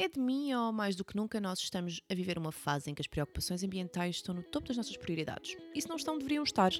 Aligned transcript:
É 0.00 0.06
de 0.08 0.20
mim 0.20 0.54
ou 0.54 0.72
mais 0.72 0.94
do 0.94 1.04
que 1.04 1.16
nunca 1.16 1.40
nós 1.40 1.58
estamos 1.58 2.00
a 2.08 2.14
viver 2.14 2.38
uma 2.38 2.52
fase 2.52 2.88
em 2.88 2.94
que 2.94 3.02
as 3.02 3.08
preocupações 3.08 3.64
ambientais 3.64 4.14
estão 4.14 4.32
no 4.32 4.44
topo 4.44 4.68
das 4.68 4.76
nossas 4.76 4.96
prioridades. 4.96 5.56
E 5.74 5.82
se 5.82 5.88
não 5.88 5.96
estão, 5.96 6.16
deveriam 6.16 6.44
estar, 6.44 6.70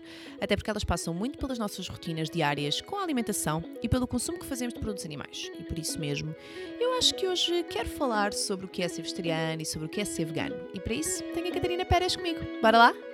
até 0.41 0.55
porque 0.55 0.71
elas 0.71 0.85
passam 0.85 1.13
muito 1.13 1.37
pelas 1.37 1.59
nossas 1.59 1.89
rotinas 1.89 2.31
diárias 2.31 2.81
com 2.81 2.95
a 2.95 3.03
alimentação 3.03 3.65
e 3.83 3.89
pelo 3.89 4.07
consumo 4.07 4.39
que 4.39 4.47
fazemos 4.47 4.73
de 4.73 4.79
produtos 4.79 5.05
animais. 5.05 5.51
E 5.59 5.65
por 5.65 5.77
isso 5.77 5.99
mesmo, 5.99 6.33
eu 6.79 6.97
acho 6.97 7.13
que 7.17 7.27
hoje 7.27 7.65
quero 7.65 7.89
falar 7.89 8.33
sobre 8.33 8.67
o 8.67 8.69
que 8.69 8.85
é 8.85 8.89
ser 8.89 9.03
vegetariano 9.03 9.63
e 9.63 9.67
sobre 9.67 9.89
o 9.89 9.91
que 9.91 10.01
é 10.01 10.05
ser 10.05 10.25
vegano. 10.25 10.55
E 10.73 10.79
para 10.79 10.95
isso, 10.95 11.25
tenho 11.35 11.49
a 11.49 11.53
Catarina 11.53 11.85
Pérez 11.85 12.15
comigo. 12.15 12.39
Bora 12.63 12.79
lá? 12.79 13.08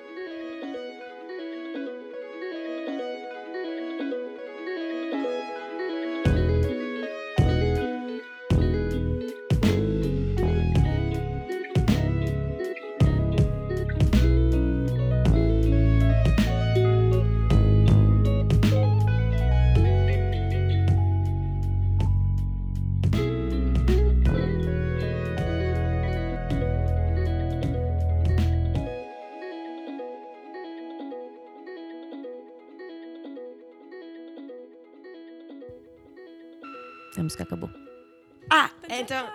Então 39.04 39.26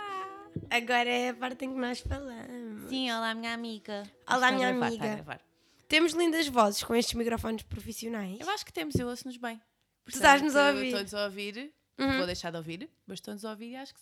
agora 0.70 1.10
é 1.10 1.30
a 1.30 1.34
parte 1.34 1.66
em 1.66 1.74
que 1.74 1.80
nós 1.80 2.00
falamos. 2.00 2.90
Sim, 2.90 3.12
olá 3.12 3.34
minha 3.34 3.54
amiga. 3.54 4.04
Olá, 4.28 4.36
Está 4.36 4.48
a 4.48 4.52
minha 4.52 4.70
gravar, 4.72 4.88
amiga. 4.88 5.04
está 5.06 5.14
a 5.14 5.16
gravar. 5.16 5.42
Temos 5.88 6.14
lindas 6.14 6.48
vozes 6.48 6.84
com 6.84 6.96
estes 6.96 7.14
microfones 7.16 7.64
profissionais. 7.64 8.40
Eu 8.40 8.50
acho 8.50 8.66
que 8.66 8.72
temos, 8.74 8.96
eu 8.96 9.08
ouço-nos 9.08 9.38
bem. 9.38 9.60
Tu 10.06 10.16
estás-nos 10.16 10.56
a 10.56 10.70
ouvir. 10.70 10.86
Estou-nos 10.88 11.14
a 11.14 11.24
ouvir, 11.26 11.74
Uhum. 12.00 12.18
vou 12.18 12.26
deixar 12.26 12.50
de 12.52 12.58
ouvir, 12.58 12.90
mas 13.06 13.18
estou-nos 13.18 13.44
a 13.44 13.50
ouvir 13.52 13.72
e 13.72 13.76
acho 13.76 13.94
que 13.94 14.00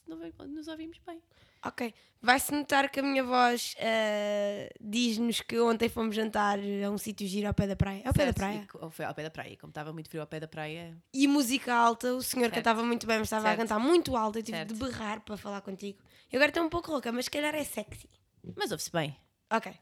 nos 0.47 0.67
ouvimos 0.67 0.99
bem. 1.05 1.19
Ok. 1.66 1.94
Vai-se 2.19 2.52
notar 2.52 2.89
que 2.89 3.00
a 3.00 3.03
minha 3.03 3.23
voz 3.23 3.75
ah, 3.80 4.69
diz-nos 4.81 5.41
que 5.41 5.59
ontem 5.59 5.88
fomos 5.88 6.16
jantar 6.16 6.58
a 6.59 6.89
um 6.89 6.97
sítio 6.97 7.27
giro 7.27 7.47
ao 7.47 7.53
pé 7.53 7.67
da 7.67 7.75
praia. 7.75 8.02
Ao 8.05 8.14
pé 8.14 8.19
da 8.25 8.33
Certo? 8.33 8.38
praia. 8.38 8.67
E 8.88 8.91
foi 8.91 9.05
ao 9.05 9.14
pé 9.14 9.23
da 9.23 9.30
praia. 9.30 9.55
Como 9.58 9.69
estava 9.69 9.94
muito 9.94 10.09
frio 10.09 10.22
ao 10.22 10.27
pé 10.27 10.39
da 10.39 10.47
praia, 10.47 10.97
E 11.14 11.27
música 11.27 11.73
alta, 11.73 12.14
o 12.16 12.22
senhor 12.23 12.45
Certo. 12.45 12.55
cantava 12.55 12.83
muito 12.83 13.05
bem, 13.05 13.17
mas 13.19 13.27
estava 13.27 13.44
Certo. 13.47 13.59
a 13.59 13.61
cantar 13.64 13.80
muito 13.80 14.16
alto. 14.17 14.39
Eu 14.39 14.44
tive 14.44 14.58
Certo. 14.58 14.73
de 14.73 14.80
berrar 14.80 15.22
para 15.22 15.38
falar 15.38 15.61
contigo. 15.61 15.99
E 16.31 16.36
agora 16.36 16.49
estou 16.49 16.64
um 16.64 16.69
pouco 16.69 16.91
rouca, 16.91 17.11
mas 17.11 17.25
se 17.25 17.31
calhar 17.31 17.53
é 17.53 17.64
sexy. 17.64 18.09
mas 18.55 18.71
ouve-se 18.71 18.92
bem. 18.92 19.16
Ok. 19.52 19.73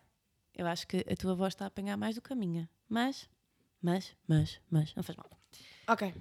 Eu 0.56 0.68
acho 0.68 0.88
que 0.88 1.06
a 1.10 1.16
tua 1.16 1.36
voz 1.36 1.54
está 1.54 1.66
a 1.66 1.68
apanhar 1.68 1.96
mais 1.98 2.16
do 2.16 2.22
que 2.22 2.32
a 2.34 2.36
minha. 2.36 2.70
Mas, 2.90 3.30
mas, 3.82 4.16
mas, 4.28 4.60
mas, 4.70 4.94
não 4.96 5.04
faz 5.04 5.16
mal. 5.18 5.30
Ok. 5.88 6.14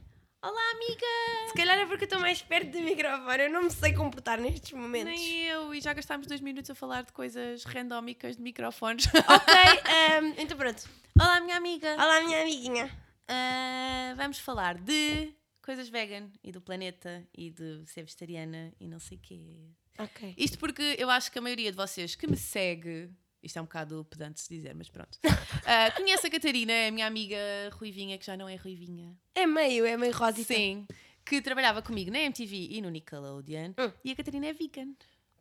Olá, 0.47 0.61
amiga! 0.73 1.49
Se 1.49 1.55
calhar 1.55 1.79
é 1.79 1.87
porque 1.87 2.05
eu 2.05 2.07
estou 2.07 2.21
mais 2.21 2.43
perto 2.43 2.73
do 2.73 2.81
microfone. 2.83 3.45
Eu 3.45 3.51
não 3.51 3.63
me 3.63 3.71
sei 3.71 3.95
comportar 3.95 4.39
nestes 4.39 4.73
momentos. 4.73 5.07
Nem 5.19 5.47
eu, 5.47 5.75
e 5.75 5.81
já 5.81 5.95
gastámos 5.95 6.27
dois 6.27 6.43
minutos 6.43 6.71
a 6.71 6.75
falar 6.75 7.03
de 7.03 7.15
coisas 7.15 7.65
randómicas 7.65 8.37
de 8.37 8.43
microfones. 8.43 9.07
Ok, 9.27 9.55
ahm, 9.55 10.35
então 10.37 10.55
pronto. 10.55 10.87
Olá, 11.19 11.41
minha 11.41 11.57
amiga! 11.57 11.95
Olá, 11.95 12.21
minha 12.25 12.43
amiguinha. 12.43 12.95
Ah, 13.27 14.13
vamos 14.19 14.39
falar 14.39 14.77
de 14.77 15.35
coisas 15.63 15.89
vegan 15.89 16.29
e 16.43 16.53
do 16.53 16.61
planeta 16.61 17.27
e 17.35 17.49
de 17.49 17.83
ser 17.87 18.03
vegetariana 18.03 18.71
e 18.79 18.87
não 18.87 18.99
sei 18.99 19.17
o 19.17 19.21
quê. 19.23 19.71
Ok. 19.99 20.35
Isto 20.37 20.59
porque 20.59 20.95
eu 20.99 21.09
acho 21.09 21.33
que 21.33 21.39
a 21.39 21.43
maioria 21.43 21.71
de 21.71 21.77
vocês 21.79 22.15
que 22.15 22.27
me 22.27 22.37
segue, 22.37 23.09
isto 23.45 23.59
é 23.59 23.63
um 23.63 23.65
bocado 23.65 24.07
pedante 24.09 24.41
se 24.41 24.49
dizer, 24.49 24.75
mas 24.75 24.89
pronto, 24.89 25.19
ah, 25.67 25.91
conhece 25.97 26.27
a 26.27 26.31
Catarina, 26.31 26.73
a 26.89 26.91
minha 26.91 27.07
amiga 27.07 27.37
Ruivinha, 27.73 28.19
que 28.19 28.27
já 28.27 28.37
não 28.37 28.49
é 28.49 28.57
Ruivinha. 28.57 29.17
É 29.35 29.47
meio, 29.47 29.85
é 29.87 29.97
meio 29.97 30.13
rosita. 30.13 30.55
Sim. 30.55 30.87
Que 31.25 31.41
trabalhava 31.41 31.81
comigo 31.81 32.11
na 32.11 32.19
MTV 32.21 32.69
e 32.71 32.83
no 32.83 32.91
Nickelodeon. 32.91 33.71
Hum. 33.79 33.93
E 34.05 34.13
a 34.13 34.17
Catarina 34.17 34.47
é 34.47 34.53
vegan. 34.53 34.93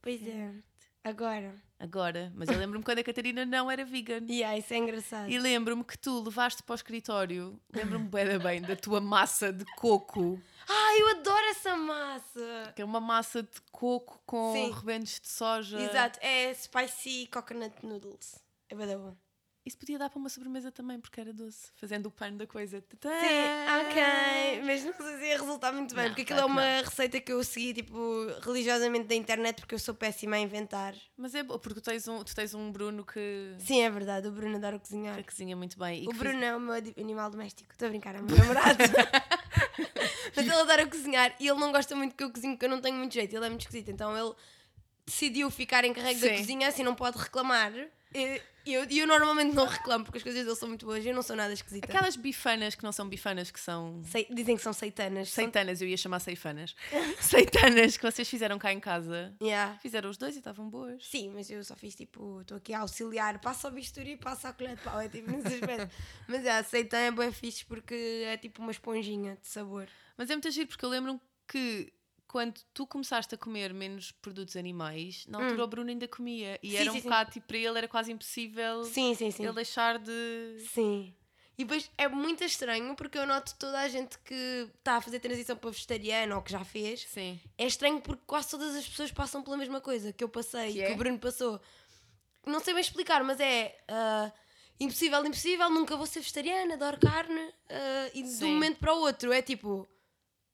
Pois 0.01 0.25
é. 0.25 0.53
Agora. 1.03 1.53
Agora. 1.77 2.31
Mas 2.33 2.47
eu 2.47 2.57
lembro-me 2.57 2.83
quando 2.83 2.99
a 2.99 3.03
Catarina 3.03 3.45
não 3.45 3.69
era 3.69 3.83
vegan. 3.83 4.25
E 4.29 4.41
aí, 4.43 4.59
isso 4.59 4.73
é 4.73 4.77
engraçado. 4.77 5.29
E 5.29 5.37
lembro-me 5.37 5.83
que 5.83 5.97
tu 5.97 6.21
levaste 6.23 6.63
para 6.63 6.73
o 6.73 6.75
escritório, 6.75 7.59
lembro-me 7.73 8.07
bem, 8.07 8.39
bem 8.39 8.61
da 8.61 8.75
tua 8.75 9.01
massa 9.01 9.51
de 9.51 9.65
coco, 9.75 10.39
Ai, 10.67 11.01
eu 11.01 11.09
adoro 11.09 11.45
essa 11.49 11.75
massa. 11.75 12.73
que 12.73 12.81
é 12.81 12.85
uma 12.85 13.01
massa 13.01 13.43
de 13.43 13.61
coco 13.71 14.21
com 14.25 14.53
Sim. 14.53 14.71
rebentos 14.71 15.19
de 15.19 15.27
soja. 15.27 15.77
Exato, 15.81 16.19
é 16.21 16.53
spicy 16.53 17.27
coconut 17.27 17.85
noodles. 17.85 18.39
É 18.69 18.75
bem 18.75 18.97
bom. 18.97 19.15
Isso 19.65 19.77
podia 19.77 19.97
dar 19.97 20.09
para 20.09 20.19
uma 20.19 20.27
sobremesa 20.27 20.71
também, 20.73 20.99
porque 20.99 21.21
era 21.21 21.31
doce, 21.31 21.71
fazendo 21.75 22.07
o 22.07 22.11
pano 22.11 22.37
da 22.37 22.45
coisa. 22.45 22.81
Tadã! 22.81 23.15
Sim, 23.17 23.87
ok. 23.87 24.61
Mas 24.65 24.83
não 24.83 24.93
sei 24.93 25.17
se 25.17 25.25
ia 25.25 25.37
resultar 25.39 25.71
muito 25.71 25.95
bem, 25.95 26.03
Não, 26.03 26.09
porque 26.11 26.23
aquilo 26.23 26.39
é 26.41 26.45
uma 26.45 26.81
receita 26.81 27.19
que 27.21 27.31
eu 27.31 27.41
segui, 27.45 27.73
tipo, 27.73 28.27
religiosamente 28.41 29.05
da 29.07 29.15
internet, 29.15 29.61
porque 29.61 29.73
eu 29.75 29.79
sou 29.79 29.93
péssima 29.93 30.35
a 30.35 30.39
inventar. 30.39 30.93
Mas 31.15 31.33
é 31.33 31.43
bom, 31.43 31.57
porque 31.57 31.79
tu 31.79 31.83
tens 31.83 32.05
um, 32.09 32.21
tu 32.25 32.35
tens 32.35 32.53
um 32.53 32.71
Bruno 32.73 33.05
que, 33.05 33.55
Sim, 33.59 33.81
é 33.83 33.89
verdade, 33.89 34.27
o 34.27 34.31
Bruno 34.31 34.57
adora 34.57 34.77
cozinhar. 34.77 35.15
que 35.15 35.23
cozinha 35.23 35.55
muito 35.55 35.79
bem. 35.79 36.03
e 36.03 36.07
O 36.09 36.11
Bruno 36.13 36.43
é 36.43 36.53
o 36.53 36.59
meu 36.59 36.73
animal 36.73 37.29
doméstico. 37.29 37.71
Estou 37.71 37.85
a 37.85 37.89
brincar, 37.89 38.15
é 38.15 38.19
o 38.19 38.23
meu 38.23 38.35
namorado. 38.35 38.77
Mas 40.35 40.45
ele 40.45 40.51
adora 40.55 40.85
cozinhar 40.87 41.33
e 41.39 41.47
ele 41.47 41.59
não 41.59 41.71
gosta 41.71 41.95
muito 41.95 42.15
que 42.15 42.23
eu 42.23 42.31
cozinhe 42.31 42.53
porque 42.55 42.65
eu 42.65 42.69
não 42.69 42.81
tenho 42.81 42.97
muito 42.97 43.13
jeito. 43.13 43.33
Ele 43.35 43.45
é 43.45 43.49
muito 43.49 43.61
esquisito. 43.61 43.89
Então 43.89 44.17
ele 44.17 44.33
decidiu 45.05 45.49
ficar 45.51 45.85
encarregue 45.85 46.19
da 46.19 46.27
Sim. 46.29 46.37
cozinha, 46.37 46.67
assim 46.67 46.83
não 46.83 46.95
pode 46.95 47.17
reclamar. 47.17 47.71
E 48.13 48.41
eu, 48.65 48.85
eu 48.89 49.05
normalmente 49.05 49.53
não 49.53 49.65
reclamo 49.65 50.05
porque 50.05 50.19
as 50.19 50.23
coisas 50.23 50.45
dele 50.45 50.55
são 50.55 50.69
muito 50.69 50.85
boas 50.85 51.03
e 51.03 51.09
eu 51.09 51.13
não 51.13 51.21
sou 51.21 51.35
nada 51.35 51.51
esquisita. 51.53 51.85
Aquelas 51.85 52.15
bifanas 52.15 52.75
que 52.75 52.83
não 52.83 52.93
são 52.93 53.09
bifanas, 53.09 53.51
que 53.51 53.59
são 53.59 54.01
Sei- 54.05 54.25
dizem 54.31 54.55
que 54.55 54.61
são 54.61 54.71
seitanas. 54.71 55.29
Seitanas, 55.29 55.81
eu 55.81 55.87
ia 55.87 55.97
chamar 55.97 56.19
ceifanas. 56.19 56.73
seitanas 57.19 57.97
que 57.97 58.03
vocês 58.09 58.29
fizeram 58.29 58.57
cá 58.57 58.71
em 58.71 58.79
casa. 58.79 59.35
Yeah. 59.41 59.77
Fizeram 59.79 60.09
os 60.09 60.17
dois 60.17 60.35
e 60.35 60.37
estavam 60.37 60.69
boas. 60.69 61.05
Sim, 61.05 61.31
mas 61.33 61.49
eu 61.49 61.61
só 61.63 61.75
fiz 61.75 61.93
tipo, 61.93 62.39
estou 62.41 62.55
aqui 62.57 62.73
a 62.73 62.79
auxiliar, 62.79 63.39
passo 63.41 63.67
ao 63.67 63.73
bisturi 63.73 64.11
e 64.11 64.17
passo 64.17 64.47
à 64.47 64.53
colher 64.53 64.77
de 64.77 64.81
pau, 64.81 64.99
é 64.99 65.09
tipo 65.09 65.29
mas 66.27 66.45
é, 66.45 66.51
a 66.57 66.63
seitã 66.63 66.97
é 66.97 67.11
bem 67.11 67.31
fixe 67.33 67.65
porque 67.65 68.23
é 68.25 68.37
tipo 68.37 68.61
uma 68.61 68.71
esponjinha 68.71 69.37
de 69.41 69.47
sabor. 69.47 69.87
Mas 70.17 70.29
é 70.29 70.35
muito 70.35 70.49
giro 70.51 70.67
porque 70.69 70.85
eu 70.85 70.89
lembro-me 70.89 71.19
que 71.47 71.91
quando 72.33 72.59
tu 72.73 72.87
começaste 72.87 73.35
a 73.35 73.37
comer 73.37 73.71
menos 73.75 74.11
produtos 74.11 74.55
animais, 74.55 75.23
na 75.27 75.37
altura 75.37 75.63
o 75.65 75.67
Bruno 75.67 75.91
ainda 75.91 76.07
comia. 76.07 76.59
E 76.63 76.69
Hum. 76.69 76.71
Sim, 76.71 76.77
era 76.77 76.89
um 76.89 76.93
sim, 76.95 76.99
sim. 77.01 77.07
bocado, 77.07 77.31
tipo, 77.31 77.45
para 77.47 77.57
ele 77.57 77.77
era 77.77 77.87
quase 77.87 78.11
impossível 78.11 78.83
Sim, 78.85 79.13
sim, 79.13 79.29
sim. 79.29 79.43
ele 79.43 79.53
deixar 79.53 79.99
de. 79.99 80.65
Sim. 80.73 81.13
E 81.55 81.63
depois 81.63 81.91
é 81.95 82.07
muito 82.07 82.43
estranho 82.43 82.95
porque 82.95 83.19
eu 83.19 83.27
noto 83.27 83.53
toda 83.59 83.79
a 83.79 83.87
gente 83.87 84.17
que 84.25 84.67
está 84.79 84.95
a 84.95 85.01
fazer 85.01 85.19
transição 85.19 85.55
para 85.55 85.69
vegetariano 85.69 86.35
ou 86.35 86.41
que 86.41 86.51
já 86.51 86.65
fez. 86.65 87.01
Sim. 87.07 87.39
É 87.55 87.67
estranho 87.67 88.01
porque 88.01 88.23
quase 88.25 88.49
todas 88.49 88.75
as 88.75 88.89
pessoas 88.89 89.11
passam 89.11 89.43
pela 89.43 89.55
mesma 89.55 89.79
coisa 89.79 90.11
que 90.11 90.23
eu 90.23 90.29
passei, 90.29 90.73
Que 90.73 90.79
que, 90.79 90.85
é? 90.85 90.91
o 90.93 90.97
Bruno 90.97 91.19
passou. 91.19 91.61
Não 92.47 92.59
sei 92.59 92.73
bem 92.73 92.81
explicar, 92.81 93.23
mas 93.23 93.39
é 93.39 93.77
ah, 93.87 94.31
impossível, 94.79 95.23
impossível, 95.23 95.69
nunca 95.69 95.95
vou 95.95 96.07
ser 96.07 96.21
vegetariana, 96.21 96.73
adoro 96.73 96.99
carne. 96.99 97.53
ah, 97.69 98.09
e 98.15 98.23
de 98.23 98.43
um 98.43 98.53
momento 98.55 98.79
para 98.79 98.91
o 98.95 99.01
outro 99.01 99.31
é 99.31 99.43
tipo, 99.43 99.87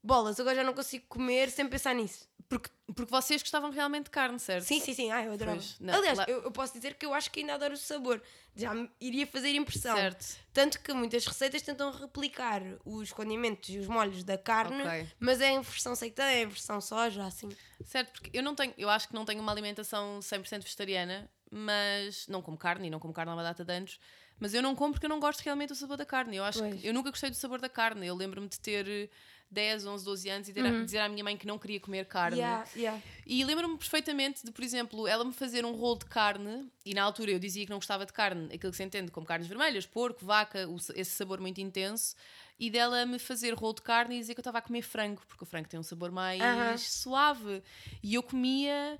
bolas, 0.03 0.39
agora 0.39 0.55
já 0.55 0.63
não 0.63 0.73
consigo 0.73 1.05
comer 1.07 1.49
sem 1.49 1.67
pensar 1.67 1.93
nisso. 1.93 2.27
Porque, 2.47 2.67
porque 2.95 3.11
vocês 3.11 3.43
gostavam 3.43 3.69
realmente 3.69 4.05
de 4.05 4.09
carne, 4.09 4.39
certo? 4.39 4.65
Sim, 4.65 4.79
sim, 4.79 4.95
sim, 4.95 5.11
ah, 5.11 5.23
eu 5.23 5.33
adorava. 5.33 5.57
Pois, 5.57 5.79
não, 5.79 5.93
Aliás, 5.93 6.17
lá- 6.17 6.25
eu, 6.27 6.41
eu 6.41 6.51
posso 6.51 6.73
dizer 6.73 6.95
que 6.95 7.05
eu 7.05 7.13
acho 7.13 7.29
que 7.29 7.41
ainda 7.41 7.53
adoro 7.53 7.75
o 7.75 7.77
sabor. 7.77 8.19
Já 8.55 8.73
iria 8.99 9.27
fazer 9.27 9.49
impressão. 9.53 9.95
Certo. 9.95 10.25
Tanto 10.51 10.79
que 10.81 10.91
muitas 10.91 11.27
receitas 11.27 11.61
tentam 11.61 11.91
replicar 11.91 12.63
os 12.83 13.11
condimentos 13.13 13.69
e 13.69 13.77
os 13.77 13.87
molhos 13.87 14.23
da 14.23 14.35
carne, 14.35 14.81
Ok. 14.81 15.07
mas 15.19 15.39
é 15.41 15.51
em 15.51 15.61
versão 15.61 15.93
seitã, 15.95 16.23
é 16.23 16.41
em 16.41 16.47
versão 16.47 16.81
soja, 16.81 17.23
assim. 17.23 17.49
Certo, 17.85 18.13
porque 18.19 18.35
eu 18.35 18.41
não 18.41 18.55
tenho, 18.55 18.73
eu 18.79 18.89
acho 18.89 19.07
que 19.09 19.13
não 19.13 19.25
tenho 19.25 19.41
uma 19.41 19.51
alimentação 19.51 20.19
100% 20.19 20.63
vegetariana, 20.63 21.29
mas 21.51 22.27
não 22.27 22.41
como 22.41 22.57
carne 22.57 22.87
e 22.87 22.89
não 22.89 22.99
como 22.99 23.13
carne 23.13 23.31
há 23.31 23.35
uma 23.35 23.43
data 23.43 23.63
de 23.63 23.71
anos, 23.73 23.99
mas 24.39 24.55
eu 24.55 24.61
não 24.63 24.73
como 24.75 24.93
porque 24.93 25.05
eu 25.05 25.09
não 25.09 25.19
gosto 25.19 25.41
realmente 25.41 25.69
do 25.69 25.75
sabor 25.75 25.97
da 25.97 26.05
carne. 26.05 26.35
Eu 26.37 26.43
acho 26.43 26.59
Pois. 26.59 26.81
que 26.81 26.87
eu 26.87 26.93
nunca 26.95 27.11
gostei 27.11 27.29
do 27.29 27.35
sabor 27.35 27.61
da 27.61 27.69
carne. 27.69 28.07
Eu 28.07 28.15
lembro-me 28.15 28.47
de 28.47 28.59
ter 28.59 29.09
10, 29.51 29.85
11, 29.85 30.05
12 30.05 30.29
anos 30.29 30.47
e 30.49 30.53
ter 30.53 30.65
a- 30.65 30.83
dizer 30.83 30.99
à 30.99 31.09
minha 31.09 31.23
mãe 31.23 31.35
que 31.35 31.47
não 31.47 31.57
queria 31.57 31.79
comer 31.79 32.05
carne. 32.05 32.37
Uhum. 32.37 32.43
Yeah, 32.43 32.69
yeah. 32.75 33.01
E 33.25 33.43
lembro-me 33.43 33.77
perfeitamente 33.77 34.45
de, 34.45 34.51
por 34.51 34.63
exemplo, 34.63 35.07
ela 35.07 35.23
me 35.23 35.33
fazer 35.33 35.65
um 35.65 35.71
rolo 35.73 35.99
de 35.99 36.05
carne, 36.05 36.71
e 36.85 36.93
na 36.93 37.03
altura 37.03 37.31
eu 37.31 37.39
dizia 37.39 37.63
que 37.63 37.69
não 37.69 37.77
gostava 37.77 38.05
de 38.05 38.13
carne, 38.13 38.45
aquilo 38.53 38.71
que 38.71 38.77
se 38.77 38.83
entende 38.83 39.11
como 39.11 39.25
carnes 39.25 39.47
vermelhas, 39.47 39.85
porco, 39.85 40.25
vaca, 40.25 40.67
esse 40.95 41.11
sabor 41.11 41.39
muito 41.39 41.59
intenso, 41.61 42.15
e 42.59 42.69
dela 42.69 43.05
me 43.05 43.17
fazer 43.19 43.53
rolo 43.53 43.73
de 43.73 43.81
carne 43.81 44.15
e 44.15 44.19
dizer 44.19 44.33
que 44.33 44.39
eu 44.39 44.41
estava 44.41 44.57
a 44.57 44.61
comer 44.61 44.81
frango, 44.81 45.21
porque 45.27 45.43
o 45.43 45.47
frango 45.47 45.67
tem 45.69 45.79
um 45.79 45.83
sabor 45.83 46.11
mais 46.11 46.41
Aham. 46.41 46.77
suave. 46.77 47.63
E 48.03 48.13
eu 48.15 48.23
comia 48.23 48.99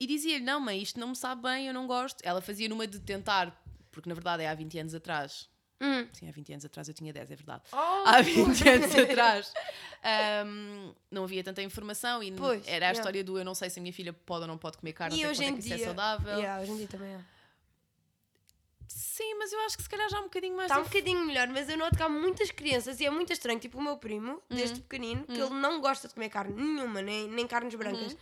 e 0.00 0.06
dizia-lhe: 0.06 0.44
Não, 0.44 0.58
mãe, 0.60 0.82
isto 0.82 0.98
não 0.98 1.08
me 1.08 1.16
sabe 1.16 1.42
bem, 1.42 1.66
eu 1.66 1.74
não 1.74 1.86
gosto. 1.86 2.20
Ela 2.22 2.40
fazia 2.40 2.68
numa 2.68 2.86
de 2.86 2.98
tentar, 3.00 3.62
porque 3.90 4.08
na 4.08 4.14
verdade 4.14 4.42
é 4.42 4.48
há 4.48 4.54
20 4.54 4.78
anos 4.78 4.94
atrás. 4.94 5.48
Hum. 5.80 6.08
Sim, 6.12 6.28
há 6.28 6.32
20 6.32 6.52
anos 6.52 6.64
atrás 6.64 6.88
eu 6.88 6.94
tinha 6.94 7.12
10, 7.12 7.30
é 7.30 7.36
verdade. 7.36 7.62
Oh! 7.72 7.76
Há 7.76 8.20
20 8.20 8.68
anos 8.68 8.94
atrás 8.98 9.52
ahm, 10.02 10.92
não 11.10 11.24
havia 11.24 11.44
tanta 11.44 11.62
informação 11.62 12.22
e 12.22 12.32
Pois, 12.32 12.66
era 12.66 12.86
a 12.86 12.88
yeah. 12.88 12.92
história 12.98 13.22
do 13.22 13.38
eu 13.38 13.44
não 13.44 13.54
sei 13.54 13.70
se 13.70 13.78
a 13.78 13.82
minha 13.82 13.92
filha 13.92 14.12
pode 14.12 14.42
ou 14.42 14.48
não 14.48 14.58
pode 14.58 14.78
comer 14.78 14.92
carne, 14.92 15.20
E 15.20 15.26
hoje 15.26 15.44
é 15.44 15.48
em 15.48 15.58
isso 15.58 15.68
dia. 15.68 15.76
é 15.76 15.84
saudável. 15.84 16.36
Yeah, 16.38 16.60
hoje 16.62 16.72
em 16.72 16.76
dia 16.78 16.88
também 16.88 17.14
é. 17.14 17.20
Sim, 18.88 19.34
mas 19.34 19.52
eu 19.52 19.60
acho 19.60 19.76
que 19.76 19.82
se 19.82 19.88
calhar 19.88 20.08
já 20.08 20.16
há 20.16 20.20
um 20.20 20.24
bocadinho 20.24 20.56
mais. 20.56 20.70
Está 20.70 20.80
um 20.80 20.84
bocadinho 20.84 21.24
melhor, 21.26 21.46
mas 21.48 21.68
eu 21.68 21.76
noto 21.76 21.96
que 21.96 22.02
há 22.02 22.08
muitas 22.08 22.50
crianças 22.50 23.00
e 23.00 23.06
é 23.06 23.10
muito 23.10 23.32
estranho. 23.32 23.58
Tipo 23.58 23.78
o 23.78 23.82
meu 23.82 23.96
primo, 23.98 24.42
desde 24.48 24.80
pequenino, 24.80 25.24
que 25.24 25.32
ele 25.40 25.50
não 25.54 25.80
gosta 25.80 26.08
de 26.08 26.14
comer 26.14 26.28
carne 26.28 26.54
nenhuma, 26.54 27.02
nem, 27.02 27.28
nem 27.28 27.46
carnes 27.46 27.74
brancas. 27.74 28.16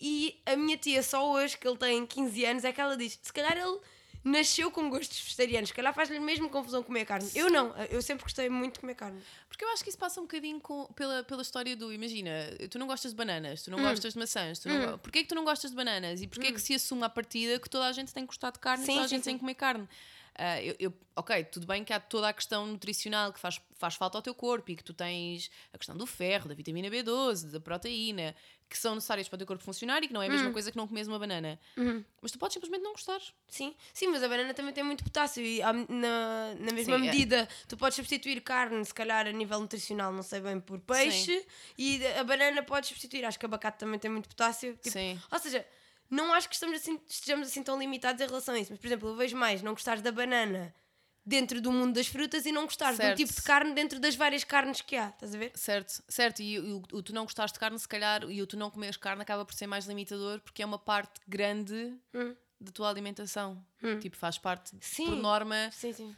E 0.00 0.40
a 0.46 0.56
minha 0.56 0.76
tia, 0.76 1.02
só 1.02 1.30
hoje, 1.32 1.56
que 1.56 1.66
ele 1.66 1.76
tem 1.76 2.06
15 2.06 2.44
anos, 2.44 2.64
é 2.64 2.72
que 2.72 2.80
ela 2.80 2.96
diz: 2.96 3.18
se 3.20 3.32
calhar 3.32 3.56
ele 3.56 3.78
nasceu 4.26 4.70
com 4.70 4.90
gostos 4.90 5.20
vegetarianos, 5.20 5.68
se 5.68 5.74
calhar 5.74 5.94
faz-lhe 5.94 6.18
mesmo 6.18 6.48
confusão 6.50 6.82
comer 6.82 7.04
carne. 7.06 7.30
Eu 7.34 7.48
não, 7.48 7.74
eu 7.90 8.02
sempre 8.02 8.24
gostei 8.24 8.48
muito 8.50 8.74
de 8.74 8.80
comer 8.80 8.94
carne. 8.96 9.22
Porque 9.48 9.64
eu 9.64 9.68
acho 9.70 9.82
que 9.84 9.88
isso 9.90 9.98
passa 9.98 10.20
um 10.20 10.24
bocadinho 10.24 10.60
com- 10.60 10.86
pela, 10.94 11.22
pela 11.22 11.40
história 11.42 11.76
do. 11.76 11.92
Imagina, 11.92 12.30
tu 12.70 12.78
não 12.78 12.86
gostas 12.86 13.12
de 13.12 13.16
bananas, 13.16 13.60
Hum. 13.60 13.64
tu 13.66 13.70
não 13.70 13.82
gostas 13.82 14.12
de 14.14 14.18
maçãs, 14.18 14.58
tu 14.58 14.68
não, 14.68 14.92
go- 14.92 14.98
porquê 14.98 15.20
é 15.20 15.22
que 15.22 15.28
tu 15.28 15.34
não 15.36 15.44
gostas 15.44 15.70
de 15.70 15.76
bananas? 15.76 16.20
E 16.20 16.26
porquê 16.26 16.48
é 16.48 16.52
que 16.52 16.60
se 16.60 16.74
assume 16.74 17.04
à 17.04 17.08
partida 17.08 17.58
que 17.60 17.70
toda 17.70 17.86
a 17.86 17.92
gente 17.92 18.12
tem 18.12 18.24
que 18.24 18.28
gostar 18.28 18.50
de 18.50 18.58
carne 18.58 18.82
e 18.82 18.86
Sim, 18.86 18.92
toda 18.94 19.04
a 19.04 19.08
sim, 19.08 19.14
gente 19.16 19.24
tem 19.24 19.32
sim. 19.34 19.38
que 19.38 19.40
comer 19.40 19.54
carne? 19.54 19.88
Ah, 20.38 20.60
eu, 20.62 20.76
eu- 20.78 20.92
ok, 21.16 21.44
tudo 21.44 21.66
bem 21.66 21.82
que 21.82 21.92
há 21.92 21.98
toda 22.00 22.28
a 22.28 22.32
questão 22.32 22.66
nutricional 22.66 23.32
que 23.32 23.40
faz, 23.40 23.58
faz 23.76 23.94
falta 23.94 24.18
ao 24.18 24.22
teu 24.22 24.34
corpo 24.34 24.70
e 24.70 24.76
que 24.76 24.84
tu 24.84 24.92
tens 24.92 25.50
a 25.72 25.78
questão 25.78 25.96
do 25.96 26.04
ferro, 26.06 26.46
da 26.48 26.54
vitamina 26.54 26.90
B12, 26.90 27.50
da 27.52 27.58
proteína, 27.58 28.34
que 28.68 28.76
são 28.76 28.94
necessárias 28.96 29.26
para 29.28 29.36
o 29.36 29.38
teu 29.38 29.46
corpo 29.46 29.64
funcionar 29.64 30.02
e 30.02 30.08
que 30.08 30.12
não 30.12 30.20
é 30.20 30.26
a 30.26 30.28
Hum. 30.28 30.32
mesma 30.32 30.50
coisa 30.52 30.70
que 30.70 30.76
não 30.76 30.86
comes 30.86 31.08
uma 31.08 31.18
banana. 31.18 31.58
Uhum. 31.76 32.04
Mas 32.20 32.32
tu 32.32 32.38
podes 32.38 32.52
simplesmente 32.52 32.82
não 32.82 32.92
gostar. 32.92 33.20
Sim, 33.48 33.74
sim, 33.94 34.08
mas 34.08 34.22
a 34.22 34.28
banana 34.28 34.52
também 34.52 34.74
tem 34.74 34.84
muito 34.84 35.02
potássio 35.04 35.42
e 35.42 35.60
na, 35.88 36.54
na 36.58 36.72
mesma 36.72 36.84
Sim, 36.84 36.92
é. 36.92 36.98
medida 36.98 37.48
tu 37.66 37.76
podes 37.78 37.96
substituir 37.96 38.40
carne, 38.42 38.84
se 38.84 38.92
calhar 38.92 39.26
a 39.26 39.32
nível 39.32 39.58
nutricional, 39.60 40.12
não 40.12 40.22
sei 40.22 40.40
bem, 40.40 40.60
por 40.60 40.78
peixe 40.80 41.46
e 41.78 42.06
a 42.08 42.24
banana 42.24 42.62
podes 42.62 42.88
substituir. 42.90 43.24
Acho 43.24 43.38
que 43.38 43.46
abacate 43.46 43.78
também 43.78 43.98
tem 43.98 44.10
muito 44.10 44.28
potássio. 44.28 44.74
Tipo, 44.74 44.90
Sim. 44.90 45.18
Ou 45.30 45.38
seja, 45.38 45.64
não 46.10 46.32
acho 46.32 46.48
que 46.48 46.54
estamos 46.54 46.76
assim, 46.76 47.00
estejamos 47.08 47.48
assim 47.48 47.62
tão 47.62 47.78
limitados 47.78 48.20
em 48.20 48.26
relação 48.26 48.54
a 48.54 48.58
isso. 48.58 48.70
Mas, 48.72 48.80
por 48.80 48.86
exemplo, 48.86 49.08
eu 49.08 49.16
vejo 49.16 49.36
mais 49.36 49.62
não 49.62 49.72
gostares 49.72 50.02
da 50.02 50.12
banana 50.12 50.74
dentro 51.24 51.60
do 51.60 51.72
mundo 51.72 51.94
das 51.94 52.06
frutas 52.06 52.46
e 52.46 52.52
não 52.52 52.64
gostares 52.64 52.96
de 52.98 53.02
um 53.02 53.06
Certo. 53.08 53.16
tipo 53.18 53.32
de 53.34 53.42
carne 53.42 53.72
dentro 53.74 53.98
das 53.98 54.14
várias 54.14 54.44
carnes 54.44 54.80
que 54.80 54.94
há. 54.96 55.08
Estás 55.08 55.34
a 55.34 55.38
ver? 55.38 55.50
Certo, 55.56 56.02
certo. 56.08 56.40
E 56.40 56.58
o, 56.60 56.82
o 56.92 57.02
tu 57.02 57.12
não 57.12 57.24
gostares 57.24 57.52
de 57.52 57.58
carne, 57.58 57.78
se 57.78 57.88
calhar, 57.88 58.22
e 58.30 58.40
o 58.40 58.46
tu 58.46 58.56
não 58.56 58.70
comeres 58.70 58.96
carne 58.96 59.22
acaba 59.22 59.44
por 59.44 59.54
ser 59.54 59.66
mais 59.66 59.86
limitador 59.86 60.40
porque 60.40 60.62
é 60.62 60.66
uma 60.66 60.78
parte 60.78 61.20
grande 61.26 61.94
Hum. 62.14 62.34
da 62.60 62.70
tua 62.70 62.88
alimentação. 62.88 63.60
Tipo, 64.00 64.16
faz 64.16 64.38
parte, 64.38 64.72
Sim. 64.80 65.06
por 65.06 65.16
norma, 65.16 65.68
Sim, 65.72 65.92
sim. 65.92 66.16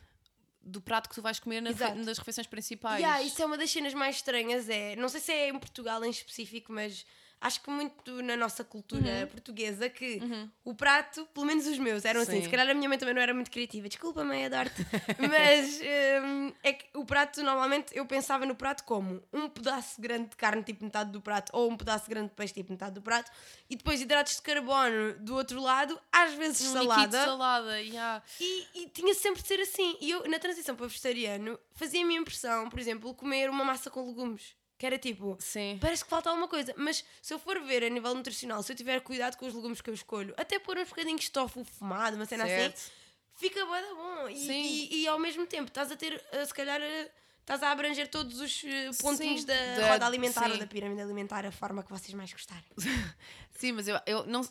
do 0.60 0.80
prato 0.82 1.08
que 1.08 1.14
tu 1.14 1.22
vais 1.22 1.40
comer 1.40 1.62
na 1.62 1.70
Exato. 1.70 1.94
refe- 1.94 2.04
nas 2.04 2.18
refeições 2.18 2.46
principais. 2.46 3.00
Yeah, 3.00 3.22
isso 3.22 3.40
é 3.42 3.46
uma 3.46 3.56
das 3.56 3.70
cenas 3.70 3.94
mais 3.94 4.16
estranhas. 4.16 4.68
É, 4.68 4.94
não 4.96 5.08
sei 5.08 5.20
se 5.22 5.32
é 5.32 5.48
em 5.48 5.58
Portugal 5.58 6.04
em 6.04 6.10
específico, 6.10 6.70
mas 6.70 7.06
acho 7.40 7.60
que 7.62 7.70
muito 7.70 8.22
na 8.22 8.36
nossa 8.36 8.64
cultura 8.64 8.98
Uhum. 9.22 9.26
portuguesa 9.28 9.88
que 9.88 10.20
o 10.64 10.74
prato, 10.74 11.26
pelo 11.32 11.46
menos 11.46 11.66
os 11.66 11.78
meus, 11.78 12.04
eram 12.04 12.20
assim. 12.20 12.38
Sim. 12.38 12.42
Se 12.44 12.48
calhar 12.48 12.68
a 12.68 12.74
minha 12.74 12.88
mãe 12.88 12.98
também 12.98 13.14
não 13.14 13.22
era 13.22 13.32
muito 13.34 13.50
criativa. 13.50 13.88
Desculpa, 13.88 14.24
mãe, 14.24 14.46
adoro-te. 14.46 14.84
mas 15.30 15.80
hum, 16.24 16.52
é 16.62 16.72
que 16.72 16.86
o 16.94 17.04
prato, 17.04 17.42
normalmente, 17.42 17.96
eu 17.96 18.04
pensava 18.06 18.44
no 18.46 18.54
prato 18.54 18.84
como 18.84 19.22
um 19.32 19.48
pedaço 19.48 20.00
grande 20.00 20.30
de 20.30 20.36
carne, 20.36 20.62
tipo 20.62 20.82
metade 20.84 21.10
do 21.12 21.20
prato, 21.20 21.50
ou 21.54 21.70
um 21.70 21.76
pedaço 21.76 22.08
grande 22.08 22.28
de 22.30 22.34
peixe, 22.34 22.54
tipo 22.54 22.72
metade 22.72 22.94
do 22.94 23.02
prato, 23.02 23.30
e 23.70 23.76
depois 23.76 24.00
hidratos 24.00 24.36
de 24.36 24.42
carbono 24.42 25.14
do 25.20 25.34
outro 25.36 25.60
lado, 25.60 25.98
às 26.12 26.32
vezes 26.34 26.68
Um 26.68 26.72
salada. 26.72 27.24
salada, 27.24 27.80
yeah. 27.80 28.22
E, 28.40 28.66
e 28.82 28.88
tinha 28.88 29.14
sempre 29.14 29.42
de 29.42 29.48
ser 29.48 29.60
assim. 29.60 29.96
E 30.00 30.10
eu, 30.10 30.28
na 30.28 30.38
transição 30.38 30.74
para 30.74 30.86
vegetariano, 30.86 31.58
fazia-me 31.74 32.16
a 32.16 32.20
impressão, 32.20 32.68
por 32.68 32.78
exemplo, 32.78 33.14
comer 33.14 33.48
uma 33.50 33.64
massa 33.64 33.90
com 33.90 34.06
legumes. 34.06 34.56
Que 34.78 34.86
era 34.86 34.96
tipo, 34.96 35.36
Sim. 35.40 35.76
parece 35.80 36.04
que 36.04 36.10
falta 36.10 36.30
alguma 36.30 36.46
coisa. 36.46 36.72
Mas 36.76 37.04
se 37.20 37.34
eu 37.34 37.38
for 37.38 37.60
ver 37.62 37.82
a 37.82 37.88
nível 37.88 38.14
nutricional, 38.14 38.62
se 38.62 38.72
eu 38.72 38.76
tiver 38.76 39.00
cuidado 39.00 39.36
com 39.36 39.44
os 39.46 39.52
legumes 39.52 39.80
que 39.80 39.90
eu 39.90 39.94
escolho, 39.94 40.32
até 40.36 40.58
pôr 40.58 40.78
uns 40.78 40.88
bocadinhos 40.88 41.22
de 41.22 41.30
tofu 41.32 41.64
fumado, 41.64 42.14
uma 42.16 42.24
cena 42.26 42.46
Certo. 42.46 42.74
assim, 42.74 42.90
fica 43.34 43.66
bué 43.66 43.82
da 43.82 43.94
bom. 43.94 44.28
E, 44.28 44.50
e, 44.50 45.02
e 45.02 45.08
ao 45.08 45.18
mesmo 45.18 45.46
tempo 45.46 45.66
estás 45.68 45.90
a 45.90 45.96
ter, 45.96 46.24
eh, 46.30 46.44
se 46.46 46.54
calhar, 46.54 46.80
eh, 46.80 47.10
estás 47.48 47.62
a 47.62 47.70
abranger 47.72 48.08
todos 48.08 48.40
os 48.40 48.62
eh, 48.64 48.90
pontinhos 49.00 49.40
Sim, 49.40 49.46
da, 49.46 49.76
da- 49.76 49.92
roda 49.92 50.06
alimentar 50.06 50.46
ou 50.48 50.52
sim. 50.52 50.58
da 50.58 50.66
pirâmide 50.66 51.00
alimentar, 51.00 51.46
a 51.46 51.50
forma 51.50 51.82
que 51.82 51.90
vocês 51.90 52.12
mais 52.12 52.30
gostarem. 52.30 52.64
Sim, 53.52 53.72
mas 53.72 53.88
eu, 53.88 53.98
eu, 54.06 54.24
não, 54.26 54.42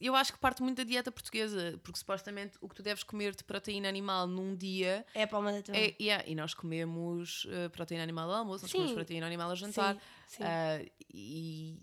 eu 0.00 0.14
acho 0.14 0.32
que 0.32 0.38
parte 0.38 0.62
muito 0.62 0.78
da 0.78 0.84
dieta 0.84 1.12
portuguesa, 1.12 1.78
porque 1.82 1.98
supostamente 1.98 2.56
o 2.60 2.66
que 2.68 2.74
tu 2.76 2.82
deves 2.82 3.02
comer 3.02 3.34
de 3.34 3.44
proteína 3.44 3.86
animal 3.86 4.26
num 4.26 4.56
dia 4.56 5.04
É 5.14 5.24
a 5.24 5.26
palma 5.26 5.52
da 5.52 5.60
tua 5.60 5.76
é. 5.76 5.94
yeah, 6.00 6.24
e 6.26 6.34
nós 6.34 6.54
comemos 6.54 7.46
eh, 7.50 7.68
proteína 7.68 8.02
animal 8.02 8.30
ao 8.30 8.36
almoço, 8.38 8.62
nós 8.62 8.70
Sim. 8.70 8.78
comemos 8.78 8.94
proteína 8.94 9.26
animal 9.26 9.50
ao 9.50 9.56
jantar. 9.56 9.94
Sim, 9.94 10.00
sim. 10.38 10.42
ah, 10.44 10.82
e, 11.12 11.76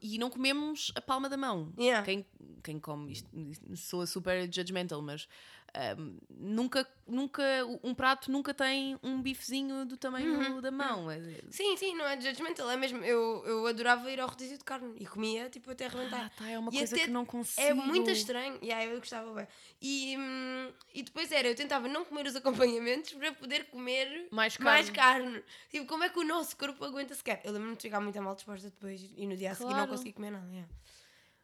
e 0.00 0.16
não 0.18 0.30
comemos 0.30 0.90
a 0.94 1.02
palma 1.02 1.28
da 1.28 1.36
mão. 1.36 1.70
Yeah. 1.78 2.02
Quem, 2.04 2.24
quem 2.62 2.78
come 2.78 3.12
isto, 3.12 3.28
isto 3.50 3.76
soa 3.76 4.06
super 4.06 4.50
judgmental, 4.50 5.02
mas 5.02 5.28
ahm, 5.74 6.16
nunca, 6.30 6.86
nunca, 7.06 7.42
um 7.82 7.94
prato 7.94 8.30
nunca 8.30 8.52
tem 8.54 8.98
um 9.02 9.20
bifezinho 9.22 9.84
do 9.84 9.96
tamanho 9.96 10.32
Uhum. 10.54 10.60
da 10.60 10.70
mão. 10.70 11.10
É- 11.10 11.20
Sim, 11.50 11.76
sim, 11.76 11.94
não 11.96 12.04
é 12.06 12.20
judgmental, 12.20 12.70
é 12.70 12.76
mesmo. 12.76 12.98
Eu, 13.04 13.42
eu 13.46 13.66
adorava 13.66 14.10
ir 14.10 14.20
ao 14.20 14.28
rodízio 14.28 14.58
de 14.58 14.64
carne 14.64 14.94
e 14.98 15.06
comia 15.06 15.48
tipo 15.50 15.70
até 15.70 15.86
arrebentar. 15.86 16.26
Ah, 16.26 16.30
tá, 16.36 16.48
é 16.48 16.58
uma 16.58 16.70
E 16.72 16.78
coisa 16.78 16.94
até 16.94 17.04
que 17.04 17.10
não 17.10 17.24
consigo. 17.26 17.66
É 17.66 17.74
muito 17.74 18.10
estranho. 18.10 18.58
E 18.62 18.70
aí 18.72 18.90
eu 18.90 18.98
gostava 18.98 19.32
bem. 19.34 19.46
E, 19.80 20.16
hum, 20.18 20.72
e 20.94 21.02
depois 21.02 21.30
era, 21.32 21.48
eu 21.48 21.54
tentava 21.54 21.88
não 21.88 22.04
comer 22.04 22.26
os 22.26 22.36
acompanhamentos 22.36 23.12
para 23.14 23.32
poder 23.32 23.64
comer 23.66 24.28
Mais 24.30 24.56
mais 24.58 24.90
carne. 24.90 25.30
carne. 25.32 25.44
Tipo, 25.70 25.86
como 25.86 26.04
é 26.04 26.08
que 26.08 26.18
o 26.18 26.24
nosso 26.24 26.56
corpo 26.56 26.84
aguenta 26.84 27.14
sequer? 27.14 27.40
Eu 27.44 27.52
lembro-me 27.52 27.76
de 27.76 27.82
ficar 27.82 28.00
muito 28.00 28.20
mal 28.22 28.34
disposta 28.34 28.68
depois 28.70 29.00
e 29.16 29.26
no 29.26 29.36
dia 29.36 29.52
a 29.52 29.54
seguir 29.54 29.74
não 29.74 29.86
consegui 29.86 30.12
comer 30.12 30.30
nada. 30.30 30.46
yeah. 30.50 30.68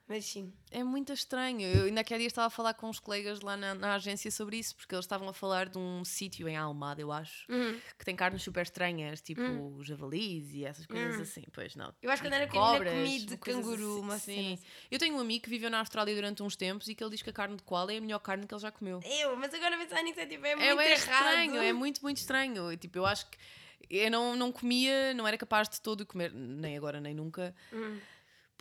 Mas 0.09 0.25
sim. 0.25 0.53
É 0.71 0.85
muito 0.85 1.13
estranho. 1.13 1.63
Eu 1.63 1.87
ainda 1.87 2.01
aquele 2.01 2.21
dia 2.21 2.27
estava 2.29 2.47
a 2.47 2.51
falar 2.51 2.75
com 2.75 2.89
uns 2.89 3.01
colegas 3.01 3.41
lá 3.41 3.57
na, 3.57 3.75
na 3.75 3.95
agência 3.95 4.31
sobre 4.31 4.57
isso, 4.57 4.77
porque 4.77 4.95
eles 4.95 5.05
estavam 5.05 5.29
a 5.29 5.33
falar 5.33 5.69
de 5.69 5.79
um 5.79 6.05
sítio 6.05 6.49
em 6.49 6.57
Almada, 6.57 7.01
eu 7.01 7.11
acho, 7.11 7.45
Uhum. 7.51 7.81
que 7.99 8.05
tem 8.05 8.15
carnes 8.15 8.43
super 8.43 8.63
estranhas, 8.63 9.21
tipo 9.21 9.83
javalis 9.83 10.53
e 10.55 10.65
essas 10.65 10.87
coisas 10.87 11.21
assim. 11.21 11.43
Pois 11.53 11.75
não. 11.75 11.93
Eu 12.01 12.09
acho 12.11 12.23
que 12.23 12.29
quando 12.29 12.35
era 12.35 12.47
cobras, 12.47 12.93
comi 12.95 13.19
de 13.19 13.37
canguru, 13.37 14.13
assim. 14.13 14.33
Sim. 14.33 14.53
assim. 14.55 14.65
Eu 14.91 14.99
tenho 15.01 15.17
um 15.17 15.21
amigo 15.21 15.43
que 15.43 15.51
viveu 15.51 15.71
na 15.71 15.81
Austrália 15.81 16.15
durante 16.15 16.41
uns 16.43 16.55
tempos 16.55 16.87
e 16.89 16.95
que 16.95 17.03
ele 17.03 17.11
diz 17.11 17.23
que 17.23 17.31
a 17.31 17.33
carne 17.33 17.57
de 17.57 17.65
koala 17.65 17.93
é 17.93 17.97
a 17.99 18.01
melhor 18.01 18.21
carne 18.21 18.47
que 18.47 18.55
ele 18.55 18.61
já 18.63 18.71
comeu. 18.71 19.01
Eu, 19.05 19.37
mas 19.37 19.53
agora 19.53 19.77
pensar 19.77 20.03
nisso 20.05 20.21
é 20.21 20.27
tipo, 20.27 20.47
é, 20.47 20.53
É, 20.53 20.55
muito 20.75 20.81
é 20.83 20.93
errado. 20.93 20.99
estranho, 21.27 21.57
é 21.63 21.73
muito, 21.73 22.01
muito 22.03 22.19
estranho. 22.19 22.73
E, 22.73 22.77
Tipo, 22.77 22.99
eu 22.99 23.07
acho 23.07 23.27
que 23.29 23.39
eu 23.91 24.11
não, 24.11 24.37
não 24.37 24.53
comia, 24.53 25.13
não 25.15 25.27
era 25.27 25.37
capaz 25.37 25.69
de 25.69 25.81
todo 25.81 26.07
comer, 26.07 26.33
nem 26.33 26.77
agora 26.77 27.01
nem 27.01 27.15
nunca, 27.15 27.55
Hum. 27.73 27.99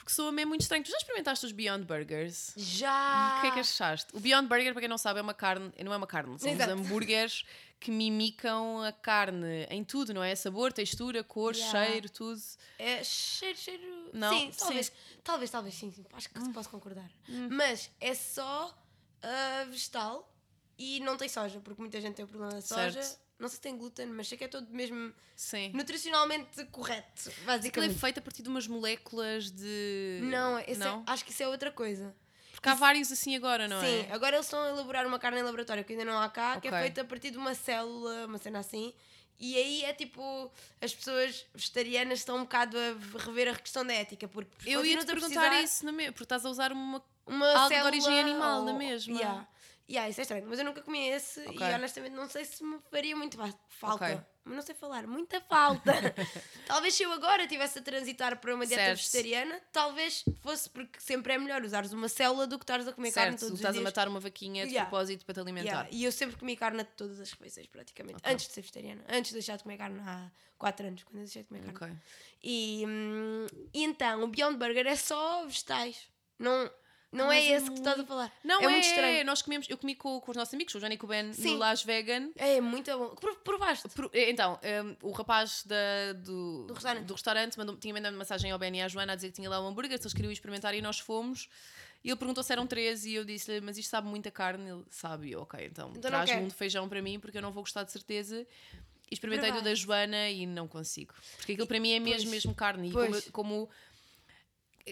Porque 0.05 0.13
soa 0.13 0.31
mesmo 0.31 0.49
muito 0.49 0.61
estranho. 0.61 0.83
Tu 0.83 0.91
já 0.91 0.97
experimentaste 0.97 1.47
os 1.47 1.51
Beyond 1.51 1.83
Burgers? 1.83 2.53
Já! 2.55 3.37
O 3.39 3.41
que 3.41 3.47
é 3.47 3.51
que 3.51 3.59
achaste? 3.61 4.15
O 4.15 4.19
Beyond 4.19 4.47
Burger, 4.47 4.71
para 4.71 4.81
quem 4.81 4.87
não 4.87 4.99
sabe, 4.99 5.17
é 5.17 5.21
uma 5.21 5.33
carne, 5.33 5.73
não 5.83 5.91
é 5.91 5.97
uma 5.97 6.05
carne, 6.05 6.37
são 6.37 6.51
Exato. 6.51 6.73
uns 6.73 6.79
hambúrgueres 6.85 7.43
que 7.79 7.89
mimicam 7.89 8.83
a 8.83 8.91
carne 8.91 9.65
em 9.67 9.83
tudo, 9.83 10.13
não 10.13 10.23
é? 10.23 10.35
Sabor, 10.35 10.71
textura, 10.71 11.23
cor, 11.23 11.55
Yeah. 11.55 11.87
cheiro, 11.87 12.09
tudo. 12.09 12.39
É 12.77 13.03
cheiro, 13.03 13.57
cheiro. 13.57 14.11
Não, 14.13 14.31
sim, 14.31 14.51
talvez, 14.55 14.85
sim. 14.85 14.93
talvez, 15.23 15.49
talvez, 15.49 15.73
sim, 15.73 15.91
sim. 15.91 16.05
Acho 16.13 16.29
que 16.29 16.53
posso 16.53 16.69
concordar. 16.69 17.09
Mas 17.49 17.89
é 17.99 18.13
só 18.13 18.77
ah, 19.23 19.65
vegetal 19.67 20.31
e 20.77 20.99
não 20.99 21.17
tem 21.17 21.27
soja, 21.27 21.59
porque 21.61 21.81
muita 21.81 21.99
gente 21.99 22.13
tem 22.13 22.25
o 22.25 22.27
problema 22.27 22.53
da 22.53 22.61
soja. 22.61 23.01
Certo. 23.01 23.24
Não 23.37 23.47
sei 23.49 23.55
se 23.55 23.61
tem 23.61 23.77
glúten, 23.77 24.05
mas 24.07 24.27
sei 24.29 24.37
que 24.37 24.45
é 24.45 24.47
todo 24.47 24.67
mesmo 24.71 25.13
Sim. 25.35 25.71
nutricionalmente 25.73 26.63
correto, 26.71 27.27
Aquilo 27.29 27.41
é 27.43 27.45
basicamente. 27.45 27.99
feito 27.99 28.17
a 28.19 28.21
partir 28.21 28.41
de 28.43 28.49
umas 28.49 28.65
moléculas 28.67 29.51
de. 29.51 30.19
Não, 30.23 30.57
é- 30.57 30.73
não? 30.75 31.03
acho 31.05 31.25
que 31.25 31.31
isso 31.31 31.43
é 31.43 31.47
outra 31.47 31.71
coisa. 31.71 32.15
Porque 32.53 32.69
há 32.69 32.73
vários 32.73 33.11
assim 33.11 33.35
agora, 33.35 33.67
não 33.67 33.81
Sim, 33.81 34.05
é? 34.09 34.13
agora 34.13 34.37
eles 34.37 34.45
estão 34.45 34.61
a 34.61 34.69
elaborar 34.69 35.05
uma 35.05 35.19
carne 35.19 35.39
em 35.39 35.43
laboratório 35.43 35.83
que 35.83 35.91
ainda 35.91 36.05
não 36.05 36.17
há 36.17 36.29
cá, 36.29 36.59
que 36.61 36.67
é 36.69 36.71
feita 36.71 37.01
a 37.01 37.05
partir 37.05 37.31
de 37.31 37.37
uma 37.37 37.53
célula, 37.53 38.25
uma 38.25 38.37
cena 38.37 38.59
assim. 38.59 38.93
E 39.37 39.57
aí 39.57 39.83
é 39.83 39.93
tipo, 39.93 40.49
as 40.81 40.95
pessoas 40.95 41.45
vegetarianas 41.53 42.19
estão 42.19 42.37
um 42.37 42.43
bocado 42.43 42.77
a 42.77 43.17
rever 43.19 43.49
a 43.49 43.55
questão 43.57 43.85
da 43.85 43.93
ética, 43.93 44.29
porque 44.29 44.49
Eu 44.69 44.85
ia 44.85 44.97
te 44.97 45.05
perguntar 45.05 45.27
precisar- 45.41 45.61
isso, 45.61 45.85
na 45.85 45.91
me... 45.91 46.05
porque 46.11 46.23
estás 46.23 46.45
a 46.45 46.49
usar 46.49 46.71
uma. 46.71 47.03
uma 47.27 47.45
Algo 47.49 47.63
de 47.67 47.75
célula 47.75 47.89
origem 47.89 48.19
animal, 48.21 48.59
ou- 48.59 48.65
na 48.65 48.73
mesma. 48.73 49.13
Yeah. 49.17 49.47
Yeah, 49.87 50.09
isso 50.09 50.19
é 50.19 50.23
estranho, 50.23 50.45
mas 50.47 50.57
eu 50.57 50.65
nunca 50.65 50.81
comi 50.81 51.07
esse 51.09 51.41
Ok. 51.41 51.59
e 51.59 51.73
honestamente 51.75 52.13
não 52.13 52.27
sei 52.27 52.43
se 52.43 52.63
me 52.63 52.79
faria 52.89 53.15
muito 53.15 53.37
fa- 53.37 53.53
falta. 53.69 54.05
Ok. 54.05 54.21
Mas 54.43 54.55
não 54.55 54.61
sei 54.63 54.73
falar, 54.75 55.05
muita 55.07 55.39
falta. 55.41 55.91
talvez 56.65 56.93
se 56.95 57.03
eu 57.03 57.11
agora 57.11 57.43
estivesse 57.43 57.79
a 57.79 57.81
transitar 57.81 58.39
para 58.39 58.53
uma 58.55 58.65
dieta 58.65 58.81
Certo. 58.83 58.97
vegetariana, 58.97 59.61
talvez 59.71 60.23
fosse 60.41 60.69
porque 60.71 60.99
sempre 60.99 61.33
é 61.33 61.37
melhor 61.37 61.63
usares 61.63 61.93
uma 61.93 62.07
célula 62.09 62.47
do 62.47 62.57
que 62.57 62.63
estares 62.63 62.87
a 62.87 62.93
comer 62.93 63.11
carne 63.11 63.31
certo, 63.31 63.41
todos 63.41 63.53
os 63.53 63.59
estás 63.59 63.77
a 63.77 63.81
matar 63.81 64.07
uma 64.07 64.19
vaquinha 64.19 64.65
de 64.65 64.71
Yeah. 64.71 64.89
propósito 64.89 65.23
para 65.25 65.33
te 65.35 65.39
alimentar. 65.39 65.69
Yeah, 65.69 65.89
E 65.91 66.03
eu 66.03 66.11
sempre 66.11 66.35
comi 66.37 66.55
carne 66.57 66.81
a 66.81 66.85
todas 66.85 67.19
as 67.19 67.31
refeições, 67.31 67.67
praticamente. 67.67 68.17
Ok. 68.17 68.31
Antes 68.33 68.47
de 68.47 68.53
ser 68.53 68.61
vegetariana. 68.61 69.03
Antes 69.07 69.29
de 69.29 69.33
deixar 69.35 69.57
de 69.57 69.63
comer 69.63 69.77
carne 69.77 69.99
há 70.01 70.31
4 70.57 70.87
anos, 70.87 71.03
quando 71.03 71.17
eu 71.17 71.23
deixei 71.25 71.43
de 71.43 71.47
comer 71.47 71.73
carne. 71.73 72.01
E, 72.43 72.83
hum, 72.87 73.47
e 73.73 73.83
então, 73.83 74.23
o 74.23 74.27
Beyond 74.27 74.57
Burger 74.57 74.87
é 74.87 74.95
só 74.95 75.43
vegetais. 75.45 76.07
Não, 76.39 76.69
Não 77.15 77.27
Mas 77.27 77.43
é 77.43 77.47
esse 77.51 77.65
que 77.65 77.71
tu 77.75 77.77
estás 77.77 77.99
a 77.99 78.03
falar. 78.05 78.31
Não, 78.43 78.61
é, 78.61 78.65
é, 78.65 78.69
muito 78.69 78.85
estranho. 78.87 79.25
Nós 79.25 79.41
comemos, 79.41 79.67
eu 79.69 79.77
comi 79.77 79.95
com, 79.95 80.19
com 80.19 80.31
os 80.31 80.37
nossos 80.37 80.53
amigos, 80.53 80.75
o 80.75 80.79
Johnny 80.79 80.95
e 80.95 80.97
com 80.97 81.05
o 81.05 81.09
Ben, 81.09 81.33
Sim. 81.33 81.53
no 81.53 81.57
Las 81.57 81.83
Vegan. 81.83 82.29
É 82.35 82.59
muito 82.61 82.91
bom. 82.97 83.09
Pro- 83.15 83.35
Provaste? 83.37 83.87
Pro- 83.89 84.11
Então, 84.13 84.59
um, 85.01 85.09
o 85.09 85.11
rapaz 85.11 85.63
da- 85.65 86.13
do, 86.13 86.65
Do 86.67 86.73
restaurante. 86.73 87.11
restaurante 87.11 87.57
mandou, 87.57 87.75
tinha 87.77 87.93
mandado 87.93 88.13
uma 88.13 88.19
mensagem 88.19 88.51
ao 88.51 88.59
Ben 88.59 88.75
e 88.77 88.81
à 88.81 88.87
Joana 88.87 89.13
a 89.13 89.15
dizer 89.15 89.29
que 89.29 89.33
tinha 89.35 89.49
lá 89.49 89.59
um 89.61 89.67
hambúrguer, 89.67 89.97
se 89.97 90.03
eles 90.03 90.13
queriam 90.13 90.31
experimentar 90.31 90.73
e 90.75 90.81
nós 90.81 90.99
fomos. 90.99 91.47
E 92.03 92.09
ele 92.09 92.17
perguntou 92.17 92.43
se 92.43 92.51
eram 92.53 92.67
três 92.67 93.03
e 93.05 93.15
eu 93.15 93.25
disse-lhe, 93.25 93.59
mas 93.61 93.77
isto 93.79 93.89
sabe 93.89 94.07
muita 94.07 94.29
carne? 94.29 94.69
Ele 94.69 94.83
sabe, 94.91 95.29
e 95.29 95.31
eu, 95.31 95.41
ok, 95.41 95.65
então, 95.65 95.89
Então 95.95 96.01
traz-me 96.11 96.33
quero. 96.35 96.45
um 96.45 96.47
de 96.47 96.53
feijão 96.53 96.87
para 96.87 97.01
mim 97.01 97.19
porque 97.19 97.37
eu 97.37 97.41
não 97.41 97.51
vou 97.51 97.63
gostar 97.63 97.83
de 97.83 97.91
certeza. 97.91 98.45
E 99.09 99.13
experimentei 99.13 99.49
do 99.51 99.55
da 99.55 99.61
Provaste. 99.61 99.85
Joana 99.85 100.29
e 100.29 100.45
não 100.45 100.67
consigo. 100.67 101.13
Porque 101.37 101.53
aquilo 101.53 101.65
para 101.67 101.79
mim 101.79 101.93
é 101.93 101.99
mesmo, 101.99 102.21
Pois. 102.29 102.31
mesmo 102.31 102.53
carne. 102.55 102.89
E 102.89 102.91
Pois. 102.91 103.29
como, 103.29 103.65
como- 103.65 103.69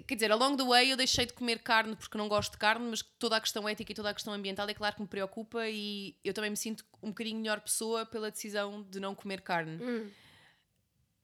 Quer 0.08 0.16
dizer, 0.16 0.32
along 0.32 0.58
the 0.58 0.64
way 0.64 0.92
eu 0.92 0.98
deixei 0.98 1.24
de 1.26 1.34
comer 1.34 1.60
carne 1.60 1.96
porque 1.96 2.18
não 2.18 2.28
gosto 2.28 2.54
de 2.54 2.58
carne, 2.58 2.88
mas 2.90 3.04
toda 3.20 3.38
a 3.38 3.42
questão 3.42 3.70
ética 3.70 3.92
e 3.92 3.96
toda 3.96 4.10
a 4.10 4.14
questão 4.14 4.34
ambiental 4.34 4.68
é 4.68 4.74
claro 4.74 4.96
que 4.96 5.02
me 5.04 5.08
preocupa 5.08 5.68
e 5.70 6.16
eu 6.24 6.34
também 6.34 6.50
me 6.50 6.58
sinto 6.58 6.84
um 7.02 7.10
bocadinho 7.10 7.40
melhor 7.40 7.62
pessoa 7.62 8.04
pela 8.04 8.32
decisão 8.32 8.82
de 8.90 9.00
não 9.00 9.14
comer 9.14 9.42
carne. 9.42 9.78
Hum. 9.84 10.10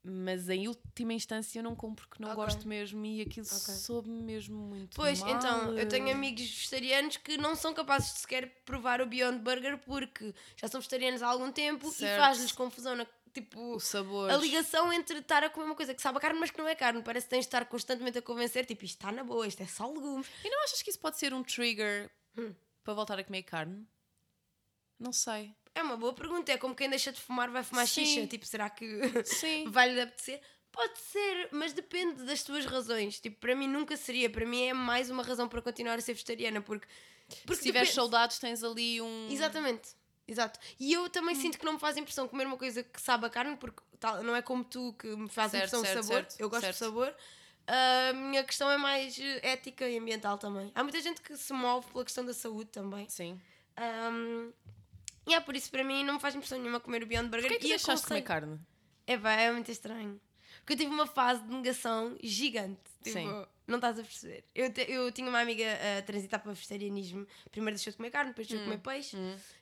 Mas 0.01 0.47
em 0.49 0.67
última 0.67 1.13
instância 1.13 1.59
eu 1.59 1.63
não 1.63 1.75
como 1.75 1.93
porque 1.95 2.21
não 2.23 2.29
Ok. 2.29 2.43
gosto 2.43 2.67
mesmo 2.67 3.05
e 3.05 3.21
aquilo 3.21 3.45
Ok. 3.45 3.73
soube-me 3.75 4.21
mesmo 4.23 4.57
muito 4.57 4.95
Pois, 4.95 5.19
mal. 5.19 5.29
então, 5.35 5.77
eu 5.77 5.89
tenho 5.89 6.09
amigos 6.11 6.41
vegetarianos 6.41 7.17
que 7.17 7.37
não 7.37 7.53
são 7.55 7.73
capazes 7.73 8.13
de 8.13 8.19
sequer 8.19 8.61
provar 8.65 9.01
o 9.01 9.05
Beyond 9.05 9.39
Burger 9.39 9.77
porque 9.79 10.33
já 10.55 10.67
são 10.69 10.79
vegetarianos 10.79 11.21
há 11.21 11.27
algum 11.27 11.51
tempo 11.51 11.91
Certo. 11.91 12.13
e 12.13 12.15
faz-lhes 12.15 12.51
confusão 12.53 12.95
na, 12.95 13.05
tipo, 13.33 13.75
O 13.75 13.79
sabor. 13.79 14.29
a 14.29 14.37
ligação 14.37 14.91
entre 14.93 15.19
estar 15.19 15.43
a 15.43 15.49
comer 15.49 15.65
uma 15.67 15.75
coisa 15.75 15.93
que 15.93 16.01
sabe 16.01 16.17
a 16.17 16.21
carne, 16.21 16.39
mas 16.39 16.51
que 16.51 16.57
não 16.57 16.67
é 16.67 16.75
carne. 16.75 17.01
Parece 17.03 17.25
que 17.25 17.29
tens 17.31 17.41
de 17.41 17.47
estar 17.47 17.65
constantemente 17.65 18.17
a 18.17 18.21
convencer, 18.21 18.65
tipo, 18.65 18.83
isto 18.85 18.95
está 18.97 19.11
na 19.11 19.23
boa, 19.23 19.47
isto 19.47 19.61
é 19.61 19.67
só 19.67 19.87
legumes. 19.87 20.27
E 20.43 20.49
não 20.49 20.63
achas 20.63 20.81
que 20.81 20.89
isso 20.89 20.99
pode 20.99 21.17
ser 21.17 21.33
um 21.33 21.43
trigger 21.43 22.09
Hum. 22.37 22.53
para 22.83 22.93
voltar 22.93 23.17
a 23.19 23.23
comer 23.23 23.43
carne? 23.43 23.85
Não 24.99 25.13
sei. 25.13 25.53
É 25.73 25.81
uma 25.81 25.95
boa 25.95 26.13
pergunta, 26.13 26.51
é 26.51 26.57
como 26.57 26.75
quem 26.75 26.89
deixa 26.89 27.11
de 27.11 27.21
fumar 27.21 27.49
vai 27.49 27.63
fumar 27.63 27.87
Sim. 27.87 28.05
xixa. 28.05 28.27
Tipo, 28.27 28.45
será 28.45 28.69
que 28.69 28.85
vai-lhe 29.71 29.99
apetecer? 30.01 30.41
Pode 30.71 30.99
ser, 30.99 31.49
mas 31.51 31.73
depende 31.73 32.23
das 32.23 32.43
tuas 32.43 32.65
razões. 32.65 33.19
Tipo, 33.19 33.39
para 33.39 33.55
mim 33.55 33.67
nunca 33.67 33.95
seria. 33.97 34.29
Para 34.29 34.45
mim 34.45 34.63
é 34.63 34.73
mais 34.73 35.09
uma 35.09 35.23
razão 35.23 35.47
para 35.47 35.61
continuar 35.61 35.97
a 35.97 36.01
ser 36.01 36.13
vegetariana, 36.13 36.61
porque... 36.61 36.85
porque 37.45 37.55
Se 37.55 37.63
tiveres 37.63 37.89
depende- 37.89 37.95
saudades, 37.95 38.39
tens 38.39 38.63
ali 38.63 39.01
um. 39.01 39.27
Exatamente. 39.31 39.89
Exato. 40.29 40.59
E 40.79 40.93
eu 40.93 41.09
também 41.09 41.35
Hum. 41.35 41.41
sinto 41.41 41.57
que 41.57 41.65
não 41.65 41.73
me 41.73 41.79
faz 41.79 41.97
impressão 41.97 42.27
comer 42.27 42.45
uma 42.45 42.57
coisa 42.57 42.83
que 42.83 43.01
sabe 43.01 43.25
a 43.25 43.29
carne, 43.29 43.57
porque 43.57 43.81
tal, 43.99 44.21
não 44.23 44.35
é 44.35 44.41
como 44.41 44.63
tu 44.63 44.93
que 44.93 45.07
me 45.15 45.27
faz 45.29 45.51
Certo, 45.51 45.63
impressão 45.75 45.81
certo, 45.83 45.99
o 45.99 46.03
sabor. 46.03 46.17
certo, 46.23 46.39
eu 46.39 46.49
gosto 46.49 46.61
certo. 46.61 46.73
de 46.75 46.79
sabor. 46.79 47.15
A 47.67 48.13
minha 48.13 48.43
questão 48.43 48.69
é 48.71 48.77
mais 48.77 49.17
eh, 49.19 49.39
ética 49.43 49.87
e 49.87 49.97
ambiental 49.97 50.37
também. 50.37 50.71
Há 50.73 50.83
muita 50.83 50.99
gente 51.01 51.21
que 51.21 51.35
se 51.37 51.53
move 51.53 51.85
pela 51.91 52.03
questão 52.03 52.25
da 52.25 52.33
saúde 52.33 52.69
também. 52.71 53.07
Sim. 53.09 53.39
Um, 54.11 54.51
e 55.27 55.33
é 55.33 55.39
por 55.39 55.55
isso, 55.55 55.69
para 55.69 55.83
mim, 55.83 56.03
não 56.03 56.15
me 56.15 56.19
faz 56.19 56.33
impressão 56.35 56.57
nenhuma 56.57 56.79
comer 56.79 57.03
o 57.03 57.05
Beyond 57.05 57.29
Burger. 57.29 57.43
Porquê 57.49 57.55
é 57.57 57.59
que 57.59 57.65
e 57.67 57.69
deixaste 57.69 58.01
de 58.01 58.07
comer 58.07 58.21
carne? 58.23 58.59
É 59.05 59.17
pá, 59.17 59.31
é 59.33 59.51
muito 59.51 59.69
estranho. 59.71 60.19
Porque 60.59 60.73
eu 60.73 60.77
tive 60.77 60.91
uma 60.91 61.05
fase 61.07 61.41
de 61.43 61.53
negação 61.53 62.17
gigante. 62.23 62.79
Tipo, 63.03 63.17
Sim. 63.19 63.45
não 63.67 63.75
estás 63.77 63.97
a 63.99 64.03
perceber. 64.03 64.43
Eu, 64.53 64.71
te- 64.73 64.85
eu 64.91 65.11
tinha 65.11 65.29
uma 65.29 65.39
amiga 65.39 65.65
a 65.97 66.01
transitar 66.01 66.39
para 66.41 66.51
o 66.51 66.55
vegetarianismo. 66.55 67.25
Primeiro 67.51 67.75
deixou 67.77 67.91
de 67.91 67.97
comer 67.97 68.09
carne, 68.11 68.31
depois 68.31 68.47
deixou 68.47 68.65
de 68.65 68.71
comer 68.71 68.81
peixe. 68.81 69.15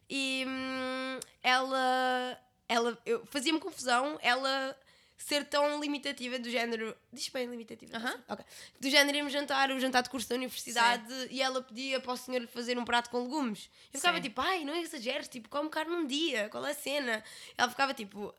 E 0.09 0.45
hum, 0.47 1.19
ela, 1.43 2.41
ela 2.67 2.97
fazia-me 3.25 3.59
confusão 3.59 4.17
ela 4.21 4.77
ser 5.17 5.45
tão 5.45 5.79
limitativa 5.81 6.37
do 6.37 6.49
género. 6.49 6.95
Diz 7.11 7.27
bem 7.29 7.47
limitativa? 7.47 7.97
Aham. 7.97 8.11
sim? 8.11 8.23
Ok. 8.29 8.45
Do 8.79 8.89
género 8.89 9.17
irmos 9.17 9.33
jantar, 9.33 9.71
o 9.71 9.79
jantar 9.79 10.03
de 10.03 10.09
curso 10.09 10.29
da 10.29 10.35
universidade 10.35 11.27
e 11.29 11.41
ela 11.41 11.61
pedia 11.61 11.99
para 11.99 12.13
o 12.13 12.17
senhor 12.17 12.47
fazer 12.47 12.77
um 12.77 12.85
prato 12.85 13.09
com 13.09 13.23
legumes. 13.23 13.69
Eu 13.91 13.99
ficava 13.99 14.17
Sim. 14.17 14.23
tipo, 14.23 14.39
ai, 14.39 14.63
não 14.63 14.75
exageres, 14.75 15.27
tipo, 15.27 15.49
come 15.49 15.69
carne 15.69 15.95
um 15.95 16.05
dia, 16.05 16.47
qual 16.49 16.65
é 16.65 16.71
a 16.71 16.75
cena? 16.75 17.23
Ela 17.57 17.69
ficava 17.69 17.93
tipo. 17.93 18.33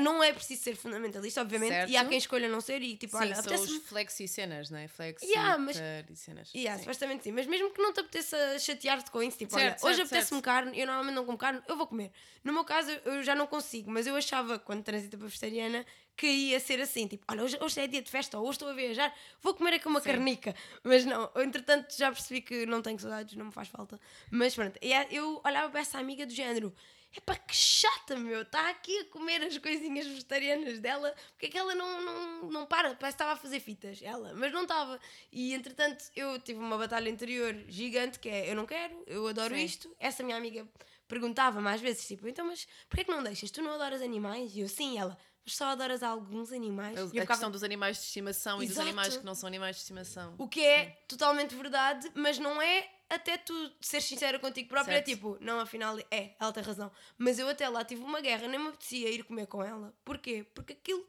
Não 0.00 0.22
é 0.22 0.32
preciso 0.32 0.62
ser 0.62 0.76
fundamentalista, 0.76 1.40
obviamente, 1.40 1.72
e 1.72 1.96
há 1.96 2.00
Certo. 2.00 2.08
quem 2.08 2.18
escolha 2.18 2.48
não 2.48 2.60
ser, 2.60 2.82
e 2.82 2.96
tipo, 2.96 3.16
Sim, 3.16 3.24
olha, 3.24 3.34
são 3.34 3.40
apetece-me 3.44 3.78
os 3.78 3.84
flexi 3.88 4.28
cenas, 4.28 4.70
não 4.70 4.78
é? 4.78 4.88
Flexi 4.88 5.26
Yeah, 5.26 5.58
mas- 5.58 5.76
e 5.76 6.16
cenas. 6.16 6.50
Yeah, 6.54 6.76
Sim. 6.76 6.84
supostamente 6.84 7.24
sim, 7.24 7.32
mas 7.32 7.46
mesmo 7.46 7.70
que 7.70 7.80
não 7.80 7.92
te 7.92 8.00
apeteça 8.00 8.58
chatear-te 8.58 9.10
com 9.10 9.22
isso, 9.22 9.38
tipo, 9.38 9.52
Certo, 9.54 9.82
olha, 9.82 9.90
hoje 9.90 9.96
certo, 9.98 10.08
apetece-me 10.12 10.42
carne, 10.42 10.78
eu 10.78 10.86
normalmente 10.86 11.14
não 11.14 11.24
como 11.24 11.38
carne, 11.38 11.60
eu 11.68 11.76
vou 11.76 11.86
comer. 11.86 12.10
No 12.44 12.52
meu 12.52 12.64
caso, 12.64 12.90
eu 13.04 13.22
já 13.22 13.34
não 13.34 13.46
consigo, 13.46 13.90
mas 13.90 14.06
eu 14.06 14.14
achava, 14.16 14.58
quando 14.58 14.82
transita 14.82 15.16
para 15.16 15.26
vegetariana, 15.26 15.84
que 16.16 16.26
ia 16.26 16.58
ser 16.60 16.80
assim, 16.80 17.06
tipo, 17.06 17.24
olha, 17.28 17.42
hoje, 17.44 17.58
hoje 17.60 17.78
é 17.80 17.86
dia 17.86 18.00
de 18.00 18.10
festa, 18.10 18.38
ou 18.38 18.44
hoje 18.44 18.52
estou 18.52 18.68
a 18.68 18.72
viajar, 18.72 19.14
vou 19.42 19.52
comer 19.54 19.74
aqui 19.74 19.86
uma 19.86 20.00
Sim. 20.00 20.06
carnica. 20.10 20.54
Mas 20.82 21.04
não, 21.04 21.30
entretanto 21.36 21.94
já 21.96 22.10
percebi 22.10 22.40
que 22.40 22.64
não 22.64 22.80
tenho 22.80 22.98
saudades, 22.98 23.36
não 23.36 23.46
me 23.46 23.52
faz 23.52 23.68
falta. 23.68 24.00
Mas 24.30 24.54
pronto, 24.54 24.78
e 24.80 24.92
é- 24.94 25.08
eu 25.10 25.40
olhava 25.44 25.68
para 25.70 25.80
essa 25.80 25.98
amiga 25.98 26.24
do 26.24 26.32
género. 26.32 26.74
Epá, 27.16 27.34
que 27.34 27.54
chata, 27.54 28.14
meu! 28.16 28.42
Está 28.42 28.68
aqui 28.68 28.98
a 28.98 29.04
comer 29.06 29.42
as 29.42 29.56
coisinhas 29.58 30.06
vegetarianas 30.06 30.78
dela, 30.80 31.14
porque 31.32 31.46
é 31.46 31.48
que 31.48 31.56
ela 31.58 31.74
não, 31.74 32.02
não, 32.02 32.50
não 32.50 32.66
para? 32.66 32.90
Parece 32.94 33.16
que 33.16 33.22
estava 33.22 33.32
a 33.32 33.36
fazer 33.36 33.58
fitas, 33.60 34.00
ela, 34.02 34.34
mas 34.34 34.52
não 34.52 34.62
estava. 34.62 35.00
E 35.32 35.54
entretanto, 35.54 36.04
eu 36.14 36.38
tive 36.40 36.58
uma 36.60 36.76
batalha 36.76 37.08
interior 37.08 37.54
gigante 37.68 38.18
que 38.18 38.28
é: 38.28 38.50
eu 38.50 38.54
não 38.54 38.66
quero, 38.66 39.02
eu 39.06 39.26
adoro 39.26 39.54
Sim. 39.54 39.64
isto. 39.64 39.96
Essa 39.98 40.22
minha 40.22 40.36
amiga 40.36 40.68
perguntava-me 41.08 41.68
às 41.68 41.80
vezes, 41.80 42.06
tipo, 42.06 42.28
então, 42.28 42.46
mas 42.46 42.66
porquê 42.88 43.04
que 43.04 43.10
não 43.10 43.22
deixas? 43.22 43.50
Tu 43.50 43.62
não 43.62 43.72
adoras 43.72 44.02
animais? 44.02 44.54
E 44.54 44.60
eu, 44.60 44.68
sim, 44.68 44.98
ela, 44.98 45.16
mas 45.44 45.56
só 45.56 45.66
adoras 45.66 46.02
alguns 46.02 46.52
animais. 46.52 46.98
A, 46.98 47.00
E 47.00 47.04
a 47.04 47.08
ficava- 47.08 47.26
questão 47.28 47.50
dos 47.50 47.62
animais 47.62 47.96
de 47.98 48.02
estimação 48.04 48.62
e 48.62 48.66
dos 48.66 48.72
Exato. 48.76 48.88
animais 48.88 49.16
que 49.16 49.24
não 49.24 49.34
são 49.34 49.46
animais 49.46 49.76
de 49.76 49.82
estimação. 49.82 50.34
o 50.36 50.48
que 50.48 50.60
é 50.60 50.86
totalmente 51.08 51.54
verdade, 51.54 52.10
mas 52.14 52.38
não 52.38 52.60
é 52.60 52.90
até 53.08 53.36
tu 53.38 53.72
ser 53.80 54.00
sincera 54.00 54.38
contigo 54.38 54.68
própria. 54.68 54.92
É 54.92 54.96
Certo. 54.96 55.06
tipo, 55.06 55.38
não, 55.40 55.60
afinal, 55.60 55.98
é, 56.10 56.34
ela 56.40 56.52
tem 56.52 56.62
razão. 56.62 56.90
Mas 57.16 57.38
eu 57.38 57.48
até 57.48 57.68
lá 57.68 57.84
tive 57.84 58.02
uma 58.02 58.20
guerra, 58.20 58.48
nem 58.48 58.58
me 58.58 58.68
apetecia 58.68 59.08
ir 59.10 59.22
comer 59.24 59.46
com 59.46 59.62
ela. 59.62 59.94
Porquê? 60.04 60.44
Porque 60.54 60.72
aquilo. 60.72 61.06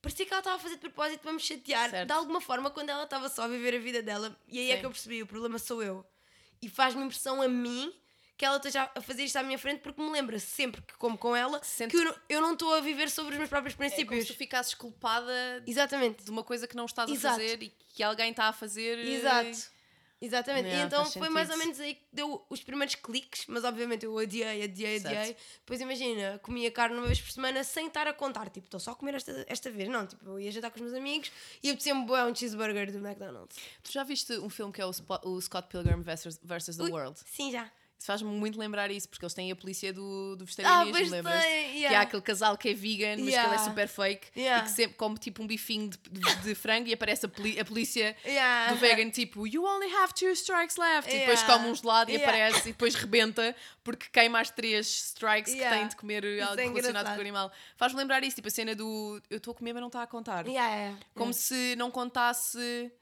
Parecia 0.00 0.24
que 0.24 0.32
ela 0.32 0.40
estava 0.40 0.56
a 0.56 0.58
fazer 0.60 0.74
de 0.76 0.80
propósito 0.82 1.20
para 1.20 1.32
me 1.32 1.40
chatear 1.40 1.90
Certo. 1.90 2.06
de 2.06 2.12
alguma 2.12 2.40
forma 2.40 2.70
quando 2.70 2.90
ela 2.90 3.04
estava 3.04 3.28
só 3.28 3.42
a 3.42 3.48
viver 3.48 3.74
a 3.74 3.78
vida 3.78 4.02
dela. 4.02 4.38
E 4.46 4.58
aí 4.58 4.70
é 4.70 4.74
Sim. 4.74 4.80
que 4.80 4.86
eu 4.86 4.90
percebi: 4.90 5.22
o 5.22 5.26
problema 5.26 5.58
sou 5.58 5.82
eu. 5.82 6.06
E 6.62 6.68
faz-me 6.68 7.02
impressão 7.02 7.42
a 7.42 7.48
mim 7.48 7.92
que 8.38 8.44
ela 8.44 8.56
esteja 8.58 8.90
a 8.94 9.00
fazer 9.00 9.24
isto 9.24 9.36
à 9.36 9.42
minha 9.42 9.58
frente 9.58 9.80
porque 9.80 10.00
me 10.00 10.10
lembra 10.10 10.38
sempre 10.38 10.82
que 10.82 10.94
como 10.98 11.16
com 11.16 11.34
ela 11.34 11.58
Sente- 11.62 11.90
que 11.90 11.96
eu 11.96 12.04
não, 12.04 12.14
eu 12.28 12.40
não 12.42 12.52
estou 12.52 12.74
a 12.74 12.80
viver 12.80 13.10
sobre 13.10 13.32
os 13.32 13.38
meus 13.38 13.48
próprios 13.48 13.72
É 13.72 13.76
como 13.78 13.88
princípios. 13.88 14.26
se 14.26 14.32
tu 14.34 14.36
ficasses 14.36 14.74
culpada 14.74 15.32
Exatamente. 15.66 16.22
de 16.22 16.30
uma 16.30 16.44
coisa 16.44 16.68
que 16.68 16.76
não 16.76 16.84
estás 16.84 17.10
Exato. 17.10 17.34
a 17.36 17.38
fazer 17.40 17.62
e 17.62 17.70
que 17.70 18.02
alguém 18.02 18.30
está 18.30 18.44
a 18.48 18.52
fazer. 18.52 18.98
eh, 18.98 19.10
Exato. 19.10 19.70
Exatamente. 20.20 20.68
Yeah, 20.68 20.84
e 20.84 20.86
então 20.86 21.04
foi 21.10 21.28
mais 21.28 21.50
ou 21.50 21.58
menos 21.58 21.78
aí 21.78 21.94
que 21.94 22.06
deu 22.12 22.44
os 22.48 22.62
primeiros 22.62 22.94
cliques, 22.94 23.44
mas 23.48 23.64
obviamente 23.64 24.06
eu 24.06 24.16
adiei, 24.18 24.62
adiei, 24.62 24.98
Certo. 24.98 25.14
adiei. 25.14 25.36
Depois 25.60 25.80
imagina, 25.80 26.38
comia 26.42 26.70
carne 26.70 26.96
uma 26.96 27.06
vez 27.06 27.20
por 27.20 27.30
semana 27.30 27.62
sem 27.62 27.88
estar 27.88 28.06
a 28.06 28.14
contar, 28.14 28.48
tipo, 28.48 28.66
estou 28.66 28.80
só 28.80 28.92
a 28.92 28.94
comer 28.94 29.14
esta, 29.14 29.44
esta 29.46 29.70
vez. 29.70 29.88
Não, 29.88 30.06
tipo, 30.06 30.24
eu 30.26 30.40
ia 30.40 30.50
jantar 30.50 30.70
com 30.70 30.76
os 30.76 30.82
meus 30.82 30.94
amigos 30.94 31.30
e 31.62 31.68
apetecia-me 31.68 32.06
bué 32.06 32.24
um 32.24 32.34
cheeseburger 32.34 32.90
do 32.90 32.98
McDonald's. 32.98 33.56
Tu 33.82 33.92
já 33.92 34.04
viste 34.04 34.32
um 34.38 34.48
filme 34.48 34.72
que 34.72 34.80
é 34.80 34.86
o, 34.86 34.90
o 35.24 35.40
Scott 35.40 35.68
Pilgrim 35.68 36.02
versus 36.02 36.76
the 36.76 36.84
World? 36.84 37.20
Sim, 37.26 37.52
já. 37.52 37.70
Isso 37.98 38.08
faz-me 38.08 38.28
muito 38.28 38.58
lembrar 38.58 38.90
isso, 38.90 39.08
porque 39.08 39.24
eles 39.24 39.32
têm 39.32 39.50
a 39.50 39.56
polícia 39.56 39.90
do, 39.90 40.36
do 40.36 40.42
Ah, 40.42 40.44
vegetarianismo, 40.44 40.92
pois 40.92 41.10
lembras? 41.10 41.42
tem, 41.42 41.70
Que 41.72 41.78
yeah. 41.78 41.98
há 41.98 42.02
aquele 42.02 42.20
casal 42.22 42.58
que 42.58 42.68
é 42.68 42.74
vegan, 42.74 43.16
mas 43.16 43.16
que 43.16 43.22
ele 43.22 43.30
é 43.34 43.40
Yeah. 43.40 43.58
super 43.64 43.88
fake 43.88 44.28
Yeah. 44.36 44.62
e 44.64 44.68
que 44.68 44.76
sempre 44.76 44.96
come 44.98 45.16
tipo 45.18 45.42
um 45.42 45.46
bifinho 45.46 45.88
de, 45.88 45.98
de- 46.10 46.36
de 46.42 46.54
frango 46.54 46.88
e 46.88 46.92
aparece 46.92 47.24
a, 47.24 47.28
poli- 47.30 47.58
a 47.58 47.64
polícia 47.64 48.14
Yeah. 48.26 48.70
do 48.74 48.78
vegan 48.78 49.08
tipo 49.10 49.46
You 49.46 49.64
only 49.64 49.90
have 49.94 50.12
two 50.12 50.30
strikes 50.32 50.76
left 50.76 51.08
e 51.10 51.20
depois 51.20 51.40
Yeah. 51.40 51.56
come 51.58 51.70
um 51.70 51.74
gelado 51.74 52.10
e 52.10 52.14
Yeah. 52.16 52.30
aparece 52.30 52.68
e 52.68 52.72
depois 52.72 52.94
rebenta 52.94 53.56
porque 53.82 54.06
queima 54.12 54.40
as 54.40 54.50
três 54.50 54.86
strikes 54.86 55.54
Yeah. 55.54 55.74
que 55.74 55.80
tem 55.80 55.88
de 55.88 55.96
comer 55.96 56.22
Isso 56.22 56.48
algo 56.50 56.60
é 56.60 56.64
relacionado 56.64 57.06
com 57.12 57.16
o 57.18 57.20
animal. 57.22 57.50
Faz-me 57.78 57.98
lembrar 57.98 58.22
isso, 58.22 58.36
tipo 58.36 58.48
a 58.48 58.50
cena 58.50 58.74
do 58.74 59.22
eu 59.30 59.38
estou 59.38 59.52
a 59.52 59.54
comer 59.54 59.72
mas 59.72 59.80
não 59.80 59.88
está 59.88 60.02
a 60.02 60.06
contar. 60.06 60.46
Yeah, 60.46 60.68
yeah, 60.76 60.98
Como 61.14 61.30
yeah. 61.30 61.42
se 61.42 61.74
não 61.76 61.90
contasse. 61.90 62.92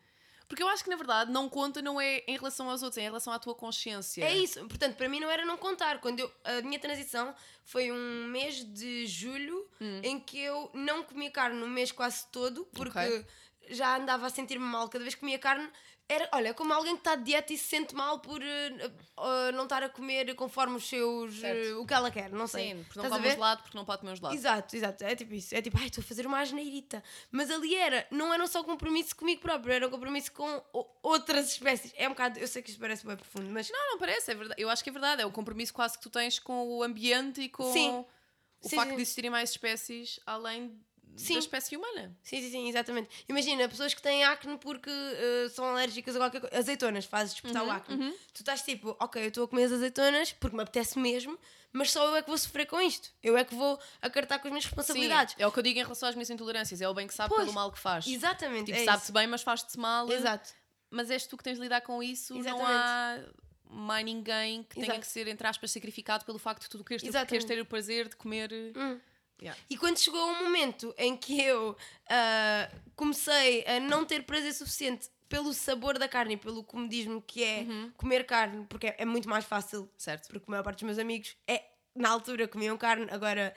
Porque 0.48 0.62
eu 0.62 0.68
acho 0.68 0.84
que 0.84 0.90
na 0.90 0.96
verdade 0.96 1.30
não 1.32 1.48
conta 1.48 1.80
não 1.82 2.00
é 2.00 2.22
em 2.28 2.36
relação 2.36 2.68
aos 2.70 2.82
outros, 2.82 2.98
é 2.98 3.02
em 3.02 3.04
relação 3.04 3.32
à 3.32 3.38
tua 3.38 3.54
consciência. 3.54 4.22
É 4.24 4.34
isso, 4.36 4.60
portanto, 4.66 4.96
para 4.96 5.08
mim 5.08 5.20
não 5.20 5.30
era 5.30 5.44
não 5.44 5.56
contar. 5.56 6.00
Quando 6.00 6.20
eu, 6.20 6.32
a 6.44 6.60
minha 6.62 6.78
transição 6.78 7.34
foi 7.64 7.90
um 7.90 8.26
mês 8.28 8.56
de 8.64 9.06
julho 9.06 9.66
Hum. 9.80 10.00
em 10.02 10.20
que 10.20 10.38
eu 10.38 10.70
não 10.74 11.02
comia 11.02 11.30
carne 11.30 11.58
no 11.58 11.66
mês 11.68 11.90
quase 11.90 12.26
todo, 12.30 12.64
porque 12.72 12.98
Ok. 12.98 13.26
Já 13.68 13.96
andava 13.96 14.26
a 14.26 14.30
sentir-me 14.30 14.64
mal 14.64 14.88
cada 14.88 15.04
vez 15.04 15.14
que 15.14 15.20
comia 15.20 15.38
carne. 15.38 15.68
Era, 16.06 16.28
olha, 16.32 16.52
como 16.52 16.70
alguém 16.74 16.92
que 16.94 17.00
está 17.00 17.16
de 17.16 17.24
dieta 17.24 17.50
e 17.54 17.56
se 17.56 17.64
sente 17.64 17.94
mal 17.94 18.18
por 18.18 18.42
eh, 18.42 18.76
eh, 18.76 19.52
não 19.52 19.62
estar 19.62 19.82
a 19.82 19.88
comer 19.88 20.34
conforme 20.34 20.76
os 20.76 20.86
seus. 20.86 21.42
Eh, 21.42 21.72
o 21.76 21.86
que 21.86 21.94
ela 21.94 22.10
quer, 22.10 22.30
não 22.30 22.46
sei. 22.46 22.74
Sim, 22.74 22.84
porque 22.84 22.98
não 22.98 23.04
Estás 23.06 23.22
come 23.22 23.28
um 23.28 23.34
gelado 23.34 23.62
porque 23.62 23.78
não 23.78 23.84
pode 23.86 24.00
comer 24.00 24.12
um 24.12 24.16
gelado. 24.16 24.34
Exato, 24.34 24.76
exato. 24.76 25.02
É 25.02 25.16
tipo 25.16 25.32
isso. 25.32 25.54
É 25.54 25.62
tipo, 25.62 25.78
ai, 25.78 25.86
estou 25.86 26.02
a 26.02 26.04
fazer 26.04 26.26
uma 26.26 26.40
asneirita. 26.40 27.02
Mas 27.30 27.50
ali 27.50 27.74
era, 27.74 28.06
não 28.10 28.34
era 28.34 28.46
só 28.46 28.62
compromisso 28.62 29.16
comigo 29.16 29.40
próprio, 29.40 29.72
era 29.72 29.88
um 29.88 29.90
compromisso 29.90 30.30
com 30.32 30.62
outras 31.02 31.52
espécies. 31.52 31.94
É 31.96 32.06
um 32.06 32.10
bocado, 32.10 32.38
eu 32.38 32.46
sei 32.48 32.60
que 32.60 32.68
isto 32.68 32.80
parece 32.80 33.06
bem 33.06 33.16
profundo, 33.16 33.48
mas 33.48 33.70
Não, 33.70 33.92
não 33.92 33.98
parece, 33.98 34.30
é 34.30 34.34
verdade. 34.34 34.60
Eu 34.60 34.68
acho 34.68 34.84
que 34.84 34.90
é 34.90 34.92
verdade. 34.92 35.22
É 35.22 35.26
o 35.26 35.32
compromisso 35.32 35.72
quase 35.72 35.96
que 35.96 36.02
tu 36.02 36.10
tens 36.10 36.38
com 36.38 36.68
o 36.68 36.82
ambiente 36.82 37.40
e 37.40 37.48
com 37.48 37.72
Sim. 37.72 38.04
o 38.60 38.68
Sim, 38.68 38.76
facto 38.76 38.94
de 38.94 39.00
existirem 39.00 39.30
mais 39.30 39.48
espécies 39.50 40.20
além 40.26 40.78
Sim. 41.16 41.34
da 41.34 41.38
espécie 41.40 41.76
humana. 41.76 42.16
Sim, 42.22 42.40
sim, 42.42 42.50
sim, 42.50 42.68
exatamente. 42.68 43.08
Imagina, 43.28 43.68
pessoas 43.68 43.94
que 43.94 44.02
têm 44.02 44.24
acne 44.24 44.56
porque 44.58 44.90
eh, 44.90 45.48
são 45.50 45.64
alérgicas 45.66 46.16
a 46.16 46.18
qualquer 46.18 46.40
coisa. 46.40 46.56
Azeitonas, 46.58 47.04
fazes 47.04 47.34
despertar 47.34 47.62
Uhum, 47.62 47.68
o 47.68 47.72
acne. 47.72 48.10
Tu 48.32 48.40
estás 48.40 48.62
tipo, 48.62 48.96
ok, 49.00 49.22
eu 49.22 49.28
estou 49.28 49.44
a 49.44 49.48
comer 49.48 49.64
as 49.64 49.72
azeitonas 49.72 50.32
porque 50.32 50.56
me 50.56 50.62
apetece 50.62 50.98
mesmo, 50.98 51.38
mas 51.72 51.90
só 51.90 52.04
eu 52.06 52.16
é 52.16 52.22
que 52.22 52.28
vou 52.28 52.38
sofrer 52.38 52.66
com 52.66 52.80
isto. 52.80 53.10
Eu 53.22 53.36
é 53.36 53.44
que 53.44 53.54
vou 53.54 53.78
acartar 54.02 54.38
com 54.38 54.48
as 54.48 54.52
minhas 54.52 54.64
responsabilidades. 54.64 55.34
Sim, 55.34 55.42
é 55.42 55.46
o 55.46 55.52
que 55.52 55.58
eu 55.58 55.62
digo 55.62 55.78
em 55.78 55.82
relação 55.82 56.08
às 56.08 56.14
minhas 56.14 56.30
intolerâncias. 56.30 56.80
É 56.80 56.88
o 56.88 56.94
bem 56.94 57.06
que 57.06 57.14
sabe 57.14 57.28
Pois, 57.30 57.42
pelo 57.44 57.52
mal 57.54 57.70
que 57.72 57.78
faz. 57.78 58.06
Exatamente. 58.06 58.66
Tipo, 58.66 58.78
é 58.78 58.84
sabe-te 58.84 59.04
isso. 59.04 59.12
bem, 59.12 59.26
mas 59.26 59.42
faz-te 59.42 59.78
mal. 59.78 60.10
Exato. 60.10 60.50
Mas 60.90 61.10
és 61.10 61.26
tu 61.26 61.36
que 61.36 61.42
tens 61.44 61.56
de 61.56 61.62
lidar 61.62 61.80
com 61.80 62.02
isso. 62.02 62.32
Não 62.34 62.40
Exatamente. 62.40 62.70
há 62.70 63.18
mais 63.70 64.04
ninguém 64.04 64.62
que 64.62 64.74
tenha 64.76 64.86
Exato. 64.86 65.00
que 65.00 65.06
ser, 65.08 65.26
entre 65.26 65.46
aspas, 65.46 65.70
sacrificado 65.72 66.24
pelo 66.24 66.38
facto 66.38 66.62
de 66.62 66.68
tu 66.68 66.84
queres 66.84 67.02
ter, 67.02 67.26
queres 67.26 67.44
ter 67.44 67.60
o 67.60 67.66
prazer 67.66 68.08
de 68.08 68.14
comer. 68.16 68.50
Hum. 68.76 69.00
Yeah. 69.40 69.60
E 69.68 69.76
quando 69.76 69.98
chegou 69.98 70.20
um 70.30 70.44
momento 70.44 70.94
em 70.96 71.16
que 71.16 71.42
eu 71.42 71.76
ah, 72.08 72.70
comecei 72.96 73.64
a 73.66 73.80
não 73.80 74.04
ter 74.04 74.24
prazer 74.24 74.54
suficiente 74.54 75.08
pelo 75.28 75.52
sabor 75.52 75.98
da 75.98 76.06
carne 76.08 76.34
e 76.34 76.36
pelo 76.36 76.62
comodismo 76.62 77.20
que 77.26 77.42
é 77.42 77.60
Uhum. 77.60 77.92
comer 77.96 78.24
carne, 78.24 78.64
porque 78.68 78.86
é, 78.88 78.96
é 78.98 79.04
muito 79.04 79.28
mais 79.28 79.44
fácil, 79.44 79.90
Certo. 79.98 80.28
porque 80.28 80.44
a 80.46 80.50
maior 80.50 80.62
parte 80.62 80.76
dos 80.78 80.84
meus 80.84 80.98
amigos 80.98 81.36
é, 81.46 81.64
na 81.94 82.08
altura 82.10 82.46
comiam 82.46 82.76
carne, 82.76 83.06
agora 83.10 83.54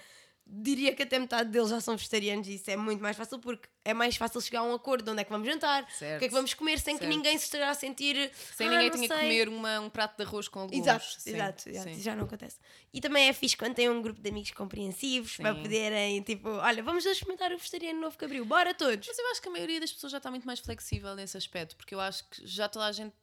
diria 0.49 0.95
que 0.95 1.03
até 1.03 1.19
metade 1.19 1.49
deles 1.49 1.69
já 1.69 1.81
são 1.81 1.97
vegetarianos 1.97 2.47
e 2.47 2.55
isso 2.55 2.71
é 2.71 2.77
muito 2.77 3.01
mais 3.01 3.17
fácil 3.17 3.37
porque 3.39 3.67
é 3.83 3.93
mais 3.93 4.15
fácil 4.15 4.39
chegar 4.39 4.59
a 4.61 4.63
um 4.63 4.73
acordo 4.73 5.03
de 5.03 5.11
onde 5.11 5.21
é 5.21 5.23
que 5.23 5.29
vamos 5.29 5.45
jantar, 5.47 5.83
o 5.83 5.91
Certo. 5.91 6.19
que 6.19 6.25
é 6.25 6.27
que 6.29 6.33
vamos 6.33 6.53
comer, 6.53 6.79
sem 6.79 6.95
que 6.97 7.03
Certo. 7.03 7.15
ninguém 7.15 7.37
se 7.37 7.43
esteja 7.45 7.69
a 7.69 7.73
sentir 7.73 8.31
Sem 8.55 8.67
"Ah, 8.67 8.71
ninguém 8.71 8.91
tenha 8.91 9.01
que 9.07 9.13
sei." 9.13 9.23
comer 9.23 9.49
uma, 9.49 9.79
um 9.81 9.89
prato 9.89 10.15
de 10.17 10.23
arroz 10.23 10.47
com 10.47 10.61
legumes. 10.61 10.79
Exato, 10.87 11.05
Sim, 11.19 11.29
exato, 11.35 11.69
exato. 11.69 11.89
sim. 11.95 12.01
Já 12.01 12.15
não 12.15 12.23
acontece. 12.25 12.57
E 12.93 13.01
também 13.01 13.27
é 13.27 13.33
fixe 13.33 13.57
quando 13.57 13.75
tem 13.75 13.89
um 13.89 14.01
grupo 14.01 14.21
de 14.21 14.29
amigos 14.29 14.51
compreensivos 14.51 15.35
para 15.37 15.53
poderem, 15.53 16.21
tipo, 16.21 16.49
olha, 16.49 16.81
vamos 16.81 17.05
hoje 17.05 17.13
experimentar 17.15 17.51
o 17.51 17.57
vegetariano 17.57 17.99
novo 17.99 18.17
que 18.17 18.23
abriu, 18.25 18.45
bora 18.45 18.73
todos. 18.73 19.05
Mas 19.07 19.17
eu 19.19 19.31
acho 19.31 19.41
que 19.41 19.49
a 19.49 19.51
maioria 19.51 19.79
das 19.81 19.91
pessoas 19.91 20.11
já 20.11 20.17
está 20.17 20.29
muito 20.31 20.45
mais 20.47 20.59
flexível 20.59 21.13
nesse 21.15 21.35
aspecto, 21.37 21.75
porque 21.75 21.93
eu 21.93 21.99
acho 21.99 22.23
que 22.29 22.45
já 22.47 22.67
toda 22.69 22.85
a 22.85 22.91
gente. 22.91 23.13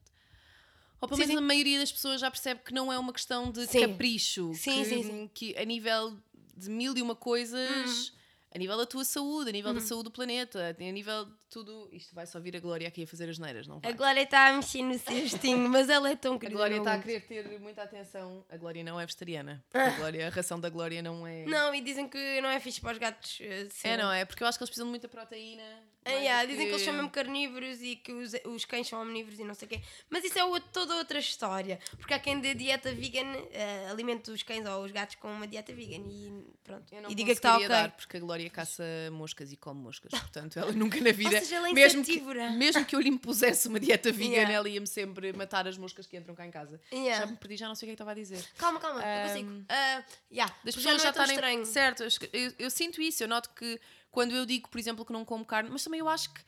Ou 1.01 1.09
pelo 1.09 1.19
menos 1.19 1.37
a 1.37 1.41
maioria 1.41 1.79
das 1.79 1.93
pessoas 1.93 2.21
já 2.21 2.31
percebe 2.31 2.61
que 2.65 2.73
não 2.73 2.91
é 2.93 2.99
uma 2.99 3.13
questão 3.13 3.51
de 3.51 3.67
Sim. 3.67 3.81
capricho. 3.89 4.53
Sim, 4.55 4.73
que, 4.83 4.85
sim, 4.87 5.03
sim. 5.03 5.31
que 5.35 5.57
a 5.59 5.65
nível 5.65 6.17
de 6.57 6.71
mil 6.71 6.97
e 6.97 7.03
uma 7.03 7.15
coisas, 7.17 8.09
Uhum. 8.11 8.15
a 8.55 8.59
nível 8.59 8.77
da 8.77 8.87
tua 8.87 9.05
saúde, 9.05 9.49
a 9.51 9.53
nível 9.53 9.75
da 9.75 9.81
saúde 9.81 10.05
do 10.05 10.11
planeta, 10.11 10.77
a 10.79 10.83
nível 10.93 11.25
de 11.25 11.33
tudo. 11.51 11.89
Isto 11.93 12.15
vai 12.15 12.25
só 12.27 12.39
vir 12.39 12.57
a 12.57 12.61
Glória 12.61 12.87
aqui 12.87 13.03
a 13.03 13.07
fazer 13.07 13.29
as 13.29 13.39
neiras, 13.39 13.67
não 13.67 13.81
vai? 13.81 13.91
A 13.91 13.95
Glória 13.95 14.21
está 14.23 14.49
a 14.49 14.53
mexer 14.53 14.83
no 14.83 14.97
cestinho, 14.99 15.69
mas 15.69 15.89
ela 15.89 16.09
é 16.11 16.15
tão 16.17 16.35
A 16.35 16.39
querida. 16.39 16.57
Glória 16.59 16.77
não 16.77 16.85
está 16.85 16.95
a 16.95 16.99
querer 17.03 17.21
ter 17.27 17.59
muita 17.61 17.83
atenção. 17.83 18.45
A 18.49 18.57
Glória 18.57 18.85
não 18.85 19.01
é 19.01 19.05
vegetariana. 19.05 19.65
porque 19.71 19.89
A, 19.89 19.91
Glória, 19.97 20.27
a 20.27 20.31
ração 20.31 20.61
da 20.61 20.69
Glória 20.71 21.03
não 21.03 21.27
é. 21.27 21.45
Não, 21.47 21.75
e 21.75 21.81
dizem 21.81 22.09
que 22.09 22.41
não 22.41 22.49
é 22.49 22.61
fixe 22.61 22.81
para 22.81 22.93
os 22.93 22.99
gatos. 22.99 23.39
eh, 23.41 23.69
É, 23.83 23.97
não 23.97 24.13
é? 24.13 24.25
Porque 24.25 24.43
eu 24.43 24.47
acho 24.47 24.57
que 24.59 24.63
eles 24.63 24.71
precisam 24.71 24.87
de 24.87 24.91
muita 24.91 25.09
proteína. 25.09 25.63
Ah, 26.05 26.11
yeah, 26.13 26.45
dizem 26.45 26.67
que 26.67 26.73
eles 26.73 26.83
são 26.83 26.93
mesmo 26.93 27.09
carnívoros 27.11 27.81
e 27.83 27.97
que 27.97 28.13
os, 28.13 28.33
os 28.45 28.65
cães 28.65 28.87
são 28.89 29.01
omnívoros 29.01 29.39
e 29.39 29.45
não 29.45 29.55
sei 29.55 29.67
o 29.67 29.69
quê. 29.71 29.81
Mas 30.11 30.23
isso 30.25 30.39
é 30.39 30.43
toda 30.73 30.97
outra 30.97 31.19
história. 31.19 31.79
Porque 31.97 32.13
há 32.13 32.19
quem 32.19 32.39
dê 32.41 32.55
dieta 32.55 32.93
vegan, 32.93 33.33
eh, 33.53 33.87
alimenta 33.91 34.31
os 34.31 34.43
cães 34.43 34.67
ou 34.67 34.85
os 34.85 34.93
gatos 34.93 35.17
com 35.17 35.33
uma 35.33 35.47
dieta 35.47 35.73
vegan 35.73 36.05
e 36.11 36.45
pronto. 36.63 36.95
Eu 36.95 37.03
não 37.03 37.11
E 37.11 37.15
diga 37.15 37.33
que 37.33 37.39
está 37.39 37.57
ok. 37.57 37.69
dar, 37.69 37.91
porque 37.93 38.17
a 38.17 38.21
Glória 38.21 38.51
caça 38.51 38.85
moscas 39.13 39.51
e 39.53 39.57
come 39.57 39.81
moscas. 39.81 40.11
Portanto, 40.11 40.59
ela 40.59 40.73
nunca 40.73 41.01
na 41.01 41.11
vida. 41.13 41.39
seja, 41.41 41.57
ela 41.57 41.71
é 41.71 41.73
mesmo, 41.73 42.05
que, 42.05 42.21
mesmo 42.57 42.85
que 42.85 42.95
eu 42.95 43.01
lhe 43.01 43.09
impusesse 43.09 43.67
uma 43.69 43.81
dieta 43.81 44.13
vegan, 44.13 44.35
Yeah. 44.35 44.53
ela 44.53 44.69
ia-me 44.69 44.87
sempre 44.87 45.33
matar 45.33 45.67
as 45.69 45.79
moscas 45.79 46.07
que 46.07 46.17
entram 46.17 46.35
cá 46.35 46.47
em 46.47 46.51
casa. 46.51 46.81
Yeah. 46.93 47.25
Já 47.25 47.31
me 47.31 47.37
perdi, 47.39 47.57
já 47.57 47.69
não 47.69 47.75
sei 47.75 47.87
o 47.87 47.89
que 47.89 47.91
é 47.93 47.95
estava 47.95 48.11
a 48.11 48.15
dizer. 48.15 48.45
Calma, 48.59 48.79
calma, 48.81 49.01
eu 49.01 49.07
Ahm, 49.07 49.29
consigo. 49.29 49.65
Ah, 49.69 50.05
yeah, 50.33 50.55
Das 50.65 50.75
já 50.75 50.81
pessoas 50.81 50.85
não 50.97 50.99
já 51.03 51.09
é 51.09 51.11
estarem. 51.35 51.65
Certo, 51.65 52.03
eu, 52.03 52.09
eu- 52.33 52.53
eu 52.59 52.71
sinto 52.71 53.01
isso. 53.01 53.23
Eu 53.23 53.29
noto 53.29 53.51
que 53.51 53.81
quando 54.15 54.33
eu 54.33 54.47
digo, 54.47 54.69
por 54.69 54.79
exemplo, 54.79 55.05
que 55.05 55.13
não 55.13 55.25
como 55.25 55.45
carne, 55.45 55.69
mas 55.71 55.83
também 55.83 55.99
eu 55.99 56.09
acho 56.09 56.33
que 56.33 56.41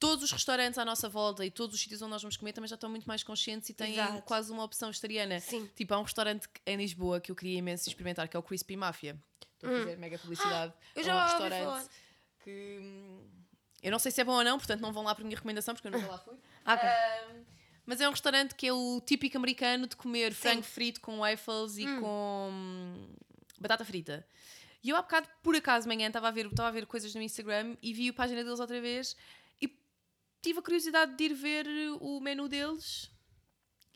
todos 0.00 0.24
os 0.24 0.32
restaurantes 0.32 0.76
à 0.78 0.84
nossa 0.84 1.08
volta 1.08 1.46
e 1.46 1.50
todos 1.50 1.76
os 1.76 1.80
sítios 1.80 2.02
onde 2.02 2.10
nós 2.10 2.20
vamos 2.20 2.36
comer 2.36 2.52
também 2.52 2.66
já 2.66 2.74
estão 2.74 2.90
muito 2.90 3.06
mais 3.06 3.22
conscientes 3.22 3.68
e 3.70 3.72
têm 3.72 3.92
Exato. 3.92 4.22
quase 4.22 4.50
uma 4.50 4.64
opção 4.64 4.88
vegetariana. 4.88 5.38
Sim. 5.38 5.70
Tipo, 5.76 5.94
há 5.94 6.00
um 6.00 6.02
restaurante 6.02 6.48
em 6.66 6.76
Lisboa 6.76 7.20
que 7.20 7.30
eu 7.30 7.36
queria 7.36 7.56
imenso 7.58 7.88
experimentar, 7.88 8.26
que 8.28 8.36
é 8.36 8.40
o 8.40 8.42
Crispy 8.42 8.76
Mafia. 8.76 9.16
Estou 9.54 9.70
a 9.70 9.78
fazer 9.78 9.96
mega 9.96 10.18
publicidade. 10.18 10.72
Hum. 10.72 10.86
eu 10.96 11.02
É 11.02 11.04
já 11.04 11.12
um 11.14 11.18
ouvi 11.18 11.30
restaurante 11.30 11.64
falar. 11.64 11.84
que 12.42 12.78
hum, 12.80 13.28
eu 13.80 13.92
não 13.92 13.98
sei 14.00 14.10
se 14.10 14.20
é 14.20 14.24
bom 14.24 14.32
ou 14.32 14.42
não, 14.42 14.58
portanto 14.58 14.80
não 14.80 14.92
vão 14.92 15.04
lá 15.04 15.14
por 15.14 15.24
minha 15.24 15.36
recomendação, 15.36 15.72
porque 15.72 15.86
eu 15.86 15.92
nunca 15.92 16.06
lá 16.08 16.18
fui. 16.18 16.34
Ok. 16.66 16.88
Ahm, 16.88 17.44
mas 17.86 18.00
é 18.00 18.08
um 18.08 18.10
restaurante 18.12 18.56
que 18.56 18.66
é 18.66 18.72
o 18.72 19.00
típico 19.06 19.36
americano 19.36 19.86
de 19.86 19.94
comer 19.94 20.32
frango 20.34 20.62
frito 20.62 21.00
com 21.00 21.18
waffles 21.20 21.78
e 21.78 21.84
com 22.00 22.48
hum, 22.52 23.08
batata 23.60 23.84
frita. 23.84 24.26
E 24.82 24.90
eu 24.90 24.96
há 24.96 25.02
bocado, 25.02 25.28
por 25.42 25.54
acaso, 25.54 25.88
de 25.88 25.94
manhã, 25.94 26.08
estava 26.08 26.28
a, 26.28 26.30
ver, 26.30 26.46
estava 26.46 26.68
a 26.68 26.72
ver 26.72 26.86
coisas 26.86 27.14
no 27.14 27.22
Instagram 27.22 27.76
e 27.80 27.92
vi 27.92 28.08
a 28.08 28.12
página 28.12 28.42
deles 28.42 28.58
outra 28.58 28.80
vez 28.80 29.16
e 29.60 29.68
tive 30.40 30.58
a 30.58 30.62
curiosidade 30.62 31.16
de 31.16 31.24
ir 31.24 31.34
ver 31.34 31.66
o 32.00 32.20
menu 32.20 32.48
deles. 32.48 33.10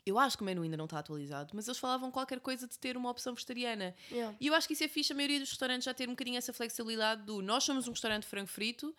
Eu 0.05 0.17
acho 0.17 0.37
que 0.37 0.43
o 0.43 0.45
menu 0.45 0.61
ainda 0.61 0.77
não 0.77 0.85
está 0.85 0.99
atualizado, 0.99 1.51
mas 1.53 1.67
eles 1.67 1.77
falavam 1.77 2.09
qualquer 2.09 2.39
coisa 2.39 2.65
de 2.65 2.79
ter 2.79 2.95
uma 2.95 3.09
opção 3.09 3.33
vegetariana. 3.33 3.93
Yeah. 4.09 4.37
E 4.39 4.47
eu 4.47 4.53
acho 4.53 4.65
que 4.65 4.73
isso 4.73 4.83
é 4.85 4.87
fixe, 4.87 5.11
a 5.11 5.15
maioria 5.15 5.39
dos 5.39 5.49
restaurantes 5.49 5.83
já 5.83 5.93
ter 5.93 6.07
um 6.07 6.13
bocadinho 6.13 6.37
essa 6.37 6.53
flexibilidade 6.53 7.23
do 7.23 7.41
nós 7.41 7.65
somos 7.65 7.89
um 7.89 7.91
restaurante 7.91 8.23
de 8.23 8.29
frango 8.29 8.47
frito, 8.47 8.95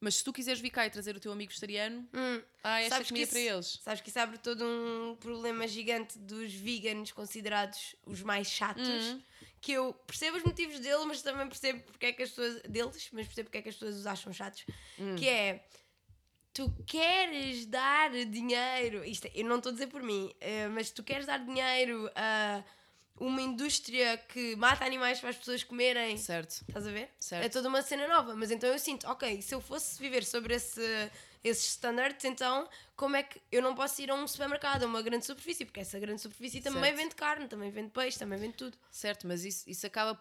mas 0.00 0.16
se 0.16 0.24
tu 0.24 0.32
quiseres 0.32 0.60
vir 0.60 0.70
cá 0.70 0.86
e 0.86 0.90
trazer 0.90 1.16
o 1.16 1.20
teu 1.20 1.32
amigo 1.32 1.50
vegetariano, 1.50 2.08
Hum. 2.14 2.42
ah, 2.62 2.80
esta 2.80 2.94
Sabes 2.96 3.08
que 3.08 3.14
comida 3.14 3.24
isso- 3.24 3.32
para 3.32 3.40
eles. 3.54 3.80
Sabes 3.82 4.00
que 4.00 4.08
isso 4.10 4.18
abre 4.18 4.38
todo 4.38 4.64
um 4.64 5.16
problema 5.16 5.66
gigante 5.66 6.18
dos 6.18 6.52
veganos 6.54 7.12
considerados 7.12 7.96
os 8.06 8.22
mais 8.22 8.48
chatos. 8.48 8.86
Uhum. 8.88 9.22
Que 9.60 9.72
eu 9.72 9.92
percebo 10.06 10.36
os 10.36 10.44
motivos 10.44 10.78
dele, 10.78 11.04
mas 11.04 11.20
também 11.20 11.48
percebo 11.48 11.82
porque 11.82 12.06
é 12.06 12.12
que 12.12 12.22
as 12.22 12.28
pessoas. 12.30 12.62
deles, 12.62 13.08
mas 13.12 13.26
percebo 13.26 13.46
porque 13.46 13.58
é 13.58 13.62
que 13.62 13.68
as 13.70 13.74
pessoas 13.74 13.96
os 13.96 14.06
acham 14.06 14.32
chatos. 14.32 14.64
Hum. 14.98 15.16
Que 15.16 15.28
é. 15.28 15.66
Tu 16.54 16.68
queres 16.86 17.66
dar 17.66 18.10
dinheiro. 18.10 19.04
Isto, 19.04 19.26
é- 19.26 19.32
eu 19.34 19.44
não 19.44 19.56
estou 19.58 19.70
a 19.70 19.72
dizer 19.72 19.88
por 19.88 20.02
mim, 20.02 20.32
eh, 20.40 20.66
mas 20.68 20.90
tu 20.90 21.02
queres 21.04 21.26
dar 21.26 21.38
dinheiro 21.38 22.10
a 22.16 22.64
uma 23.20 23.40
indústria 23.42 24.16
que 24.16 24.54
mata 24.56 24.84
animais 24.84 25.20
para 25.20 25.30
as 25.30 25.36
pessoas 25.36 25.62
comerem. 25.64 26.16
Certo. 26.16 26.64
Estás 26.68 26.86
a 26.86 26.90
ver? 26.90 27.10
Certo. 27.20 27.44
É 27.44 27.48
toda 27.48 27.68
uma 27.68 27.82
cena 27.82 28.06
nova. 28.08 28.34
Mas 28.34 28.50
então 28.50 28.68
eu 28.70 28.78
sinto, 28.78 29.06
ok, 29.08 29.40
se 29.42 29.54
eu 29.54 29.60
fosse 29.60 29.98
viver 30.00 30.24
sobre 30.24 30.54
esse, 30.54 31.10
esses 31.42 31.68
standards, 31.68 32.24
então 32.24 32.68
como 32.96 33.16
é 33.16 33.22
que 33.22 33.40
eu 33.50 33.62
não 33.62 33.74
posso 33.74 34.00
ir 34.02 34.10
a 34.10 34.14
um 34.14 34.26
supermercado, 34.26 34.82
a 34.82 34.86
uma 34.86 35.02
grande 35.02 35.24
superfície? 35.26 35.64
Porque 35.64 35.80
essa 35.80 35.98
grande 35.98 36.20
superfície 36.20 36.60
também 36.60 36.82
Certo. 36.82 36.96
vende 36.96 37.14
carne, 37.14 37.48
também 37.48 37.70
vende 37.70 37.90
peixe, 37.90 38.18
também 38.18 38.38
vende 38.38 38.54
tudo. 38.54 38.76
Certo, 38.90 39.26
mas 39.26 39.44
isso, 39.44 39.68
isso 39.68 39.86
acaba. 39.86 40.20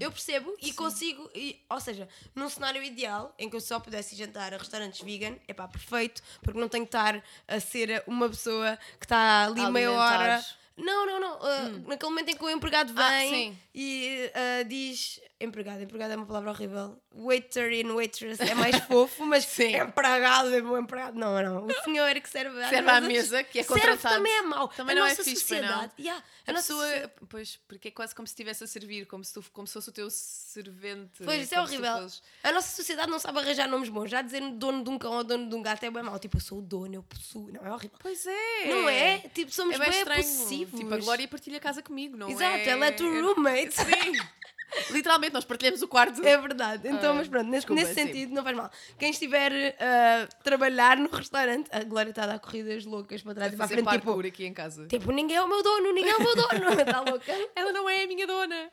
Eu 0.00 0.10
percebo 0.10 0.52
e 0.62 0.72
consigo, 0.72 1.30
e, 1.34 1.62
ou 1.68 1.78
seja, 1.78 2.08
num 2.34 2.48
cenário 2.48 2.82
ideal 2.82 3.34
em 3.38 3.50
que 3.50 3.54
eu 3.54 3.60
só 3.60 3.78
pudesse 3.78 4.14
ir 4.14 4.18
jantar 4.18 4.54
a 4.54 4.56
restaurantes 4.56 5.02
vegan, 5.02 5.36
é 5.46 5.52
pá, 5.52 5.68
perfeito, 5.68 6.22
porque 6.42 6.58
não 6.58 6.68
tenho 6.68 6.84
que 6.84 6.88
estar 6.88 7.22
a 7.46 7.60
ser 7.60 8.02
uma 8.06 8.28
pessoa 8.28 8.78
que 8.98 9.04
está 9.04 9.44
ali 9.44 9.60
A 9.60 9.70
meia 9.70 9.88
alimentar. 9.90 10.20
hora. 10.20 10.46
Não, 10.76 11.06
não, 11.06 11.20
não. 11.20 11.36
uh, 11.38 11.88
Naquele 11.88 12.10
momento 12.10 12.28
em 12.30 12.36
que 12.36 12.44
o 12.44 12.50
empregado 12.50 12.92
Ah, 12.96 13.08
vem 13.10 13.30
sim. 13.30 13.58
e 13.74 14.30
uh, 14.34 14.64
diz. 14.68 15.20
Empregado, 15.44 15.82
empregado 15.82 16.12
é 16.12 16.16
uma 16.16 16.26
palavra 16.26 16.50
horrível. 16.50 17.00
Waiter 17.14 17.70
e 17.72 17.84
waitress 17.84 18.40
é 18.42 18.54
mais 18.54 18.76
fofo, 18.86 19.24
mas 19.24 19.44
Sim. 19.44 19.76
empregado 19.76 20.52
é 20.54 20.60
bom 20.60 20.76
empregado. 20.78 21.16
Não, 21.18 21.40
não. 21.42 21.66
O 21.66 21.72
senhor 21.84 22.12
que 22.20 22.28
serve, 22.28 22.60
às 22.62 22.70
Serve 22.70 22.90
à 22.90 23.00
vezes- 23.00 23.30
mesa, 23.30 23.44
que 23.44 23.60
é 23.60 23.62
Serve 23.62 23.80
contratado. 23.82 24.14
também 24.16 24.32
é 24.36 24.42
mau. 24.42 24.68
Também 24.68 24.96
a 24.96 24.98
não 25.00 25.06
é 25.06 25.10
nossa 25.10 25.22
fixe, 25.22 25.44
pois 25.46 25.60
não. 25.60 25.68
sociedade. 25.68 25.92
Yeah, 25.98 26.24
A, 26.46 26.52
nossa 26.52 26.62
pessoa. 26.62 26.84
sociedade- 26.86 27.12
Pois, 27.28 27.56
porque 27.68 27.88
é 27.88 27.90
quase 27.90 28.14
como 28.14 28.26
se 28.26 28.32
estivesse 28.32 28.64
a 28.64 28.66
servir, 28.66 29.06
como 29.06 29.22
se, 29.24 29.32
tu, 29.34 29.44
como 29.52 29.66
se 29.66 29.72
fosse 29.74 29.88
o 29.88 29.92
teu 29.92 30.08
servente. 30.10 31.22
Pois, 31.24 31.42
isso 31.42 31.54
é 31.54 31.60
horrível. 31.60 32.06
A 32.42 32.52
nossa 32.52 32.74
sociedade 32.74 33.10
não 33.10 33.18
sabe 33.18 33.38
arranjar 33.38 33.68
nomes 33.68 33.88
bons. 33.88 34.10
Já 34.10 34.22
dizer 34.22 34.40
dono 34.52 34.82
de 34.82 34.90
um 34.90 34.98
cão 34.98 35.12
ou 35.12 35.24
dono 35.24 35.48
de 35.48 35.54
um 35.54 35.62
gato 35.62 35.84
é 35.84 35.90
bem 35.90 36.02
mau. 36.02 36.18
Tipo, 36.18 36.36
eu 36.36 36.40
sou 36.40 36.58
o 36.58 36.62
dono, 36.62 36.94
eu 36.94 37.02
possuo. 37.02 37.50
Não, 37.52 37.64
é 37.64 37.72
horrível. 37.72 37.96
Pois 38.00 38.26
é. 38.26 38.66
Não 38.66 38.88
é? 38.88 39.18
Tipo, 39.34 39.52
somos 39.52 39.74
É 39.76 39.78
bem 39.78 39.90
bem 39.90 40.04
possessivos. 40.04 40.78
Tipo, 40.80 40.94
a 40.94 40.98
Glória 40.98 41.28
partilha 41.28 41.60
casa 41.60 41.82
comigo, 41.82 42.16
não 42.16 42.28
Exato, 42.28 42.56
é? 42.56 42.68
ela 42.68 42.86
é 42.86 42.90
tua 42.92 43.08
roommate. 43.20 43.74
Sim. 43.74 43.84
Literalmente, 44.90 45.32
nós 45.32 45.44
partilhamos 45.44 45.82
o 45.82 45.88
quarto. 45.88 46.24
É 46.26 46.36
verdade. 46.38 46.88
Então, 46.88 47.12
Ah, 47.12 47.14
mas 47.14 47.28
pronto, 47.28 47.46
nesse, 47.46 47.66
desculpa, 47.66 47.82
nesse 47.82 47.94
sim. 47.94 48.06
sentido, 48.06 48.34
não 48.34 48.42
faz 48.42 48.56
mal. 48.56 48.70
Quem 48.98 49.10
estiver 49.10 49.76
a 49.80 50.26
trabalhar 50.42 50.96
no 50.96 51.08
restaurante, 51.10 51.68
a 51.72 51.82
Glória 51.84 52.10
está 52.10 52.24
a 52.24 52.26
dar 52.26 52.38
corridas 52.38 52.84
loucas 52.84 53.22
para 53.22 53.34
trás 53.34 53.52
e 53.52 53.56
para 53.56 53.64
a 53.64 53.68
frente. 53.68 53.88
Tipo, 53.90 54.20
aqui 54.20 54.46
em 54.46 54.54
casa. 54.54 54.86
tipo, 54.86 55.10
ninguém 55.12 55.36
é 55.36 55.42
o 55.42 55.48
meu 55.48 55.62
dono, 55.62 55.92
ninguém 55.92 56.10
é 56.10 56.16
o 56.16 56.20
meu 56.22 56.34
dono. 56.34 56.44
Está 56.80 57.00
louca? 57.00 57.32
Ela 57.54 57.72
não 57.72 57.88
é 57.88 58.02
a 58.04 58.06
minha 58.06 58.26
dona. 58.26 58.70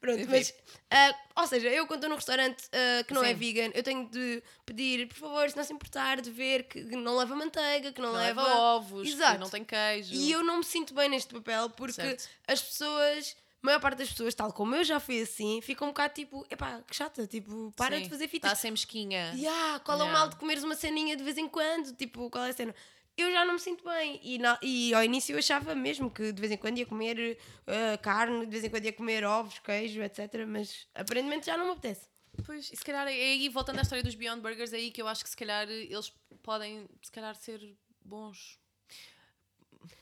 Pronto, 0.00 0.20
Enfim. 0.20 0.30
mas, 0.30 0.54
ah, 0.90 1.14
ou 1.42 1.46
seja, 1.46 1.68
eu 1.68 1.86
quando 1.86 1.98
estou 2.00 2.10
num 2.10 2.16
restaurante 2.16 2.64
ah, 2.72 3.04
que 3.04 3.12
não 3.12 3.22
é 3.22 3.28
Sim. 3.28 3.34
vegan, 3.34 3.70
eu 3.74 3.82
tenho 3.82 4.08
de 4.08 4.42
pedir, 4.64 5.08
por 5.08 5.16
favor, 5.16 5.50
se 5.50 5.56
não 5.56 5.64
se 5.64 5.72
importar, 5.72 6.20
de 6.20 6.30
ver 6.30 6.64
que 6.64 6.80
não 6.96 7.16
leva 7.16 7.34
manteiga, 7.34 7.92
que 7.92 8.00
não, 8.00 8.12
Não 8.12 8.18
leva, 8.18 8.42
leva 8.42 8.56
ovos, 8.58 9.08
Exato. 9.08 9.34
que 9.34 9.40
não 9.40 9.50
tem 9.50 9.64
queijo. 9.64 10.14
E 10.14 10.32
eu 10.32 10.42
não 10.42 10.58
me 10.58 10.64
sinto 10.64 10.94
bem 10.94 11.08
neste 11.08 11.32
papel 11.34 11.68
porque 11.70 11.92
Certo. 11.94 12.28
as 12.46 12.62
pessoas, 12.62 13.36
a 13.62 13.66
maior 13.66 13.80
parte 13.80 13.98
das 13.98 14.08
pessoas, 14.10 14.34
tal 14.34 14.52
como 14.52 14.74
eu 14.76 14.84
já 14.84 15.00
fui 15.00 15.20
assim, 15.22 15.60
ficam 15.60 15.88
um 15.88 15.90
bocado 15.90 16.14
tipo, 16.14 16.46
epá, 16.50 16.80
que 16.82 16.94
chata, 16.94 17.26
tipo, 17.26 17.72
para 17.76 17.96
Sim, 17.96 18.02
de 18.04 18.08
fazer 18.08 18.28
fitas. 18.28 18.50
Está 18.50 18.58
a 18.58 18.60
ser 18.62 18.70
mesquinha. 18.70 19.32
Yeah, 19.34 19.80
qual 19.80 19.98
é 19.98 20.02
o 20.02 20.04
Yeah. 20.04 20.18
mal 20.18 20.28
de 20.28 20.36
comeres 20.36 20.62
uma 20.62 20.76
ceninha 20.76 21.16
de 21.16 21.24
vez 21.24 21.36
em 21.36 21.48
quando? 21.48 21.92
Tipo, 21.94 22.30
qual 22.30 22.44
é 22.44 22.50
a 22.50 22.52
cena? 22.52 22.74
Eu 23.16 23.32
já 23.32 23.44
não 23.44 23.54
me 23.54 23.58
sinto 23.60 23.82
bem. 23.84 24.20
E, 24.22 24.38
na- 24.38 24.60
e 24.62 24.94
ao 24.94 25.02
início 25.02 25.32
eu 25.34 25.38
achava 25.40 25.74
mesmo 25.74 26.08
que 26.08 26.30
de 26.32 26.40
vez 26.40 26.52
em 26.52 26.56
quando 26.56 26.78
ia 26.78 26.86
comer 26.86 27.36
uh, 27.66 27.98
carne, 28.00 28.46
de 28.46 28.52
vez 28.52 28.62
em 28.62 28.70
quando 28.70 28.84
ia 28.84 28.92
comer 28.92 29.24
ovos, 29.24 29.58
queijo, 29.58 30.00
etc. 30.02 30.46
Mas 30.46 30.86
aparentemente 30.94 31.46
já 31.46 31.56
não 31.56 31.64
me 31.66 31.72
apetece. 31.72 32.08
Pois, 32.46 32.70
e 32.72 32.76
se 32.76 32.84
calhar 32.84 33.08
é 33.08 33.10
aí, 33.10 33.48
voltando 33.48 33.80
à 33.80 33.82
história 33.82 34.04
dos 34.04 34.14
Beyond 34.14 34.40
Burgers, 34.40 34.72
é 34.72 34.76
aí 34.76 34.92
que 34.92 35.02
eu 35.02 35.08
acho 35.08 35.24
que 35.24 35.30
se 35.30 35.36
calhar 35.36 35.68
eles 35.68 36.12
podem, 36.44 36.88
se 37.02 37.10
calhar, 37.10 37.34
ser 37.34 37.76
bons. 38.04 38.60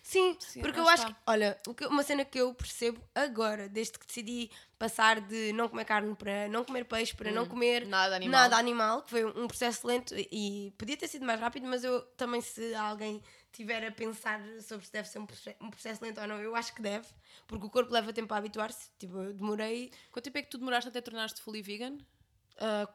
Sim, 0.02 0.36
Sim, 0.38 0.60
porque 0.62 0.78
eu 0.78 0.88
acho 0.88 1.02
está. 1.04 1.14
que, 1.14 1.20
olha, 1.26 1.58
uma 1.90 2.02
cena 2.02 2.24
que 2.24 2.38
eu 2.38 2.54
percebo 2.54 3.02
agora, 3.14 3.68
desde 3.68 3.98
que 3.98 4.06
decidi 4.06 4.50
passar 4.78 5.20
de 5.20 5.52
não 5.52 5.68
comer 5.68 5.84
carne 5.84 6.14
para 6.14 6.46
não 6.48 6.64
comer 6.64 6.84
peixe, 6.84 7.14
para 7.14 7.32
não 7.32 7.44
comer 7.46 7.84
Hum, 7.86 7.90
nada 7.90 8.14
animal. 8.16 8.40
nada 8.40 8.56
animal, 8.56 9.02
que 9.02 9.10
foi 9.10 9.24
um 9.24 9.48
processo 9.48 9.86
lento 9.86 10.14
e 10.16 10.72
podia 10.78 10.96
ter 10.96 11.08
sido 11.08 11.24
mais 11.26 11.40
rápido, 11.40 11.66
mas 11.66 11.82
eu 11.82 12.02
também, 12.16 12.40
se 12.40 12.72
alguém 12.74 13.20
tiver 13.52 13.84
a 13.84 13.90
pensar 13.90 14.40
sobre 14.60 14.86
se 14.86 14.92
deve 14.92 15.08
ser 15.08 15.18
um 15.18 15.26
proce- 15.26 15.56
um 15.60 15.70
processo 15.70 16.02
lento 16.04 16.20
ou 16.20 16.26
não, 16.28 16.40
eu 16.40 16.54
acho 16.54 16.72
que 16.74 16.82
deve, 16.82 17.08
porque 17.48 17.66
o 17.66 17.70
corpo 17.70 17.92
leva 17.92 18.12
tempo 18.12 18.32
a 18.32 18.36
habituar-se. 18.36 18.90
Tipo, 18.98 19.18
eu 19.18 19.32
demorei 19.34 19.90
Quanto 20.12 20.24
tempo 20.24 20.38
é 20.38 20.42
que 20.42 20.50
tu 20.50 20.58
demoraste 20.58 20.88
até 20.88 21.00
tornar-te 21.00 21.40
fully 21.42 21.62
vegan? 21.62 21.98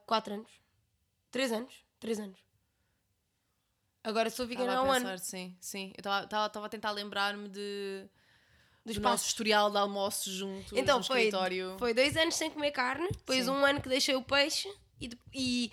4 0.05 0.33
anos, 0.35 0.51
3 1.29 1.51
anos, 1.51 1.73
3 1.99 2.19
anos. 2.19 2.39
Agora 4.03 4.29
sou 4.29 4.47
vegan 4.47 4.71
há 4.71 4.81
um 4.81 4.91
ano. 4.91 5.17
sim, 5.19 5.55
sim. 5.59 5.93
Eu 5.95 5.99
estava 6.23 6.65
a 6.65 6.69
tentar 6.69 6.91
lembrar-me 6.91 7.47
de, 7.49 8.05
do 8.85 8.99
nosso 8.99 9.27
historial 9.27 9.69
de 9.69 9.77
almoços 9.77 10.33
juntos 10.33 10.73
Então 10.77 10.97
no 10.99 11.03
foi, 11.03 11.19
escritório. 11.27 11.75
foi 11.77 11.93
dois 11.93 12.17
anos 12.17 12.35
sem 12.35 12.49
comer 12.49 12.71
carne, 12.71 13.07
depois 13.11 13.45
Sim. 13.45 13.51
um 13.51 13.65
ano 13.65 13.79
que 13.81 13.87
deixei 13.89 14.15
o 14.15 14.23
peixe 14.23 14.67
e, 14.99 15.09
e 15.33 15.71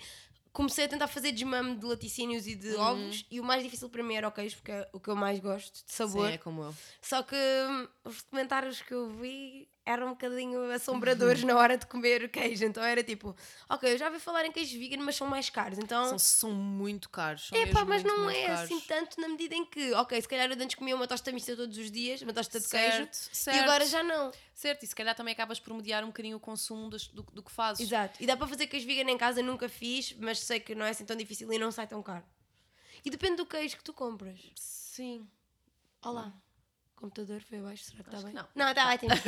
comecei 0.53 0.85
a 0.85 0.87
tentar 0.87 1.07
fazer 1.07 1.31
desmame 1.31 1.75
de 1.77 1.85
laticínios 1.85 2.45
e 2.45 2.53
Uhum. 2.53 2.59
de 2.59 2.75
ovos. 2.75 3.25
E 3.31 3.39
o 3.39 3.43
mais 3.43 3.63
difícil 3.63 3.89
para 3.89 4.03
mim 4.03 4.15
era 4.15 4.27
o 4.27 4.31
queijo, 4.31 4.57
porque 4.57 4.71
é 4.71 4.87
o 4.93 4.99
que 4.99 5.09
eu 5.09 5.15
mais 5.15 5.39
gosto 5.39 5.83
de 5.85 5.91
sabor. 5.91 6.27
Sim, 6.27 6.33
é 6.33 6.37
como 6.37 6.61
eu. 6.63 6.75
Só 7.01 7.23
que 7.23 7.35
hum, 7.35 7.87
os 8.05 8.21
comentários 8.21 8.81
que 8.81 8.93
eu 8.93 9.09
vi 9.09 9.67
eram 9.89 10.07
um 10.07 10.09
bocadinho 10.11 10.71
assombradores 10.71 11.43
na 11.43 11.55
hora 11.57 11.75
de 11.77 11.85
comer 11.87 12.29
queijo. 12.29 12.63
Então 12.65 12.83
era 12.83 13.03
tipo, 13.03 13.35
ok, 13.67 13.93
eu 13.93 13.97
já 13.97 14.07
ouvi 14.07 14.19
falar 14.19 14.45
em 14.45 14.51
queijo 14.51 14.77
vegan, 14.77 15.01
mas 15.03 15.15
são 15.15 15.25
mais 15.27 15.49
caros. 15.49 15.79
Então. 15.79 16.09
São, 16.09 16.19
são 16.19 16.51
muito 16.51 17.09
caros. 17.09 17.47
São 17.47 17.57
É 17.57 17.65
pá, 17.65 17.83
mas 17.85 18.03
não 18.03 18.29
é 18.29 18.45
caros. 18.47 18.61
assim 18.61 18.79
tanto 18.81 19.19
na 19.19 19.27
medida 19.27 19.55
em 19.55 19.65
que, 19.65 19.91
ok, 19.93 20.21
se 20.21 20.27
calhar 20.27 20.49
eu 20.51 20.61
antes 20.61 20.75
comia 20.75 20.95
uma 20.95 21.07
tosta 21.07 21.31
mista 21.31 21.55
todos 21.55 21.77
os 21.77 21.89
dias, 21.89 22.21
uma 22.21 22.33
tosta 22.33 22.59
de 22.59 22.67
queijo, 22.67 22.97
Certo, 22.97 23.13
certo. 23.15 23.57
e 23.57 23.59
agora 23.59 23.85
já 23.85 24.03
não. 24.03 24.31
Certo, 24.53 24.83
e 24.83 24.87
se 24.87 24.93
calhar 24.95 25.15
também 25.15 25.33
acabas 25.33 25.59
por 25.59 25.73
mediar 25.73 26.03
um 26.03 26.07
bocadinho 26.07 26.35
o 26.37 26.39
consumo 26.39 26.89
das- 26.89 27.07
do, 27.07 27.23
do 27.23 27.41
que 27.41 27.49
fazes. 27.51 27.85
Exato. 27.87 28.21
E 28.21 28.27
dá 28.27 28.35
para 28.37 28.45
fazer 28.45 28.67
queijo 28.67 28.85
vegan 28.85 29.09
em 29.09 29.17
casa, 29.17 29.41
nunca 29.41 29.67
fiz, 29.69 30.13
mas 30.19 30.39
sei 30.39 30.59
que 30.59 30.75
não 30.75 30.85
é 30.85 30.89
assim 30.89 31.05
tão 31.05 31.15
difícil 31.15 31.51
e 31.51 31.57
não 31.57 31.71
sai 31.71 31.87
tão 31.87 32.03
caro. 32.03 32.25
E 33.03 33.09
depende 33.09 33.37
do 33.37 33.45
queijo 33.45 33.77
que 33.77 33.83
tu 33.83 33.93
compras. 33.93 34.39
Sim. 34.55 35.25
Olá. 36.03 36.33
Computador 36.99 37.41
foi 37.41 37.59
abaixo, 37.59 37.85
será 37.85 38.03
que 38.03 38.09
está 38.09 38.17
bem? 38.21 38.29
que 38.31 38.35
não. 38.35 38.47
Não, 38.55 38.69
está 38.69 38.93
ótimo. 38.93 39.09
bem. 39.09 39.19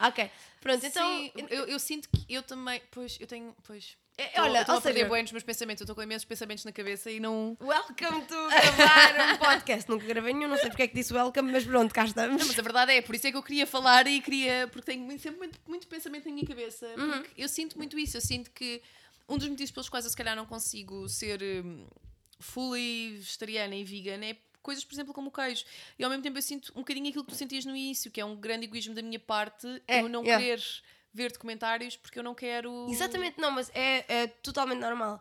ok. 0.08 0.30
Pronto, 0.60 0.84
então. 0.84 1.08
Sim, 1.18 1.32
eu, 1.48 1.64
eu 1.66 1.78
sinto 1.78 2.08
que 2.10 2.26
eu 2.34 2.42
também. 2.42 2.82
Pois, 2.90 3.16
eu 3.18 3.26
tenho. 3.26 3.56
Pois. 3.64 3.96
É, 4.18 4.28
Tô- 4.28 4.42
olha, 4.42 4.64
tô 4.64 4.72
ou 4.72 4.78
a 4.78 4.80
perder 4.82 5.08
bem 5.08 5.22
nos 5.22 5.32
meus 5.32 5.42
pensamentos. 5.44 5.80
Eu 5.80 5.84
estou 5.84 5.94
com 5.94 6.02
imensos 6.02 6.24
pensamentos 6.26 6.64
na 6.66 6.72
cabeça 6.72 7.10
e 7.10 7.18
não. 7.18 7.56
Welcome 7.60 8.22
to 8.26 8.34
gravar 8.48 9.34
um 9.34 9.36
podcast. 9.44 9.90
Nunca 9.90 10.04
gravei 10.06 10.34
nenhum, 10.34 10.48
não 10.48 10.56
sei 10.58 10.68
porque 10.68 10.82
é 10.82 10.88
que 10.88 10.94
disse 10.94 11.12
welcome, 11.14 11.50
mas 11.52 11.64
pronto, 11.64 11.94
cá 11.94 12.04
estamos. 12.04 12.38
Não, 12.40 12.46
mas 12.46 12.58
a 12.58 12.62
verdade 12.62 12.92
é, 12.92 13.00
por 13.02 13.14
isso 13.14 13.26
é 13.26 13.30
que 13.30 13.36
eu 13.36 13.42
queria 13.42 13.66
falar 13.66 14.06
e 14.06 14.20
queria. 14.20 14.68
Porque 14.68 14.90
tenho 14.92 15.02
muito- 15.02 15.22
sempre 15.22 15.38
muito, 15.38 15.58
muito 15.66 15.86
pensamento 15.86 16.26
na 16.26 16.32
minha 16.34 16.46
cabeça. 16.46 16.86
Uhum. 16.98 17.22
Porque 17.22 17.42
eu 17.42 17.48
sinto 17.48 17.78
muito 17.78 17.98
isso. 17.98 18.16
Eu 18.18 18.20
sinto 18.22 18.50
que 18.50 18.82
um 19.28 19.38
dos 19.38 19.48
motivos 19.48 19.70
pelos 19.70 19.88
quais 19.88 20.04
eu 20.04 20.10
se 20.10 20.16
calhar 20.16 20.36
não 20.36 20.44
consigo 20.46 21.08
ser 21.08 21.42
hum, 21.42 21.86
fully 22.38 23.16
vegetariana 23.16 23.74
e 23.74 23.84
vegan 23.84 24.22
é 24.24 24.36
coisas, 24.66 24.84
por 24.84 24.94
exemplo, 24.94 25.14
como 25.14 25.28
o 25.28 25.32
queijo. 25.32 25.64
E 25.98 26.02
ao 26.04 26.10
mesmo 26.10 26.22
tempo 26.22 26.36
eu 26.36 26.42
sinto 26.42 26.72
um 26.74 26.80
bocadinho 26.80 27.08
aquilo 27.08 27.24
que 27.24 27.30
tu 27.30 27.36
sentias 27.36 27.64
no 27.64 27.70
início, 27.70 28.10
que 28.10 28.20
é 28.20 28.24
um 28.24 28.36
grande 28.36 28.64
egoísmo 28.64 28.94
da 28.94 29.02
minha 29.02 29.20
parte 29.20 29.66
É, 29.86 30.02
eu 30.02 30.08
não 30.08 30.22
yeah. 30.22 30.42
querer 30.42 30.62
ver 31.14 31.32
documentários 31.32 31.96
porque 31.96 32.18
eu 32.18 32.22
não 32.22 32.34
quero. 32.34 32.86
Exatamente, 32.90 33.40
não, 33.40 33.50
mas 33.50 33.70
é, 33.72 34.04
é 34.22 34.26
totalmente 34.26 34.80
normal. 34.80 35.20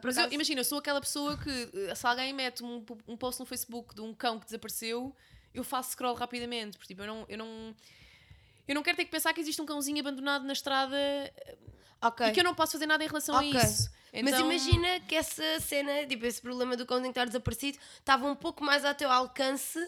Por 0.00 0.06
Mas 0.06 0.16
eu, 0.16 0.32
imagina, 0.32 0.60
eu 0.60 0.64
sou 0.64 0.78
aquela 0.78 1.00
pessoa 1.00 1.36
que 1.36 1.50
eh, 1.50 1.94
se 1.94 2.06
alguém 2.06 2.32
mete 2.32 2.64
um, 2.64 2.82
um 3.06 3.16
post 3.18 3.38
no 3.38 3.44
Facebook 3.44 3.94
de 3.94 4.00
um 4.00 4.14
cão 4.14 4.38
que 4.38 4.46
desapareceu, 4.46 5.14
eu 5.52 5.62
faço 5.62 5.90
scroll 5.90 6.14
rapidamente. 6.14 6.78
Porque 6.78 6.94
tipo, 6.94 7.02
eu 7.02 7.06
não, 7.06 7.26
eu 7.28 7.36
não. 7.36 7.74
Eu 8.68 8.74
não 8.74 8.82
quero 8.82 8.96
ter 8.96 9.04
que 9.06 9.10
pensar 9.10 9.32
que 9.32 9.40
existe 9.40 9.60
um 9.62 9.66
cãozinho 9.66 9.98
abandonado 10.00 10.44
na 10.44 10.52
estrada 10.52 10.94
eh, 10.96 11.56
ok. 12.02 12.26
e 12.28 12.32
que 12.32 12.40
eu 12.40 12.44
não 12.44 12.54
posso 12.54 12.72
fazer 12.72 12.86
nada 12.86 13.02
em 13.02 13.06
relação 13.08 13.34
Ok. 13.34 13.56
a 13.58 13.62
isso. 13.64 13.90
Mas 14.12 14.34
Então- 14.34 14.40
imagina 14.50 15.00
que 15.00 15.14
essa 15.14 15.60
cena, 15.60 16.06
tipo, 16.06 16.24
esse 16.26 16.40
problema 16.40 16.76
do 16.76 16.86
cãozinho 16.86 17.10
estar 17.10 17.26
desaparecido, 17.26 17.78
estava 17.98 18.26
um 18.26 18.34
pouco 18.34 18.62
mais 18.64 18.84
ao 18.84 18.94
teu 18.94 19.10
alcance. 19.10 19.78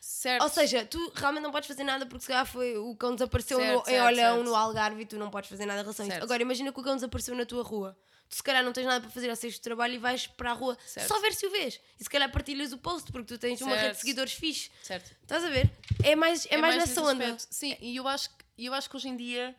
Certo. 0.00 0.42
Ou 0.42 0.48
seja, 0.50 0.84
tu 0.84 1.12
realmente 1.14 1.42
não 1.44 1.50
podes 1.50 1.66
fazer 1.66 1.82
nada 1.82 2.04
porque 2.04 2.20
se 2.22 2.28
calhar 2.28 2.44
foi, 2.44 2.76
o 2.76 2.94
cão 2.94 3.14
desapareceu 3.14 3.58
Certo, 3.58 3.74
no, 3.74 3.80
em 3.80 3.84
certo, 3.84 4.06
Olhão, 4.06 4.34
certo. 4.36 4.46
no 4.48 4.54
Algarve 4.54 5.02
e 5.02 5.06
tu 5.06 5.16
não 5.16 5.30
podes 5.30 5.48
fazer 5.48 5.64
nada 5.64 5.80
em 5.80 5.82
relação 5.82 6.04
a 6.04 6.06
isso. 6.08 6.12
Certo. 6.14 6.24
Agora 6.24 6.42
imagina 6.42 6.70
que 6.72 6.78
o 6.78 6.82
cão 6.82 6.94
desapareceu 6.94 7.34
na 7.34 7.46
tua 7.46 7.62
rua. 7.62 7.96
Tu 8.34 8.38
se 8.38 8.42
calhar 8.42 8.64
não 8.64 8.72
tens 8.72 8.84
nada 8.84 9.00
para 9.00 9.10
fazer 9.10 9.30
ao 9.30 9.36
sexto 9.36 9.62
trabalho 9.62 9.94
e 9.94 9.98
vais 9.98 10.26
para 10.26 10.50
a 10.50 10.54
rua 10.54 10.76
Certo. 10.84 11.06
só 11.06 11.20
ver 11.20 11.32
se 11.34 11.46
o 11.46 11.50
vês. 11.52 11.80
E 12.00 12.02
se 12.02 12.10
calhar 12.10 12.28
partilhas 12.32 12.72
o 12.72 12.78
post 12.78 13.12
porque 13.12 13.26
tu 13.32 13.38
tens 13.38 13.60
uma 13.60 13.70
rede 13.70 13.80
de 13.82 13.86
Certo. 13.90 14.00
seguidores 14.00 14.32
fixe. 14.32 14.70
certo. 14.82 15.14
Estás 15.22 15.44
a 15.44 15.50
ver? 15.50 15.70
É 16.02 16.16
mais, 16.16 16.44
é 16.50 16.56
mais, 16.56 16.74
nesse 16.74 16.88
nessa 16.88 17.02
onda. 17.02 17.36
Sim, 17.48 17.76
e 17.80 17.94
eu 17.94 18.08
acho, 18.08 18.28
que- 18.30 18.44
eu 18.66 18.74
acho 18.74 18.90
que 18.90 18.96
hoje 18.96 19.08
em 19.08 19.16
dia. 19.16 19.54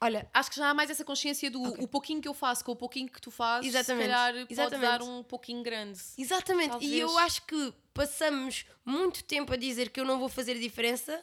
Olha, 0.00 0.28
Acho 0.34 0.50
que 0.50 0.56
já 0.56 0.70
há 0.70 0.74
mais 0.74 0.90
essa 0.90 1.04
consciência 1.04 1.48
do 1.52 1.62
o 1.62 1.86
pouquinho 1.86 2.20
que 2.20 2.26
eu 2.26 2.34
faço 2.34 2.64
com 2.64 2.72
o 2.72 2.76
pouquinho 2.76 3.08
que 3.08 3.20
tu 3.20 3.30
fazes, 3.30 3.68
Exatamente, 3.72 4.06
se 4.08 4.10
calhar 4.12 4.32
pode 4.34 4.52
exatamente. 4.54 4.90
dar 4.90 5.02
um 5.02 5.22
pouquinho 5.22 5.62
grande. 5.62 6.00
Exatamente, 6.18 6.70
Talvez. 6.70 6.90
e 6.90 6.98
eu 6.98 7.16
acho 7.18 7.42
que 7.46 7.72
passamos 7.94 8.64
muito 8.84 9.22
tempo 9.22 9.52
a 9.52 9.56
dizer 9.56 9.90
que 9.90 10.00
eu 10.00 10.04
não 10.04 10.18
vou 10.18 10.28
fazer 10.28 10.58
diferença 10.58 11.22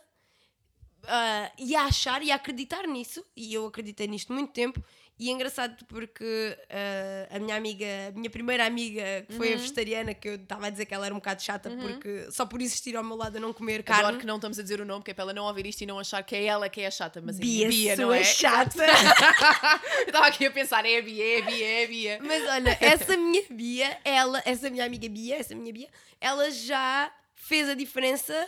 ah, 1.08 1.52
e 1.58 1.76
a 1.76 1.86
achar 1.86 2.22
e 2.22 2.32
a 2.32 2.36
acreditar 2.36 2.86
nisso, 2.88 3.26
e 3.36 3.54
eu 3.54 3.66
acreditei 3.66 4.08
nisto 4.08 4.32
muito 4.32 4.54
tempo. 4.54 4.82
E 5.20 5.30
é 5.30 5.32
engraçado 5.34 5.84
porque 5.86 6.56
ah, 6.70 7.36
a 7.36 7.40
minha 7.40 7.56
amiga, 7.56 7.86
a 8.10 8.12
minha 8.12 8.30
primeira 8.30 8.66
amiga, 8.66 9.26
que 9.28 9.34
foi 9.36 9.48
Uhum. 9.50 9.54
a 9.56 9.58
vegetariana, 9.58 10.14
que 10.14 10.28
eu 10.30 10.36
estava 10.36 10.68
a 10.68 10.70
dizer 10.70 10.86
que 10.86 10.94
ela 10.94 11.06
era 11.08 11.14
um 11.16 11.18
bocado 11.18 11.42
chata 11.42 11.72
porque 11.72 12.28
só 12.32 12.46
por 12.46 12.62
existir 12.62 12.96
ao 12.96 13.04
meu 13.04 13.16
lado 13.18 13.36
a 13.38 13.40
não 13.40 13.52
comer 13.52 13.80
Adoro 13.88 14.04
carne. 14.04 14.20
que 14.20 14.26
não 14.28 14.36
estamos 14.36 14.60
a 14.60 14.62
dizer 14.62 14.80
o 14.80 14.86
nome, 14.86 15.04
que 15.04 15.10
é 15.10 15.14
para 15.16 15.24
ela 15.24 15.34
não 15.34 15.46
ouvir 15.46 15.66
isto 15.66 15.82
e 15.82 15.86
não 15.88 15.98
achar 15.98 16.22
que 16.24 16.36
é 16.36 16.44
ela 16.46 16.70
que 16.70 16.82
é 16.82 16.88
a 16.88 16.92
chata, 16.92 17.20
mas 17.20 17.40
Bia, 17.40 17.66
é 17.66 17.70
Bia, 17.70 17.96
não 17.96 18.14
é? 18.14 18.24
chata. 18.24 18.86
Eu 20.02 20.06
estava 20.08 20.28
aqui 20.28 20.46
a 20.46 20.52
pensar, 20.52 20.86
é 20.86 21.00
a 21.00 21.02
Bia, 21.02 21.26
é 21.26 21.42
a 21.42 21.46
Bia, 21.46 21.66
é 21.68 21.84
a 21.84 21.88
Bia. 21.88 22.20
Mas 22.22 22.44
olha, 22.50 22.78
essa 22.80 23.18
minha 23.18 23.44
Bia, 23.50 23.98
ela, 24.06 24.42
essa 24.46 24.70
minha 24.70 24.86
amiga 24.86 25.10
Bia, 25.10 25.38
essa 25.38 25.56
minha 25.56 25.74
Bia, 25.74 25.88
ela 26.22 26.50
já 26.52 27.12
fez 27.34 27.68
a 27.70 27.74
diferença. 27.74 28.48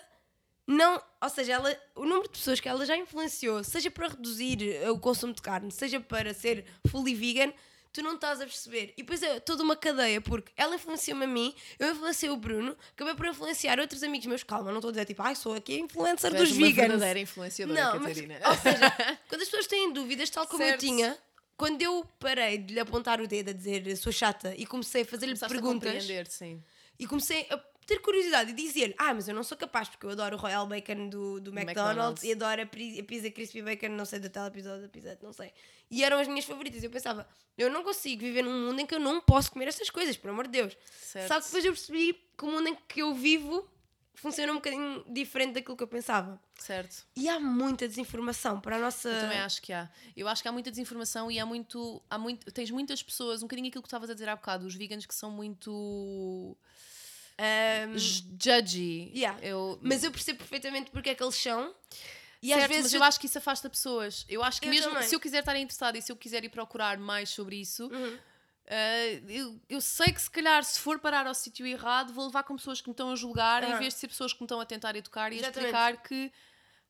Não, 0.72 1.02
ou 1.20 1.30
seja, 1.30 1.54
ela, 1.54 1.76
o 1.96 2.06
número 2.06 2.24
de 2.24 2.30
pessoas 2.38 2.60
que 2.60 2.70
ela 2.70 2.86
já 2.86 2.96
influenciou, 2.96 3.64
seja 3.64 3.90
para 3.90 4.08
reduzir 4.10 4.62
eh, 4.62 4.90
o 4.92 5.00
consumo 5.00 5.34
de 5.34 5.42
carne, 5.42 5.72
seja 5.72 6.00
para 6.00 6.32
ser 6.32 6.64
fully 6.92 7.16
vegan, 7.16 7.52
tu 7.92 8.04
não 8.04 8.14
estás 8.14 8.40
a 8.40 8.46
perceber. 8.46 8.94
E 8.96 9.02
depois 9.02 9.24
é 9.24 9.40
toda 9.40 9.64
uma 9.64 9.76
cadeia, 9.76 10.22
porque 10.22 10.52
ela 10.56 10.76
influenciou-me 10.76 11.26
a 11.26 11.28
mim, 11.28 11.56
eu 11.80 11.90
influenciei 11.92 12.30
o 12.32 12.38
Bruno, 12.38 12.78
acabei 12.94 13.16
por 13.16 13.26
influenciar 13.26 13.80
outros 13.80 14.04
amigos 14.04 14.28
meus. 14.28 14.44
Calma, 14.44 14.70
não 14.70 14.78
estou 14.78 14.90
a 14.90 14.92
dizer 14.92 15.06
tipo, 15.06 15.24
ai, 15.24 15.36
sou 15.36 15.56
aqui 15.56 15.78
a 15.78 15.80
influencer 15.80 16.32
dos 16.36 16.52
uma 16.52 16.68
vegans. 16.68 16.88
verdadeira 16.88 17.20
influenciadora, 17.20 17.82
Não, 17.84 18.00
mas, 18.02 18.08
Catarina. 18.20 18.40
ou 18.48 18.56
seja, 18.58 18.92
quando 19.28 19.42
as 19.42 19.48
pessoas 19.50 19.66
têm 19.66 19.92
dúvidas, 19.92 20.30
tal 20.30 20.46
como 20.46 20.62
eu 20.62 20.68
Certo. 20.68 20.82
tinha, 20.82 21.18
quando 21.58 21.82
eu 21.82 22.06
parei 22.20 22.60
de 22.60 22.76
lhe 22.76 22.80
apontar 22.80 23.20
o 23.20 23.28
dedo 23.28 23.50
a 23.50 23.54
dizer 23.54 23.98
sou 23.98 24.12
chata 24.14 24.54
e 24.56 24.68
comecei 24.68 25.02
a 25.02 25.06
fazer-lhe 25.06 25.32
Começaste 25.34 25.52
a 25.52 25.60
perguntas 25.60 25.92
compreender, 25.94 26.28
sim. 26.28 26.64
e 27.00 27.08
comecei 27.08 27.48
a 27.50 27.58
ter 27.90 28.00
curiosidade 28.02 28.52
e 28.52 28.54
dizer 28.54 28.94
ah, 28.98 29.14
mas 29.14 29.28
eu 29.28 29.34
não 29.36 29.44
sou 29.44 29.58
capaz 29.58 29.90
porque 29.90 30.06
eu 30.06 30.12
adoro 30.12 30.36
o 30.38 30.40
Royal 30.40 30.66
Bacon 30.68 31.10
do, 31.10 31.40
do 31.42 31.50
McDonald's, 31.52 31.68
McDonald's. 31.68 32.24
e 32.24 32.32
adoro 32.32 32.62
a, 32.62 32.66
pri- 32.66 33.00
a 33.00 33.04
pizza 33.04 33.30
Crispy 33.32 33.62
Bacon, 33.62 33.90
não 33.90 34.06
sei, 34.06 34.20
do 34.20 34.30
telepisódio 34.30 34.84
da 34.84 34.88
pizza, 34.90 35.18
não 35.22 35.34
sei. 35.34 35.52
E 35.92 36.04
eram 36.04 36.18
as 36.20 36.28
minhas 36.28 36.46
favoritas. 36.46 36.84
Eu 36.84 36.90
pensava, 36.92 37.28
eu 37.58 37.70
não 37.70 37.84
consigo 37.84 38.22
viver 38.22 38.44
num 38.44 38.68
mundo 38.68 38.80
em 38.80 38.86
que 38.86 38.94
eu 38.96 39.00
não 39.00 39.20
posso 39.20 39.52
comer 39.52 39.68
estas 39.68 39.90
coisas, 39.90 40.16
por 40.16 40.30
amor 40.30 40.46
de 40.46 40.52
Deus. 40.52 40.78
Certo. 41.02 41.28
Só 41.28 41.40
que 41.40 41.46
depois 41.48 41.66
eu 41.66 41.72
percebi 41.74 42.14
que 42.38 42.46
o 42.46 42.48
mundo 42.52 42.68
em 42.70 42.76
que 42.88 43.02
eu 43.02 43.14
vivo 43.14 43.68
funciona 44.14 44.52
um 44.52 44.56
bocadinho 44.56 45.04
diferente 45.08 45.54
daquilo 45.54 45.76
que 45.78 45.82
eu 45.84 45.88
pensava. 45.88 46.40
Certo. 46.58 47.06
E 47.16 47.28
há 47.30 47.40
muita 47.40 47.88
desinformação 47.88 48.60
para 48.62 48.76
a 48.76 48.80
nossa. 48.80 49.10
Eu 49.10 49.22
também 49.22 49.40
acho 49.40 49.62
que 49.62 49.72
há. 49.74 49.90
Eu 50.16 50.28
acho 50.28 50.42
que 50.44 50.48
há 50.48 50.52
muita 50.52 50.70
desinformação 50.70 51.32
e 51.32 51.40
há 51.40 51.46
muito, 51.46 52.02
há 52.10 52.18
muito. 52.18 52.52
Tens 52.52 52.70
muitas 52.70 53.02
pessoas, 53.02 53.42
um 53.42 53.46
bocadinho 53.48 53.70
aquilo 53.70 53.82
que 53.82 53.88
estavas 53.88 54.10
a 54.10 54.14
dizer 54.14 54.28
há 54.30 54.36
bocado, 54.36 54.68
os 54.68 54.76
veganos 54.76 55.06
que 55.06 55.16
são 55.16 55.32
muito. 55.32 56.56
J- 57.96 58.24
judgy. 58.40 59.12
yeah. 59.16 59.40
Eu, 59.42 59.80
mas 59.82 60.04
eu 60.04 60.12
percebo 60.12 60.40
perfeitamente 60.40 60.92
porque 60.92 61.10
é 61.12 61.16
que 61.16 61.24
eles 61.24 61.36
são. 61.36 61.74
E 62.42 62.50
certo, 62.50 62.62
às 62.64 62.68
vezes. 62.70 62.84
mas 62.84 62.94
eu 62.94 63.04
acho 63.04 63.20
que 63.20 63.26
isso 63.26 63.38
afasta 63.38 63.70
pessoas. 63.70 64.26
Eu 64.30 64.44
acho 64.44 64.62
que 64.62 64.68
Eu 64.68 64.72
mesmo 64.72 64.92
também. 64.92 65.08
se 65.08 65.16
eu 65.16 65.20
quiser 65.20 65.40
estar 65.40 65.56
interessada 65.58 65.98
e 65.98 66.02
se 66.02 66.12
eu 66.12 66.16
quiser 66.16 66.44
ir 66.44 66.50
procurar 66.50 66.98
mais 66.98 67.30
sobre 67.30 67.58
isso, 67.58 67.88
Uhum. 67.92 68.18
ah, 68.68 69.06
eu, 69.28 69.60
eu 69.70 69.82
sei 69.82 70.08
que 70.14 70.22
se 70.22 70.30
calhar 70.30 70.64
se 70.64 70.80
for 70.80 71.00
parar 71.00 71.28
ao 71.28 71.34
sítio 71.34 71.66
errado, 71.68 72.14
vou 72.14 72.26
levar 72.28 72.44
com 72.44 72.56
pessoas 72.56 72.80
que 72.82 72.88
me 72.88 72.94
estão 72.94 73.12
a 73.12 73.16
julgar 73.16 73.64
em 73.64 73.72
Aham. 73.72 73.80
vez 73.80 73.94
de 73.94 74.00
ser 74.00 74.08
pessoas 74.08 74.32
que 74.32 74.40
me 74.40 74.46
estão 74.46 74.60
a 74.62 74.66
tentar 74.66 74.96
educar 74.96 75.32
e 75.34 75.36
a 75.36 75.40
Exatamente. 75.40 75.66
explicar 75.76 76.04
que 76.04 76.32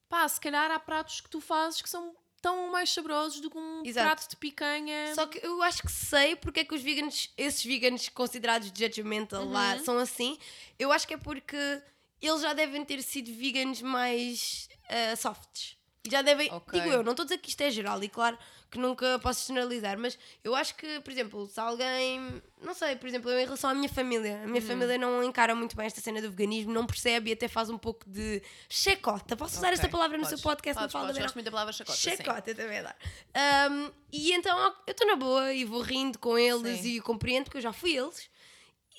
pá, 0.07 0.27
se 0.27 0.39
calhar 0.39 0.69
há 0.71 0.79
pratos 0.79 1.19
que 1.21 1.29
tu 1.29 1.39
fazes 1.41 1.81
que 1.81 1.89
são 1.89 2.15
tão 2.41 2.71
mais 2.71 2.89
saborosos 2.91 3.39
do 3.41 3.49
que 3.49 3.57
um 3.57 3.83
Exato. 3.85 4.05
prato 4.07 4.29
de 4.29 4.35
picanha. 4.35 5.13
Só 5.15 5.25
que 5.25 5.39
eu 5.45 5.61
acho 5.63 5.81
que 5.83 5.91
sei 5.91 6.35
porque 6.35 6.61
é 6.61 6.63
que 6.65 6.73
os 6.75 6.81
veganos, 6.81 7.29
esses 7.37 7.63
veganos 7.63 8.09
considerados 8.09 8.67
judgmental 8.69 9.45
lá, 9.45 9.75
Uhum. 9.75 9.83
são 9.85 9.97
assim. 9.97 10.37
Eu 10.77 10.91
acho 10.91 11.07
que 11.07 11.13
é 11.13 11.17
porque 11.17 11.81
eles 12.21 12.41
já 12.41 12.53
devem 12.53 12.83
ter 12.85 13.01
sido 13.01 13.31
veganos 13.33 13.81
mais 13.81 14.67
ah, 14.89 15.15
softs. 15.15 15.77
E 16.05 16.09
já 16.09 16.21
devem, 16.21 16.49
Ok. 16.51 16.79
digo 16.79 16.93
eu, 16.93 17.03
não 17.03 17.11
estou 17.11 17.23
a 17.23 17.25
dizer 17.25 17.39
que 17.39 17.49
isto 17.49 17.59
é 17.61 17.69
geral 17.69 18.01
e 18.01 18.07
claro 18.07 18.37
que 18.71 18.77
nunca 18.77 19.19
posso 19.19 19.45
generalizar, 19.47 19.97
mas 19.99 20.17
eu 20.43 20.55
acho 20.55 20.75
que, 20.75 20.99
por 21.01 21.11
exemplo, 21.11 21.45
se 21.47 21.59
alguém, 21.59 22.41
não 22.61 22.73
sei, 22.73 22.95
por 22.95 23.07
exemplo, 23.07 23.29
eu 23.29 23.37
em 23.39 23.43
relação 23.43 23.69
à 23.69 23.73
minha 23.73 23.89
família, 23.89 24.41
a 24.43 24.47
minha 24.47 24.61
família 24.61 24.97
não 24.97 25.21
encara 25.23 25.53
muito 25.53 25.75
bem 25.75 25.87
esta 25.87 25.99
cena 25.99 26.21
do 26.21 26.29
veganismo, 26.29 26.71
não 26.71 26.85
percebe 26.85 27.31
e 27.31 27.33
até 27.33 27.47
faz 27.49 27.69
um 27.69 27.77
pouco 27.77 28.09
de 28.09 28.41
checota. 28.69 29.35
Posso 29.35 29.57
usar 29.57 29.67
Ok, 29.67 29.73
esta 29.73 29.89
palavra 29.89 30.17
no 30.17 30.23
podes, 30.23 30.39
seu 30.39 30.49
podcast? 30.49 30.79
Podes, 30.79 30.93
não 30.93 31.01
podes, 31.01 31.17
gosto 31.21 31.35
muito 31.35 31.45
da 31.45 31.51
palavra 31.51 31.73
chacota. 31.73 31.97
sim. 31.97 32.11
Checota 32.15 32.55
também 32.55 32.81
dá. 32.81 32.95
Um, 33.69 33.91
e 34.11 34.31
então 34.31 34.57
eu 34.87 34.91
estou 34.91 35.05
na 35.07 35.15
boa 35.17 35.51
e 35.51 35.65
vou 35.65 35.81
rindo 35.81 36.17
com 36.17 36.37
eles 36.37 36.79
Sim. 36.79 36.87
e 36.95 37.01
compreendo 37.01 37.45
porque 37.45 37.57
eu 37.57 37.61
já 37.61 37.73
fui 37.73 37.97
eles. 37.97 38.29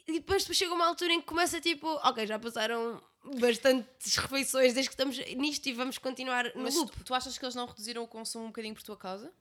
E 0.07 0.15
depois 0.15 0.43
chega 0.45 0.75
uma 0.75 0.87
altura 0.87 1.13
em 1.13 1.21
que 1.21 1.27
começa 1.27 1.61
tipo, 1.61 1.87
ok, 2.03 2.27
já 2.27 2.39
passaram 2.39 3.01
bastantes 3.23 4.17
refeições 4.17 4.73
desde 4.75 4.89
que 4.89 4.95
estamos 4.95 5.19
nisto 5.37 5.67
e 5.67 5.73
vamos 5.73 5.99
continuar 5.99 6.45
no 6.55 6.63
Mas 6.63 6.75
loop. 6.75 6.91
tu, 6.97 7.05
tu 7.05 7.15
achas 7.15 7.37
que 7.37 7.45
eles 7.45 7.55
não 7.55 7.67
reduziram 7.67 8.03
o 8.03 8.09
consumo 8.09 8.45
um 8.45 8.49
bocadinho 8.49 8.75
por 8.75 8.83
tua 8.83 8.97
causa? 8.97 9.33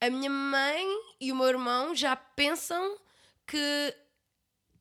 A 0.00 0.10
minha 0.10 0.30
mãe 0.30 0.84
e 1.20 1.32
o 1.32 1.36
meu 1.36 1.46
irmão 1.48 1.94
já 1.94 2.14
pensam 2.14 2.98
que. 3.46 3.94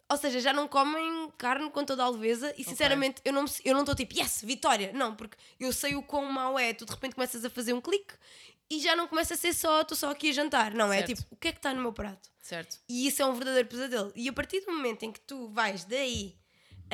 Ou 0.09 0.17
seja, 0.17 0.39
já 0.39 0.53
não 0.53 0.67
comem 0.67 1.31
carne 1.37 1.69
com 1.71 1.83
toda 1.83 2.03
a 2.03 2.09
leveza 2.09 2.53
e 2.57 2.63
sinceramente 2.63 3.21
eu 3.25 3.33
não 3.33 3.45
eu 3.63 3.73
não 3.73 3.81
estou 3.81 3.95
tipo, 3.95 4.13
yes, 4.15 4.41
vitória! 4.43 4.91
Não, 4.93 5.15
porque 5.15 5.35
eu 5.59 5.71
sei 5.73 5.95
o 5.95 6.03
quão 6.03 6.25
mau 6.31 6.59
é. 6.59 6.73
Tu 6.73 6.85
de 6.85 6.91
repente 6.91 7.15
começas 7.15 7.43
a 7.43 7.49
fazer 7.49 7.73
um 7.73 7.81
clique 7.81 8.13
e 8.69 8.79
já 8.79 8.95
não 8.95 9.07
começa 9.07 9.33
a 9.33 9.37
ser 9.37 9.53
só, 9.53 9.81
estou 9.81 9.97
só 9.97 10.11
aqui 10.11 10.29
a 10.29 10.33
jantar. 10.33 10.73
Não, 10.73 10.91
é 10.91 10.97
Certo. 10.97 11.15
tipo, 11.15 11.27
o 11.33 11.35
que 11.37 11.47
é 11.47 11.51
que 11.51 11.57
está 11.59 11.73
no 11.73 11.81
meu 11.81 11.93
prato? 11.93 12.29
Certo. 12.41 12.77
E 12.87 13.07
isso 13.07 13.21
é 13.21 13.25
um 13.25 13.33
verdadeiro 13.33 13.67
pesadelo. 13.67 14.11
E 14.15 14.27
a 14.29 14.33
partir 14.33 14.59
do 14.61 14.71
momento 14.71 15.03
em 15.03 15.11
que 15.11 15.19
tu 15.21 15.47
vais 15.47 15.85
daí 15.85 16.35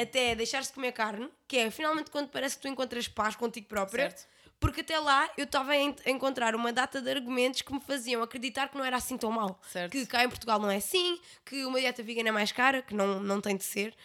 até 0.02 0.36
deixar-se 0.36 0.72
comer 0.74 0.92
carne, 0.92 1.30
que 1.48 1.58
é 1.58 1.72
finalmente 1.72 2.10
quando 2.12 2.30
parece 2.30 2.56
que 2.56 2.62
tu 2.64 2.68
encontras 2.68 3.08
paz 3.08 3.36
contigo 3.36 3.68
própria, 3.68 4.10
Certo. 4.10 4.28
porque 4.60 4.82
até 4.82 4.98
lá 5.00 5.30
eu 5.38 5.46
estava 5.46 5.72
a 5.72 5.78
en- 5.78 5.96
a 6.06 6.10
encontrar 6.10 6.56
uma 6.56 6.72
data 6.72 7.02
de 7.02 7.10
argumentos 7.10 7.62
que 7.62 7.74
me 7.74 7.80
faziam 7.82 8.22
acreditar 8.22 8.70
que 8.70 8.78
não 8.78 8.86
era 8.86 8.98
assim 8.98 9.18
tão 9.18 9.32
mal. 9.32 9.60
Certo. 9.72 9.92
Que 9.92 10.06
cá 10.06 10.24
em 10.24 10.30
Portugal 10.30 10.60
não 10.60 10.70
é 10.70 10.78
assim, 10.78 11.20
que 11.46 11.66
uma 11.66 11.80
dieta 11.80 12.02
vegana 12.04 12.30
é 12.30 12.32
mais 12.32 12.52
cara, 12.52 12.82
que 12.82 12.94
não, 12.94 13.20
não 13.20 13.42
tem 13.42 13.56
de 13.58 13.64
ser. 13.64 13.96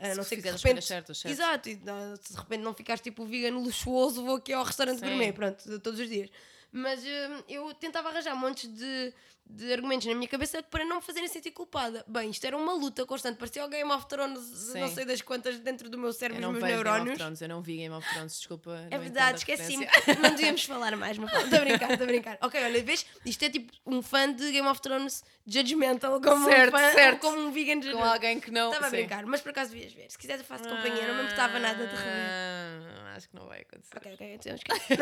A 0.00 0.06
Se 0.10 0.14
não 0.16 0.24
ser 0.24 0.36
que 0.36 0.42
de 0.42 0.50
repente. 0.50 0.82
certas, 0.84 1.18
certo. 1.18 1.32
Exato, 1.32 1.68
e, 1.68 1.80
ah, 1.86 2.14
de 2.28 2.36
repente 2.36 2.60
não 2.62 2.74
ficares 2.74 3.00
tipo 3.00 3.24
vegano 3.24 3.60
luxuoso, 3.60 4.24
vou 4.24 4.36
aqui 4.36 4.52
ao 4.52 4.64
restaurante 4.64 4.98
Sim. 4.98 5.06
gourmet, 5.06 5.32
pronto, 5.32 5.78
todos 5.80 6.00
os 6.00 6.08
dias. 6.08 6.30
Mas 6.76 7.00
hum, 7.04 7.42
eu 7.48 7.72
tentava 7.74 8.08
arranjar 8.08 8.34
montes 8.34 8.68
de, 8.68 9.14
de 9.46 9.72
argumentos 9.72 10.08
na 10.08 10.14
minha 10.16 10.26
cabeça 10.26 10.60
para 10.60 10.84
não 10.84 10.96
me 10.96 11.02
fazerem 11.02 11.28
sentir 11.28 11.52
culpada. 11.52 12.04
Bem, 12.08 12.30
isto 12.30 12.44
era 12.44 12.56
uma 12.56 12.72
luta 12.72 13.06
constante, 13.06 13.36
parecia 13.38 13.64
o 13.64 13.68
Game 13.68 13.88
of 13.92 14.06
Thrones, 14.06 14.40
Sim. 14.40 14.80
não 14.80 14.88
sei 14.88 15.04
das 15.04 15.22
quantas 15.22 15.56
dentro 15.60 15.88
do 15.88 15.96
meu 15.96 16.08
Eu 16.08 16.12
cérebro, 16.12 16.42
não 16.42 16.50
nos 16.50 16.60
meus 16.60 16.72
vejo 16.72 16.82
Game 16.82 16.90
of 16.90 16.98
neurónios. 16.98 17.18
Thrones, 17.18 17.40
eu 17.42 17.48
não 17.48 17.62
vi 17.62 17.76
Game 17.76 17.94
of 17.94 18.08
Thrones, 18.12 18.36
desculpa. 18.38 18.72
É 18.90 18.96
não 18.96 19.00
verdade, 19.04 19.38
esqueci-me. 19.38 19.86
Não 20.20 20.30
devíamos 20.34 20.64
falar 20.64 20.96
mais, 20.96 21.16
não 21.16 21.28
Estou 21.28 21.58
a 21.58 21.60
brincar, 21.60 21.90
estou 21.92 22.04
a 22.04 22.06
brincar. 22.08 22.38
Ok, 22.42 22.60
olha, 22.60 22.82
vês? 22.82 23.06
Isto 23.24 23.44
é 23.44 23.50
tipo 23.50 23.72
um 23.86 24.02
fã 24.02 24.32
de 24.32 24.50
Game 24.50 24.66
of 24.66 24.80
Thrones 24.80 25.22
judgmental, 25.46 26.20
como 26.20 26.44
Certo, 26.46 26.74
um 26.74 26.78
fã, 26.78 26.92
certo. 26.92 27.20
como 27.20 27.38
um 27.38 27.52
vegan 27.52 27.80
Com 27.92 28.02
alguém 28.02 28.40
que 28.40 28.50
não. 28.50 28.68
Estava 28.72 28.88
a 28.88 28.90
brincar, 28.90 29.24
mas 29.26 29.40
por 29.40 29.50
acaso 29.50 29.70
devias 29.70 29.92
ver. 29.92 30.10
Se 30.10 30.18
quiseres 30.18 30.40
eu 30.40 30.46
faço 30.48 30.64
companhia, 30.68 31.06
não 31.06 31.14
me 31.14 31.22
importava 31.22 31.58
nada 31.60 31.86
de 31.86 31.94
rever. 31.94 32.12
Ah, 32.12 33.14
Acho 33.14 33.28
que 33.28 33.36
não 33.36 33.46
vai 33.46 33.60
acontecer. 33.60 33.96
Ok, 33.96 34.12
ok, 34.14 34.34
então 34.34 34.54
esquece. 34.56 34.96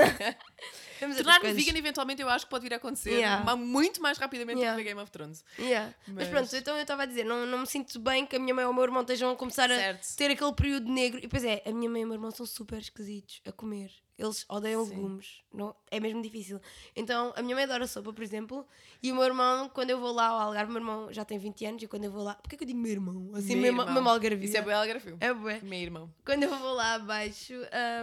Tornar-me 1.16 1.54
vegan 1.64 1.78
eventualmente 1.78 2.20
eu 2.22 2.28
acho 2.28 2.46
que 2.46 2.50
pode 2.50 2.62
vir 2.62 2.72
a 2.74 2.76
acontecer 2.76 3.10
Yeah. 3.12 3.56
muito 3.56 4.00
mais 4.02 4.18
rapidamente 4.18 4.58
Yeah. 4.60 4.76
do 4.76 4.82
que 4.82 4.88
Game 4.88 5.00
of 5.00 5.10
Thrones. 5.10 5.44
Yeah. 5.58 5.94
Mas... 6.08 6.16
Mas- 6.16 6.28
pronto, 6.28 6.56
então 6.56 6.76
eu 6.76 6.82
estava 6.82 7.02
a 7.02 7.06
dizer, 7.06 7.24
não, 7.24 7.46
não 7.46 7.58
me 7.58 7.66
sinto 7.66 7.98
bem 7.98 8.26
que 8.26 8.36
a 8.36 8.38
minha 8.38 8.54
mãe 8.54 8.64
ou 8.64 8.70
o 8.70 8.74
meu 8.74 8.84
irmão 8.84 9.02
estejam 9.02 9.30
a 9.30 9.36
começar 9.36 9.70
a 9.70 9.74
Certo. 9.76 10.16
ter 10.16 10.30
aquele 10.30 10.52
período 10.52 10.90
negro. 10.90 11.18
E 11.18 11.22
depois 11.22 11.44
é, 11.44 11.62
a 11.66 11.70
minha 11.72 11.90
mãe 11.90 12.02
e 12.02 12.04
o 12.04 12.08
meu 12.08 12.14
irmão 12.16 12.30
são 12.30 12.44
super 12.46 12.78
esquisitos 12.78 13.40
a 13.46 13.52
comer. 13.52 13.90
Eles 14.18 14.44
odeiam 14.48 14.84
Sim. 14.84 14.90
legumes. 14.94 15.40
Não, 15.52 15.74
é 15.90 15.98
mesmo 15.98 16.22
difícil. 16.22 16.60
Então, 16.94 17.32
a 17.34 17.42
minha 17.42 17.56
mãe 17.56 17.64
adora 17.64 17.86
sopa, 17.88 18.12
por 18.12 18.22
exemplo, 18.22 18.64
e 19.02 19.10
o 19.10 19.14
meu 19.16 19.24
irmão, 19.24 19.68
quando 19.70 19.90
eu 19.90 19.98
vou 19.98 20.12
lá 20.12 20.26
ao 20.26 20.38
Algarve, 20.38 20.70
o 20.70 20.74
meu 20.74 20.82
irmão 20.82 21.12
já 21.12 21.24
tem 21.24 21.38
20 21.38 21.64
anos, 21.64 21.82
e 21.82 21.88
quando 21.88 22.04
eu 22.04 22.12
vou 22.12 22.22
lá. 22.22 22.34
Porquê 22.34 22.56
que 22.56 22.62
eu 22.62 22.66
digo 22.66 22.78
meu 22.78 22.92
irmão? 22.92 23.30
Assim, 23.34 23.56
Meu 23.56 23.66
irmão. 23.72 23.90
mesmo 23.92 24.08
algarvio. 24.08 24.44
Isso 24.44 24.56
é 24.56 24.62
bem 24.62 24.74
algarvio. 24.74 25.16
É 25.18 25.32
bué. 25.34 25.60
Meu 25.62 25.78
irmão. 25.80 26.14
Quando 26.24 26.44
eu 26.44 26.50
vou 26.56 26.74
lá 26.74 26.94
abaixo 26.94 27.54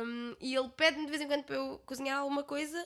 hum, 0.04 0.36
e 0.42 0.56
ele 0.56 0.70
pede-me 0.76 1.06
de 1.06 1.12
vez 1.12 1.22
em 1.22 1.28
quando 1.28 1.44
para 1.44 1.56
eu 1.56 1.80
cozinhar 1.86 2.20
alguma 2.20 2.44
coisa 2.44 2.86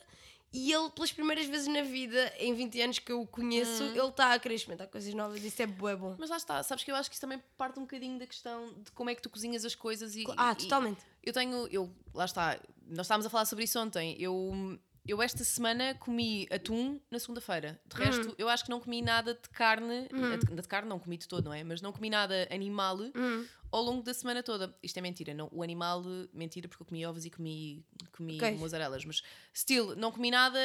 e 0.54 0.72
ele, 0.72 0.88
pelas 0.90 1.12
primeiras 1.12 1.44
vezes 1.46 1.66
na 1.66 1.82
vida, 1.82 2.32
em 2.38 2.54
20 2.54 2.80
anos 2.80 2.98
que 3.00 3.10
eu 3.12 3.20
o 3.20 3.26
conheço, 3.26 3.82
Hum. 3.82 3.90
ele 3.96 4.06
está 4.08 4.32
a 4.32 4.38
querer 4.38 4.54
experimentar 4.54 4.86
coisas 4.86 5.12
novas. 5.12 5.42
Isso 5.42 5.60
é 5.60 5.66
bué 5.66 5.96
bom. 5.96 6.14
Mas 6.18 6.30
lá 6.30 6.36
está, 6.36 6.62
sabes 6.62 6.84
que 6.84 6.90
eu 6.92 6.94
acho 6.96 7.10
que 7.10 7.14
isso 7.16 7.20
também 7.20 7.42
parte 7.58 7.78
um 7.78 7.82
bocadinho 7.82 8.18
da 8.18 8.26
questão 8.26 8.72
de 8.82 8.90
como 8.92 9.10
é 9.10 9.14
que 9.14 9.20
tu 9.20 9.28
cozinhas 9.28 9.64
as 9.64 9.74
coisas 9.74 10.14
e. 10.14 10.24
Ah, 10.36 10.52
e- 10.52 10.62
totalmente. 10.62 11.02
Eu 11.22 11.32
tenho, 11.32 11.66
eu, 11.68 11.90
lá 12.14 12.24
está, 12.24 12.58
nós 12.86 13.06
estávamos 13.06 13.26
a 13.26 13.30
falar 13.30 13.44
sobre 13.46 13.64
isso 13.64 13.78
ontem. 13.80 14.16
Eu, 14.20 14.78
eu 15.06 15.20
esta 15.22 15.44
semana 15.44 15.94
comi 15.94 16.46
atum 16.50 16.98
na 17.10 17.18
segunda-feira. 17.18 17.80
De 17.86 17.96
resto, 17.96 18.30
Hum. 18.30 18.34
eu 18.38 18.48
acho 18.48 18.64
que 18.64 18.70
não 18.70 18.80
comi 18.80 19.02
nada 19.02 19.34
de 19.34 19.48
carne, 19.50 20.08
eh, 20.10 20.36
de, 20.38 20.54
de 20.62 20.68
carne 20.68 20.88
não 20.88 20.98
comi 20.98 21.16
de 21.18 21.28
todo, 21.28 21.44
não 21.44 21.52
é? 21.54 21.62
Mas 21.62 21.80
não 21.82 21.92
comi 21.92 22.08
nada 22.08 22.48
animal 22.50 22.96
Hum. 23.14 23.46
ao 23.70 23.82
longo 23.82 24.02
da 24.02 24.14
semana 24.14 24.42
toda. 24.42 24.74
Isto 24.82 24.98
é 24.98 25.02
mentira, 25.02 25.34
não, 25.34 25.48
o 25.52 25.62
animal, 25.62 26.02
mentira, 26.32 26.68
porque 26.68 26.82
eu 26.82 26.86
comi 26.86 27.04
ovos 27.04 27.24
e 27.26 27.30
comi, 27.30 27.84
comi 28.12 28.38
mozzarelas, 28.58 29.04
mas 29.04 29.22
still, 29.52 29.94
não 29.96 30.10
comi 30.10 30.30
nada 30.30 30.58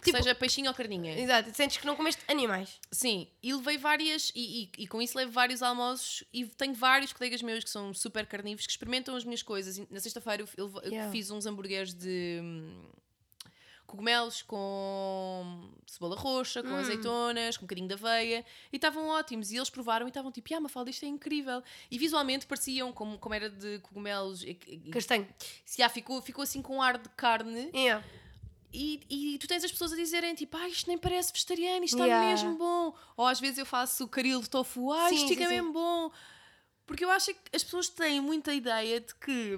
Tipo- 0.12 0.18
seja 0.18 0.34
peixinho 0.34 0.68
ou 0.68 0.74
carninha. 0.74 1.18
Exato, 1.18 1.52
sentes 1.54 1.78
que 1.78 1.86
não 1.86 1.96
comeste 1.96 2.22
animais. 2.28 2.78
Sim, 2.92 3.26
e 3.42 3.52
levei 3.52 3.78
várias, 3.78 4.30
e, 4.34 4.64
e- 4.64 4.70
e 4.82 4.86
com 4.86 5.02
isso 5.02 5.16
levo 5.18 5.32
vários 5.32 5.60
almoços 5.62 6.22
e 6.32 6.44
tenho 6.46 6.74
vários 6.74 7.12
colegas 7.12 7.42
meus 7.42 7.64
que 7.64 7.70
são 7.70 7.92
super 7.92 8.26
carnívoros 8.26 8.66
que 8.66 8.72
experimentam 8.72 9.16
as 9.16 9.24
minhas 9.24 9.42
coisas. 9.42 9.76
E 9.78 9.88
Na 9.90 9.98
sexta-feira 9.98 10.42
eu, 10.44 10.48
eu- 10.56 10.80
eu 10.84 10.90
Yeah. 10.92 11.10
fiz 11.10 11.30
uns 11.30 11.46
hambúrgueres 11.46 11.92
de 11.94 12.38
hum, 12.42 12.82
cogumelos 13.92 14.42
com 14.42 15.70
cebola 15.86 16.16
roxa, 16.16 16.62
com 16.62 16.70
Hum. 16.70 16.76
azeitonas, 16.78 17.56
com 17.56 17.64
um 17.64 17.66
bocadinho 17.66 17.86
de 17.88 17.94
aveia 17.94 18.44
e 18.72 18.76
estavam 18.76 19.06
ótimos. 19.08 19.52
E 19.52 19.56
eles 19.56 19.70
provaram 19.70 20.06
e 20.06 20.08
estavam 20.08 20.32
tipo, 20.32 20.52
ah, 20.54 20.60
Mafalda, 20.60 20.90
isto 20.90 21.04
é 21.04 21.08
incrível. 21.08 21.62
E 21.90 21.98
visualmente 21.98 22.46
pareciam, 22.46 22.92
como, 22.92 23.18
como 23.18 23.34
era 23.34 23.48
de 23.50 23.78
cogumelos, 23.80 24.44
Castanho. 24.90 25.28
se, 25.64 25.82
ah, 25.82 25.88
ficou, 25.88 26.20
ficou 26.22 26.42
assim 26.42 26.60
com 26.62 26.76
um 26.76 26.82
ar 26.82 26.98
de 26.98 27.08
carne. 27.10 27.70
Yeah. 27.74 28.04
E, 28.74 29.00
e 29.10 29.38
tu 29.38 29.46
tens 29.46 29.62
as 29.62 29.70
pessoas 29.70 29.92
a 29.92 29.96
dizerem 29.96 30.34
tipo, 30.34 30.56
ah, 30.56 30.66
isto 30.68 30.88
nem 30.88 30.96
parece 30.96 31.30
vegetariano, 31.32 31.84
isto 31.84 31.94
está 31.94 32.06
Yeah. 32.06 32.26
mesmo 32.26 32.56
bom. 32.56 32.94
Ou 33.16 33.26
às 33.26 33.38
vezes 33.38 33.58
eu 33.58 33.66
faço 33.66 34.08
caril 34.08 34.40
de 34.40 34.48
tofu, 34.48 34.90
ah, 34.90 35.08
Sim, 35.10 35.14
isto 35.16 35.28
sim, 35.28 35.34
fica 35.34 35.46
sim. 35.46 35.54
mesmo 35.56 35.72
bom. 35.72 36.10
Porque 36.86 37.04
eu 37.04 37.10
acho 37.10 37.32
que 37.32 37.40
as 37.56 37.62
pessoas 37.62 37.88
têm 37.88 38.20
muita 38.20 38.52
ideia 38.52 39.00
de 39.00 39.14
que 39.14 39.56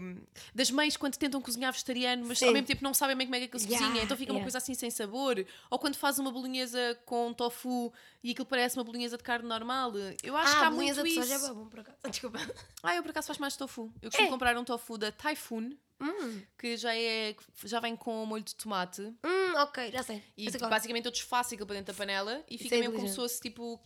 das 0.54 0.70
mães 0.70 0.96
quando 0.96 1.16
tentam 1.16 1.40
cozinhar 1.40 1.72
vegetariano, 1.72 2.24
mas 2.26 2.38
Sim. 2.38 2.46
ao 2.46 2.52
mesmo 2.52 2.66
tempo 2.66 2.84
não 2.84 2.92
sabem 2.94 3.16
bem 3.16 3.26
como 3.26 3.37
é 3.37 3.38
que 3.40 3.44
aquilo 3.46 3.60
se 3.60 3.66
Yeah, 3.66 3.87
cozinha, 3.87 4.04
então 4.04 4.16
fica 4.16 4.30
uma 4.32 4.38
yeah. 4.38 4.44
coisa 4.44 4.58
assim 4.58 4.74
sem 4.74 4.90
sabor. 4.90 5.44
Ou 5.70 5.78
quando 5.78 5.96
faz 5.96 6.18
uma 6.18 6.30
bolonhesa 6.30 6.98
com 7.06 7.32
tofu 7.32 7.92
e 8.22 8.30
aquilo 8.32 8.46
parece 8.46 8.76
uma 8.78 8.84
bolonhesa 8.84 9.16
de 9.16 9.22
carne 9.22 9.48
normal. 9.48 9.92
Eu 10.22 10.37
acho 10.37 10.52
ah, 10.54 10.58
que 10.60 10.64
há 10.64 10.70
muito 10.70 11.02
de 11.02 11.08
isso. 11.08 11.22
soja 11.22 11.34
é 11.34 11.54
bom, 11.54 11.66
por 11.66 11.80
acaso. 11.80 11.98
Desculpa. 12.08 12.38
Ah, 12.82 12.94
eu 12.94 13.02
por 13.02 13.10
acaso 13.10 13.26
faço 13.28 13.40
mais 13.40 13.56
tofu. 13.56 13.92
Eu 14.02 14.10
costumo 14.10 14.28
É. 14.28 14.30
comprar 14.30 14.56
um 14.58 14.64
tofu 14.64 14.98
da 14.98 15.10
Typhoon, 15.10 15.72
Hum, 16.00 16.42
que 16.58 16.76
já, 16.76 16.94
é, 16.94 17.34
já 17.64 17.78
vem 17.80 17.96
com 17.96 18.26
molho 18.26 18.42
de 18.42 18.54
tomate. 18.56 19.00
hum, 19.00 19.54
ok, 19.56 19.90
já 19.92 20.02
sei. 20.02 20.22
E 20.37 20.48
é. 20.48 20.68
basicamente 20.68 21.06
eu 21.06 21.12
desfaço 21.12 21.54
aquilo 21.54 21.66
para 21.66 21.76
dentro 21.76 21.94
da 21.94 21.96
panela 21.96 22.44
e 22.50 22.58
fica 22.58 22.74
é 22.76 22.80
mesmo 22.80 22.94
como 22.96 23.08
se 23.08 23.14
fosse 23.14 23.40
tipo 23.40 23.80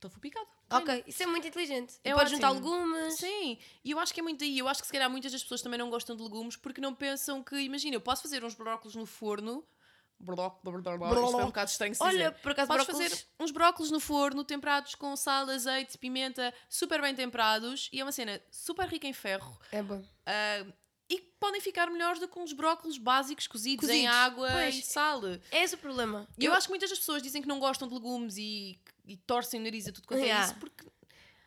tofu 0.00 0.18
picado. 0.20 0.46
Ok, 0.70 1.04
isso 1.06 1.22
é 1.22 1.26
muito 1.26 1.46
inteligente. 1.46 1.94
É 2.04 2.12
Podes 2.14 2.32
juntar 2.32 2.50
legumes. 2.50 3.14
Sim, 3.14 3.58
e 3.84 3.90
eu 3.90 3.98
acho 3.98 4.12
que 4.14 4.20
é 4.20 4.22
muito 4.22 4.38
daí. 4.40 4.58
Eu 4.58 4.68
acho 4.68 4.80
que 4.80 4.86
se 4.86 4.92
calhar 4.92 5.10
muitas 5.10 5.32
das 5.32 5.42
pessoas 5.42 5.62
também 5.62 5.78
não 5.78 5.90
gostam 5.90 6.16
de 6.16 6.22
legumes 6.22 6.56
porque 6.56 6.80
não 6.80 6.94
pensam 6.94 7.42
que, 7.42 7.56
imagina, 7.56 7.96
eu 7.96 8.00
posso 8.00 8.22
fazer 8.22 8.44
uns 8.44 8.54
brócolos 8.54 8.94
no 8.94 9.06
forno. 9.06 9.64
Bró, 10.22 10.60
bró, 10.62 10.72
bró, 10.80 11.24
Isto 11.24 11.40
é 11.40 11.44
um 11.44 11.46
bocado 11.46 11.70
estranho 11.70 11.94
se 11.94 12.02
Olha, 12.02 12.30
dizer. 12.30 12.42
por 12.42 12.52
acaso, 12.52 12.68
Podes 12.68 12.84
brócolis- 12.86 13.10
fazer 13.10 13.26
uns 13.40 13.50
brócolos 13.50 13.90
no 13.90 13.98
forno, 13.98 14.44
temperados 14.44 14.94
com 14.94 15.16
sal, 15.16 15.48
azeite, 15.48 15.96
pimenta, 15.96 16.52
super 16.68 17.00
bem 17.00 17.14
temperados 17.14 17.88
e 17.90 18.00
é 18.00 18.04
uma 18.04 18.12
cena 18.12 18.38
super 18.50 18.86
rica 18.86 19.06
em 19.06 19.14
ferro. 19.14 19.58
É 19.72 19.82
bom. 19.82 20.04
ah, 20.26 20.66
e 21.08 21.18
podem 21.40 21.60
ficar 21.60 21.90
melhores 21.90 22.20
do 22.20 22.28
que 22.28 22.38
uns 22.38 22.52
brócolos 22.52 22.96
básicos 22.98 23.46
cozidos, 23.48 23.88
em 23.88 24.04
Cozidos, 24.04 24.14
água 24.14 24.48
pois. 24.52 24.74
e 24.76 24.82
sal. 24.82 25.22
É 25.50 25.64
esse 25.64 25.74
o 25.74 25.78
problema. 25.78 26.28
E 26.38 26.44
eu 26.44 26.52
acho 26.52 26.66
que 26.66 26.70
muitas 26.70 26.90
das 26.90 26.98
pessoas 27.00 27.20
dizem 27.22 27.40
que 27.42 27.48
não 27.48 27.58
gostam 27.58 27.88
de 27.88 27.94
legumes 27.94 28.36
e, 28.36 28.78
e 29.10 29.16
torcem 29.16 29.60
o 29.60 29.64
nariz 29.64 29.88
a 29.88 29.92
tudo 29.92 30.06
quanto 30.06 30.22
é 30.22 30.40
isso 30.40 30.54
porque 30.56 30.84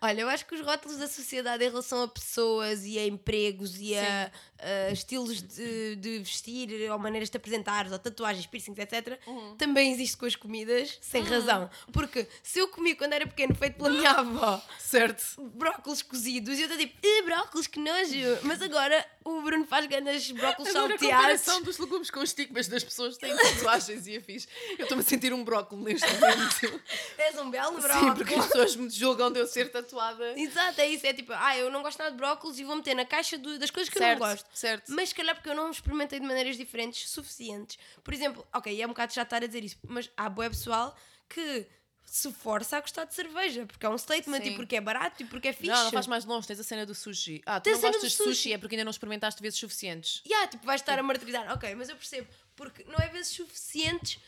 Olha, 0.05 0.19
eu 0.19 0.27
acho 0.27 0.45
que 0.45 0.53
os 0.53 0.59
rótulos 0.59 0.97
da 0.97 1.07
sociedade 1.07 1.63
em 1.63 1.69
relação 1.69 2.03
a 2.03 2.07
pessoas 2.09 2.83
e 2.83 2.99
a 2.99 3.07
empregos 3.07 3.79
e 3.79 3.95
a, 3.95 4.29
a 4.59 4.91
estilos 4.91 5.41
de, 5.41 5.95
de 5.95 6.19
vestir 6.19 6.91
ou 6.91 6.99
maneiras 6.99 7.29
de 7.29 7.37
apresentar 7.37 7.89
ou 7.89 7.97
tatuagens, 7.97 8.45
piercings, 8.45 8.77
etc. 8.77 9.17
Uhum. 9.25 9.55
também 9.55 9.93
existe 9.93 10.17
com 10.17 10.25
as 10.25 10.35
comidas, 10.35 10.97
sem 10.99 11.23
razão. 11.23 11.69
Porque 11.93 12.27
se 12.43 12.59
eu 12.59 12.67
comi 12.67 12.95
quando 12.95 13.13
era 13.13 13.25
pequeno, 13.25 13.55
feito 13.55 13.77
pela 13.77 13.89
minha 13.91 14.11
avó, 14.11 14.61
Certo. 14.77 15.23
brócolos 15.55 16.01
cozidos, 16.01 16.59
e 16.59 16.63
eu 16.63 16.67
estou 16.67 16.77
tipo, 16.77 16.97
"Eh, 17.01 17.21
brócolos, 17.21 17.67
que 17.67 17.79
nojo! 17.79 18.39
Mas 18.43 18.61
agora 18.61 19.05
o 19.23 19.41
Bruno 19.41 19.65
faz 19.65 19.85
grandes 19.85 20.29
brócolos 20.31 20.69
Agora 20.75 20.95
a 20.95 20.97
salteados. 20.97 21.15
comparação 21.23 21.61
dos 21.61 21.77
legumes 21.77 22.11
com 22.11 22.21
estigmas 22.21 22.67
das 22.67 22.83
pessoas 22.83 23.17
têm 23.17 23.33
tatuagens 23.37 24.05
e 24.05 24.17
afins. 24.17 24.49
Eu 24.77 24.83
estou-me 24.83 25.01
a 25.01 25.05
sentir 25.07 25.31
um 25.31 25.45
brócolis 25.45 26.01
neste 26.01 26.13
momento. 26.19 26.81
És 27.17 27.37
um 27.39 27.49
belo 27.49 27.75
Sim, 27.75 27.87
brócolis. 27.87 28.13
porque 28.17 28.33
as 28.35 28.45
pessoas 28.47 28.75
me 28.75 28.89
julgam 28.89 29.31
de 29.31 29.39
eu 29.39 29.47
ser 29.47 29.71
tatuada. 29.71 29.92
Toada. 29.93 30.39
Exato, 30.39 30.81
é 30.81 30.87
isso. 30.87 31.05
É 31.05 31.13
tipo, 31.13 31.31
ah, 31.33 31.55
eu 31.57 31.69
não 31.71 31.81
gosto 31.81 31.97
nada 31.99 32.11
de 32.11 32.17
brócolis 32.17 32.57
e 32.59 32.63
vou 32.63 32.75
meter 32.75 32.95
na 32.95 33.05
caixa 33.05 33.37
do- 33.37 33.59
das 33.59 33.69
coisas 33.71 33.91
que 33.91 33.97
certo, 33.99 34.19
eu 34.21 34.25
não 34.27 34.33
gosto. 34.33 34.49
certo. 34.53 34.91
Mas 34.91 35.09
se 35.09 35.15
calhar 35.15 35.35
porque 35.35 35.49
eu 35.49 35.55
não 35.55 35.69
experimentei 35.69 36.19
de 36.19 36.25
maneiras 36.25 36.57
diferentes 36.57 37.09
suficientes. 37.09 37.77
Por 38.03 38.13
exemplo, 38.13 38.45
ok, 38.53 38.81
é 38.81 38.85
um 38.85 38.89
bocado 38.89 39.13
já 39.13 39.21
estar 39.23 39.43
a 39.43 39.47
dizer 39.47 39.63
isso, 39.63 39.77
mas 39.87 40.09
há 40.17 40.27
boa 40.29 40.49
pessoal 40.49 40.95
que 41.29 41.65
se 42.05 42.31
força 42.33 42.77
a 42.77 42.81
gostar 42.81 43.05
de 43.05 43.13
cerveja, 43.15 43.65
porque 43.65 43.85
é 43.85 43.89
um 43.89 43.97
statement 43.97 44.41
Sim. 44.43 44.49
e 44.51 44.55
porque 44.55 44.75
é 44.75 44.81
barato 44.81 45.23
e 45.23 45.25
porque 45.25 45.47
é 45.47 45.53
fixe. 45.53 45.67
Não, 45.71 45.85
não 45.85 45.91
faz 45.91 46.05
mais 46.05 46.25
longe, 46.25 46.45
tens 46.45 46.59
a 46.59 46.63
cena 46.63 46.85
do 46.85 46.93
sushi. 46.93 47.41
Ah, 47.45 47.59
tu 47.59 47.63
Tem 47.63 47.73
a 47.73 47.75
não 47.77 47.81
gostas 47.91 48.11
de 48.11 48.17
sushi. 48.17 48.29
sushi. 48.35 48.53
é 48.53 48.57
porque 48.57 48.75
ainda 48.75 48.83
não 48.85 48.91
experimentaste 48.91 49.41
vezes 49.41 49.57
suficientes. 49.57 50.21
Yeah, 50.25 50.47
tipo, 50.47 50.65
vais 50.65 50.81
estar 50.81 50.99
a 50.99 51.01
martirizar. 51.03 51.51
Ok, 51.53 51.73
mas 51.75 51.89
eu 51.89 51.95
percebo, 51.95 52.27
porque 52.55 52.83
não 52.83 52.99
é 52.99 53.07
vezes 53.07 53.29
suficientes 53.33 54.19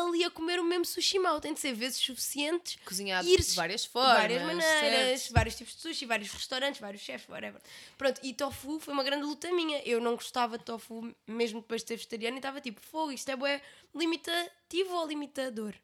ali 0.00 0.24
a 0.24 0.30
comer 0.30 0.58
o 0.60 0.64
mesmo 0.64 0.84
sushi 0.84 1.18
mau, 1.18 1.40
tem 1.40 1.52
de 1.52 1.60
ser 1.60 1.74
vezes 1.74 1.98
suficientes 1.98 2.78
Cozinhado 2.84 3.28
ires 3.28 3.50
de 3.50 3.56
várias 3.56 3.84
formas. 3.84 4.16
várias 4.16 4.42
maneiras, 4.42 5.20
certo. 5.20 5.32
vários 5.32 5.54
tipos 5.54 5.74
de 5.74 5.80
sushi, 5.80 6.06
vários 6.06 6.30
restaurantes, 6.30 6.80
vários 6.80 7.02
chefes, 7.02 7.28
whatever. 7.28 7.60
Pronto, 7.98 8.20
e 8.22 8.32
tofu 8.32 8.78
foi 8.80 8.94
uma 8.94 9.04
grande 9.04 9.24
luta 9.24 9.52
minha. 9.52 9.82
Eu 9.84 10.00
não 10.00 10.14
gostava 10.14 10.58
de 10.58 10.64
tofu 10.64 11.14
mesmo 11.26 11.60
depois 11.60 11.82
de 11.82 11.88
ser 11.88 11.96
vegetariana 11.96 12.36
e 12.36 12.38
estava 12.38 12.60
tipo, 12.60 12.80
fogo, 12.80 13.12
isto 13.12 13.28
é 13.30 13.36
bué 13.36 13.60
limitativo 13.94 14.94
ou 14.94 15.06
limitador? 15.06 15.74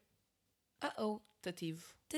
Ah, 0.81 0.93
oh. 0.97 1.19
Tativo. 1.41 1.98
Tã, 2.09 2.17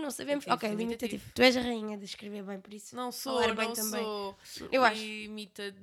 Não 0.00 0.10
sabemos. 0.10 0.44
Limitativo, 0.44 0.54
ok, 0.54 0.74
limitativo. 0.74 1.24
Tu 1.34 1.42
és 1.42 1.56
a 1.56 1.60
rainha 1.60 1.96
de 1.96 2.04
escrever 2.04 2.42
bem, 2.42 2.60
por 2.60 2.74
isso. 2.74 2.96
Não 2.96 3.12
sou, 3.12 3.40
Falar 3.40 3.54
bem 3.54 3.68
não 3.68 3.74
também. 3.74 4.02
sou. 4.02 4.36
Eu 4.72 4.84
acho. 4.84 5.00
Limita... 5.00 5.74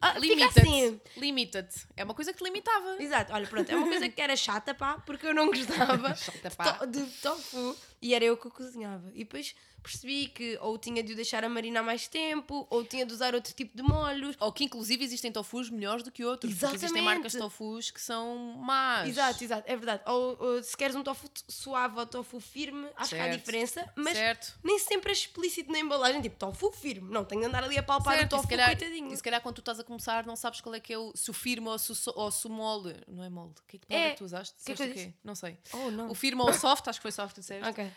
Ah, 0.00 0.18
Limita-te. 0.18 0.60
assim. 0.60 1.00
Limita-te. 1.16 1.86
É 1.96 2.02
uma 2.02 2.12
coisa 2.14 2.32
que 2.32 2.38
te 2.38 2.44
limitava. 2.44 3.00
Exato, 3.00 3.32
olha, 3.32 3.46
pronto, 3.46 3.70
é 3.70 3.76
uma 3.76 3.86
coisa 3.86 4.08
que 4.08 4.20
era 4.20 4.34
chata, 4.34 4.74
pá, 4.74 4.98
porque 5.06 5.24
eu 5.26 5.32
não 5.34 5.46
gostava 5.46 6.12
Chata, 6.16 6.50
de 6.50 6.56
pá. 6.56 6.72
to- 6.72 6.86
de 6.88 7.04
tofu 7.22 7.76
e 8.02 8.14
era 8.14 8.24
eu 8.24 8.36
que 8.36 8.48
o 8.48 8.50
cozinhava. 8.50 9.10
E 9.14 9.18
depois 9.24 9.54
percebi 9.82 10.28
que 10.28 10.56
ou 10.60 10.78
tinha 10.78 11.02
de 11.02 11.12
o 11.12 11.16
deixar 11.16 11.42
a 11.44 11.48
marinar 11.48 11.82
mais 11.82 12.06
tempo, 12.06 12.66
ou 12.70 12.84
tinha 12.84 13.04
de 13.04 13.12
usar 13.12 13.34
outro 13.34 13.52
tipo 13.52 13.76
de 13.76 13.82
molhos. 13.82 14.36
Ou 14.38 14.52
que 14.52 14.62
inclusive 14.64 15.02
existem 15.04 15.32
tofus 15.32 15.68
melhores 15.70 16.04
do 16.04 16.10
que 16.12 16.24
outros. 16.24 16.52
Porque 16.52 16.66
existem 16.76 16.86
Exatamente. 16.90 17.04
marcas 17.16 17.32
de 17.32 17.38
tofus 17.38 17.90
que 17.90 18.00
são 18.00 18.36
más. 18.58 19.08
Exato, 19.08 19.42
exato, 19.42 19.64
é 19.70 19.76
verdade. 19.76 20.02
Ou, 20.06 20.36
ou 20.40 20.62
se 20.62 20.76
queres 20.76 20.94
um 20.94 21.02
tofu 21.02 21.28
suave 21.48 21.98
ou 21.98 22.06
tofu 22.06 22.38
firme, 22.38 22.86
acho 22.96 23.10
que 23.10 23.20
há 23.20 23.24
Certo. 23.24 23.38
diferença, 23.38 23.92
mas 23.96 24.12
Certo. 24.16 24.58
nem 24.62 24.78
sempre 24.78 25.10
é 25.10 25.12
explícito 25.14 25.72
na 25.72 25.78
embalagem, 25.80 26.20
tipo 26.22 26.36
tofu 26.36 26.70
firme. 26.70 27.10
Não, 27.10 27.24
tenho 27.24 27.40
de 27.40 27.46
andar 27.48 27.64
ali 27.64 27.76
a 27.76 27.82
palpar 27.82 28.14
Certo, 28.18 28.22
o 28.22 28.26
e 28.26 28.28
tofu, 28.38 28.42
se 28.44 28.48
calhar, 28.50 28.66
coitadinho. 28.76 29.12
e 29.12 29.16
se 29.16 29.22
calhar 29.22 29.40
quando 29.40 29.56
tu 29.56 29.60
estás 29.62 29.80
a 29.80 29.84
começar 29.84 30.24
não 30.26 30.36
sabes 30.36 30.60
qual 30.60 30.74
é 30.76 30.80
que 30.80 30.92
é 30.92 30.98
o 30.98 31.12
se 31.16 31.28
o 31.30 31.34
firme 31.34 31.66
ou 31.68 31.78
se 31.78 31.90
o, 31.92 31.96
ou 32.14 32.30
se 32.30 32.46
o 32.46 32.50
molde. 32.50 32.94
Não 33.08 33.24
é 33.24 33.28
molde. 33.28 33.60
Que, 33.66 33.78
que 33.78 33.86
molde 33.90 34.04
é, 34.04 34.08
É. 34.08 34.10
que 34.12 34.18
tu 34.18 34.24
usaste? 34.24 34.54
Que 34.64 34.72
o 34.72 34.76
coisa 34.76 34.92
quê? 34.94 35.12
Não 35.24 35.34
sei. 35.34 35.58
Oh, 35.72 35.90
não. 35.90 36.08
O 36.08 36.14
firme 36.14 36.40
ou 36.42 36.50
o 36.50 36.52
soft, 36.54 36.86
acho 36.86 37.00
que 37.00 37.02
foi 37.02 37.10
soft 37.12 37.34
que 37.34 37.40
disseste. 37.40 37.68
Ok. 37.68 37.90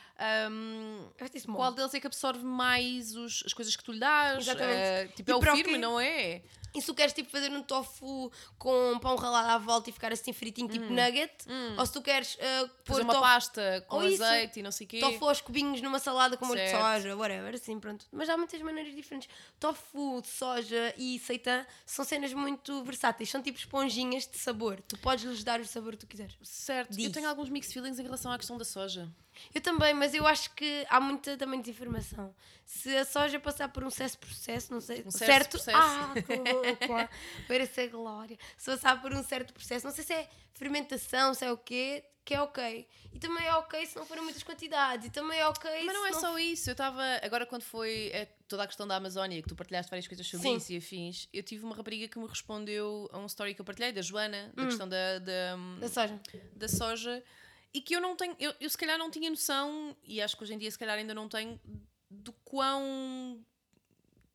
Um, 0.50 1.10
Eu 1.20 1.54
qual 1.56 1.72
deles 1.74 1.94
é 1.94 2.00
que 2.00 2.08
absorve 2.08 2.44
mais 2.44 3.16
os- 3.16 3.44
as 3.46 3.54
coisas 3.54 3.76
que 3.76 3.84
tu 3.84 3.92
lhe 3.92 4.00
dás? 4.00 4.40
Exatamente. 4.40 4.78
Eh, 4.80 5.08
tipo, 5.16 5.30
E 5.30 5.34
é 5.34 5.36
o 5.36 5.42
firme, 5.42 5.78
não 5.78 6.00
é? 6.00 6.42
E 6.74 6.82
se 6.82 6.88
tu 6.88 6.94
queres 6.94 7.14
tipo, 7.14 7.30
fazer 7.30 7.50
um 7.52 7.64
tofu 7.64 8.30
com 8.58 9.00
pão 9.00 9.16
ralado 9.16 9.48
à 9.50 9.58
volta 9.58 9.90
e 9.90 9.94
ficar 9.94 10.12
assim 10.12 10.34
fritinho, 10.34 10.68
tipo 10.68 10.86
nugget, 10.90 11.34
ou 11.78 11.86
se 11.86 11.94
tu 11.94 12.02
queres 12.02 12.36
uh, 12.36 12.70
pôr 12.84 13.00
uma 13.02 13.14
pasta 13.18 13.86
com 13.88 13.96
Ou 13.98 14.04
isso. 14.04 14.22
azeite 14.22 14.60
e 14.60 14.64
não 14.64 14.72
sei 14.72 14.86
o 14.86 14.90
quê. 14.90 15.00
tofu 15.00 15.26
aos 15.30 15.40
cubinhos 15.40 15.82
numa 15.82 16.00
salada 16.00 16.36
com 16.36 16.46
molho 16.46 16.60
de 16.62 16.72
soja, 16.72 17.16
whatever, 17.16 17.56
assim, 17.56 17.80
pronto. 17.80 18.06
Mas 18.12 18.28
há 18.28 18.36
muitas 18.36 18.62
maneiras 18.62 18.94
diferentes. 18.94 19.30
Tofu, 19.58 20.22
de 20.22 20.28
soja 20.28 20.94
e 20.98 21.18
seitan 21.20 21.66
são 21.86 22.04
cenas 22.04 22.34
muito 22.34 22.84
versáteis, 22.84 23.30
são 23.30 23.42
tipo 23.42 23.58
esponjinhas 23.58 24.28
de 24.28 24.38
sabor. 24.38 24.82
Tu 24.86 24.98
podes 24.98 25.24
lhes 25.24 25.44
dar 25.46 25.62
o 25.62 25.66
sabor 25.66 25.94
que 25.94 26.00
tu 26.00 26.08
quiseres. 26.08 26.36
Certo. 26.44 26.92
Eu 26.92 26.98
Diz. 26.98 27.12
tenho 27.12 27.30
alguns 27.30 27.50
mixed 27.50 27.74
feelings 27.74 28.00
em 28.00 28.04
relação 28.04 28.32
à 28.34 28.38
questão 28.38 28.58
da 28.58 28.66
soja. 28.66 29.10
Eu 29.54 29.62
também, 29.62 29.94
mas 29.94 30.14
eu 30.14 30.26
acho 30.28 30.52
que 30.56 30.86
há 30.90 31.00
muita 31.00 31.38
também 31.38 31.60
desinformação. 31.62 32.34
Se 32.66 32.96
a 32.98 33.06
soja 33.06 33.40
passar 33.40 33.70
por 33.70 33.84
um 33.84 33.90
certo 33.90 34.18
processo, 34.18 34.74
não 34.74 34.82
sei, 34.82 35.04
Um 35.06 35.12
certo, 35.12 35.26
certo 35.26 35.52
processo. 35.52 35.78
ah, 35.78 36.14
louca, 36.54 37.10
para 37.48 37.84
a 37.84 37.88
glória. 37.88 38.38
Se 38.58 38.72
passar 38.72 39.02
por 39.02 39.14
um 39.14 39.24
certo 39.24 39.54
processo, 39.54 39.86
não 39.86 39.94
sei 39.94 40.04
se 40.04 40.14
é 40.14 40.30
fermentação, 40.54 41.34
se 41.34 41.46
é 41.46 41.52
o 41.52 41.58
quê, 41.58 42.04
que 42.24 42.34
é 42.34 42.42
ok. 42.42 42.88
E 43.14 43.20
também 43.20 43.46
é 43.46 43.54
ok 43.56 43.86
se 43.86 43.96
não 43.96 44.06
forem 44.06 44.24
muitas 44.24 44.42
quantidades. 44.42 45.06
E 45.08 45.10
também 45.12 45.40
é 45.40 45.48
ok 45.48 45.70
Mas 45.86 45.94
não 45.96 46.06
é 46.08 46.14
só 46.14 46.38
isso. 46.40 46.70
Eu 46.70 46.74
estava. 46.74 47.02
Agora, 47.22 47.46
quando 47.46 47.62
foi 47.62 48.10
eh, 48.12 48.28
toda 48.48 48.64
a 48.64 48.68
questão 48.68 48.88
da 48.88 48.96
Amazónia, 48.96 49.42
que 49.44 49.48
tu 49.48 49.56
partilhaste 49.56 49.90
várias 49.92 50.08
coisas 50.08 50.26
sobre 50.28 50.48
Sim. 50.50 50.56
isso 50.58 50.74
e 50.74 50.78
afins, 50.78 51.30
eu 51.32 51.44
tive 51.44 51.64
uma 51.64 51.76
rapariga 51.76 52.08
que 52.08 52.18
me 52.18 52.26
respondeu 52.28 53.08
a 53.14 53.20
um 53.20 53.28
story 53.28 53.54
que 53.54 53.62
eu 53.62 53.66
partilhei, 53.66 53.92
da 53.92 54.02
Joana, 54.02 54.52
Hum. 54.58 54.62
da 54.62 54.66
questão 54.66 54.90
da, 54.90 55.20
da, 55.20 55.56
da 55.80 55.88
soja. 55.88 56.20
da 56.56 56.68
soja, 56.68 57.24
e 57.76 57.82
que 57.82 57.94
eu 57.94 58.00
não 58.00 58.16
tenho. 58.16 58.34
Eu, 58.40 58.54
eu 58.62 58.70
se 58.70 58.78
calhar 58.78 58.98
não 58.98 59.12
tinha 59.12 59.30
noção, 59.30 59.98
e 60.02 60.22
acho 60.22 60.38
que 60.38 60.44
hoje 60.44 60.54
em 60.54 60.58
dia 60.58 60.72
se 60.72 60.80
calhar 60.80 60.98
ainda 60.98 61.14
não 61.14 61.28
tenho, 61.28 61.60
do 62.10 62.32
quão 62.32 63.46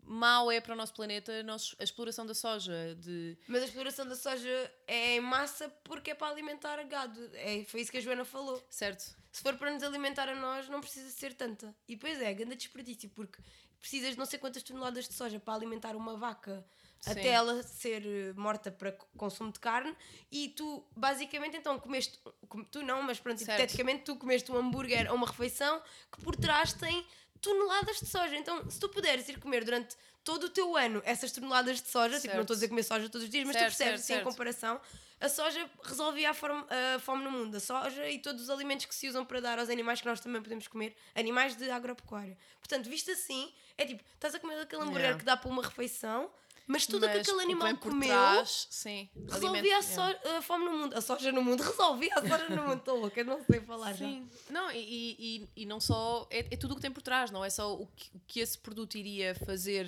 mau 0.03 0.53
é 0.53 0.61
para 0.61 0.75
o 0.75 0.77
nosso 0.77 0.93
planeta 0.93 1.33
a, 1.33 1.83
exploração 1.83 2.27
da 2.27 2.35
soja. 2.35 2.95
De, 2.97 3.39
Mas 3.49 3.63
a 3.63 3.65
exploração 3.65 4.07
da 4.07 4.15
soja 4.15 4.71
é 4.87 5.17
em 5.17 5.21
massa 5.21 5.71
porque 5.85 6.11
é 6.11 6.15
para 6.15 6.31
alimentar 6.31 6.83
gado. 6.85 7.19
É, 7.33 7.65
foi 7.65 7.81
isso 7.81 7.91
que 7.91 7.97
a 7.97 8.01
Joana 8.03 8.27
falou. 8.27 8.63
certo? 8.69 9.17
Se 9.33 9.43
for 9.43 9.57
para 9.57 9.71
nos 9.71 9.83
alimentar 9.83 10.29
a 10.29 10.35
nós, 10.35 10.69
não 10.69 10.83
precisa 10.83 11.09
ser 11.09 11.33
tanta. 11.33 11.75
E 11.89 11.95
depois 11.95 12.21
é, 12.21 12.35
grande 12.35 12.57
desperdício, 12.57 13.09
porque 13.09 13.41
precisas 13.79 14.11
de 14.11 14.19
não 14.19 14.27
sei 14.27 14.39
quantas 14.39 14.63
toneladas 14.63 15.09
de 15.09 15.15
soja 15.15 15.41
para 15.41 15.55
alimentar 15.55 15.97
uma 15.97 16.15
vaca 16.15 16.63
Sim. 17.01 17.11
até 17.13 17.29
ela 17.29 17.63
ser 17.63 18.03
eh, 18.07 18.33
morta 18.37 18.71
para 18.71 18.93
consumo 19.17 19.51
de 19.51 19.59
carne 19.59 19.97
e 20.31 20.49
tu, 20.51 20.85
basicamente, 20.95 21.57
então 21.57 21.79
comeste, 21.79 22.19
com- 22.49 22.63
tu 22.65 22.83
não, 22.83 23.03
mas 23.03 23.19
pronto, 23.19 23.39
Certo. 23.39 23.49
hipoteticamente, 23.59 24.05
tu 24.05 24.17
comeste 24.17 24.53
um 24.53 24.57
hambúrguer 24.59 25.09
ou 25.11 25.17
uma 25.17 25.27
refeição 25.27 25.83
que 26.13 26.23
por 26.23 26.37
trás 26.37 26.75
tem 26.75 27.07
toneladas 27.41 28.01
de 28.01 28.07
soja. 28.07 28.37
Então, 28.37 28.71
se 28.71 28.79
tu 28.79 28.89
puderes 28.91 29.27
ir 29.31 29.41
comer 29.41 29.65
durante 29.65 29.97
todo 30.23 30.45
o 30.45 30.51
teu 30.51 30.77
ano 30.77 31.01
essas 31.07 31.33
toneladas 31.33 31.81
de 31.81 31.89
soja, 31.89 32.21
tipo, 32.21 32.35
não 32.35 32.43
estou 32.43 32.53
a 32.55 32.57
dizer 32.57 32.69
comer 32.69 32.83
soja 32.83 33.09
todos 33.09 33.25
os 33.25 33.31
dias, 33.31 33.45
mas 33.47 33.57
Certo, 33.57 33.73
tu 33.73 33.77
percebes, 33.79 34.01
assim, 34.03 34.15
em 34.17 34.23
comparação, 34.23 34.79
a 35.19 35.29
soja 35.31 35.71
resolvia 35.83 36.31
a, 36.31 36.35
forma- 36.35 36.67
a 36.95 36.99
fome 36.99 37.25
no 37.25 37.31
mundo. 37.31 37.55
A 37.57 37.61
soja 37.61 38.07
e 38.11 38.19
todos 38.19 38.43
os 38.43 38.51
alimentos 38.51 38.85
que 38.85 38.95
se 38.95 39.09
usam 39.09 39.25
para 39.25 39.41
dar 39.41 39.59
aos 39.59 39.71
animais 39.71 40.03
que 40.03 40.07
nós 40.07 40.21
também 40.21 40.43
podemos 40.43 40.69
comer, 40.69 40.95
animais 41.15 41.57
de 41.57 41.71
agropecuária. 41.71 42.37
Portanto, 42.59 42.91
visto 42.91 43.11
assim, 43.11 43.51
é 43.79 43.87
tipo, 43.87 44.03
estás 44.15 44.35
a 44.35 44.39
comer 44.39 44.61
aquele 44.61 44.83
hambúrguer 44.83 45.01
Yeah. 45.01 45.19
que 45.19 45.25
dá 45.25 45.35
para 45.37 45.49
uma 45.51 45.63
refeição, 45.63 46.31
mas 46.71 46.87
tudo 46.87 47.07
o 47.07 47.11
que 47.11 47.19
aquele 47.19 47.43
animal 47.43 47.77
comeu 47.79 48.09
trás, 48.09 48.67
sim, 48.71 49.11
resolvia 49.29 49.79
a, 49.79 49.83
so- 49.83 50.01
a 50.37 50.43
fome 50.43 50.65
no 50.67 50.79
mundo. 50.79 50.95
A 50.97 51.01
soja 51.01 51.33
no 51.33 51.43
mundo 51.43 51.63
resolvia 51.65 52.15
a 52.15 52.21
soja 52.21 52.49
no 52.49 52.63
mundo. 52.63 52.79
Estou 52.79 52.99
louca, 53.01 53.25
não 53.25 53.43
sei 53.45 53.61
falar 53.61 53.93
já. 53.93 54.05
Sim. 54.07 54.29
Não, 54.49 54.71
e, 54.71 55.17
e, 55.57 55.63
e 55.63 55.67
não 55.67 55.81
só. 55.81 56.27
É, 56.31 56.41
é 56.51 56.57
tudo 56.57 56.73
o 56.73 56.75
que 56.77 56.83
tem 56.83 56.91
por 56.91 57.03
trás, 57.03 57.31
não 57.31 57.45
é 57.45 57.51
só 57.51 57.75
o 57.75 57.87
que, 57.89 58.11
o 58.15 58.21
que 58.27 58.41
esse 58.41 58.57
produto 58.59 58.97
iria 58.97 59.35
fazer 59.35 59.87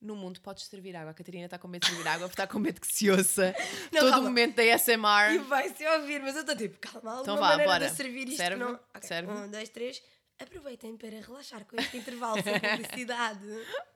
no 0.00 0.14
mundo. 0.14 0.40
Podes 0.40 0.64
servir 0.66 0.94
água. 0.94 1.10
A 1.10 1.14
Catarina 1.14 1.46
está 1.46 1.58
com 1.58 1.66
medo 1.68 1.82
de 1.82 1.88
servir 1.88 2.06
água 2.08 2.28
porque 2.28 2.40
está 2.40 2.46
com 2.46 2.58
medo 2.58 2.80
que 2.80 2.86
se 2.86 3.10
ouça 3.10 3.54
Não, 3.90 4.00
todo 4.00 4.08
o 4.08 4.10
calma. 4.12 4.28
momento 4.28 4.54
da 4.56 4.64
E 4.64 4.70
ASMR. 4.72 5.38
vai-se 5.48 5.86
ouvir, 5.86 6.20
mas 6.22 6.34
eu 6.36 6.42
estou 6.42 6.56
tipo, 6.56 6.78
calma, 6.78 7.18
Então 7.22 7.36
vá, 7.36 7.56
bora. 7.58 7.88
servir 7.88 8.28
isto 8.28 8.36
Serve, 8.36 8.56
não... 8.62 8.74
Ok, 8.94 9.02
serve. 9.08 9.32
Um, 9.32 9.50
dois, 9.50 9.68
três. 9.70 10.02
Aproveitem 10.38 10.96
para 10.98 11.18
relaxar 11.20 11.64
com 11.64 11.80
este 11.80 11.96
intervalo 11.96 12.42
sem 12.42 12.60
publicidade. 12.60 13.40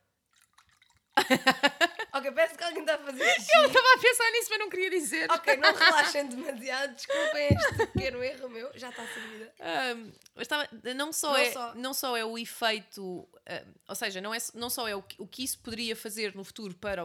ok, 2.12 2.30
parece 2.32 2.54
que 2.56 2.64
alguém 2.64 2.80
está 2.80 2.94
a 2.94 2.98
fazer 2.98 3.24
xixi. 3.34 3.50
Eu 3.56 3.66
estava 3.66 3.86
a 3.94 3.98
pensar 3.98 4.30
nisso, 4.32 4.46
mas 4.50 4.58
não 4.58 4.70
queria 4.70 4.90
dizer. 4.90 5.30
Ok, 5.30 5.56
não 5.56 5.74
relaxem 5.74 6.26
demasiado, 6.28 6.94
desculpem 6.94 7.48
este 7.50 7.86
pequeno 7.86 8.22
erro 8.22 8.48
meu, 8.48 8.70
já 8.74 8.88
está 8.90 9.06
servida. 9.06 9.52
Ahm, 9.60 10.10
mas 10.34 10.42
estava- 10.42 10.68
não, 10.94 11.12
só 11.12 11.28
Não 11.32 11.36
é, 11.36 11.52
só. 11.52 11.74
não 11.74 11.94
só 11.94 12.16
é 12.16 12.24
o 12.24 12.36
efeito, 12.38 13.28
ou 13.88 13.94
seja, 13.94 14.20
não, 14.20 14.34
é, 14.34 14.38
não 14.54 14.70
só 14.70 14.86
é 14.88 14.94
o 14.94 15.02
que, 15.02 15.16
o 15.20 15.26
que 15.26 15.44
isso 15.44 15.58
poderia 15.60 15.94
fazer 15.96 16.34
no 16.34 16.44
futuro 16.44 16.74
para 16.74 17.04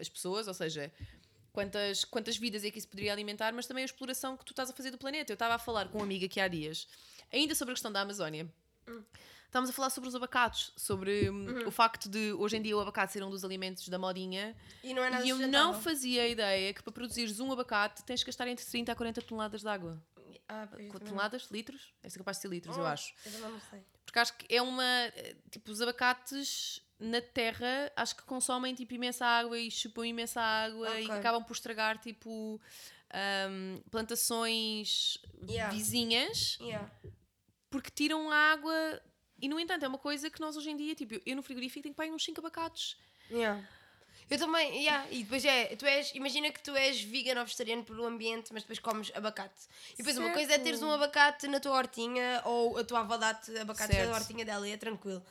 as 0.00 0.08
pessoas, 0.08 0.46
ou 0.48 0.54
seja, 0.54 0.92
quantas, 1.52 2.04
quantas 2.04 2.36
vidas 2.36 2.64
é 2.64 2.70
que 2.70 2.78
isso 2.78 2.88
poderia 2.88 3.12
alimentar, 3.12 3.52
mas 3.52 3.66
também 3.66 3.82
a 3.82 3.86
exploração 3.86 4.36
que 4.36 4.44
tu 4.44 4.52
estás 4.52 4.70
a 4.70 4.72
fazer 4.72 4.90
do 4.90 4.98
planeta. 4.98 5.32
Eu 5.32 5.34
estava 5.34 5.54
a 5.54 5.58
falar 5.58 5.88
com 5.88 5.98
uma 5.98 6.04
amiga 6.04 6.26
aqui 6.26 6.38
há 6.40 6.48
dias, 6.48 6.86
ainda 7.32 7.54
sobre 7.54 7.72
a 7.72 7.74
questão 7.74 7.92
da 7.92 8.00
Amazónia. 8.00 8.46
Estávamos 9.46 9.70
a 9.70 9.72
falar 9.72 9.90
sobre 9.90 10.08
os 10.08 10.14
abacates, 10.14 10.72
sobre 10.76 11.30
hum, 11.30 11.46
Uhum. 11.62 11.68
o 11.68 11.70
facto 11.70 12.08
de 12.08 12.32
hoje 12.32 12.56
em 12.56 12.62
dia 12.62 12.76
o 12.76 12.80
abacate 12.80 13.12
ser 13.12 13.22
um 13.22 13.30
dos 13.30 13.44
alimentos 13.44 13.88
da 13.88 13.98
modinha. 13.98 14.54
E 14.82 14.92
não 14.92 15.02
é 15.02 15.10
nada 15.10 15.24
E 15.24 15.28
eu 15.30 15.38
não 15.48 15.72
fazia 15.80 16.22
a 16.22 16.28
ideia 16.28 16.74
que 16.74 16.82
para 16.82 16.92
produzires 16.92 17.40
um 17.40 17.50
abacate 17.52 18.02
tens 18.04 18.20
que 18.22 18.26
gastar 18.26 18.46
entre 18.48 18.64
30 18.64 18.92
a 18.92 18.94
40 18.96 19.22
toneladas 19.22 19.60
de 19.62 19.68
água. 19.68 20.02
Ah. 20.48 20.68
Toneladas? 21.04 21.48
Litros? 21.50 21.92
É 22.02 22.10
capaz 22.10 22.36
de 22.36 22.42
ser 22.42 22.48
litros, 22.48 22.76
eu 22.76 22.82
Oh, 22.82 22.86
acho. 22.86 23.12
Eu 23.24 23.32
não 23.50 23.60
sei. 23.70 23.82
Porque 24.04 24.18
acho 24.18 24.36
que 24.36 24.54
é 24.54 24.60
uma. 24.62 24.84
eh, 24.84 25.36
Tipo, 25.50 25.70
os 25.72 25.80
abacates 25.80 26.80
na 26.98 27.20
terra 27.20 27.90
acho 27.96 28.16
que 28.16 28.22
consomem 28.22 28.74
tipo 28.74 28.94
imensa 28.94 29.26
água 29.26 29.58
e 29.58 29.70
chupam 29.70 30.06
imensa 30.06 30.40
água 30.40 30.98
e 31.00 31.04
Ok. 31.04 31.16
acabam 31.18 31.42
por 31.44 31.52
estragar 31.54 31.98
tipo 31.98 32.60
ahm, 33.12 33.80
plantações 33.90 35.18
Yeah. 35.48 35.72
vizinhas 35.74 36.58
Yeah. 36.60 36.90
porque 37.70 37.90
tiram 37.90 38.30
a 38.30 38.36
água. 38.52 39.00
E 39.40 39.48
no 39.48 39.60
entanto, 39.60 39.84
é 39.84 39.88
uma 39.88 39.98
coisa 39.98 40.30
que 40.30 40.40
nós 40.40 40.56
hoje 40.56 40.70
em 40.70 40.76
dia, 40.76 40.94
tipo, 40.94 41.20
eu- 41.26 41.36
no 41.36 41.42
frigorífico 41.42 41.82
tenho 41.82 41.94
para 41.94 42.04
aí 42.06 42.10
uns 42.10 42.24
5 42.24 42.40
abacates. 42.40 42.96
Yeah. 43.30 43.62
Eu 44.28 44.38
também, 44.38 44.82
yeah. 44.82 45.06
e 45.10 45.22
depois 45.22 45.44
é, 45.44 45.76
tu 45.76 45.86
és, 45.86 46.12
imagina 46.14 46.50
que 46.50 46.60
tu 46.60 46.74
és 46.74 47.00
vegan 47.00 47.38
ou 47.38 47.44
vegetariano 47.44 47.84
pelo 47.84 48.04
ambiente, 48.04 48.52
mas 48.52 48.62
depois 48.64 48.78
comes 48.80 49.12
abacate. 49.14 49.66
E 49.94 49.98
depois 49.98 50.18
uma 50.18 50.30
coisa 50.32 50.54
é 50.54 50.58
teres 50.58 50.82
um 50.82 50.90
abacate 50.90 51.46
na 51.46 51.60
tua 51.60 51.72
hortinha 51.76 52.42
ou 52.44 52.76
a 52.78 52.82
tua 52.84 53.00
avó 53.00 53.16
dá-te 53.16 53.56
abacate 53.58 53.94
Certo. 53.94 54.10
da 54.10 54.16
hortinha 54.16 54.44
dela 54.44 54.66
e 54.66 54.72
é 54.72 54.76
tranquilo. 54.76 55.24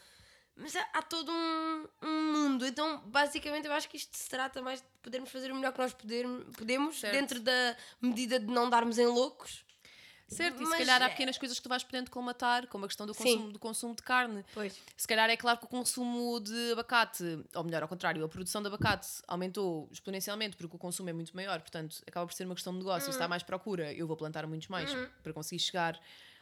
Mas 0.56 0.74
há, 0.74 0.88
há 0.94 1.02
todo 1.02 1.30
um, 1.30 1.88
um 2.02 2.32
mundo. 2.32 2.66
Então, 2.66 3.02
basicamente, 3.08 3.66
eu 3.68 3.74
acho 3.74 3.90
que 3.90 3.98
isto 3.98 4.16
se 4.18 4.30
trata 4.30 4.62
mais 4.62 4.80
de 4.80 4.88
podermos 5.04 5.30
fazer 5.30 5.52
o 5.52 5.56
melhor 5.56 5.74
que 5.74 5.80
nós 5.80 5.94
poder, 5.94 6.26
podemos, 6.58 6.98
Certo. 6.98 7.14
dentro 7.14 7.42
da 7.42 7.76
medida 8.02 8.40
de 8.40 8.46
não 8.46 8.70
darmos 8.70 8.98
em 8.98 9.06
loucos. 9.08 9.65
Certo, 10.28 10.62
e 10.62 10.66
se 10.66 10.78
calhar 10.78 11.02
há 11.04 11.06
é- 11.06 11.10
pequenas 11.10 11.38
coisas 11.38 11.56
que 11.58 11.62
tu 11.64 11.70
vais 11.70 11.84
podendo 11.84 12.10
colmatar, 12.10 12.66
como 12.68 12.84
a 12.86 12.88
questão 12.88 13.06
do 13.06 13.14
consumo, 13.14 13.52
do 13.52 13.60
consumo 13.60 13.94
de 13.96 14.02
carne. 14.02 14.44
Pois. 14.56 14.76
Se 14.98 15.08
calhar 15.08 15.30
é 15.30 15.38
claro 15.38 15.60
que 15.60 15.66
o 15.66 15.68
consumo 15.68 16.40
de 16.40 16.72
abacate, 16.72 17.24
ou 17.54 17.64
melhor, 17.64 17.84
ao 17.84 17.88
contrário, 17.88 18.24
a 18.26 18.28
produção 18.28 18.60
de 18.62 18.68
abacate 18.68 19.08
aumentou 19.28 19.88
exponencialmente 19.92 20.58
porque 20.58 20.76
o 20.76 20.80
consumo 20.80 21.10
é 21.10 21.14
muito 21.14 21.36
maior, 21.36 21.60
portanto 21.62 22.02
acaba 22.08 22.26
por 22.26 22.34
ser 22.34 22.46
uma 22.46 22.56
questão 22.56 22.74
de 22.74 22.80
negócio. 22.80 23.12
Se 23.12 23.20
Uhum. 23.20 23.24
há 23.26 23.28
mais 23.28 23.44
procura, 23.44 23.94
eu 23.94 24.08
vou 24.08 24.18
plantar 24.18 24.48
muitos 24.48 24.68
mais 24.68 24.90
para 25.22 25.32
conseguir 25.32 25.62
chegar 25.62 26.00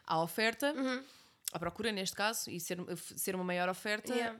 à 0.07 0.21
oferta, 0.21 0.71
Uhum. 0.73 1.03
à 1.51 1.59
procura 1.59 1.91
neste 1.91 2.15
caso, 2.15 2.49
e 2.49 2.59
ser, 2.61 2.77
ser 2.97 3.35
uma 3.35 3.43
maior 3.43 3.67
oferta. 3.67 4.13
Yeah. 4.13 4.39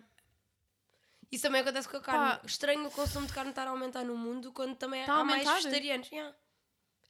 Isso 1.31 1.43
também 1.43 1.61
acontece 1.61 1.89
com 1.89 1.97
a 1.97 2.01
carne. 2.01 2.37
Pá. 2.39 2.41
Estranho 2.45 2.85
o 2.87 2.91
consumo 2.91 3.25
de 3.27 3.33
carne 3.33 3.49
estar 3.49 3.67
a 3.67 3.71
aumentar 3.71 4.03
no 4.05 4.15
mundo 4.15 4.51
quando 4.53 4.75
também 4.75 5.03
Tá 5.05 5.15
há 5.15 5.23
mais 5.25 5.43
vegetarianos. 5.47 6.09
Yeah. 6.11 6.33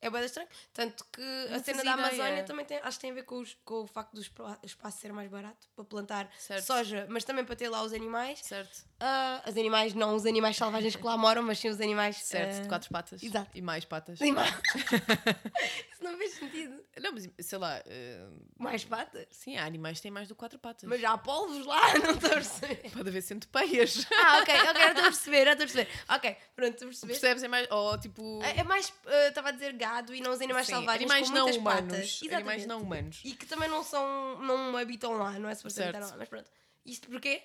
É 0.06 0.10
bem 0.10 0.24
estranho. 0.26 0.50
Tanto 0.74 1.06
que 1.12 1.22
a 1.54 1.60
cena 1.60 1.78
da 1.84 1.92
ideia. 1.92 1.94
Amazónia 1.94 2.44
também 2.44 2.66
tem, 2.66 2.78
acho 2.80 2.98
que 2.98 3.02
tem 3.02 3.12
a 3.12 3.14
ver 3.14 3.24
com, 3.24 3.40
os- 3.40 3.58
com 3.64 3.82
o 3.82 3.88
facto 3.88 4.14
do 4.14 4.22
espa- 4.22 4.60
espaço 4.64 5.00
ser 5.00 5.14
mais 5.14 5.30
barato 5.30 5.68
para 5.76 5.86
plantar 5.86 6.30
Certo. 6.38 6.66
soja, 6.66 7.06
mas 7.10 7.24
também 7.24 7.46
para 7.46 7.56
ter 7.56 7.70
lá 7.70 7.82
os 7.84 7.94
animais. 7.94 8.40
Certo, 8.44 8.84
Ah, 9.00 9.42
os 9.48 9.58
animais, 9.58 9.94
não 9.94 10.16
os 10.16 10.26
animais 10.26 10.56
selvagens 10.58 10.96
que 10.96 11.04
lá 11.04 11.18
moram, 11.18 11.42
mas 11.44 11.60
sim 11.60 11.70
os 11.70 11.80
animais. 11.82 12.18
certo, 12.18 12.58
ah, 12.58 12.62
de 12.62 12.68
quatro 12.70 12.90
patas 12.90 13.24
exato. 13.24 13.50
e 13.54 13.62
mais 13.62 13.86
patas. 13.86 14.22
animais. 14.22 14.54
Isso 15.94 16.04
não 16.04 16.18
faz 16.18 16.32
sentido. 16.34 16.84
Não, 17.02 17.12
mas 17.14 17.30
sei 17.40 17.58
lá, 17.58 17.82
eh, 17.86 18.28
Mais 18.58 18.84
patas. 18.84 19.26
sim, 19.32 19.58
há 19.58 19.66
animais 19.66 19.98
que 19.98 20.04
têm 20.04 20.12
mais 20.12 20.28
do 20.28 20.36
que 20.36 20.40
quatro 20.40 20.60
patas. 20.60 20.88
Mas 20.88 21.00
já 21.02 21.12
há 21.14 21.18
polvos 21.18 21.66
lá, 21.66 21.80
não 22.00 22.12
estou 22.12 22.30
a 22.30 22.34
perceber. 22.34 22.92
Pode 22.92 23.10
haver 23.10 23.22
centopeias. 23.22 24.06
Ah, 24.14 24.40
ok, 24.42 24.54
ok, 24.56 24.82
já 24.82 24.88
estou 24.90 25.02
a 25.02 25.04
perceber, 25.06 25.46
já 25.46 25.52
estou 25.54 25.64
a 25.64 25.68
perceber. 25.68 25.88
Ok, 26.10 26.38
pronto, 26.56 26.74
estou 26.74 26.86
a 26.86 26.90
perceber. 26.90 27.14
Percebes? 27.14 27.44
É 27.44 27.48
mais. 27.48 27.68
Ou 27.72 27.98
tipo. 27.98 28.42
É 28.44 28.60
é 28.60 28.64
mais, 28.64 28.94
estava 29.28 29.50
a 29.50 29.52
dizer 29.52 29.74
gado 29.94 30.14
e 30.16 30.22
não 30.22 30.32
os 30.32 30.42
animais 30.42 30.66
sim, 30.68 30.74
selvagens 30.74 31.02
animais 31.12 31.30
com 31.30 31.36
não 31.36 31.44
muitas 31.44 31.62
humanos. 31.62 31.92
patas. 32.20 32.34
Animais 32.34 32.66
não 32.66 32.82
humanos. 32.82 33.22
E 33.24 33.34
que 33.36 33.46
também 33.46 33.70
não 33.70 33.84
são, 33.84 34.40
não 34.42 34.76
habitam 34.78 35.14
lá, 35.14 35.32
não 35.40 35.50
é 35.50 35.56
suposto 35.56 35.82
habitar 35.82 36.02
lá, 36.02 36.16
mas 36.18 36.30
pronto. 36.30 36.50
Isto 36.86 37.10
porquê? 37.10 37.42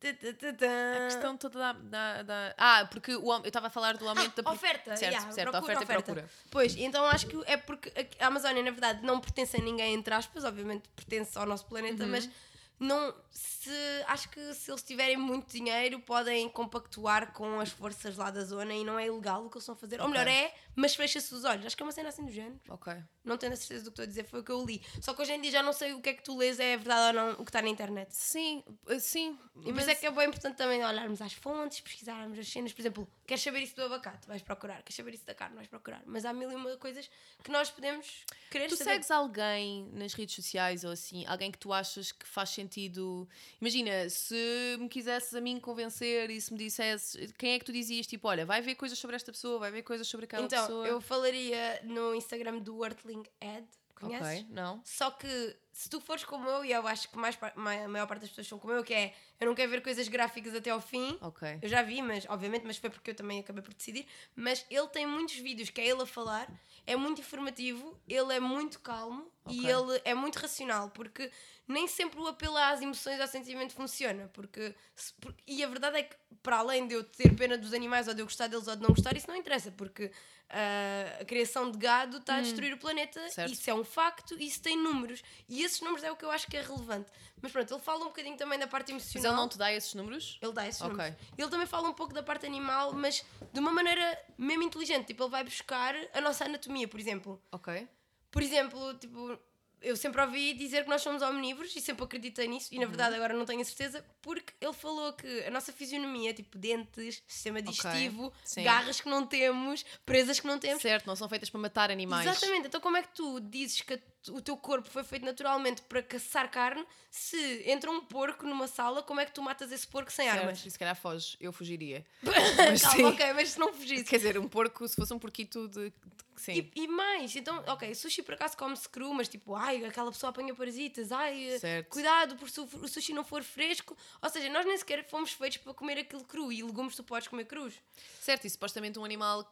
A 0.00 1.04
questão 1.06 1.36
toda 1.36 1.58
da. 1.58 1.72
da- 1.72 2.22
da- 2.22 2.54
Ah, 2.56 2.86
porque 2.88 3.16
o, 3.16 3.32
eu 3.34 3.42
estava 3.44 3.66
a 3.66 3.70
falar 3.70 3.96
do 3.96 4.08
aumento 4.08 4.36
da. 4.36 4.42
pro- 4.44 4.52
Oferta, 4.52 4.96
Certo, 4.96 5.10
yeah, 5.12 5.32
certo, 5.32 5.50
procura, 5.50 5.74
oferta 5.74 5.92
e 5.92 5.96
procura. 5.96 6.30
Pois, 6.52 6.76
então 6.76 7.04
acho 7.06 7.26
que 7.26 7.36
é 7.46 7.56
porque 7.56 7.92
a 8.20 8.24
a 8.24 8.28
Amazónia, 8.28 8.62
na 8.62 8.70
verdade, 8.70 9.04
não 9.04 9.18
pertence 9.18 9.56
a 9.56 9.60
ninguém, 9.60 9.94
entre 9.94 10.14
aspas, 10.14 10.44
obviamente 10.44 10.88
pertence 10.94 11.36
ao 11.36 11.44
nosso 11.46 11.66
planeta, 11.66 12.04
Uhum. 12.04 12.10
mas 12.10 12.30
não 12.78 13.14
se 13.30 13.70
acho 14.06 14.28
que 14.30 14.54
se 14.54 14.70
eles 14.70 14.82
tiverem 14.82 15.16
muito 15.16 15.50
dinheiro 15.52 16.00
podem 16.00 16.48
compactuar 16.48 17.32
com 17.32 17.58
as 17.60 17.70
forças 17.70 18.16
lá 18.16 18.30
da 18.30 18.44
zona 18.44 18.72
e 18.74 18.84
não 18.84 18.98
é 18.98 19.06
ilegal 19.06 19.44
o 19.46 19.50
que 19.50 19.56
eles 19.56 19.62
estão 19.64 19.74
a 19.74 19.78
fazer. 19.78 20.00
Ou 20.00 20.06
Ok. 20.06 20.12
melhor, 20.12 20.28
é, 20.30 20.54
mas 20.76 20.94
fecha-se 20.94 21.34
os 21.34 21.44
olhos. 21.44 21.66
Acho 21.66 21.76
que 21.76 21.82
é 21.82 21.86
uma 21.86 21.92
cena 21.92 22.08
assim 22.08 22.24
do 22.24 22.30
género. 22.32 22.60
Ok. 22.68 22.92
Não 23.24 23.36
tenho 23.36 23.52
a 23.52 23.56
certeza 23.56 23.84
do 23.84 23.90
que 23.90 23.92
estou 23.94 24.02
a 24.04 24.06
dizer, 24.06 24.24
foi 24.24 24.40
o 24.40 24.44
que 24.44 24.52
eu 24.52 24.64
li. 24.64 24.80
Só 25.00 25.12
que 25.14 25.22
hoje 25.22 25.32
em 25.32 25.40
dia 25.40 25.50
já 25.50 25.62
não 25.62 25.72
sei 25.72 25.92
o 25.92 26.00
que 26.00 26.08
é 26.10 26.14
que 26.14 26.22
tu 26.22 26.36
lês, 26.36 26.58
é 26.60 26.76
verdade 26.76 27.16
ou 27.16 27.22
não, 27.24 27.32
o 27.34 27.44
que 27.44 27.50
está 27.50 27.60
na 27.60 27.68
internet. 27.68 28.14
Sim, 28.14 28.62
eh, 28.86 28.98
sim. 28.98 29.38
E 29.64 29.72
por 29.72 29.80
isso 29.80 29.90
é 29.90 29.94
que 29.94 30.06
é 30.06 30.10
bem 30.10 30.28
importante 30.28 30.56
também 30.56 30.84
olharmos 30.84 31.20
às 31.20 31.32
fontes, 31.32 31.80
pesquisarmos 31.80 32.38
as 32.38 32.48
cenas. 32.48 32.72
Por 32.72 32.80
exemplo, 32.80 33.08
queres 33.28 33.42
saber 33.44 33.60
isso 33.60 33.76
do 33.76 33.82
abacate? 33.84 34.26
Vais 34.26 34.42
procurar. 34.42 34.82
Queres 34.82 34.96
saber 34.96 35.14
isso 35.14 35.24
da 35.24 35.34
carne? 35.34 35.54
Vais 35.54 35.68
procurar. 35.68 36.02
Mas 36.06 36.24
há 36.24 36.32
mil 36.32 36.50
e 36.50 36.54
uma 36.56 36.76
coisas 36.78 37.08
que 37.44 37.50
nós 37.52 37.70
podemos 37.70 38.24
querer 38.50 38.66
Tu 38.68 38.76
saber. 38.76 38.92
segues 38.94 39.10
alguém 39.12 39.88
nas 39.92 40.14
redes 40.14 40.34
sociais 40.34 40.82
ou 40.82 40.90
assim, 40.90 41.24
alguém 41.26 41.52
que 41.52 41.58
tu 41.58 41.72
achas 41.72 42.10
que 42.10 42.26
faz 42.26 42.48
sentido. 42.50 43.28
Imagina, 43.60 44.08
se 44.10 44.76
me 44.80 44.88
quisesses 44.88 45.32
a 45.34 45.40
mim 45.40 45.60
convencer 45.60 46.30
e 46.30 46.40
se 46.40 46.52
me 46.52 46.58
dissesses 46.58 47.30
quem 47.38 47.52
é 47.52 47.58
que 47.58 47.64
tu 47.64 47.72
dizias, 47.72 48.06
tipo, 48.06 48.26
olha, 48.26 48.44
vai 48.44 48.60
ver 48.62 48.74
coisas 48.74 48.98
sobre 48.98 49.14
esta 49.14 49.30
pessoa, 49.30 49.58
vai 49.58 49.70
ver 49.70 49.82
coisas 49.82 50.08
sobre 50.08 50.24
aquela 50.24 50.44
Então, 50.46 50.60
pessoa. 50.66 50.86
eu 50.88 51.00
falaria 51.00 51.80
no 51.84 52.14
Instagram 52.14 52.58
do 52.58 52.82
Earthling 52.84 53.22
Ed. 53.40 53.66
Conheces? 53.98 54.40
Ok, 54.42 54.46
não. 54.50 54.80
Só 54.84 55.10
que 55.10 55.56
se 55.72 55.88
tu 55.88 56.00
fores 56.00 56.24
como 56.24 56.48
eu, 56.48 56.64
e 56.64 56.72
eu 56.72 56.86
acho 56.86 57.08
que 57.10 57.16
mais, 57.16 57.38
a 57.40 57.88
maior 57.88 58.06
parte 58.06 58.20
das 58.22 58.30
pessoas 58.30 58.46
são 58.48 58.58
como 58.58 58.72
eu, 58.72 58.82
que 58.82 58.92
é 58.94 59.14
eu 59.40 59.46
não 59.46 59.54
quero 59.54 59.70
ver 59.70 59.82
coisas 59.82 60.08
gráficas 60.08 60.54
até 60.54 60.70
ao 60.70 60.80
fim. 60.80 61.16
Ok. 61.20 61.58
Eu 61.62 61.68
já 61.68 61.82
vi, 61.82 62.02
mas 62.02 62.26
obviamente, 62.28 62.64
mas 62.66 62.76
foi 62.76 62.90
porque 62.90 63.10
eu 63.10 63.14
também 63.14 63.38
acabei 63.40 63.62
por 63.62 63.72
decidir. 63.74 64.06
Mas 64.34 64.66
ele 64.70 64.88
tem 64.88 65.06
muitos 65.06 65.36
vídeos 65.36 65.70
que 65.70 65.80
é 65.80 65.86
ele 65.86 66.02
a 66.02 66.06
falar, 66.06 66.48
é 66.86 66.96
muito 66.96 67.20
informativo, 67.20 67.96
ele 68.08 68.32
é 68.34 68.40
muito 68.40 68.80
calmo 68.80 69.30
e 69.48 69.60
Ok. 69.60 69.70
ele 69.70 70.02
é 70.04 70.14
muito 70.14 70.36
racional, 70.36 70.90
porque 70.90 71.30
nem 71.66 71.86
sempre 71.86 72.18
o 72.18 72.26
apelo 72.26 72.56
às 72.56 72.80
emoções 72.82 73.16
ou 73.16 73.22
ao 73.22 73.28
sentimento 73.28 73.72
funciona. 73.74 74.28
Porque, 74.32 74.74
se- 74.96 75.12
por- 75.14 75.34
e 75.46 75.62
a 75.62 75.68
verdade 75.68 75.98
é 75.98 76.02
que, 76.02 76.16
para 76.42 76.56
além 76.58 76.86
de 76.88 76.94
eu 76.94 77.04
ter 77.04 77.34
pena 77.36 77.56
dos 77.56 77.72
animais 77.72 78.08
ou 78.08 78.14
de 78.14 78.20
eu 78.22 78.26
gostar 78.26 78.46
deles 78.48 78.66
ou 78.66 78.74
de 78.74 78.82
não 78.82 78.88
gostar, 78.90 79.16
isso 79.16 79.28
não 79.28 79.36
interessa, 79.36 79.70
porque 79.70 80.10
a 80.50 81.24
criação 81.24 81.70
de 81.70 81.78
gado 81.78 82.16
está 82.18 82.36
a 82.36 82.40
destruir 82.40 82.72
o 82.72 82.78
planeta, 82.78 83.20
Hum. 83.20 83.28
Certo. 83.30 83.52
isso 83.52 83.68
é 83.70 83.74
um 83.74 83.84
facto, 83.84 84.40
isso 84.40 84.60
tem 84.62 84.76
números. 84.76 85.22
E 85.48 85.62
esses 85.62 85.80
números 85.80 86.02
é 86.04 86.10
o 86.10 86.16
que 86.16 86.24
eu 86.24 86.30
acho 86.30 86.46
que 86.46 86.56
é 86.56 86.62
relevante. 86.62 87.10
Mas 87.40 87.52
pronto, 87.52 87.72
ele 87.74 87.82
fala 87.82 88.00
um 88.04 88.08
bocadinho 88.08 88.36
também 88.36 88.58
da 88.58 88.66
parte 88.66 88.92
Mas 88.92 89.02
emocional. 89.14 89.32
ele 89.32 89.40
não 89.40 89.48
te 89.48 89.58
dá 89.58 89.72
esses 89.72 89.94
números? 89.94 90.38
Ele 90.42 90.52
dá 90.52 90.66
esses 90.66 90.80
Ok. 90.80 90.92
números. 90.92 91.16
Ele 91.36 91.48
também 91.50 91.66
fala 91.66 91.88
um 91.88 91.92
pouco 91.94 92.12
da 92.14 92.22
parte 92.22 92.46
animal, 92.46 92.92
mas 92.92 93.24
de 93.52 93.60
uma 93.60 93.70
maneira 93.70 94.18
mesmo 94.36 94.62
inteligente. 94.62 95.06
Tipo, 95.06 95.24
ele 95.24 95.30
vai 95.30 95.44
buscar 95.44 95.94
a 96.14 96.20
nossa 96.20 96.44
anatomia, 96.46 96.88
por 96.88 96.98
exemplo. 96.98 97.40
Ok. 97.52 97.86
Por 98.30 98.42
exemplo, 98.42 98.94
tipo, 98.94 99.38
eu 99.82 99.96
sempre 99.96 100.20
ouvi 100.20 100.52
dizer 100.54 100.84
que 100.84 100.90
nós 100.90 101.02
somos 101.02 101.22
omnívoros 101.22 101.74
e 101.76 101.80
sempre 101.80 102.04
acreditei 102.04 102.46
nisso, 102.48 102.68
Uhum. 102.72 102.76
e 102.78 102.80
na 102.80 102.86
verdade 102.86 103.14
agora 103.14 103.34
não 103.34 103.44
tenho 103.44 103.60
a 103.60 103.64
certeza, 103.64 104.04
porque 104.20 104.52
ele 104.60 104.72
falou 104.72 105.12
que 105.12 105.44
a 105.44 105.50
nossa 105.50 105.72
fisionomia, 105.72 106.32
tipo 106.34 106.58
dentes, 106.58 107.22
sistema 107.26 107.62
digestivo, 107.62 108.32
Sim. 108.44 108.62
garras 108.64 109.00
que 109.00 109.08
não 109.08 109.26
temos, 109.26 109.84
presas 110.04 110.40
que 110.40 110.46
não 110.46 110.58
temos. 110.58 110.82
Certo, 110.82 111.06
não 111.06 111.16
são 111.16 111.28
feitas 111.28 111.48
para 111.50 111.60
matar 111.60 111.90
animais. 111.90 112.26
Exatamente, 112.26 112.66
então 112.66 112.80
como 112.80 112.96
é 112.96 113.02
que 113.02 113.14
tu 113.14 113.40
dizes 113.40 113.80
que 113.80 113.94
a 113.94 113.98
o 114.28 114.40
teu 114.40 114.56
corpo 114.56 114.88
foi 114.88 115.02
feito 115.04 115.24
naturalmente 115.24 115.82
para 115.82 116.02
caçar 116.02 116.50
carne 116.50 116.84
se 117.10 117.62
entra 117.70 117.90
um 117.90 118.00
porco 118.00 118.46
numa 118.46 118.66
sala, 118.66 119.02
como 119.02 119.20
é 119.20 119.26
que 119.26 119.32
tu 119.32 119.42
matas 119.42 119.72
esse 119.72 119.86
porco 119.86 120.10
sem 120.12 120.26
Certo, 120.28 120.40
armas? 120.40 120.58
se 120.60 120.78
calhar 120.78 120.94
foges, 120.96 121.36
eu 121.40 121.52
fugiria. 121.52 122.04
Calma, 122.22 122.76
sim. 122.76 123.04
ok, 123.04 123.32
mas 123.32 123.50
se 123.50 123.58
não 123.58 123.72
fugisse. 123.72 124.04
Quer 124.04 124.16
dizer, 124.16 124.38
um 124.38 124.48
porco, 124.48 124.86
se 124.86 124.94
fosse 124.96 125.12
um 125.14 125.18
porquito 125.18 125.68
de. 125.68 125.90
de- 125.90 125.92
sim. 126.36 126.52
E, 126.74 126.82
e 126.82 126.88
mais, 126.88 127.34
então, 127.36 127.62
ok, 127.66 127.94
sushi 127.94 128.22
por 128.22 128.34
acaso 128.34 128.56
come-se 128.56 128.88
cru, 128.88 129.12
mas 129.14 129.28
tipo, 129.28 129.54
ai, 129.54 129.84
aquela 129.84 130.10
pessoa 130.12 130.30
apanha 130.30 130.54
parasitas, 130.54 131.10
ai, 131.12 131.48
eh, 131.50 131.58
Certo. 131.58 131.88
cuidado 131.88 132.36
por 132.36 132.48
se 132.50 132.60
o 132.60 132.68
o 132.82 132.88
sushi 132.88 133.12
não 133.12 133.24
for 133.24 133.42
fresco. 133.42 133.96
Ou 134.22 134.28
seja, 134.30 134.48
nós 134.50 134.64
nem 134.66 134.76
sequer 134.76 135.04
fomos 135.08 135.32
feitos 135.32 135.58
para 135.58 135.74
comer 135.74 135.98
aquilo 135.98 136.24
cru 136.24 136.52
e 136.52 136.62
legumes 136.62 136.94
tu 136.94 137.02
podes 137.02 137.26
comer 137.28 137.44
crus. 137.46 137.74
Certo, 138.20 138.46
e 138.46 138.50
supostamente 138.50 138.98
um 138.98 139.04
animal 139.04 139.44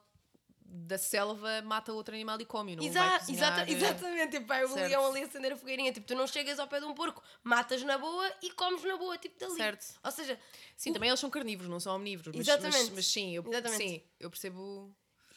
da 0.69 0.99
selva 0.99 1.63
mata 1.63 1.93
outro 1.93 2.15
animal 2.15 2.41
e 2.41 2.45
come, 2.45 2.77
não 2.77 2.85
Exa 2.85 3.21
exata- 3.29 3.63
eh, 3.63 3.73
exatamente, 3.73 4.31
tipo, 4.33 4.47
vai 4.47 4.65
o 4.65 4.69
certo. 4.69 4.89
leão 4.89 5.07
ali 5.07 5.23
acender 5.23 5.53
a 5.53 5.57
fogueirinha, 5.57 5.93
tipo, 5.93 6.07
tu 6.07 6.15
não 6.15 6.27
chegas 6.27 6.59
ao 6.59 6.67
pé 6.69 6.81
de 6.81 6.87
um 6.87 6.95
porco, 6.95 7.23
matas 7.43 7.83
na 7.83 7.97
boa 7.99 8.31
e 8.43 8.51
comes 8.53 8.83
na 8.85 8.97
boa, 8.97 9.17
tipo, 9.19 9.39
dali. 9.39 9.55
Certo. 9.57 9.87
Ou 10.03 10.11
seja, 10.11 10.39
Sim, 10.77 10.93
também 10.93 11.09
eles 11.09 11.21
são 11.21 11.31
carnívoros, 11.31 11.71
não 11.71 11.81
são 11.81 11.97
omnívoros. 11.97 12.35
Mas, 12.37 12.47
Exatamente. 12.47 12.79
Mas, 12.87 12.91
mas 12.91 13.07
sim, 13.07 13.35
eu, 13.35 13.45
Exatamente. 13.47 13.83
sim, 13.83 14.03
eu 14.21 14.31
percebo. 14.31 14.95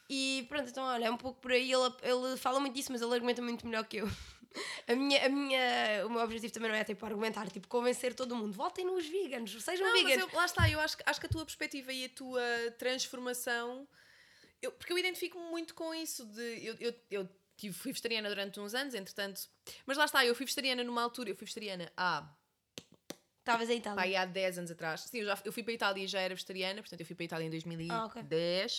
E 0.10 0.46
pronto, 0.50 0.70
então 0.70 0.84
olha, 0.86 1.06
é 1.06 1.12
um 1.12 1.18
pouco 1.18 1.40
por 1.40 1.52
aí. 1.52 1.72
Ele, 1.72 1.94
ele 2.02 2.36
fala 2.38 2.60
muito 2.60 2.74
disso, 2.74 2.92
mas 2.92 3.02
ele 3.02 3.14
argumenta 3.14 3.42
muito 3.42 3.66
melhor 3.68 3.86
que 3.86 3.98
eu. 3.98 4.08
A 4.88 4.96
minha, 4.96 5.24
a 5.28 5.30
minha, 5.30 6.08
o 6.08 6.10
meu 6.10 6.22
objetivo 6.24 6.52
também 6.52 6.72
não 6.72 6.76
é 6.76 6.84
tipo 6.84 7.06
argumentar, 7.06 7.48
tipo 7.52 7.68
convencer 7.68 8.16
todo 8.16 8.36
mundo. 8.36 8.52
Votem 8.52 8.84
nos 8.84 9.06
veganos, 9.08 9.52
sejam 9.64 9.86
Não, 9.86 9.94
mas 9.94 10.04
veganos. 10.04 10.34
eu- 10.34 10.36
lá 10.40 10.46
está, 10.46 10.68
eu 10.68 10.80
acho, 10.80 10.98
acho 11.06 11.20
que 11.20 11.28
a 11.28 11.30
tua 11.30 11.46
perspectiva 11.46 11.94
e 11.94 12.06
a 12.06 12.10
tua 12.10 12.42
transformação. 12.80 13.88
Eu, 14.62 14.72
porque 14.72 14.92
eu 14.92 14.98
identifico-me 14.98 15.46
muito 15.50 15.74
com 15.74 15.94
isso. 15.94 16.26
De, 16.26 16.66
eu, 16.66 16.76
eu, 16.80 16.94
eu 17.10 17.30
tive, 17.56 17.74
fui 17.74 17.92
vegetariana 17.92 18.30
durante 18.30 18.60
uns 18.60 18.74
anos, 18.74 18.94
entretanto. 18.94 19.42
Mas 19.86 19.98
lá 19.98 20.06
está, 20.06 20.26
eu 20.26 20.36
fui 20.36 20.46
vegetariana 20.46 20.84
numa 20.84 21.02
altura, 21.02 21.30
eu 21.30 21.36
fui 21.36 21.46
vegetariana 21.46 21.92
há, 21.96 22.28
Estavas 23.40 23.70
em 23.70 23.78
Itália. 23.78 23.96
pá, 23.96 24.04
aí 24.04 24.16
há 24.16 24.26
10 24.26 24.60
anos 24.60 24.72
atrás. 24.72 25.02
Sim, 25.02 25.20
eu, 25.20 25.26
já, 25.26 25.38
eu 25.44 25.52
fui 25.52 25.64
para 25.64 25.72
a 25.72 25.76
Itália 25.76 26.04
e 26.04 26.08
já 26.08 26.20
era 26.20 26.36
vegetariana, 26.36 26.82
portanto 26.82 27.00
eu 27.00 27.06
fui 27.06 27.16
para 27.16 27.24
a 27.24 27.26
Itália 27.26 27.46
em 27.48 27.50
2010. 27.50 27.90
Ah, 27.90 28.06
ok. 28.06 28.24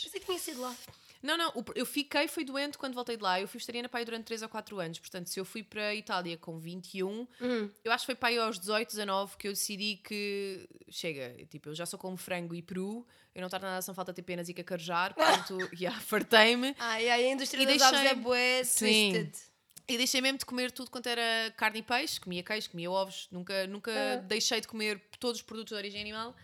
Pensei 0.05 0.20
que 0.20 0.26
tinha 0.26 0.39
sido 0.39 0.61
lá. 0.61 0.76
Não, 1.23 1.37
não, 1.37 1.53
eu 1.75 1.85
fiquei, 1.85 2.27
fui 2.29 2.45
doente 2.45 2.79
quando 2.79 2.95
voltei 2.95 3.16
de 3.16 3.23
lá. 3.23 3.39
Eu 3.41 3.47
fui 3.47 3.59
vegetariana 3.59 3.89
para 3.89 4.01
aí 4.01 4.05
durante 4.07 4.25
3 4.25 4.41
ou 4.43 4.49
4 4.49 4.79
anos. 4.81 4.99
Portanto, 4.99 5.29
se 5.29 5.39
eu 5.39 5.45
fui 5.45 5.62
para 5.62 5.89
a 5.89 5.95
Itália 5.95 6.39
com 6.39 6.59
21, 6.59 7.27
Uhum. 7.41 7.71
eu 7.85 7.93
acho 7.93 8.03
que 8.03 8.07
foi 8.07 8.14
para 8.14 8.31
aí 8.31 8.39
aos 8.39 8.59
18, 8.59 8.89
19 8.89 9.37
que 9.37 9.49
eu 9.49 9.53
decidi 9.53 9.97
que 9.97 10.66
chega, 10.89 11.37
tipo, 11.51 11.68
eu 11.68 11.75
já 11.75 11.85
sou 11.85 11.99
como 11.99 12.16
frango 12.16 12.55
e 12.55 12.62
peru, 12.62 13.07
eu 13.35 13.41
não 13.41 13.49
estou 13.49 13.61
nada 13.61 13.83
são 13.83 13.95
falta 13.95 14.14
ter 14.14 14.23
penas 14.23 14.49
e 14.49 14.55
cacarejar, 14.55 15.14
portanto, 15.14 15.59
já, 15.77 15.91
fartei-me. 15.93 16.75
Ah, 16.79 17.01
e 17.03 17.11
aí 17.11 17.27
a 17.27 17.33
indústria 17.33 17.62
E 17.62 17.66
das 17.66 17.83
aves 17.83 18.01
é 18.01 18.14
bué 18.14 18.64
Sim. 18.64 19.12
twisted. 19.12 19.51
E 19.89 19.97
deixei 19.99 20.21
mesmo 20.21 20.39
de 20.39 20.47
comer 20.47 20.71
tudo 20.71 20.91
quanto 20.91 21.09
era 21.09 21.51
carne 21.57 21.81
e 21.81 21.83
peixe, 21.83 22.18
comia 22.21 22.43
queijo, 22.43 22.71
comia 22.71 22.91
ovos, 22.91 23.27
nunca, 23.31 23.66
nunca 23.66 23.91
Ah. 23.93 24.16
deixei 24.23 24.61
de 24.61 24.68
comer 24.68 25.03
todos 25.18 25.41
os 25.41 25.43
produtos 25.47 25.71
de 25.73 25.75
origem 25.77 26.01
animal. 26.01 26.35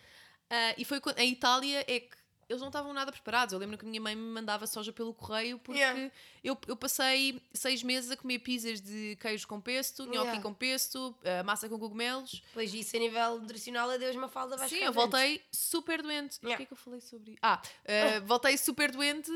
Ah, 0.50 0.74
e 0.76 0.84
foi 0.84 1.00
quando, 1.00 1.18
em 1.18 1.30
Itália 1.32 1.84
é 1.88 2.00
que 2.00 2.16
eles 2.48 2.60
não 2.60 2.68
estavam 2.68 2.92
nada 2.92 3.10
preparados. 3.10 3.52
Eu 3.52 3.58
lembro 3.58 3.76
que 3.76 3.84
a 3.84 3.88
minha 3.88 4.00
mãe 4.00 4.14
me 4.14 4.22
mandava 4.22 4.66
soja 4.66 4.92
pelo 4.92 5.12
correio 5.12 5.58
porque 5.58 5.80
Yeah. 5.80 6.10
eu, 6.44 6.56
eu 6.68 6.76
passei 6.76 7.42
seis 7.52 7.82
meses 7.82 8.10
a 8.10 8.16
comer 8.16 8.38
pizzas 8.38 8.80
de 8.80 9.16
queijo 9.20 9.46
com 9.48 9.60
pesto, 9.60 10.04
nhoque 10.04 10.16
Yeah. 10.28 10.40
com 10.42 10.54
pesto, 10.54 11.14
eh, 11.24 11.42
massa 11.42 11.68
com 11.68 11.78
cogumelos. 11.78 12.42
Pois 12.54 12.72
isso 12.72 12.96
a 12.96 13.00
nível 13.00 13.40
nutricional, 13.40 13.90
adeus 13.90 14.14
uma 14.14 14.28
falda 14.28 14.56
vai 14.56 14.68
Sim, 14.68 14.76
eu 14.76 14.92
voltei 14.92 15.42
super 15.50 16.02
doente. 16.02 16.38
O 16.42 16.46
Yeah. 16.46 16.56
que 16.56 16.62
é 16.62 16.66
que 16.66 16.72
eu 16.72 16.76
falei 16.76 17.00
sobre 17.00 17.30
isso? 17.32 17.40
Ah, 17.42 17.60
eh, 17.84 18.20
voltei 18.20 18.56
super 18.56 18.90
doente. 18.92 19.30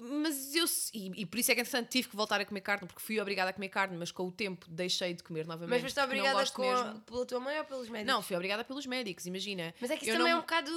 Mas 0.00 0.54
eu. 0.54 0.64
E, 0.94 1.20
e 1.22 1.26
por 1.26 1.38
isso 1.38 1.52
é 1.52 1.54
que, 1.54 1.60
entretanto, 1.60 1.88
tive 1.90 2.08
que 2.08 2.16
voltar 2.16 2.40
a 2.40 2.44
comer 2.46 2.62
carne, 2.62 2.86
porque 2.88 3.02
fui 3.02 3.20
obrigada 3.20 3.50
a 3.50 3.52
comer 3.52 3.68
carne, 3.68 3.96
mas 3.96 4.10
com 4.10 4.26
o 4.26 4.32
tempo 4.32 4.66
deixei 4.70 5.12
de 5.12 5.22
comer 5.22 5.46
novamente. 5.46 5.70
Mas 5.70 5.82
foste 5.82 6.00
obrigada 6.00 6.38
gosto 6.38 6.54
com 6.54 6.62
a- 6.70 6.84
mesmo. 6.84 7.00
pela 7.02 7.26
tua 7.26 7.38
mãe 7.40 7.58
ou 7.58 7.64
pelos 7.66 7.88
médicos? 7.90 8.12
Não, 8.14 8.22
fui 8.22 8.34
obrigada 8.34 8.64
pelos 8.64 8.86
médicos, 8.86 9.26
imagina. 9.26 9.74
Mas 9.78 9.90
é 9.90 9.96
que 9.96 10.04
isso 10.04 10.10
Eu 10.12 10.16
também 10.16 10.32
não- 10.32 10.38
é 10.38 10.40
um 10.40 10.42
bocado. 10.42 10.72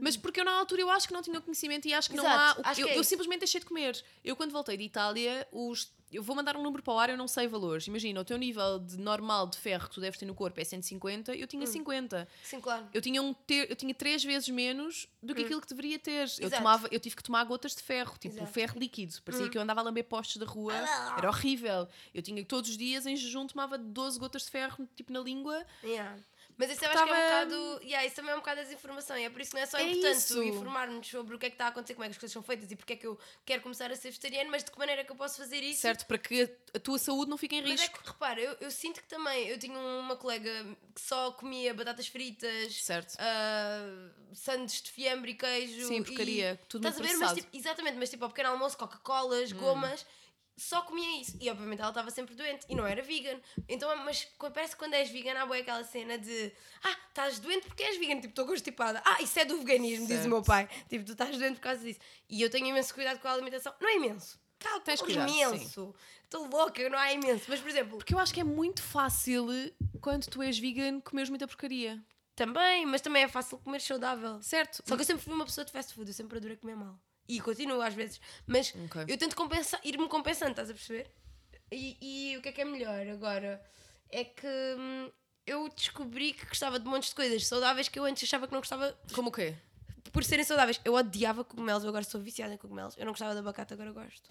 Mas 0.00 0.16
porque 0.16 0.40
eu 0.40 0.44
na 0.44 0.52
altura 0.52 0.82
eu 0.82 0.90
acho 0.90 1.06
que 1.08 1.14
não 1.14 1.22
tinha 1.22 1.38
o 1.38 1.42
conhecimento 1.42 1.86
e 1.88 1.94
acho 1.94 2.10
que 2.10 2.16
não 2.16 2.24
Exato, 2.24 2.60
há. 2.64 2.70
acho 2.70 2.80
eu, 2.80 2.86
que 2.86 2.92
é 2.92 2.98
eu 2.98 3.04
simplesmente 3.04 3.40
deixei 3.40 3.60
de 3.60 3.66
comer. 3.66 4.02
Eu 4.24 4.36
quando 4.36 4.50
voltei 4.52 4.76
de 4.76 4.84
Itália, 4.84 5.46
os. 5.50 5.94
Eu 6.12 6.22
vou 6.22 6.36
mandar 6.36 6.56
um 6.56 6.62
número 6.62 6.84
para 6.84 6.94
o 6.94 6.98
ar, 7.00 7.10
eu 7.10 7.16
não 7.16 7.26
sei 7.26 7.48
valores. 7.48 7.88
Imagina, 7.88 8.20
o 8.20 8.24
teu 8.24 8.38
nível 8.38 8.78
de 8.78 8.96
normal 8.96 9.48
de 9.48 9.58
ferro 9.58 9.88
que 9.88 9.94
tu 9.96 10.00
deves 10.00 10.16
ter 10.16 10.24
no 10.24 10.36
corpo 10.36 10.58
é 10.60 10.62
150, 10.64 11.34
eu 11.34 11.44
Hum. 11.44 11.46
tinha 11.48 11.66
50. 11.66 12.28
Sim, 12.44 12.60
claro. 12.60 12.86
Eu 12.94 13.02
tinha, 13.02 13.20
um 13.20 13.34
ter, 13.34 13.68
eu 13.68 13.74
tinha 13.74 13.92
três 13.92 14.22
vezes 14.22 14.48
menos 14.48 15.08
do 15.20 15.34
que 15.34 15.42
aquilo 15.42 15.60
que 15.60 15.66
deveria 15.66 15.98
ter. 15.98 16.28
Eu, 16.38 16.46
Hum. 16.46 16.50
Tomava, 16.50 16.88
eu 16.92 17.00
tive 17.00 17.16
que 17.16 17.22
tomar 17.24 17.42
gotas 17.44 17.74
de 17.74 17.82
ferro, 17.82 18.16
tipo. 18.20 18.40
Hum. 18.40 18.46
ferro 18.46 18.78
líquido. 18.78 19.20
Parecia 19.24 19.48
que 19.48 19.58
eu 19.58 19.62
andava 19.62 19.80
a 19.80 19.82
lamber 19.82 20.04
postes 20.04 20.36
da 20.36 20.46
rua. 20.46 20.74
Era 21.18 21.28
horrível. 21.28 21.88
Eu 22.14 22.22
tinha 22.22 22.44
todos 22.44 22.70
os 22.70 22.76
dias 22.78 23.04
em 23.04 23.16
jejum, 23.16 23.44
tomava 23.46 23.76
12 23.76 24.18
gotas 24.20 24.42
de 24.44 24.50
ferro, 24.50 24.88
tipo 24.94 25.12
na 25.12 25.18
língua. 25.20 25.66
Yeah. 25.82 26.16
Mas 26.58 26.70
isso 26.70 26.82
eu 26.84 26.90
acho 26.90 27.04
que 27.04 27.10
é 27.10 27.12
um 27.12 27.16
Tava- 27.16 27.44
bocado. 27.44 27.80
Yeah, 27.82 28.06
isso 28.06 28.16
também 28.16 28.30
é 28.30 28.34
um 28.34 28.38
bocado 28.38 28.60
desinformação. 28.62 29.18
E 29.18 29.24
é 29.24 29.30
por 29.30 29.40
isso 29.42 29.50
que 29.50 29.56
não 29.56 29.62
é 29.62 29.66
só 29.66 29.76
É 29.76 29.82
importante 29.92 30.48
informar-nos 30.48 31.06
sobre 31.06 31.36
o 31.36 31.38
que 31.38 31.46
é 31.46 31.50
que 31.50 31.54
está 31.54 31.66
a 31.66 31.68
acontecer, 31.68 31.92
como 31.94 32.04
é 32.04 32.08
que 32.08 32.12
as 32.12 32.18
coisas 32.18 32.32
são 32.32 32.42
feitas 32.42 32.70
e 32.70 32.76
porque 32.76 32.94
é 32.94 32.96
que 32.96 33.06
eu 33.06 33.18
quero 33.44 33.62
começar 33.62 33.90
a 33.92 33.94
ser 33.96 34.08
vegetariano, 34.08 34.50
mas 34.50 34.64
de 34.64 34.70
que 34.70 34.78
maneira 34.78 35.02
é 35.02 35.04
que 35.04 35.12
eu 35.12 35.16
posso 35.16 35.36
fazer 35.36 35.62
isso. 35.62 35.82
Certo? 35.82 36.06
Para 36.06 36.16
que 36.16 36.50
a, 36.74 36.78
tua 36.80 36.98
saúde 36.98 37.28
não 37.30 37.36
fique 37.36 37.56
em 37.56 37.60
Mas 37.62 37.72
é 37.80 37.84
risco. 37.84 38.02
que, 38.02 38.08
repara, 38.08 38.40
eu, 38.40 38.56
eu 38.60 38.70
sinto 38.70 39.02
que 39.02 39.08
também 39.08 39.48
eu 39.48 39.58
tinha 39.58 39.78
uma 39.78 40.16
colega 40.16 40.50
que 40.94 41.00
só 41.00 41.30
comia 41.32 41.74
batatas 41.74 42.06
fritas, 42.08 42.74
Certo. 42.82 43.14
uh, 43.16 44.10
sandes 44.34 44.80
de 44.80 44.90
fiambre 44.90 45.32
e 45.32 45.34
queijo. 45.34 45.86
Sim, 45.86 46.00
e- 46.00 46.04
porcaria, 46.04 46.58
tudo 46.68 46.88
Estás 46.88 47.00
muito 47.00 47.14
a 47.14 47.18
ver? 47.18 47.34
Mas, 47.34 47.44
tipo, 47.44 47.56
exatamente, 47.56 47.96
mas 47.98 48.08
tipo 48.10 48.24
ao 48.24 48.30
pequeno 48.30 48.48
almoço, 48.50 48.78
Coca-Colas, 48.78 49.52
gomas. 49.52 50.06
Só 50.56 50.80
comia 50.82 51.20
isso. 51.20 51.36
E 51.40 51.50
obviamente 51.50 51.80
ela 51.80 51.90
estava 51.90 52.10
sempre 52.10 52.34
doente. 52.34 52.64
E 52.68 52.74
não 52.74 52.86
era 52.86 53.02
vegan. 53.02 53.38
Então, 53.68 53.94
mas 54.04 54.26
parece 54.54 54.72
que 54.72 54.78
quando 54.78 54.94
és 54.94 55.10
vegan 55.10 55.38
há 55.38 55.44
boa 55.44 55.58
aquela 55.58 55.84
cena 55.84 56.16
de 56.18 56.50
Ah, 56.82 56.96
estás 57.08 57.38
doente 57.38 57.66
porque 57.66 57.82
és 57.82 57.98
vegan. 57.98 58.14
Tipo, 58.16 58.28
estou 58.28 58.46
constipada. 58.46 59.02
Ah, 59.04 59.20
isso 59.20 59.38
é 59.38 59.44
do 59.44 59.58
veganismo, 59.58 60.06
diz 60.06 60.16
o 60.16 60.20
Certo. 60.20 60.28
meu 60.30 60.42
pai. 60.42 60.68
Tipo, 60.88 61.04
tu 61.04 61.12
estás 61.12 61.36
doente 61.36 61.56
por 61.56 61.62
causa 61.62 61.82
disso. 61.82 62.00
E 62.28 62.40
eu 62.40 62.48
tenho 62.48 62.66
imenso 62.66 62.94
cuidado 62.94 63.18
com 63.20 63.28
a 63.28 63.32
alimentação. 63.32 63.74
Não 63.80 63.88
é 63.88 63.96
imenso. 63.96 64.40
Calma, 64.58 64.80
Tens 64.80 65.02
cuidado, 65.02 65.28
imenso. 65.30 65.94
Estou 66.24 66.46
louca, 66.48 66.88
não 66.88 66.98
há 66.98 67.12
imenso. 67.12 67.44
Mas, 67.48 67.60
por 67.60 67.68
exemplo, 67.68 67.98
Porque 67.98 68.14
eu 68.14 68.18
acho 68.18 68.32
que 68.32 68.40
é 68.40 68.44
muito 68.44 68.82
fácil, 68.82 69.46
quando 70.00 70.26
tu 70.26 70.40
és 70.42 70.58
vegan, 70.58 70.98
comeres 71.00 71.28
muita 71.28 71.46
porcaria. 71.46 72.02
também, 72.34 72.86
mas 72.86 73.02
também 73.02 73.22
é 73.24 73.28
fácil 73.28 73.58
comer 73.58 73.80
saudável. 73.82 74.40
Certo? 74.42 74.82
Só 74.86 74.96
que 74.96 75.02
eu 75.02 75.06
sempre 75.06 75.22
fui 75.22 75.34
uma 75.34 75.44
pessoa 75.44 75.64
de 75.66 75.70
fast 75.72 75.92
food, 75.94 76.08
eu 76.10 76.14
sempre 76.14 76.38
adorei 76.38 76.56
comer 76.56 76.74
mal. 76.76 76.98
E 77.28 77.40
continuo 77.40 77.80
às 77.80 77.94
vezes. 77.94 78.20
Mas 78.46 78.74
Ok. 78.84 79.04
eu 79.08 79.18
tento 79.18 79.34
compensar, 79.34 79.80
ir-me 79.84 80.08
compensando, 80.08 80.52
estás 80.52 80.70
a 80.70 80.74
perceber? 80.74 81.10
E, 81.70 81.96
e 82.32 82.36
o 82.36 82.42
que 82.42 82.48
é 82.48 82.52
que 82.52 82.60
é 82.60 82.64
melhor 82.64 83.06
agora? 83.08 83.60
É 84.10 84.24
que 84.24 84.46
hum, 84.78 85.10
eu 85.46 85.68
descobri 85.70 86.32
que 86.32 86.46
gostava 86.46 86.78
de 86.78 86.86
montes 86.86 87.08
de 87.10 87.14
coisas 87.16 87.46
saudáveis 87.46 87.88
que 87.88 87.98
eu 87.98 88.04
antes 88.04 88.22
achava 88.22 88.46
que 88.46 88.52
não 88.52 88.60
gostava 88.60 88.96
Como 89.12 89.28
o 89.28 89.32
quê? 89.32 89.54
por 90.12 90.22
serem 90.24 90.44
saudáveis. 90.44 90.80
Eu 90.84 90.94
odiava 90.94 91.44
cogumelos, 91.44 91.82
eu 91.82 91.88
agora 91.88 92.04
sou 92.04 92.20
viciada 92.20 92.54
em 92.54 92.56
cogumelos. 92.56 92.96
Eu 92.96 93.04
não 93.04 93.12
gostava 93.12 93.32
de 93.34 93.40
abacate, 93.40 93.74
agora 93.74 93.92
gosto. 93.92 94.30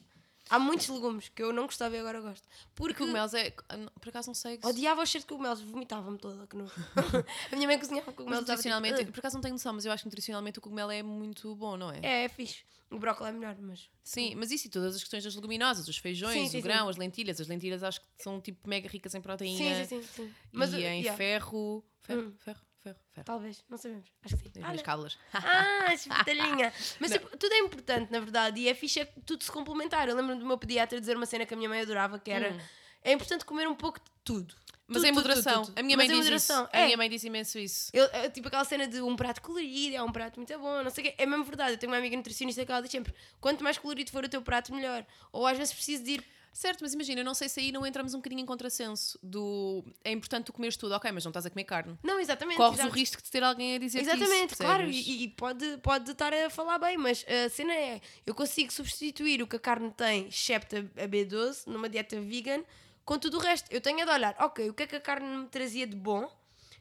Há 0.50 0.60
muitos 0.60 0.88
legumes 0.90 1.30
que 1.30 1.42
eu 1.42 1.52
não 1.52 1.66
gostava 1.66 1.96
e 1.96 2.00
agora 2.00 2.22
gosto. 2.22 2.48
Porque 2.76 2.94
Cogumelos 2.94 3.34
é. 3.34 3.52
Por 4.00 4.10
acaso 4.10 4.28
não 4.30 4.36
sei. 4.36 4.60
odiava 4.64 5.02
o 5.02 5.06
cheiro 5.06 5.24
de 5.24 5.28
cogumelos, 5.28 5.62
vomitava-me 5.62 6.18
toda. 6.18 6.46
Que 6.48 6.56
não... 6.56 6.66
a 7.52 7.56
minha 7.56 7.68
mãe 7.68 7.80
cozinhava 7.80 8.06
Mas 8.08 8.16
cogumelos. 8.16 8.40
tipo, 8.42 8.52
nutricionalmente, 8.52 9.06
por 9.06 9.20
acaso 9.20 9.36
não 9.36 9.42
tenho 9.42 9.54
noção, 9.54 9.74
mas 9.74 9.86
eu 9.86 9.92
acho 9.92 10.04
que 10.04 10.08
nutricionalmente 10.08 10.60
o 10.60 10.62
cogumelo 10.62 10.92
é 10.92 11.02
muito 11.02 11.56
bom, 11.56 11.76
não 11.76 11.92
é? 11.92 12.00
É, 12.04 12.24
é 12.26 12.30
fixe. 12.30 12.64
O 12.92 13.00
brócolis 13.00 13.34
é 13.34 13.38
melhor, 13.38 13.56
mas. 13.60 13.90
Sim, 14.04 14.36
mas 14.36 14.52
isso 14.52 14.68
e 14.68 14.70
todas 14.70 14.96
as 14.96 15.02
questões 15.02 15.24
das 15.24 15.34
leguminosas, 15.36 15.88
os 15.88 15.98
feijões, 15.98 16.34
Sim, 16.34 16.50
sim, 16.50 16.60
o 16.60 16.62
grão, 16.62 16.88
as 16.88 16.98
lentilhas. 16.98 17.42
As 17.42 17.48
lentilhas 17.48 17.82
acho 17.82 18.00
que 18.00 18.08
são 18.20 18.40
tipo 18.40 18.70
mega 18.70 18.88
ricas 18.88 19.16
em 19.16 19.22
proteína 19.22 19.58
Sim, 19.58 19.86
sim, 19.86 20.04
sim. 20.04 20.08
sim. 20.28 20.34
e 20.54 20.58
uh, 20.58 20.76
em 20.76 21.02
yeah, 21.02 21.18
ferro. 21.18 21.84
Ferro, 22.02 22.22
Hum. 22.22 22.34
ferro, 22.38 22.62
ferro, 22.86 23.00
ferro. 23.14 23.26
Talvez, 23.26 23.64
não 23.70 23.78
sabemos. 23.78 24.06
Acho 24.24 24.38
que 24.38 24.44
sim. 24.44 24.50
As 24.50 24.56
minhas 24.56 24.70
Olha. 24.72 24.84
cábulas. 24.84 25.18
Ah, 25.34 25.94
espetalhinha. 25.94 26.74
Mas 27.00 27.12
tipo, 27.12 27.38
tudo 27.38 27.52
é 27.54 27.58
importante, 27.60 28.12
na 28.12 28.20
verdade, 28.20 28.62
e 28.62 28.70
é 28.70 28.74
fixe 28.74 29.00
é 29.00 29.06
tudo 29.26 29.44
se 29.44 29.52
complementar. 29.52 30.08
Eu 30.08 30.16
lembro 30.16 30.36
do 30.38 30.46
meu 30.46 30.58
pediatra 30.58 31.00
dizer 31.00 31.16
uma 31.18 31.26
cena 31.26 31.46
que 31.46 31.54
a 31.54 31.58
minha 31.58 31.70
mãe 31.70 31.82
adorava, 31.82 32.20
que 32.20 32.30
era 32.30 32.56
é 33.04 33.12
importante 33.12 33.46
comer 33.46 33.68
um 33.68 33.76
pouco 33.76 34.00
de 34.00 34.06
tudo. 34.24 34.56
Mas 34.88 34.98
Tudo, 34.98 35.08
em 35.08 35.14
tudo, 35.14 35.24
tudo, 35.24 35.30
moderação. 35.30 35.66
tudo. 35.66 35.80
A 35.80 35.82
minha 35.82 35.98
Mas 35.98 36.08
mãe 36.08 36.18
em 36.18 36.22
diz 36.22 36.44
isso. 36.44 36.54
A 36.54 36.70
é. 36.72 36.86
minha 36.86 36.98
mãe 36.98 37.10
disse 37.10 37.26
imenso 37.26 37.58
isso. 37.58 37.90
Eu, 37.92 38.06
é 38.14 38.30
tipo 38.30 38.48
aquela 38.48 38.64
cena 38.64 38.88
de 38.88 39.02
um 39.02 39.16
prato 39.16 39.42
colorido, 39.42 39.96
é 39.96 40.04
um 40.04 40.12
prato 40.12 40.40
muito 40.40 40.60
bom, 40.60 40.84
não 40.84 40.92
sei 40.92 41.04
o 41.04 41.08
quê. 41.08 41.16
É 41.18 41.26
mesmo 41.26 41.44
verdade. 41.44 41.72
Eu 41.72 41.78
tenho 41.80 41.92
uma 41.92 41.98
amiga 41.98 42.16
nutricionista 42.16 42.64
que 42.64 42.72
ela 42.72 42.82
diz 42.82 42.92
sempre: 42.92 43.12
quanto 43.42 43.64
mais 43.64 43.80
colorido 43.80 44.12
for 44.12 44.24
o 44.24 44.30
teu 44.30 44.44
prato, 44.44 44.72
melhor. 44.72 45.04
Ou 45.32 45.48
às 45.48 45.58
vezes 45.58 45.74
preciso 45.74 46.04
de 46.04 46.12
ir. 46.12 46.26
Certo, 46.56 46.80
mas 46.82 46.94
imagina, 46.94 47.20
eu 47.20 47.26
não 47.26 47.34
sei 47.34 47.50
se 47.50 47.60
aí 47.60 47.70
não 47.70 47.86
entramos 47.86 48.14
um 48.14 48.20
bocadinho 48.20 48.40
em 48.40 48.46
contrassenso 48.46 49.20
do 49.22 49.84
é 50.06 50.12
importante 50.14 50.46
tu 50.46 50.54
comeres 50.54 50.78
tudo, 50.78 50.96
ok, 50.96 51.12
mas 51.12 51.26
não 51.26 51.30
estás 51.30 51.46
a 51.46 51.50
comer 51.50 51.66
carne. 51.66 52.00
Não, 52.02 52.18
exatamente. 52.18 52.56
Corres 52.56 52.80
exato. 52.80 52.90
o 52.90 52.94
risco 52.94 53.22
de 53.22 53.30
ter 53.30 53.44
alguém 53.44 53.76
a 53.76 53.78
dizer 53.78 54.00
Exatamente, 54.00 54.54
isso, 54.54 54.64
claro, 54.64 54.90
e, 54.90 55.24
e 55.24 55.28
pode, 55.28 55.78
pode 55.80 56.10
estar 56.12 56.34
a 56.34 56.50
falar 56.50 56.80
bem, 56.80 56.96
mas 56.98 57.26
a 57.28 57.50
cena 57.50 57.74
é: 57.74 58.00
eu 58.26 58.34
consigo 58.34 58.72
substituir 58.72 59.42
o 59.42 59.48
que 59.48 59.58
a 59.58 59.60
carne 59.60 59.92
tem, 59.92 60.28
excepto 60.28 60.78
a 60.78 61.04
a 61.04 61.08
B12, 61.10 61.68
numa 61.68 61.90
dieta 61.90 62.22
vegan, 62.22 62.64
com 63.04 63.20
tudo 63.20 63.36
o 63.36 63.42
resto. 63.42 63.70
Eu 63.70 63.82
tenho 63.82 64.00
é 64.00 64.06
de 64.06 64.12
olhar, 64.12 64.34
ok, 64.40 64.70
o 64.70 64.74
que 64.74 64.84
é 64.84 64.88
que 64.88 64.96
a 64.96 65.02
carne 65.02 65.28
me 65.28 65.48
trazia 65.48 65.86
de 65.86 65.98
bom, 65.98 66.32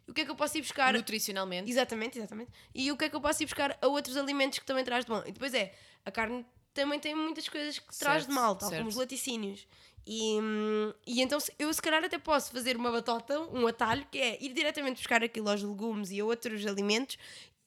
o 0.07 0.13
que 0.15 0.21
é 0.21 0.25
que 0.25 0.31
eu 0.31 0.37
posso 0.37 0.57
ir 0.57 0.61
buscar. 0.61 0.93
Nutricionalmente. 0.93 1.69
Exatamente, 1.69 2.17
exatamente. 2.17 2.53
E 2.73 2.93
o 2.93 2.97
que 2.97 3.07
é 3.07 3.09
que 3.09 3.17
eu 3.17 3.21
posso 3.21 3.43
ir 3.43 3.47
buscar 3.47 3.77
a 3.83 3.89
outros 3.89 4.17
alimentos 4.17 4.61
que 4.61 4.65
também 4.65 4.85
traz 4.85 5.05
de 5.05 5.11
bom. 5.11 5.23
E 5.27 5.33
depois 5.33 5.53
é, 5.53 5.75
a 6.05 6.13
carne 6.13 6.47
também 6.75 6.99
tem 6.99 7.15
muitas 7.15 7.49
coisas 7.49 7.79
que 7.79 7.97
traz 7.97 8.23
de 8.23 8.27
Certo, 8.27 8.35
mal, 8.35 8.57
tal 8.57 8.69
certo. 8.69 8.81
como 8.81 8.91
os 8.91 8.97
laticínios. 8.97 9.67
E, 10.07 10.39
e 11.07 11.23
então 11.23 11.39
eu 11.59 11.73
se 11.73 11.81
calhar 11.81 12.05
até 12.05 12.19
posso 12.19 12.51
fazer 12.53 12.77
uma 12.77 12.91
batota, 12.93 13.41
um 13.41 13.67
atalho, 13.67 14.07
que 14.11 14.19
é 14.19 14.43
ir 14.43 14.53
diretamente 14.53 14.99
buscar 14.99 15.25
aquilo 15.25 15.49
aos 15.49 15.63
legumes 15.63 16.11
e 16.11 16.21
a 16.21 16.25
outros 16.25 16.67
alimentos 16.67 17.17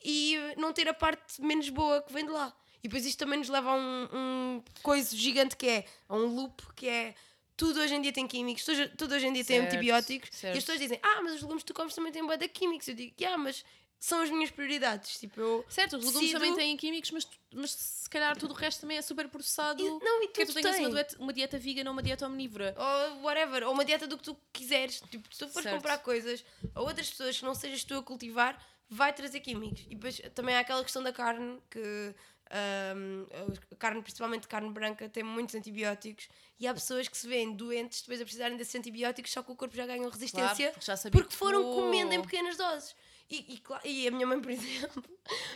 e 0.03 0.35
não 0.55 0.71
ter 0.71 0.87
a 0.87 0.93
parte 0.93 1.41
menos 1.41 1.69
boa 1.69 2.01
que 2.01 2.13
vem 2.13 2.25
de 2.25 2.31
lá. 2.31 2.53
E 2.83 2.87
depois 2.87 3.05
isto 3.07 3.17
também 3.17 3.39
nos 3.39 3.49
leva 3.49 3.71
a 3.71 3.73
um, 3.73 4.07
um 4.13 4.63
coisa 4.83 5.15
gigante 5.17 5.57
que 5.57 5.67
é 5.67 5.85
a 6.07 6.15
um 6.15 6.27
loop 6.27 6.61
que 6.75 6.87
é 6.87 7.15
tudo 7.55 7.79
hoje 7.79 7.95
em 7.95 8.01
dia 8.01 8.13
tem 8.13 8.27
químicos, 8.27 8.63
tudo, 8.95 9.15
hoje 9.15 9.25
em 9.25 9.33
dia 9.33 9.43
tem 9.43 9.57
Certo, 9.59 9.73
antibióticos 9.73 10.29
certo. 10.31 10.53
e 10.53 10.57
as 10.59 10.63
pessoas 10.63 10.79
dizem, 10.79 10.99
ah, 11.01 11.21
mas 11.23 11.33
os 11.33 11.41
legumes 11.41 11.63
que 11.63 11.67
tu 11.67 11.73
comes 11.73 11.95
também 11.95 12.11
têm 12.11 12.23
bué 12.23 12.37
de 12.37 12.47
químicos. 12.47 12.87
Eu 12.87 12.93
digo, 12.93 13.15
yeah, 13.19 13.35
mas 13.35 13.65
são 13.99 14.21
as 14.21 14.29
minhas 14.29 14.51
prioridades. 14.51 15.19
Tipo, 15.19 15.39
eu 15.41 15.65
Certo, 15.69 15.97
os 15.97 16.05
legumes 16.05 16.31
também 16.31 16.55
têm 16.55 16.77
químicos, 16.77 17.11
mas, 17.11 17.27
mas 17.53 17.71
se 17.71 18.09
calhar 18.09 18.37
tudo 18.37 18.51
o 18.51 18.53
resto 18.53 18.81
também 18.81 18.97
é 18.97 19.01
super 19.01 19.27
processado. 19.27 19.81
E- 19.81 19.89
não, 20.03 20.23
e 20.23 20.27
tudo 20.27 20.47
tu 20.47 20.53
tenhas 20.53 20.75
tem. 20.75 20.85
uma 20.85 20.93
dieta, 20.93 21.15
uma 21.19 21.33
dieta 21.33 21.57
vegan 21.59 21.85
ou 21.85 21.91
uma 21.93 22.03
dieta 22.03 22.25
omnívora. 22.27 22.75
ou 22.77 23.21
whatever, 23.23 23.63
ou 23.63 23.73
uma 23.73 23.83
dieta 23.83 24.07
do 24.07 24.17
que 24.17 24.23
tu 24.23 24.37
quiseres. 24.53 25.01
Tipo, 25.09 25.33
se 25.33 25.39
tu 25.39 25.49
fores 25.49 25.69
comprar 25.71 25.97
coisas 25.99 26.43
a 26.75 26.81
outras 26.81 27.09
pessoas 27.09 27.37
que 27.37 27.45
não 27.45 27.55
sejas 27.55 27.83
tu 27.83 27.95
a 27.95 28.03
cultivar, 28.03 28.61
vai 28.89 29.11
trazer 29.13 29.39
químicos. 29.39 29.81
E 29.89 29.95
depois 29.95 30.21
também 30.33 30.55
há 30.55 30.59
aquela 30.59 30.83
questão 30.83 31.01
da 31.03 31.11
carne 31.11 31.59
que. 31.69 32.15
hum, 32.95 33.25
a 33.71 33.75
carne, 33.75 34.01
principalmente 34.01 34.47
carne 34.47 34.69
branca, 34.69 35.09
tem 35.09 35.23
muitos 35.23 35.53
antibióticos 35.55 36.29
e 36.59 36.65
há 36.67 36.73
pessoas 36.73 37.07
que 37.07 37.17
se 37.17 37.27
veem 37.27 37.53
doentes 37.53 38.01
depois 38.01 38.21
a 38.21 38.23
precisarem 38.23 38.57
desses 38.57 38.73
antibióticos 38.75 39.31
só 39.31 39.43
que 39.43 39.51
o 39.51 39.55
corpo 39.55 39.75
já 39.75 39.85
ganhou 39.85 40.09
resistência 40.09 40.71
porque 40.71 40.85
já 40.85 40.97
porque 41.11 41.35
foram 41.35 41.63
comendo 41.73 42.13
em 42.13 42.21
pequenas 42.21 42.55
doses. 42.57 42.95
E, 43.29 43.61
e, 43.83 44.03
e 44.03 44.07
a 44.07 44.11
minha 44.11 44.25
mãe, 44.25 44.39
por 44.39 44.49
exemplo, 44.51 45.03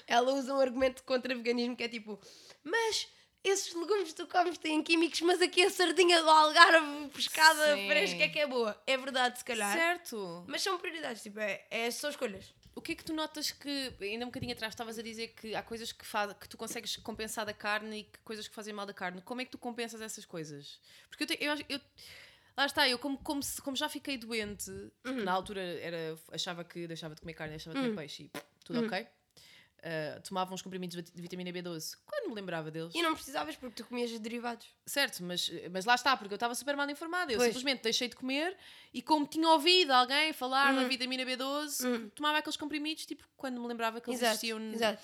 ela 0.07 0.33
usa 0.33 0.53
um 0.53 0.59
argumento 0.59 1.03
contra 1.03 1.33
veganismo 1.35 1.75
que 1.75 1.83
é 1.83 1.87
tipo: 1.89 2.19
Mas 2.63 3.07
esses 3.43 3.73
legumes 3.73 4.09
que 4.09 4.15
tu 4.15 4.27
comes 4.27 4.57
têm 4.57 4.83
químicos, 4.83 5.21
mas 5.21 5.41
aqui 5.41 5.63
a 5.63 5.69
sardinha 5.69 6.21
do 6.21 6.29
Algarve 6.29 7.07
pescada 7.09 7.75
Sim. 7.75 7.87
fresca 7.87 8.23
é 8.23 8.27
que 8.29 8.39
é 8.39 8.45
boa. 8.47 8.79
É 8.85 8.97
verdade, 8.97 9.39
se 9.39 9.45
calhar. 9.45 9.75
Certo. 9.75 10.45
Mas 10.47 10.61
são 10.61 10.77
prioridades, 10.77 11.23
tipo, 11.23 11.39
é, 11.39 11.65
é, 11.69 11.89
são 11.89 12.09
escolhas. 12.09 12.53
O 12.73 12.81
que 12.81 12.93
é 12.93 12.95
que 12.95 13.03
tu 13.03 13.13
notas 13.13 13.51
que, 13.51 13.93
ainda 13.99 14.23
um 14.25 14.29
bocadinho 14.29 14.53
atrás, 14.53 14.73
estavas 14.73 14.97
a 14.97 15.01
dizer 15.01 15.29
que 15.29 15.53
há 15.55 15.61
coisas 15.61 15.91
que, 15.91 16.05
faz, 16.05 16.31
que 16.39 16.47
tu 16.47 16.55
consegues 16.57 16.95
compensar 16.97 17.45
da 17.45 17.53
carne 17.53 17.99
e 17.99 18.03
que 18.05 18.19
coisas 18.19 18.47
que 18.47 18.55
fazem 18.55 18.73
mal 18.73 18.85
da 18.85 18.93
carne. 18.93 19.21
Como 19.23 19.41
é 19.41 19.45
que 19.45 19.51
tu 19.51 19.57
compensas 19.57 19.99
essas 20.01 20.23
coisas? 20.25 20.79
Porque 21.09 21.23
eu, 21.23 21.27
te- 21.27 21.37
eu, 21.41 21.53
eu- 21.67 21.81
lá 22.61 22.65
está, 22.65 22.87
eu 22.87 22.97
como, 22.99 23.17
como, 23.17 23.41
se- 23.43 23.61
como 23.61 23.75
já 23.75 23.89
fiquei 23.89 24.17
doente, 24.17 24.69
Uhum. 25.05 25.23
na 25.23 25.31
altura 25.31 25.61
era, 25.61 26.17
achava 26.31 26.63
que 26.63 26.87
deixava 26.87 27.13
de 27.15 27.21
comer 27.21 27.33
carne, 27.33 27.51
deixava 27.51 27.75
de 27.75 27.81
comer 27.83 27.95
peixe 27.95 28.23
e 28.23 28.31
tudo 28.63 28.79
Uhum. 28.79 28.85
ok. 28.87 29.07
Ah, 29.83 30.21
tomava 30.23 30.53
uns 30.53 30.61
comprimidos 30.61 30.95
de 30.95 31.01
vit- 31.01 31.15
de 31.15 31.21
vitamina 31.23 31.49
B12 31.51 31.97
quando 32.05 32.29
me 32.29 32.35
lembrava 32.35 32.69
deles. 32.69 32.93
E 32.93 33.01
não 33.01 33.15
precisavas 33.15 33.55
porque 33.55 33.81
tu 33.81 33.89
comias 33.89 34.11
derivados. 34.19 34.67
Certo, 34.85 35.23
mas, 35.23 35.51
mas 35.71 35.85
lá 35.85 35.95
está, 35.95 36.15
porque 36.15 36.31
eu 36.31 36.35
estava 36.35 36.53
super 36.53 36.75
mal 36.77 36.87
informada. 36.87 37.31
Eu 37.33 37.37
Pois. 37.37 37.47
simplesmente 37.47 37.81
deixei 37.81 38.07
de 38.07 38.15
comer 38.15 38.55
e, 38.93 39.01
como 39.01 39.25
tinha 39.25 39.47
ouvido 39.49 39.89
alguém 39.91 40.33
falar 40.33 40.71
Uhum. 40.75 40.83
da 40.83 40.87
vitamina 40.87 41.25
B12, 41.25 42.11
tomava 42.11 42.37
aqueles 42.37 42.57
comprimidos, 42.57 43.07
tipo, 43.07 43.23
quando 43.35 43.59
me 43.59 43.67
lembrava 43.67 43.99
que 43.99 44.07
eles 44.07 44.19
Exato, 44.21 44.33
existiam. 44.35 44.59
exato. 44.71 45.01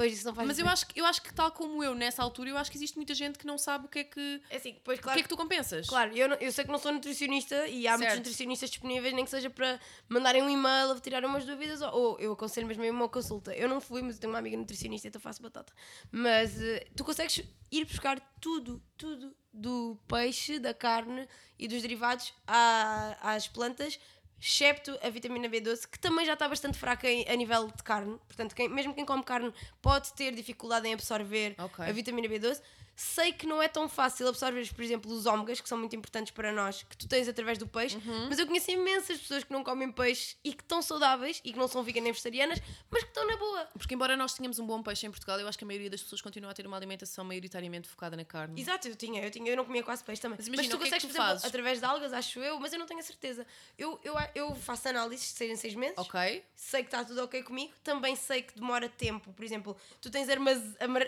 Pois 0.00 0.14
isso 0.14 0.26
não 0.26 0.34
faz 0.34 0.48
Mas 0.48 0.58
eu 0.58 0.66
acho, 0.66 0.86
que- 0.86 0.98
eu 0.98 1.04
acho 1.04 1.20
que, 1.20 1.30
tal 1.34 1.52
como 1.52 1.84
eu, 1.84 1.94
nessa 1.94 2.22
altura, 2.22 2.48
eu 2.48 2.56
acho 2.56 2.70
que 2.70 2.78
existe 2.78 2.96
muita 2.96 3.12
gente 3.14 3.38
que 3.38 3.44
não 3.46 3.58
sabe 3.58 3.84
o 3.84 3.88
que 3.90 3.98
é 3.98 4.04
que, 4.04 4.40
É 4.48 4.56
assim, 4.56 4.72
depois, 4.72 4.98
o 4.98 5.02
claro, 5.02 5.14
que, 5.16 5.20
é 5.20 5.22
que 5.24 5.28
tu 5.28 5.36
compensas. 5.36 5.86
Claro, 5.86 6.16
eu, 6.16 6.26
não- 6.26 6.36
eu 6.36 6.50
sei 6.50 6.64
que 6.64 6.70
não 6.70 6.78
sou 6.78 6.90
nutricionista 6.90 7.66
e 7.68 7.86
há 7.86 7.90
muitos 7.98 8.06
Certo. 8.14 8.16
nutricionistas 8.20 8.70
disponíveis, 8.70 9.12
nem 9.12 9.24
que 9.26 9.30
seja 9.30 9.50
para 9.50 9.78
mandarem 10.08 10.42
um 10.42 10.48
e-mail 10.48 10.98
tirar 11.00 11.22
umas 11.22 11.44
dúvidas, 11.44 11.82
ou, 11.82 11.92
ou 11.92 12.18
eu 12.18 12.32
aconselho 12.32 12.66
mesmo 12.66 12.82
uma 12.88 13.10
consulta. 13.10 13.54
Eu 13.54 13.68
não 13.68 13.78
fui, 13.78 14.00
mas 14.00 14.14
eu 14.14 14.22
tenho 14.22 14.32
uma 14.32 14.38
amiga 14.38 14.56
nutricionista, 14.56 15.06
então 15.06 15.20
faço 15.20 15.42
batata. 15.42 15.70
Mas 16.10 16.58
eh, 16.62 16.86
tu 16.96 17.04
consegues 17.04 17.42
ir 17.70 17.84
buscar 17.84 18.18
tudo, 18.40 18.82
tudo 18.96 19.36
do 19.52 19.98
peixe, 20.08 20.58
da 20.58 20.72
carne 20.72 21.28
e 21.58 21.68
dos 21.68 21.82
derivados 21.82 22.32
à- 22.46 23.18
às 23.34 23.46
plantas, 23.48 24.00
excepto 24.40 24.98
a 25.02 25.10
vitamina 25.10 25.48
B12, 25.48 25.86
que 25.86 25.98
também 25.98 26.24
já 26.24 26.32
está 26.32 26.48
bastante 26.48 26.78
fraca 26.78 27.08
em- 27.08 27.26
a 27.28 27.36
nível 27.36 27.66
de 27.68 27.82
carne. 27.82 28.18
Portanto, 28.26 28.54
quem- 28.54 28.68
mesmo 28.68 28.94
quem 28.94 29.04
come 29.04 29.22
carne 29.22 29.52
pode 29.82 30.12
ter 30.14 30.34
dificuldade 30.34 30.88
em 30.88 30.94
absorver 30.94 31.54
Ok. 31.58 31.84
a 31.84 31.92
vitamina 31.92 32.26
B12. 32.28 32.60
Sei 32.96 33.32
que 33.32 33.46
não 33.46 33.62
é 33.62 33.68
tão 33.68 33.88
fácil 33.88 34.28
absorver, 34.28 34.72
por 34.74 34.82
exemplo, 34.82 35.10
os 35.10 35.24
ômegas, 35.24 35.60
que 35.60 35.68
são 35.68 35.78
muito 35.78 35.96
importantes 35.96 36.30
para 36.32 36.52
nós, 36.52 36.82
que 36.82 36.96
tu 36.96 37.08
tens 37.08 37.28
através 37.28 37.56
do 37.56 37.66
peixe, 37.66 37.96
Uhum. 37.96 38.26
mas 38.28 38.38
eu 38.38 38.46
conheço 38.46 38.70
imensas 38.70 39.18
pessoas 39.18 39.42
que 39.44 39.52
não 39.52 39.64
comem 39.64 39.90
peixe 39.90 40.36
e 40.44 40.52
que 40.52 40.62
estão 40.62 40.82
saudáveis 40.82 41.40
e 41.44 41.52
que 41.52 41.58
não 41.58 41.66
são 41.66 41.82
veganas 41.82 42.04
nem 42.04 42.12
vegetarianas, 42.12 42.60
mas 42.90 43.02
que 43.02 43.08
estão 43.08 43.26
na 43.26 43.36
boa. 43.36 43.66
Porque 43.78 43.94
embora 43.94 44.16
nós 44.16 44.34
tenhamos 44.34 44.58
um 44.58 44.66
bom 44.66 44.82
peixe 44.82 45.06
em 45.06 45.10
Portugal, 45.10 45.40
eu 45.40 45.48
acho 45.48 45.56
que 45.56 45.64
a 45.64 45.66
maioria 45.66 45.88
das 45.90 46.02
pessoas 46.02 46.20
continua 46.20 46.50
a 46.50 46.54
ter 46.54 46.66
uma 46.66 46.76
alimentação 46.76 47.24
maioritariamente 47.24 47.88
focada 47.88 48.16
na 48.16 48.24
carne. 48.24 48.60
Exato, 48.60 48.88
eu 48.88 48.94
tinha, 48.96 49.22
eu 49.24 49.30
tinha, 49.30 49.50
eu 49.50 49.56
não 49.56 49.64
comia 49.64 49.82
quase 49.82 50.04
peixe 50.04 50.20
também. 50.20 50.36
Mas 50.38 50.48
Mas, 50.48 50.54
imagina, 50.54 50.74
tu 50.74 50.76
o 50.76 50.80
que 50.82 50.88
é 50.88 50.90
consegues, 50.90 51.14
tu 51.14 51.16
por 51.16 51.22
exemplo, 51.26 51.46
através 51.48 51.78
de 51.78 51.84
algas, 51.86 52.12
acho 52.12 52.40
eu, 52.40 52.60
mas 52.60 52.72
eu 52.72 52.78
não 52.78 52.86
tenho 52.86 53.00
a 53.00 53.02
certeza. 53.02 53.46
Eu, 53.78 53.98
eu, 54.04 54.14
eu 54.34 54.54
faço 54.54 54.88
análises 54.88 55.26
de 55.32 55.38
seis 55.38 55.50
em 55.50 55.56
seis 55.56 55.74
meses. 55.74 55.96
Ok? 55.96 56.44
sei 56.54 56.82
que 56.82 56.88
está 56.88 57.02
tudo 57.04 57.22
ok 57.24 57.42
comigo, 57.42 57.72
também 57.82 58.14
sei 58.14 58.42
que 58.42 58.54
demora 58.54 58.88
tempo. 58.88 59.32
Por 59.32 59.44
exemplo, 59.44 59.76
tu 60.00 60.10
tens 60.10 60.28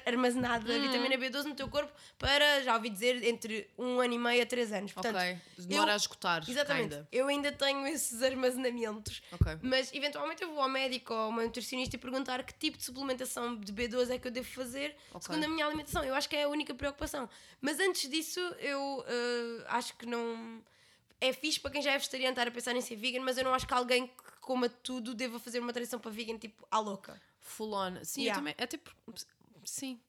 armazenada 0.06 0.72
Hum. 0.72 0.80
vitamina 0.82 1.16
B12 1.16 1.44
no 1.44 1.54
teu 1.54 1.68
corpo 1.72 1.92
para, 2.18 2.62
já 2.62 2.74
ouvi 2.76 2.90
dizer, 2.90 3.24
entre 3.24 3.68
um 3.76 4.00
ano 4.00 4.14
e 4.14 4.18
meio 4.18 4.42
a 4.42 4.46
três 4.46 4.70
anos. 4.72 4.92
Portanto, 4.92 5.16
ok. 5.16 5.38
Demora 5.58 5.90
eu- 5.90 5.94
a 5.94 5.96
esgotar. 5.96 6.44
Exatamente. 6.48 6.90
kinda. 6.90 7.08
Eu 7.10 7.26
ainda 7.28 7.50
tenho 7.50 7.86
esses 7.88 8.22
armazenamentos. 8.22 9.22
Mas 9.62 9.92
eventualmente 9.92 10.42
eu 10.42 10.50
vou 10.50 10.60
ao 10.62 10.68
médico 10.68 11.12
ou 11.12 11.18
a 11.20 11.26
uma 11.28 11.42
nutricionista 11.44 11.96
e 11.96 11.98
perguntar 11.98 12.42
que 12.44 12.54
tipo 12.54 12.76
de 12.78 12.84
suplementação 12.84 13.56
de 13.56 13.72
B12 13.72 14.10
é 14.10 14.18
que 14.18 14.28
eu 14.28 14.30
devo 14.32 14.48
fazer 14.48 14.94
Ok. 15.10 15.22
segundo 15.22 15.44
a 15.44 15.48
minha 15.48 15.66
alimentação. 15.66 16.04
Eu 16.04 16.14
acho 16.14 16.28
que 16.28 16.36
é 16.36 16.44
a 16.44 16.48
única 16.48 16.74
preocupação. 16.74 17.28
Mas 17.60 17.80
antes 17.80 18.08
disso, 18.08 18.40
eu 18.60 19.04
eh, 19.08 19.64
acho 19.68 19.96
que 19.96 20.06
não. 20.06 20.62
É 21.20 21.32
fixe 21.32 21.60
para 21.60 21.70
quem 21.70 21.80
já 21.80 21.92
é 21.92 21.98
vegetariano 21.98 22.32
estar 22.32 22.48
a 22.48 22.50
pensar 22.50 22.74
em 22.74 22.80
ser 22.80 22.96
vegan, 22.96 23.20
mas 23.20 23.38
eu 23.38 23.44
não 23.44 23.54
acho 23.54 23.64
que 23.66 23.72
alguém 23.72 24.08
que 24.08 24.14
coma 24.40 24.68
tudo 24.68 25.14
deva 25.14 25.38
fazer 25.38 25.60
uma 25.60 25.72
transição 25.72 26.00
para 26.00 26.10
vegan 26.10 26.36
tipo 26.36 26.66
à 26.70 26.78
louca. 26.80 27.20
Full 27.40 27.72
on. 27.72 28.04
Sim, 28.04 28.22
Yeah. 28.22 28.32
eu 28.32 28.34
também. 28.40 28.54
Até 28.58 28.76
por- 28.76 28.92
Sim. 29.64 30.00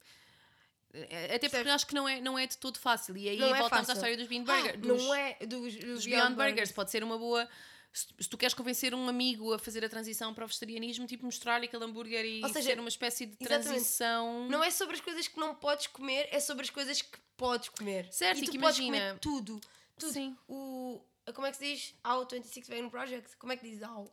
É- 0.93 1.35
Até 1.35 1.49
porque 1.49 1.69
acho 1.69 1.87
que 1.87 1.95
não 1.95 2.07
é, 2.07 2.21
não 2.21 2.37
é 2.37 2.45
de 2.45 2.57
todo 2.57 2.77
fácil. 2.77 3.17
E 3.17 3.27
aí 3.27 3.37
Não 3.39 3.47
é 3.55 3.59
voltamos 3.59 3.71
à 3.73 3.77
fácil. 3.79 3.93
história 3.93 4.17
dos 4.17 4.27
Bean 4.27 4.41
Ah, 4.41 4.53
Burger. 4.55 4.77
dos, 4.79 5.03
não 5.03 5.13
é 5.15 5.33
dos, 5.45 5.75
dos 5.75 5.83
dos 5.83 6.05
Beyond 6.05 6.35
Burgers. 6.35 6.71
Pode 6.71 6.91
ser 6.91 7.03
uma 7.03 7.17
boa. 7.17 7.49
Se, 7.91 8.07
se 8.19 8.27
tu 8.29 8.37
queres 8.37 8.53
convencer 8.55 8.93
um 8.93 9.07
amigo 9.07 9.53
a 9.53 9.59
fazer 9.59 9.83
a 9.85 9.89
transição 9.89 10.33
para 10.33 10.45
o 10.45 10.47
vegetarianismo, 10.47 11.05
tipo 11.07 11.25
mostrar-lhe 11.25 11.65
aquele 11.65 11.83
hambúrguer 11.83 12.25
e 12.25 12.41
Ou 12.43 12.49
seja, 12.49 12.69
ser 12.69 12.79
uma 12.79 12.89
espécie 12.89 13.25
de 13.27 13.37
exatamente. 13.39 13.65
transição. 13.67 14.47
Não 14.49 14.63
é 14.63 14.69
sobre 14.71 14.95
as 14.95 15.01
coisas 15.01 15.27
que 15.27 15.39
não 15.39 15.53
podes 15.55 15.87
comer, 15.87 16.27
é 16.31 16.39
sobre 16.39 16.63
as 16.63 16.69
coisas 16.69 17.01
que 17.01 17.17
podes 17.37 17.69
comer. 17.69 18.07
Certo, 18.11 18.39
e 18.39 18.43
e 18.43 18.45
tu 18.45 18.51
que 18.51 18.59
podes 18.59 18.77
imagina- 18.79 19.07
comer 19.09 19.19
tudo. 19.19 19.61
tudo. 19.97 20.11
Sim. 20.13 20.35
O, 20.47 21.03
como 21.35 21.45
é 21.47 21.51
que 21.51 21.57
se 21.57 21.63
diz? 21.73 21.95
AO 22.03 22.27
26 22.27 22.67
Vegan 22.67 22.89
Project? 22.89 23.37
Como 23.37 23.53
é 23.53 23.57
que 23.57 23.67
diz 23.69 23.81
AO? 23.83 24.09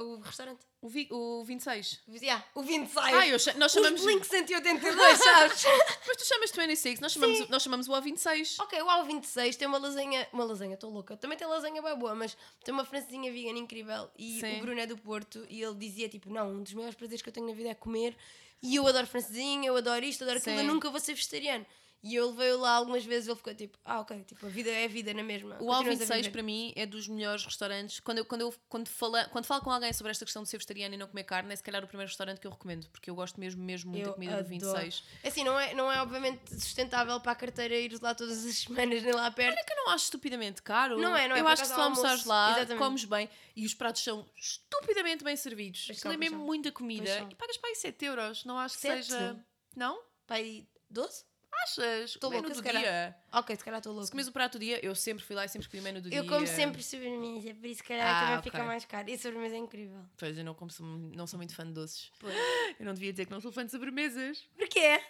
O 0.00 0.20
restaurante? 0.20 0.60
O, 0.80 0.88
vi, 0.88 1.06
o 1.10 1.44
26. 1.44 2.00
Yeah, 2.22 2.42
o 2.54 2.62
26. 2.62 3.14
Ah, 3.14 3.26
eu, 3.26 3.36
nós 3.58 3.72
chamamos. 3.72 4.00
Os 4.00 4.06
Blink 4.06 4.26
182, 4.26 5.18
sabes? 5.18 5.64
Mas 6.06 6.16
tu 6.16 6.26
chamas 6.26 6.50
26, 6.50 7.00
nós 7.00 7.12
chamamos, 7.12 7.48
nós 7.48 7.62
chamamos 7.62 7.88
o 7.88 7.92
A26. 7.92 8.56
ok, 8.60 8.80
o 8.82 8.88
AO 8.88 9.04
26 9.04 9.56
tem 9.56 9.68
uma 9.68 9.78
lasanha. 9.78 10.26
Uma 10.32 10.44
lasanha, 10.44 10.74
estou 10.74 10.90
louca. 10.90 11.16
Também 11.16 11.36
tem 11.36 11.46
lasanha 11.46 11.82
bem 11.82 11.98
boa, 11.98 12.14
mas 12.14 12.36
tem 12.64 12.72
uma 12.72 12.84
francesinha 12.84 13.30
vegan 13.30 13.58
incrível. 13.58 14.10
E 14.18 14.40
Sim. 14.40 14.58
o 14.58 14.60
Bruno 14.62 14.80
é 14.80 14.86
do 14.86 14.96
Porto 14.96 15.46
e 15.50 15.62
ele 15.62 15.74
dizia: 15.74 16.08
tipo, 16.08 16.30
não, 16.30 16.50
um 16.50 16.62
dos 16.62 16.72
maiores 16.72 16.96
prazeres 16.96 17.20
que 17.20 17.28
eu 17.28 17.32
tenho 17.32 17.46
na 17.46 17.52
vida 17.52 17.68
é 17.68 17.74
comer. 17.74 18.16
E 18.62 18.76
eu 18.76 18.86
adoro 18.86 19.06
francesinha, 19.06 19.68
eu 19.68 19.76
adoro 19.76 20.04
isto, 20.04 20.22
adoro 20.22 20.38
aquilo, 20.38 20.56
eu 20.56 20.64
nunca 20.64 20.90
vou 20.90 21.00
ser 21.00 21.14
vegetariano. 21.14 21.64
E 22.02 22.16
ele 22.16 22.32
veio 22.32 22.58
lá 22.58 22.70
algumas 22.76 23.04
vezes 23.04 23.26
e 23.26 23.30
ele 23.30 23.36
ficou 23.36 23.54
tipo, 23.54 23.78
ah, 23.84 24.00
ok, 24.00 24.24
tipo, 24.24 24.46
a 24.46 24.48
vida 24.48 24.70
é 24.70 24.86
a 24.86 24.88
vida 24.88 25.12
na 25.12 25.22
mesma. 25.22 25.56
O 25.60 25.66
Continuas 25.66 26.00
a 26.00 26.04
A26 26.04 26.16
viver. 26.16 26.30
para 26.30 26.42
mim 26.42 26.72
é 26.74 26.86
dos 26.86 27.06
melhores 27.06 27.44
restaurantes. 27.44 28.00
Quando 28.00 28.18
eu, 28.18 28.24
quando, 28.24 28.40
eu, 28.40 28.54
quando, 28.70 28.88
fala, 28.88 29.26
quando 29.26 29.44
falo 29.44 29.60
com 29.60 29.70
alguém 29.70 29.92
sobre 29.92 30.10
esta 30.10 30.24
questão 30.24 30.42
de 30.42 30.48
ser 30.48 30.56
vegetariano 30.56 30.94
e 30.94 30.96
não 30.98 31.06
comer 31.06 31.24
carne, 31.24 31.52
é 31.52 31.56
se 31.56 31.62
calhar 31.62 31.84
o 31.84 31.86
primeiro 31.86 32.08
restaurante 32.08 32.40
que 32.40 32.46
eu 32.46 32.50
recomendo, 32.50 32.88
porque 32.90 33.10
eu 33.10 33.14
gosto 33.14 33.38
mesmo, 33.38 33.62
mesmo 33.62 33.90
muito 33.90 34.04
da 34.04 34.10
Eu 34.10 34.14
comida 34.14 34.32
do 34.32 34.38
adoro. 34.38 34.48
26. 34.48 35.04
É 35.22 35.28
Assim, 35.28 35.44
não 35.44 35.60
é, 35.60 35.74
não 35.74 35.92
é 35.92 36.00
obviamente 36.00 36.40
sustentável 36.58 37.20
para 37.20 37.32
a 37.32 37.34
carteira 37.34 37.74
ir 37.76 37.92
lá 38.00 38.14
todas 38.14 38.46
as 38.46 38.54
semanas 38.64 39.02
nem 39.02 39.12
lá 39.12 39.30
perto. 39.30 39.58
É 39.58 39.62
que 39.62 39.72
eu 39.72 39.76
não 39.76 39.90
acho 39.90 40.04
estupidamente 40.04 40.62
caro. 40.62 40.96
Não 40.96 41.14
é, 41.14 41.28
não 41.28 41.36
é, 41.36 41.40
Eu 41.40 41.48
acho 41.48 41.62
que 41.62 41.68
se 41.68 41.74
almoçares 41.74 42.24
lá, 42.24 42.52
exatamente. 42.52 42.78
comes 42.78 43.04
bem 43.04 43.28
e 43.54 43.66
os 43.66 43.74
pratos 43.74 44.02
são 44.02 44.26
estupidamente 44.36 45.22
bem 45.22 45.36
servidos. 45.36 45.88
Aquilo 45.90 46.14
é 46.14 46.16
mesmo 46.16 46.38
muita 46.38 46.72
comida 46.72 47.28
e 47.30 47.34
pagas 47.34 47.58
para 47.58 47.68
aí 47.68 47.76
7 47.76 48.04
euros. 48.06 48.44
Não 48.46 48.56
acho 48.58 48.76
que 48.76 48.80
Sete? 48.80 49.04
seja. 49.06 49.36
Não? 49.76 50.00
Pai, 50.26 50.66
12? 50.88 51.28
Achas? 51.62 52.16
Menu 52.22 52.32
louca, 52.40 52.54
se 52.54 52.62
calhar. 52.62 53.22
Ok, 53.32 53.54
se 53.56 53.64
calhar 53.64 53.78
estou 53.80 53.92
Se 53.92 53.96
louca. 53.98 54.10
comes 54.12 54.28
o 54.28 54.32
prato 54.32 54.52
do 54.58 54.60
dia, 54.60 54.84
eu 54.84 54.94
sempre 54.94 55.22
fui 55.24 55.36
lá 55.36 55.44
e 55.44 55.48
sempre 55.48 55.66
escolhi 55.66 55.80
o 55.80 55.84
menu 55.84 56.00
do 56.00 56.08
dia. 56.08 56.18
Eu 56.18 56.26
como 56.26 56.46
sempre 56.46 56.82
sobremesa, 56.82 57.54
por 57.54 57.66
isso 57.66 57.76
se 57.78 57.84
calhar 57.84 58.06
Ah, 58.08 58.20
também 58.22 58.38
ok. 58.38 58.50
fica 58.50 58.64
mais 58.64 58.84
caro. 58.84 59.10
E 59.10 59.18
sobremesa 59.18 59.54
é 59.56 59.58
incrível. 59.58 60.04
Pois 60.16 60.38
eu 60.38 60.44
não, 60.44 60.54
como 60.54 60.70
sou- 60.70 60.86
não 60.86 61.26
sou 61.26 61.36
muito 61.38 61.54
fã 61.54 61.66
de 61.66 61.72
doces. 61.72 62.10
Pois. 62.18 62.34
Eu 62.80 62.86
não 62.86 62.94
devia 62.94 63.12
dizer 63.12 63.26
que 63.26 63.30
não 63.32 63.40
sou 63.40 63.52
fã 63.52 63.64
de 63.64 63.70
sobremesas. 63.72 64.48
Porquê? 64.56 65.00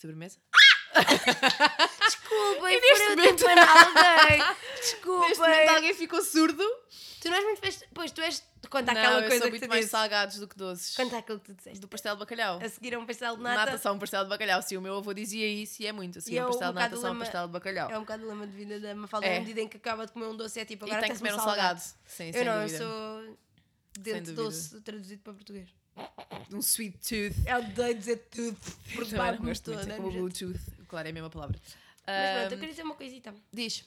Sobremesa? 0.00 0.38
Desculpem, 2.00 2.80
neste 2.80 3.04
por 3.04 3.10
eu 3.10 3.16
momento- 3.16 3.36
ter 3.38 3.44
panado 3.44 3.98
alguém. 3.98 4.38
Neste 4.76 5.06
momento 5.40 5.68
alguém 5.70 5.94
ficou 5.94 6.22
surdo. 6.22 6.64
Tu 7.20 7.28
não 7.28 7.36
és 7.36 7.44
muito. 7.44 7.60
Pois, 7.94 8.10
tu 8.12 8.20
és. 8.20 8.42
Conta 8.70 8.92
não, 8.92 9.00
aquela 9.00 9.16
eu 9.20 9.28
coisa 9.28 9.38
sou 9.38 9.44
que 9.46 9.50
muito 9.58 9.68
mais 9.68 9.80
dizes. 9.80 9.90
salgados 9.90 10.38
do 10.38 10.48
que 10.48 10.56
doces. 10.56 10.96
Conta 10.96 11.18
aquilo 11.18 11.40
que 11.40 11.46
tu 11.46 11.54
disseste. 11.54 11.78
Do 11.80 11.88
pastel 11.88 12.14
de 12.14 12.20
bacalhau. 12.20 12.58
A 12.62 12.68
seguir 12.68 12.94
a 12.94 12.98
um 12.98 13.04
pastel 13.06 13.36
de 13.36 13.42
nata. 13.42 13.56
Natação, 13.66 13.94
um 13.94 13.98
pastel 13.98 14.22
de 14.24 14.30
bacalhau. 14.30 14.62
Sim, 14.62 14.76
o 14.76 14.80
meu 14.80 14.96
avô 14.96 15.12
dizia 15.12 15.46
isso 15.46 15.82
e 15.82 15.86
é 15.86 15.92
muito. 15.92 16.18
Assim, 16.18 16.32
E 16.32 16.38
é 16.38 16.42
um 16.42 16.46
um 16.46 16.50
pastel 16.50 16.68
de 16.68 16.74
bocado 16.74 16.90
natação, 16.90 17.10
um 17.10 17.12
lema- 17.12 17.24
pastel 17.24 17.46
de 17.46 17.52
bacalhau. 17.52 17.90
É 17.90 17.96
um 17.98 18.00
bocado 18.00 18.24
o 18.24 18.28
lema 18.28 18.46
de 18.46 18.52
vida 18.52 18.80
da 18.80 18.94
Mafalda 18.94 19.26
É. 19.26 19.34
na 19.34 19.40
medida 19.40 19.60
em 19.60 19.68
que 19.68 19.76
acaba 19.76 20.06
de 20.06 20.12
comer 20.12 20.26
um 20.26 20.36
doce 20.36 20.60
é 20.60 20.64
tipo 20.64 20.84
e 20.86 20.90
agora 20.90 21.02
tem 21.02 21.12
que 21.12 21.18
comer 21.18 21.34
um 21.34 21.38
salgado. 21.38 21.80
Sim, 22.06 22.30
Eu 22.34 22.44
não, 22.44 22.60
dúvida. 22.62 22.78
eu 22.84 22.88
sou 22.88 23.38
dente 23.98 24.30
doce 24.32 24.80
traduzido 24.80 25.22
para 25.22 25.32
português. 25.34 25.68
Um 26.50 26.58
sweet 26.60 26.96
tooth. 26.98 27.46
É 27.46 27.58
o 27.58 27.62
dizer 27.94 28.16
tudo. 28.30 28.56
Porque 28.94 29.14
vai 29.14 29.32
não 29.36 29.44
gosto 29.44 29.72
muito, 29.72 29.90
é 29.90 29.96
como 29.96 30.10
Bluetooth. 30.10 30.58
Claro, 30.88 31.08
é 31.08 31.10
a 31.10 31.14
mesma 31.14 31.28
palavra. 31.30 31.58
Mas 32.06 32.38
pronto, 32.38 32.52
eu 32.52 32.58
queria 32.58 32.70
dizer 32.70 32.82
uma 32.84 32.94
coisita. 32.94 33.34
Diz. 33.52 33.84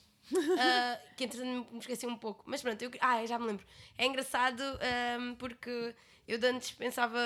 Ah, 0.59 0.99
que 1.15 1.23
entretanto 1.25 1.71
me 1.71 1.79
esqueci 1.79 2.05
um 2.07 2.17
pouco. 2.17 2.43
Mas 2.47 2.61
pronto, 2.61 2.81
eu, 2.81 2.91
ah, 3.01 3.25
já 3.25 3.37
me 3.39 3.45
lembro. 3.47 3.65
É 3.97 4.05
engraçado 4.05 4.61
ahm, 4.81 5.35
porque 5.35 5.95
eu 6.27 6.37
de 6.37 6.47
antes 6.47 6.71
pensava 6.71 7.19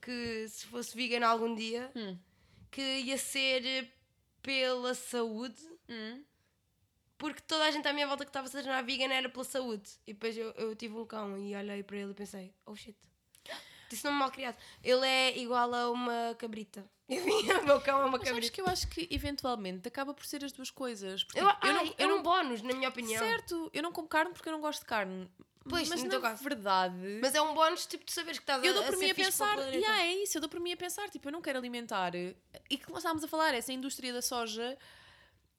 que 0.00 0.46
se 0.48 0.66
fosse 0.66 0.94
vegan 0.96 1.26
algum 1.26 1.54
dia, 1.54 1.90
Hum. 1.96 2.18
que 2.70 2.82
ia 2.82 3.16
ser 3.18 3.90
pela 4.42 4.94
saúde, 4.94 5.62
Hum. 5.88 6.22
porque 7.16 7.40
toda 7.42 7.64
a 7.64 7.70
gente 7.70 7.88
à 7.88 7.92
minha 7.92 8.06
volta 8.06 8.24
que 8.24 8.28
estava 8.30 8.46
a 8.46 8.50
se 8.50 8.56
tornar 8.62 8.82
vegan 8.82 9.12
era 9.12 9.28
pela 9.28 9.44
saúde. 9.44 9.88
E 10.06 10.12
depois 10.12 10.36
eu, 10.36 10.50
eu 10.52 10.76
tive 10.76 10.94
um 10.96 11.06
cão 11.06 11.38
e 11.38 11.54
olhei 11.56 11.82
para 11.82 11.96
ele 11.96 12.10
e 12.10 12.14
pensei, 12.14 12.54
oh 12.66 12.74
shit. 12.76 12.96
Disse 13.88 14.04
nome 14.04 14.18
mal 14.18 14.30
criado. 14.30 14.56
Ele 14.82 15.06
é 15.06 15.38
igual 15.38 15.72
a 15.74 15.90
uma 15.90 16.34
cabrita. 16.38 16.84
Eu 17.08 17.60
o 17.60 17.64
meu 17.64 17.80
cão 17.80 18.00
é 18.00 18.04
uma 18.04 18.18
Mas 18.18 18.28
cabrita. 18.28 18.50
que 18.52 18.60
eu 18.60 18.66
acho 18.66 18.88
que 18.88 19.06
eventualmente 19.10 19.86
acaba 19.86 20.14
por 20.14 20.24
ser 20.24 20.42
as 20.44 20.52
duas 20.52 20.70
coisas. 20.70 21.22
Porque 21.24 21.38
Eu, 21.38 21.44
eu 21.44 21.52
ai, 21.60 21.72
não, 21.72 21.80
é 21.86 21.94
eu 21.98 22.08
um 22.08 22.10
não 22.16 22.22
bónus, 22.22 22.62
na 22.62 22.72
minha 22.74 22.88
opinião. 22.88 23.22
Certo, 23.22 23.70
eu 23.74 23.82
não 23.82 23.92
como 23.92 24.08
carne 24.08 24.32
porque 24.32 24.48
eu 24.48 24.52
não 24.52 24.60
gosto 24.60 24.80
de 24.80 24.86
carne. 24.86 25.28
Pois, 25.68 25.88
mas 25.88 26.02
na 26.02 26.20
caso. 26.20 26.44
verdade, 26.44 27.18
Mas 27.22 27.34
é 27.34 27.40
um 27.40 27.54
bónus, 27.54 27.86
tipo, 27.86 28.04
de 28.04 28.12
saberes 28.12 28.38
que 28.38 28.42
estás 28.42 28.62
eu 28.62 28.70
a, 28.70 28.74
dou 28.74 28.82
a 28.82 28.86
por 28.86 28.98
mim 28.98 29.10
a 29.10 29.14
pensar, 29.14 29.54
planeta. 29.54 29.74
yeah, 29.76 30.02
é 30.02 30.14
isso, 30.16 30.36
eu 30.36 30.40
dou 30.42 30.50
por 30.50 30.60
mim 30.60 30.72
a 30.72 30.76
pensar, 30.76 31.08
tipo, 31.08 31.26
eu 31.28 31.32
não 31.32 31.40
quero 31.40 31.58
alimentar. 31.58 32.14
E 32.14 32.36
que 32.68 32.86
nós 32.90 32.98
estávamos 32.98 33.24
a 33.24 33.28
falar, 33.28 33.54
essa 33.54 33.72
indústria 33.72 34.12
da 34.12 34.20
soja 34.20 34.76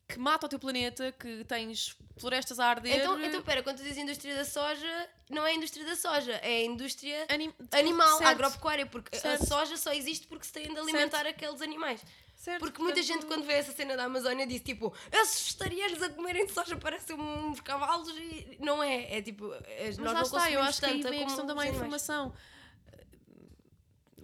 que 0.07 0.19
mata 0.19 0.45
o 0.45 0.49
teu 0.49 0.59
planeta, 0.59 1.11
que 1.13 1.43
tens 1.45 1.95
florestas 2.17 2.59
a 2.59 2.67
arder. 2.67 2.95
Então, 2.99 3.19
então, 3.23 3.41
pera, 3.41 3.63
quando 3.63 3.77
tu 3.77 3.83
dizes 3.83 3.97
indústria 3.97 4.35
da 4.35 4.45
soja, 4.45 5.09
não 5.29 5.45
é 5.45 5.51
a 5.51 5.53
indústria 5.55 5.85
da 5.85 5.95
soja, 5.95 6.33
é 6.43 6.57
a 6.57 6.65
indústria 6.65 7.25
anim- 7.29 7.53
animal, 7.71 8.17
certo, 8.19 8.29
agropecuária, 8.29 8.85
porque 8.85 9.17
Certo. 9.17 9.43
a 9.43 9.45
soja 9.45 9.77
só 9.77 9.91
existe 9.93 10.27
porque 10.27 10.45
se 10.45 10.53
tem 10.53 10.71
de 10.71 10.79
alimentar 10.79 11.25
aqueles 11.25 11.59
animais. 11.61 12.01
certo, 12.35 12.59
Porque 12.59 12.79
muita 12.81 12.99
portanto, 12.99 13.13
gente, 13.21 13.25
quando 13.25 13.45
vê 13.45 13.53
essa 13.53 13.71
cena 13.71 13.97
da 13.97 14.03
Amazónia, 14.03 14.45
diz 14.45 14.61
tipo, 14.61 14.93
esses 15.11 15.41
vegetarianos 15.53 16.03
a 16.03 16.09
comerem 16.09 16.47
soja 16.49 16.77
parecem 16.77 17.15
uns 17.19 17.59
cavalos 17.61 18.07
e 18.09 18.57
não 18.59 18.83
é. 18.83 19.17
É 19.17 19.21
tipo, 19.21 19.47
Mas 19.47 19.97
nós 19.97 20.05
lá 20.07 20.13
não 20.13 20.21
está, 20.21 20.51
eu 20.51 20.61
acho 20.61 20.79
que 20.79 20.85
a 20.85 20.93
questão 21.25 21.45
da 21.47 21.55
má 21.55 21.65
informação. 21.67 22.31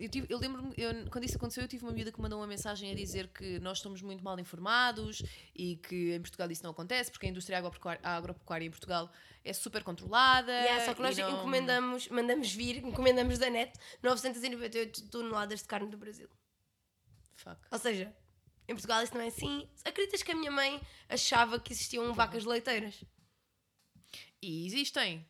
Eu, 0.06 0.10
tive- 0.10 0.28
eu 0.30 0.38
lembro-me, 0.38 0.74
eu- 0.78 1.10
quando 1.10 1.24
isso 1.26 1.38
aconteceu, 1.38 1.64
eu 1.64 1.68
tive 1.68 1.84
uma 1.84 1.91
miúda 1.91 2.12
que 2.12 2.20
mandou 2.22 2.39
uma 2.39 2.47
mensagem 2.47 2.91
a 2.91 2.95
dizer 2.95 3.28
que 3.30 3.60
nós 3.60 3.78
estamos 3.78 4.02
muito 4.02 4.24
mal 4.24 4.39
informados 4.39 5.22
e 5.56 5.76
que 5.78 6.14
em 6.14 6.22
Portugal 6.22 6.49
isso 6.52 6.64
não 6.64 6.72
acontece, 6.72 7.12
porque 7.12 7.26
a 7.26 7.30
indústria 7.30 7.58
agropecuária, 7.58 7.99
a 8.04 8.16
agropecuária 8.18 8.66
em 8.66 8.72
Portugal 8.72 9.12
é 9.43 9.54
super 9.54 9.84
controlada. 9.84 10.52
Yeah, 10.52 10.86
só 10.86 10.93
que 10.93 11.02
nós 11.02 11.18
não- 11.18 11.38
encomendamos, 11.39 12.08
mandamos 12.10 12.52
vir, 12.54 12.78
encomendamos 12.86 13.38
da 13.39 13.49
net 13.49 13.72
998 14.04 15.08
toneladas 15.10 15.62
de 15.62 15.66
carne 15.68 15.89
do 15.89 15.97
Brasil. 15.97 16.30
Fuck. 17.36 17.58
Ou 17.72 17.80
seja, 17.80 18.14
em 18.68 18.74
Portugal 18.74 19.02
isso 19.04 19.14
não 19.14 19.22
é 19.22 19.28
assim. 19.28 19.68
Acreditas 19.84 20.22
que 20.22 20.32
a 20.32 20.36
minha 20.36 20.52
mãe 20.52 20.80
achava 21.10 21.60
que 21.60 21.74
existiam 21.74 22.14
vacas 22.14 22.45
leiteiras? 22.45 23.04
E 24.41 24.66
existem. 24.66 25.26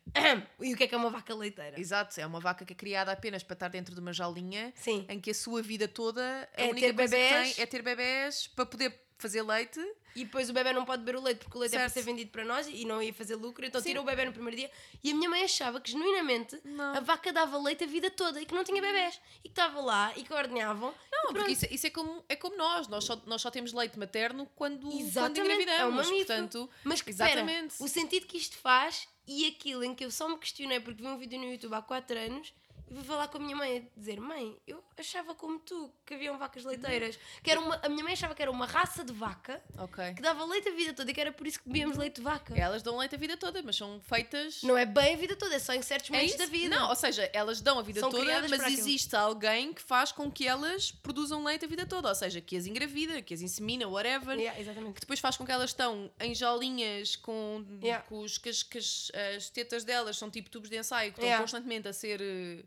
E 0.60 0.72
o 0.72 0.76
que 0.76 0.84
é 0.84 0.86
que 0.86 0.94
é 0.94 0.98
uma 0.98 1.10
vaca 1.10 1.34
leiteira? 1.34 1.78
Exato, 1.78 2.18
é 2.18 2.24
uma 2.26 2.40
vaca 2.40 2.64
que 2.64 2.72
é 2.72 2.76
criada 2.76 3.12
apenas 3.12 3.42
para 3.42 3.54
estar 3.54 3.68
dentro 3.68 3.94
de 3.94 4.00
uma 4.00 4.12
jaulinha 4.12 4.72
Sim. 4.74 5.04
em 5.08 5.20
que 5.20 5.30
a 5.30 5.34
sua 5.34 5.60
vida 5.62 5.86
toda 5.86 6.22
a 6.56 6.62
É 6.62 6.70
única 6.70 6.86
ter 6.88 6.94
coisa 6.94 7.16
bebés. 7.16 7.48
que 7.50 7.54
tem 7.56 7.62
é 7.62 7.66
ter 7.66 7.82
bebés 7.82 8.46
para 8.48 8.64
poder 8.66 8.98
fazer 9.22 9.42
leite. 9.42 9.80
E 10.14 10.24
depois 10.24 10.50
o 10.50 10.52
bebê 10.52 10.74
não 10.74 10.84
pode 10.84 11.02
beber 11.02 11.18
o 11.18 11.22
leite 11.22 11.38
porque 11.38 11.56
o 11.56 11.60
leite 11.60 11.74
é 11.74 11.78
para 11.78 11.88
Certo. 11.88 12.04
ser 12.04 12.10
vendido 12.10 12.30
para 12.30 12.44
nós 12.44 12.66
e 12.68 12.84
não 12.84 13.02
ia 13.02 13.14
fazer 13.14 13.34
lucro, 13.34 13.64
então 13.64 13.80
Sim. 13.80 13.88
tirou 13.90 14.02
o 14.02 14.06
bebê 14.06 14.26
no 14.26 14.32
primeiro 14.32 14.56
dia. 14.58 14.70
E 15.02 15.10
a 15.10 15.14
minha 15.14 15.30
mãe 15.30 15.42
achava 15.42 15.80
que 15.80 15.90
genuinamente 15.90 16.60
Não. 16.64 16.94
a 16.94 17.00
vaca 17.00 17.32
dava 17.32 17.56
leite 17.56 17.84
a 17.84 17.86
vida 17.86 18.10
toda 18.10 18.38
e 18.38 18.44
que 18.44 18.54
não 18.54 18.62
tinha 18.62 18.82
bebés. 18.82 19.18
E 19.38 19.48
que 19.48 19.48
estava 19.48 19.80
lá 19.80 20.12
e 20.14 20.22
que 20.22 20.34
ordenhavam. 20.34 20.94
Não, 21.10 21.32
porque 21.32 21.52
isso, 21.52 21.66
isso 21.70 21.86
é, 21.86 21.90
como, 21.90 22.22
é 22.28 22.36
como 22.36 22.56
nós. 22.58 22.88
Nós 22.88 23.04
só, 23.04 23.18
nós 23.24 23.40
só 23.40 23.50
temos 23.50 23.72
leite 23.72 23.98
materno 23.98 24.46
quando, 24.54 24.82
quando 25.14 25.38
engravidamos. 25.38 26.06
é 26.06 26.12
um. 26.12 26.16
Portanto, 26.18 26.70
Mas 26.84 27.00
que 27.00 27.08
exatamente. 27.10 27.76
o 27.80 27.88
sentido 27.88 28.26
que 28.26 28.36
isto 28.36 28.58
faz 28.58 29.08
e 29.26 29.46
aquilo 29.46 29.82
em 29.84 29.94
que 29.94 30.04
eu 30.04 30.10
só 30.10 30.28
me 30.28 30.36
questionei 30.36 30.78
porque 30.80 31.00
vi 31.00 31.08
um 31.08 31.16
vídeo 31.16 31.38
no 31.38 31.46
YouTube 31.50 31.72
há 31.74 31.80
4 31.80 32.18
anos 32.18 32.52
e 32.92 32.94
fui 32.94 33.04
falar 33.04 33.28
com 33.28 33.38
a 33.38 33.40
minha 33.40 33.56
mãe 33.56 33.78
a 33.96 33.98
dizer: 33.98 34.20
Mãe, 34.20 34.56
eu 34.66 34.82
achava 34.98 35.34
como 35.34 35.58
tu 35.58 35.90
que 36.04 36.14
haviam 36.14 36.36
vacas 36.38 36.64
leiteiras. 36.64 37.18
Que 37.42 37.50
era 37.50 37.58
uma, 37.60 37.80
a 37.82 37.88
minha 37.88 38.04
mãe 38.04 38.12
achava 38.12 38.34
que 38.34 38.42
era 38.42 38.50
uma 38.50 38.66
raça 38.66 39.02
de 39.04 39.12
vaca 39.12 39.62
Ok. 39.78 40.14
que 40.14 40.20
dava 40.22 40.44
leite 40.44 40.68
a 40.68 40.72
vida 40.72 40.92
toda 40.92 41.10
e 41.10 41.14
que 41.14 41.20
era 41.20 41.32
por 41.32 41.46
isso 41.46 41.58
que 41.60 41.66
bebíamos 41.68 41.96
leite 41.96 42.16
de 42.16 42.22
vaca. 42.22 42.54
Elas 42.54 42.82
dão 42.82 42.98
leite 42.98 43.14
a 43.14 43.18
vida 43.18 43.36
toda, 43.36 43.62
mas 43.62 43.76
são 43.76 44.00
feitas. 44.02 44.62
Não 44.62 44.76
é 44.76 44.84
bem 44.84 45.14
a 45.14 45.16
vida 45.16 45.34
toda, 45.34 45.54
é 45.54 45.58
só 45.58 45.72
em 45.72 45.82
certos 45.82 46.10
É 46.10 46.12
momentos 46.12 46.36
da 46.36 46.46
vida. 46.46 46.76
Não, 46.76 46.88
ou 46.90 46.96
seja, 46.96 47.30
elas 47.32 47.60
dão 47.60 47.78
a 47.78 47.82
vida 47.82 48.00
São 48.00 48.10
toda, 48.10 48.48
mas 48.48 48.62
existe 48.72 49.16
alguém 49.16 49.72
que 49.72 49.80
faz 49.82 50.12
com 50.12 50.30
que 50.30 50.46
elas 50.46 50.90
produzam 50.92 51.42
leite 51.42 51.64
a 51.64 51.68
vida 51.68 51.86
toda. 51.86 52.08
Ou 52.08 52.14
seja, 52.14 52.40
que 52.40 52.56
as 52.56 52.66
engravida, 52.66 53.22
que 53.22 53.32
as 53.32 53.40
insemina, 53.40 53.88
whatever. 53.88 54.38
Yeah, 54.38 54.60
exatamente. 54.60 54.94
Que 54.94 55.00
depois 55.00 55.18
faz 55.20 55.36
com 55.36 55.46
que 55.46 55.52
elas 55.52 55.70
estão 55.70 56.10
em 56.20 56.34
jolinhas 56.34 57.16
com, 57.16 57.64
Yeah. 57.82 58.04
com 58.08 58.20
os, 58.20 58.38
que, 58.38 58.48
as, 58.48 58.62
que 58.62 58.78
as, 58.78 59.10
as 59.36 59.48
tetas 59.50 59.84
delas 59.84 60.16
são 60.18 60.30
tipo 60.30 60.50
tubos 60.50 60.68
de 60.68 60.76
ensaio 60.76 61.10
que 61.12 61.18
estão 61.18 61.24
Yeah. 61.28 61.42
constantemente 61.42 61.88
a 61.88 61.92
ser 61.92 62.20
eh. 62.20 62.62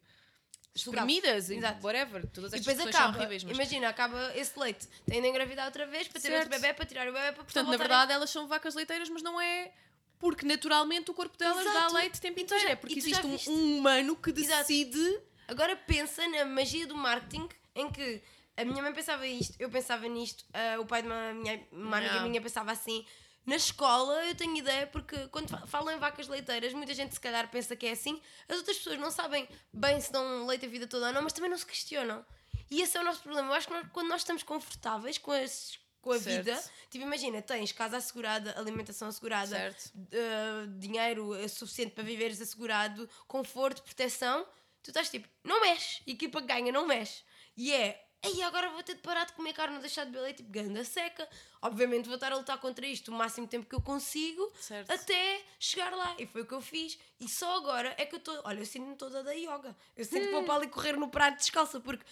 Espremidas 0.75 1.49
e 1.49 1.55
Exato. 1.55 1.85
whatever. 1.85 2.27
Todas 2.27 2.53
E 2.53 2.59
depois 2.59 2.79
acaba, 2.79 3.17
horríveis. 3.17 3.43
Mas, 3.43 3.55
imagina, 3.55 3.89
acaba 3.89 4.31
esse 4.35 4.59
leite, 4.59 4.87
tem 5.05 5.21
de 5.21 5.27
engravidar 5.27 5.65
outra 5.65 5.87
vez 5.87 6.07
para 6.07 6.19
ter 6.21 6.27
Certo. 6.27 6.43
outro 6.43 6.59
bebê, 6.59 6.73
para 6.73 6.85
tirar 6.85 7.07
o 7.07 7.13
bebê, 7.13 7.31
para 7.31 7.43
portanto, 7.43 7.67
na 7.69 7.77
verdade, 7.77 8.11
elas 8.11 8.29
são 8.29 8.47
vacas 8.47 8.75
leiteiras, 8.75 9.09
mas 9.09 9.23
não 9.23 9.39
é 9.39 9.71
porque 10.19 10.45
naturalmente 10.45 11.09
o 11.11 11.13
corpo 11.13 11.37
delas 11.37 11.65
Exato. 11.65 11.93
dá 11.93 11.99
leite 11.99 12.17
o 12.17 12.21
tempo 12.21 12.39
inteiro. 12.39 12.67
É 12.67 12.75
porque 12.75 12.99
existe 12.99 13.25
um, 13.25 13.37
um 13.47 13.77
humano 13.77 14.15
que 14.15 14.29
Exato. 14.31 14.59
decide. 14.67 15.19
Agora 15.47 15.75
pensa 15.75 16.27
na 16.27 16.45
magia 16.45 16.85
do 16.87 16.95
marketing 16.95 17.47
em 17.75 17.89
que 17.89 18.21
a 18.57 18.65
minha 18.65 18.81
mãe 18.81 18.93
pensava 18.93 19.27
isto, 19.27 19.55
eu 19.59 19.69
pensava 19.69 20.07
nisto, 20.07 20.43
ah, 20.53 20.79
o 20.79 20.85
pai 20.85 21.01
de 21.01 21.07
uma, 21.07 21.33
minha, 21.33 21.61
uma 21.71 21.97
amiga 21.97 22.21
minha 22.21 22.41
pensava 22.41 22.71
assim. 22.71 23.05
Na 23.45 23.55
escola 23.55 24.25
eu 24.25 24.35
tenho 24.35 24.57
ideia 24.57 24.87
porque 24.87 25.27
quando 25.27 25.49
fa- 25.49 25.65
falam 25.67 25.95
em 25.95 25.99
vacas 25.99 26.27
leiteiras, 26.27 26.73
muita 26.73 26.93
gente 26.93 27.13
se 27.13 27.19
calhar 27.19 27.49
pensa 27.49 27.75
que 27.75 27.85
é 27.85 27.91
assim. 27.91 28.19
As 28.49 28.57
outras 28.57 28.77
pessoas 28.77 28.97
não 28.99 29.11
sabem 29.11 29.47
bem 29.71 30.01
se 30.01 30.11
dão 30.11 30.45
leite 30.47 30.65
a 30.65 30.69
vida 30.69 30.87
toda 30.87 31.07
ou 31.07 31.13
não, 31.13 31.21
mas 31.21 31.33
também 31.33 31.49
não 31.49 31.57
se 31.57 31.65
questionam. 31.65 32.25
E 32.71 32.81
esse 32.81 32.97
é 32.97 33.01
o 33.01 33.03
nosso 33.03 33.21
problema. 33.21 33.49
Eu 33.49 33.53
acho 33.53 33.67
que 33.67 33.73
nós- 33.73 33.87
quando 33.93 34.07
nós 34.07 34.21
estamos 34.21 34.41
confortáveis 34.41 35.19
com, 35.19 35.31
as, 35.31 35.77
com 36.01 36.11
a 36.11 36.19
Certo. 36.19 36.43
vida, 36.45 36.63
tipo, 36.89 37.05
imagina, 37.05 37.41
tens 37.41 37.71
casa 37.71 37.97
assegurada, 37.97 38.57
alimentação 38.57 39.07
assegurada, 39.07 39.75
uh, 39.95 40.67
dinheiro 40.79 41.35
eh, 41.35 41.47
suficiente 41.47 41.91
para 41.91 42.03
viveres 42.03 42.41
assegurado, 42.41 43.07
conforto, 43.27 43.83
proteção, 43.83 44.43
tu 44.81 44.89
estás 44.89 45.09
tipo, 45.09 45.27
não 45.43 45.61
mexe, 45.61 46.01
equipa 46.07 46.41
que 46.41 46.47
ganha, 46.47 46.71
não 46.71 46.87
mexe. 46.87 47.23
E 47.55 47.71
é, 47.71 48.04
ei, 48.25 48.41
agora 48.43 48.69
vou 48.69 48.81
ter 48.83 48.95
de 48.95 49.01
parar 49.01 49.25
de 49.25 49.33
comer 49.33 49.53
carne, 49.53 49.79
deixar 49.79 50.03
de 50.05 50.11
beber 50.11 50.23
leite, 50.23 50.37
tipo, 50.37 50.51
ganda 50.51 50.83
seca. 50.83 51.27
Obviamente 51.61 52.05
vou 52.05 52.15
estar 52.15 52.31
a 52.31 52.35
lutar 52.35 52.57
contra 52.59 52.85
isto 52.85 53.09
o 53.11 53.13
máximo 53.13 53.47
tempo 53.47 53.65
que 53.67 53.75
eu 53.75 53.81
consigo, 53.81 54.51
Certo. 54.59 54.91
até 54.91 55.41
chegar 55.59 55.91
lá. 55.95 56.15
E 56.19 56.25
foi 56.25 56.41
o 56.41 56.45
que 56.45 56.53
eu 56.53 56.61
fiz. 56.61 56.97
E 57.19 57.27
só 57.29 57.57
agora 57.57 57.93
é 57.97 58.05
que 58.05 58.15
eu 58.15 58.19
estou, 58.19 58.39
olha, 58.43 58.59
eu 58.59 58.65
sinto-me 58.65 58.95
toda 58.95 59.23
da 59.23 59.31
yoga. 59.33 59.75
Eu 59.95 60.05
sinto 60.05 60.25
que 60.25 60.31
vou 60.31 60.43
para 60.43 60.55
ali 60.55 60.67
correr 60.67 60.97
no 60.97 61.07
prato 61.09 61.37
descalça, 61.37 61.79
porque 61.79 62.03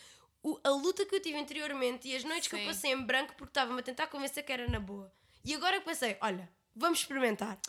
o- 0.42 0.60
a 0.64 0.70
luta 0.70 1.06
que 1.06 1.16
eu 1.16 1.22
tive 1.22 1.38
anteriormente 1.38 2.08
e 2.08 2.16
as 2.16 2.24
noites 2.24 2.48
que 2.48 2.56
eu 2.56 2.60
Sim. 2.60 2.66
passei 2.66 2.92
em 2.92 3.02
branco 3.02 3.34
porque 3.38 3.52
estava-me 3.52 3.80
a 3.80 3.84
tentar 3.84 4.08
convencer 4.08 4.44
que 4.44 4.52
era 4.52 4.68
na 4.68 4.80
boa. 4.80 5.12
E 5.46 5.54
agora 5.54 5.80
que 5.80 5.86
pensei, 5.86 6.18
olha, 6.22 6.50
vamos 6.76 7.00
experimentar. 7.00 7.60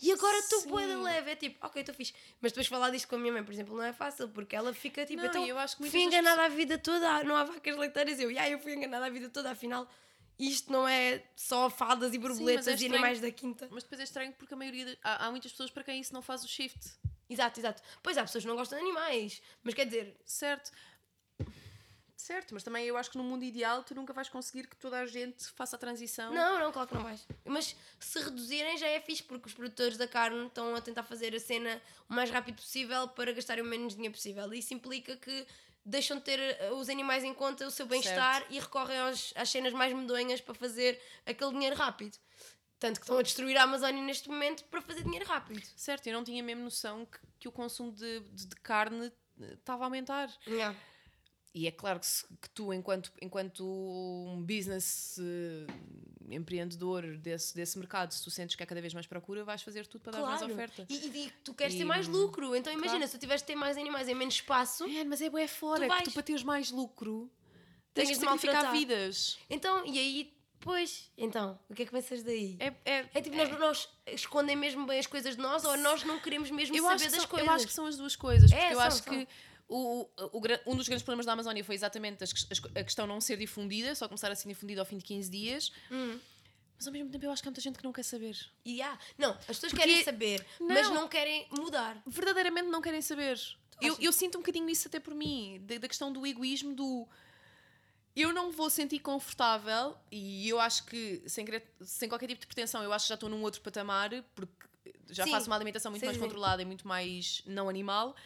E 0.00 0.12
agora 0.12 0.36
estou 0.38 0.60
Sim. 0.60 0.68
boa 0.68 0.86
da 0.86 1.00
leve, 1.02 1.30
é 1.30 1.36
tipo, 1.36 1.64
ok, 1.66 1.80
estou 1.80 1.94
fixe. 1.94 2.12
Mas 2.40 2.52
depois 2.52 2.66
falar 2.66 2.90
disto 2.90 3.08
com 3.08 3.16
a 3.16 3.18
minha 3.18 3.32
mãe, 3.32 3.42
por 3.42 3.52
exemplo, 3.52 3.74
não 3.76 3.82
é 3.82 3.92
fácil, 3.92 4.28
porque 4.28 4.54
ela 4.54 4.74
fica 4.74 5.06
tipo, 5.06 5.22
Não, 5.22 5.28
então, 5.28 5.46
eu 5.46 5.58
acho 5.58 5.76
que 5.76 5.88
fui 5.90 6.02
enganada 6.02 6.42
a 6.44 6.48
vida 6.48 6.76
toda, 6.78 7.24
não 7.24 7.34
há 7.36 7.44
vacas 7.44 7.76
leiteiras. 7.76 8.20
Eu, 8.20 8.30
"Ya, 8.30 8.48
eu 8.50 8.58
fui 8.58 8.74
enganada 8.74 9.06
a 9.06 9.10
vida 9.10 9.30
toda, 9.30 9.50
afinal, 9.50 9.88
isto 10.38 10.70
não 10.70 10.86
é 10.86 11.22
só 11.34 11.70
fadas 11.70 12.12
e 12.12 12.18
borboletas 12.18 12.66
é 12.80 12.84
e 12.84 12.86
animais 12.86 13.20
da 13.20 13.30
quinta. 13.30 13.68
Mas 13.70 13.84
depois 13.84 14.00
é 14.00 14.04
estranho 14.04 14.32
porque 14.34 14.52
a 14.52 14.56
maioria. 14.56 14.84
de- 14.84 14.98
há, 15.02 15.26
há 15.26 15.30
muitas 15.30 15.50
pessoas 15.50 15.70
para 15.70 15.82
quem 15.82 15.98
isso 16.00 16.12
não 16.12 16.20
faz 16.20 16.44
o 16.44 16.48
shift. 16.48 16.78
Exato, 17.28 17.58
exato. 17.58 17.82
Pois 18.02 18.16
há 18.18 18.22
pessoas 18.22 18.44
que 18.44 18.48
não 18.48 18.54
gostam 18.56 18.78
de 18.78 18.84
animais, 18.84 19.40
mas 19.64 19.74
quer 19.74 19.86
dizer, 19.86 20.14
Certo. 20.24 20.70
Certo, 22.16 22.54
mas 22.54 22.62
também 22.62 22.86
eu 22.86 22.96
acho 22.96 23.10
que 23.10 23.18
no 23.18 23.22
mundo 23.24 23.44
ideal 23.44 23.84
tu 23.84 23.94
nunca 23.94 24.12
vais 24.12 24.28
conseguir 24.28 24.66
que 24.66 24.74
toda 24.76 24.98
a 24.98 25.06
gente 25.06 25.44
faça 25.54 25.76
a 25.76 25.78
transição. 25.78 26.32
Não, 26.32 26.58
não, 26.58 26.72
claro 26.72 26.88
que 26.88 26.94
não 26.94 27.02
vais. 27.02 27.26
Mas 27.44 27.76
se 28.00 28.18
reduzirem 28.20 28.78
já 28.78 28.86
é 28.88 29.00
fixe, 29.00 29.22
porque 29.22 29.46
os 29.48 29.54
produtores 29.54 29.96
da 29.98 30.08
carne 30.08 30.46
estão 30.46 30.74
a 30.74 30.80
tentar 30.80 31.02
fazer 31.02 31.34
a 31.34 31.40
cena 31.40 31.80
o 32.08 32.14
mais 32.14 32.30
rápido 32.30 32.56
possível 32.56 33.06
para 33.08 33.32
gastarem 33.32 33.62
o 33.62 33.66
menos 33.66 33.94
dinheiro 33.94 34.14
possível. 34.14 34.52
Isso 34.54 34.72
implica 34.72 35.14
que 35.16 35.46
deixam 35.84 36.16
de 36.16 36.24
ter 36.24 36.38
eh, 36.40 36.72
os 36.72 36.88
animais 36.88 37.22
em 37.22 37.34
conta, 37.34 37.66
o 37.66 37.70
seu 37.70 37.86
bem-estar 37.86 38.44
e 38.50 38.58
recorrem 38.58 38.98
aos, 38.98 39.32
às 39.36 39.50
cenas 39.50 39.72
mais 39.74 39.92
medonhas 39.94 40.40
para 40.40 40.54
fazer 40.54 41.00
aquele 41.26 41.52
dinheiro 41.52 41.76
rápido. 41.76 42.16
Tanto 42.78 42.98
que 42.98 43.04
estão 43.04 43.18
a 43.18 43.22
destruir 43.22 43.56
a 43.56 43.62
Amazónia 43.62 44.02
neste 44.02 44.28
momento 44.28 44.64
para 44.64 44.80
fazer 44.82 45.02
dinheiro 45.04 45.24
rápido. 45.26 45.62
Certo, 45.76 46.06
eu 46.08 46.12
não 46.14 46.24
tinha 46.24 46.42
mesmo 46.42 46.64
noção 46.64 47.06
que, 47.06 47.18
que 47.40 47.48
o 47.48 47.52
consumo 47.52 47.92
de, 47.92 48.20
de- 48.20 48.46
de 48.46 48.56
carne 48.56 49.12
eh, 49.40 49.52
estava 49.54 49.84
a 49.84 49.86
aumentar. 49.86 50.30
Yeah. 50.46 50.76
E 51.56 51.66
é 51.66 51.70
claro 51.70 51.98
que, 51.98 52.04
se- 52.06 52.26
que 52.42 52.50
tu, 52.50 52.70
enquanto, 52.70 53.10
enquanto 53.22 53.64
um 53.64 54.42
business 54.42 55.18
eh, 55.18 55.66
empreendedor 56.28 57.16
desse, 57.16 57.54
desse 57.54 57.78
mercado, 57.78 58.12
se 58.12 58.22
tu 58.22 58.30
sentes 58.30 58.54
que 58.54 58.62
há 58.62 58.66
cada 58.66 58.80
vez 58.82 58.92
mais 58.92 59.06
procura, 59.06 59.42
vais 59.42 59.62
fazer 59.62 59.86
tudo 59.86 60.02
para 60.02 60.12
dar 60.12 60.22
mais 60.22 60.38
Claro. 60.40 60.52
oferta. 60.52 60.84
E, 60.86 60.94
e- 60.94 61.26
e 61.26 61.32
tu 61.42 61.54
queres 61.54 61.74
E- 61.74 61.78
ter 61.78 61.84
mais 61.86 62.06
lucro. 62.08 62.54
Então 62.54 62.70
imagina, 62.70 62.98
Claro. 62.98 63.10
se 63.10 63.16
tu 63.16 63.20
tiveres 63.20 63.40
de 63.40 63.46
ter 63.46 63.54
mais 63.56 63.78
animais 63.78 64.06
em 64.06 64.14
menos 64.14 64.34
espaço, 64.34 64.84
É, 64.84 65.02
mas 65.04 65.22
é 65.22 65.30
bué 65.30 65.46
fora, 65.48 65.86
Tu 65.86 65.92
é 65.94 65.96
que 65.98 66.04
tu 66.04 66.12
para 66.12 66.22
teres 66.22 66.42
mais 66.42 66.70
lucro 66.70 67.30
tens 67.94 68.10
de 68.10 68.14
sacrificar 68.16 68.70
vidas. 68.72 69.38
então, 69.48 69.86
e 69.86 69.98
aí, 69.98 70.34
pois, 70.60 71.10
então, 71.16 71.58
o 71.70 71.74
que 71.74 71.84
é 71.84 71.86
que 71.86 71.92
pensas 71.92 72.22
daí? 72.22 72.58
É, 72.60 72.66
é, 72.84 73.08
É 73.14 73.22
tipo, 73.22 73.34
nós, 73.34 73.48
nós 73.58 73.88
escondem 74.08 74.54
mesmo 74.56 74.84
bem 74.84 74.98
as 74.98 75.06
coisas 75.06 75.36
de 75.36 75.40
nós 75.40 75.64
ou 75.64 75.74
nós 75.78 76.02
não 76.04 76.18
queremos 76.20 76.50
mesmo 76.50 76.76
saber 76.76 77.04
das 77.10 77.12
são, 77.22 77.26
coisas? 77.28 77.46
eu 77.48 77.54
acho 77.54 77.66
que 77.66 77.72
são 77.72 77.86
as 77.86 77.96
duas 77.96 78.14
coisas, 78.14 78.50
porque 78.50 78.62
É, 78.62 78.72
eu 78.74 78.76
são, 78.76 78.86
acho 78.86 79.02
são. 79.02 79.14
que 79.14 79.26
o, 79.68 80.02
o, 80.02 80.38
o 80.38 80.72
um 80.72 80.76
dos 80.76 80.86
grandes 80.86 81.02
problemas 81.02 81.26
da 81.26 81.32
Amazónia 81.32 81.64
foi 81.64 81.74
exatamente 81.74 82.22
as, 82.24 82.30
as- 82.50 82.62
a 82.74 82.84
questão 82.84 83.06
não 83.06 83.20
ser 83.20 83.36
difundida, 83.36 83.94
só 83.94 84.06
começar 84.08 84.30
a 84.30 84.34
ser 84.34 84.48
difundida 84.48 84.80
ao 84.80 84.86
fim 84.86 84.98
de 84.98 85.04
15 85.04 85.30
dias. 85.30 85.72
Hum. 85.90 86.18
Mas 86.78 86.86
ao 86.86 86.92
mesmo 86.92 87.10
tempo 87.10 87.24
eu 87.24 87.30
acho 87.30 87.42
que 87.42 87.48
há 87.48 87.50
muita 87.50 87.60
gente 87.62 87.78
que 87.78 87.84
não 87.84 87.92
quer 87.92 88.02
saber. 88.02 88.36
E 88.64 88.82
há. 88.82 88.98
Não, 89.16 89.30
as 89.30 89.46
pessoas 89.46 89.72
Porque- 89.72 89.86
querem 89.86 90.04
saber, 90.04 90.46
mas 90.60 90.86
Não. 90.88 90.94
não 90.94 91.08
querem 91.08 91.46
mudar. 91.50 92.00
Verdadeiramente 92.06 92.68
não 92.68 92.82
querem 92.82 93.00
saber. 93.00 93.40
Eu, 93.80 93.96
eu 94.00 94.12
sinto 94.12 94.36
um 94.36 94.40
bocadinho 94.40 94.68
isso 94.70 94.86
até 94.88 95.00
por 95.00 95.14
mim, 95.14 95.58
da, 95.64 95.78
da 95.78 95.88
questão 95.88 96.12
do 96.12 96.26
egoísmo, 96.26 96.74
do 96.74 97.06
eu 98.14 98.32
não 98.32 98.50
vou 98.50 98.70
sentir 98.70 98.98
confortável 99.00 99.94
e 100.10 100.48
eu 100.48 100.58
acho 100.58 100.84
que, 100.86 101.22
sem, 101.26 101.44
querer- 101.44 101.70
sem 101.82 102.08
qualquer 102.08 102.26
tipo 102.28 102.40
de 102.40 102.46
pretensão, 102.46 102.82
eu 102.82 102.90
acho 102.92 103.04
que 103.04 103.08
já 103.10 103.14
estou 103.14 103.28
num 103.28 103.42
outro 103.42 103.60
patamar, 103.60 104.10
porque 104.34 104.66
já 105.10 105.24
Sim. 105.24 105.30
faço 105.30 105.46
uma 105.48 105.56
alimentação 105.56 105.90
muito 105.90 106.00
Sim, 106.00 106.06
mais 106.06 106.16
controlada 106.18 106.62
e 106.62 106.64
muito 106.64 106.86
mais 106.88 107.42
não 107.44 107.68
animal, 107.68 108.16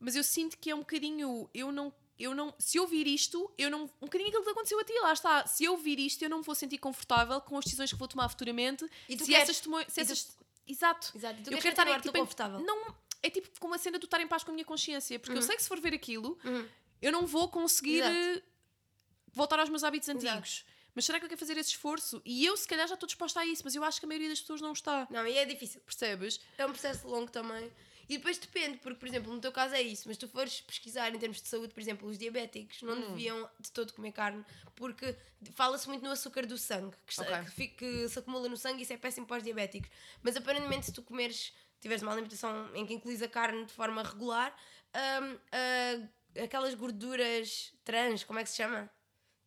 mas 0.00 0.14
eu 0.16 0.22
sinto 0.24 0.56
que 0.58 0.70
é 0.70 0.74
um 0.74 0.80
bocadinho, 0.80 1.48
eu 1.54 1.70
não, 1.72 1.92
eu 2.18 2.34
não, 2.34 2.54
se 2.58 2.78
eu 2.78 2.86
vir 2.86 3.06
isto, 3.06 3.52
eu 3.58 3.70
não, 3.70 3.84
um 3.84 4.06
bocadinho 4.06 4.28
aquilo 4.28 4.44
que 4.44 4.50
aconteceu 4.50 4.78
a 4.80 4.84
ti, 4.84 4.92
lá 5.00 5.12
está, 5.12 5.46
se 5.46 5.64
eu 5.64 5.76
vir 5.76 5.98
isto, 5.98 6.22
eu 6.22 6.30
não 6.30 6.38
me 6.38 6.44
vou 6.44 6.54
sentir 6.54 6.78
confortável 6.78 7.40
com 7.40 7.56
as 7.58 7.64
decisões 7.64 7.92
que 7.92 7.98
vou 7.98 8.08
tomar 8.08 8.28
futuramente, 8.28 8.84
E 9.08 9.16
tu 9.16 9.24
se 9.24 9.30
queres- 9.30 9.48
essas, 9.48 9.60
tomo- 9.60 9.78
se 9.78 9.84
e 9.84 9.94
tu- 9.94 10.00
essas, 10.12 10.36
exato, 10.66 11.12
Exato. 11.14 11.38
Eu 11.50 11.58
quero 11.58 11.68
estar 11.68 11.86
em, 11.86 12.00
tipo, 12.00 12.18
confortável. 12.18 12.60
não, 12.60 12.94
é 13.22 13.30
tipo 13.30 13.48
como 13.60 13.74
a 13.74 13.78
cena 13.78 13.98
do 13.98 14.04
estar 14.04 14.20
em 14.20 14.26
paz 14.28 14.42
com 14.44 14.50
a 14.50 14.54
minha 14.54 14.64
consciência, 14.64 15.18
porque 15.18 15.36
eu 15.36 15.42
sei 15.42 15.56
que 15.56 15.62
se 15.62 15.68
for 15.68 15.80
ver 15.80 15.94
aquilo, 15.94 16.38
Uhum. 16.44 16.68
eu 17.02 17.12
não 17.12 17.26
vou 17.26 17.48
conseguir 17.48 17.98
Exato. 17.98 18.14
eh, 18.16 18.42
voltar 19.32 19.58
aos 19.60 19.68
meus 19.68 19.84
hábitos 19.84 20.08
Exato. 20.08 20.26
antigos. 20.28 20.64
Mas 20.94 21.04
será 21.04 21.18
que 21.20 21.24
eu 21.26 21.28
quero 21.28 21.38
fazer 21.38 21.56
esse 21.56 21.70
esforço? 21.70 22.20
E 22.24 22.44
eu, 22.44 22.56
se 22.56 22.66
calhar, 22.66 22.88
já 22.88 22.94
estou 22.94 23.06
disposta 23.06 23.38
a 23.38 23.46
isso, 23.46 23.62
mas 23.64 23.74
eu 23.76 23.84
acho 23.84 24.00
que 24.00 24.06
a 24.06 24.08
maioria 24.08 24.28
das 24.30 24.40
pessoas 24.40 24.60
não 24.60 24.72
está. 24.72 25.06
Não, 25.10 25.24
e 25.24 25.36
é 25.38 25.44
difícil. 25.44 25.80
Percebes? 25.82 26.40
É 26.56 26.66
um 26.66 26.70
processo 26.70 27.06
longo 27.06 27.30
também. 27.30 27.70
E 28.08 28.16
depois 28.16 28.38
depende, 28.38 28.78
porque, 28.78 28.98
por 28.98 29.06
exemplo, 29.06 29.32
no 29.32 29.40
teu 29.40 29.52
caso 29.52 29.74
é 29.74 29.82
isso, 29.82 30.08
mas 30.08 30.16
tu 30.16 30.26
fores 30.28 30.60
pesquisar 30.62 31.14
em 31.14 31.18
termos 31.18 31.42
de 31.42 31.48
saúde, 31.48 31.74
por 31.74 31.80
exemplo, 31.80 32.08
os 32.08 32.16
diabéticos 32.18 32.80
não 32.82 32.94
Hum. 32.94 33.08
deviam 33.08 33.50
de 33.60 33.70
todo 33.70 33.92
comer 33.92 34.12
carne, 34.12 34.44
porque 34.74 35.14
fala-se 35.54 35.86
muito 35.88 36.02
no 36.02 36.10
açúcar 36.10 36.46
do 36.46 36.56
sangue, 36.56 36.96
que, 37.04 37.12
está- 37.12 37.24
Ok. 37.24 37.44
que 37.44 37.50
fica- 37.50 37.76
que 37.76 38.08
se 38.08 38.18
acumula 38.18 38.48
no 38.48 38.56
sangue 38.56 38.78
e 38.80 38.82
isso 38.82 38.92
é 38.94 38.96
péssimo 38.96 39.26
para 39.26 39.36
os 39.38 39.42
diabéticos. 39.42 39.90
Mas 40.22 40.36
aparentemente, 40.36 40.86
se 40.86 40.92
tu 40.92 41.02
comeres, 41.02 41.52
tiveres 41.80 42.02
uma 42.02 42.12
alimentação 42.12 42.74
em 42.74 42.86
que 42.86 42.94
incluís 42.94 43.20
a 43.20 43.28
carne 43.28 43.66
de 43.66 43.72
forma 43.74 44.02
regular, 44.02 44.56
hum, 44.94 45.38
ah, 45.52 46.42
aquelas 46.42 46.74
gorduras 46.74 47.72
trans, 47.84 48.24
como 48.24 48.38
é 48.38 48.42
que 48.44 48.48
se 48.50 48.56
chama? 48.56 48.90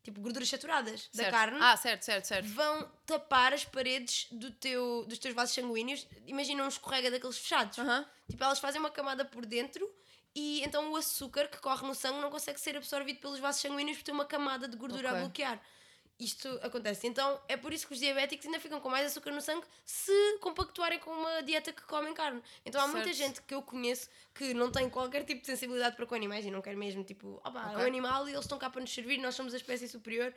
Tipo, 0.03 0.19
gorduras 0.19 0.49
saturadas 0.49 1.09
da 1.13 1.23
Certo. 1.23 1.31
carne 1.31 1.57
Ah, 1.61 1.77
certo, 1.77 2.01
certo, 2.03 2.25
certo. 2.25 2.47
vão 2.49 2.91
tapar 3.05 3.53
as 3.53 3.63
paredes 3.63 4.27
do 4.31 4.49
teu, 4.49 5.05
dos 5.07 5.19
teus 5.19 5.35
vasos 5.35 5.53
sanguíneos. 5.53 6.07
Imagina 6.25 6.63
um 6.63 6.67
escorrega 6.67 7.11
daqueles 7.11 7.37
fechados. 7.37 7.77
Aham. 7.77 8.05
Tipo, 8.29 8.43
elas 8.43 8.59
fazem 8.59 8.79
uma 8.79 8.89
camada 8.89 9.23
por 9.23 9.45
dentro 9.45 9.87
e 10.33 10.63
então 10.63 10.91
o 10.91 10.95
açúcar 10.95 11.47
que 11.49 11.59
corre 11.59 11.85
no 11.85 11.93
sangue 11.93 12.19
não 12.19 12.31
consegue 12.31 12.59
ser 12.59 12.75
absorvido 12.77 13.19
pelos 13.19 13.39
vasos 13.39 13.61
sanguíneos 13.61 13.97
por 13.97 14.03
ter 14.03 14.11
uma 14.11 14.25
camada 14.25 14.67
de 14.67 14.75
gordura 14.75 15.09
Ok. 15.09 15.17
a 15.17 15.21
bloquear. 15.21 15.61
Isto 16.21 16.47
acontece. 16.61 17.07
Então 17.07 17.41
é 17.47 17.57
por 17.57 17.73
isso 17.73 17.87
que 17.87 17.93
os 17.93 17.99
diabéticos 17.99 18.45
ainda 18.45 18.59
ficam 18.59 18.79
com 18.79 18.89
mais 18.89 19.07
açúcar 19.07 19.31
no 19.31 19.41
sangue 19.41 19.65
se 19.83 20.37
compactuarem 20.39 20.99
com 20.99 21.09
uma 21.09 21.41
dieta 21.41 21.73
que 21.73 21.81
comem 21.81 22.13
carne. 22.13 22.43
Então 22.63 22.79
há 22.79 22.87
muita 22.87 23.05
Certo. 23.05 23.17
gente 23.17 23.41
que 23.41 23.55
eu 23.55 23.61
conheço 23.63 24.07
que 24.35 24.53
não 24.53 24.71
tem 24.71 24.87
qualquer 24.87 25.23
tipo 25.25 25.41
de 25.41 25.47
sensibilidade 25.47 25.95
para 25.95 26.05
com 26.05 26.13
animais 26.13 26.45
e 26.45 26.51
não 26.51 26.61
quer 26.61 26.75
mesmo, 26.75 27.03
tipo, 27.03 27.41
opá, 27.43 27.63
é 27.63 27.73
Ok. 27.73 27.83
um 27.83 27.87
animal 27.87 28.27
e 28.29 28.33
eles 28.33 28.41
estão 28.45 28.59
cá 28.59 28.69
para 28.69 28.81
nos 28.81 28.93
servir, 28.93 29.17
nós 29.17 29.33
somos 29.33 29.51
a 29.55 29.57
espécie 29.57 29.87
superior. 29.87 30.31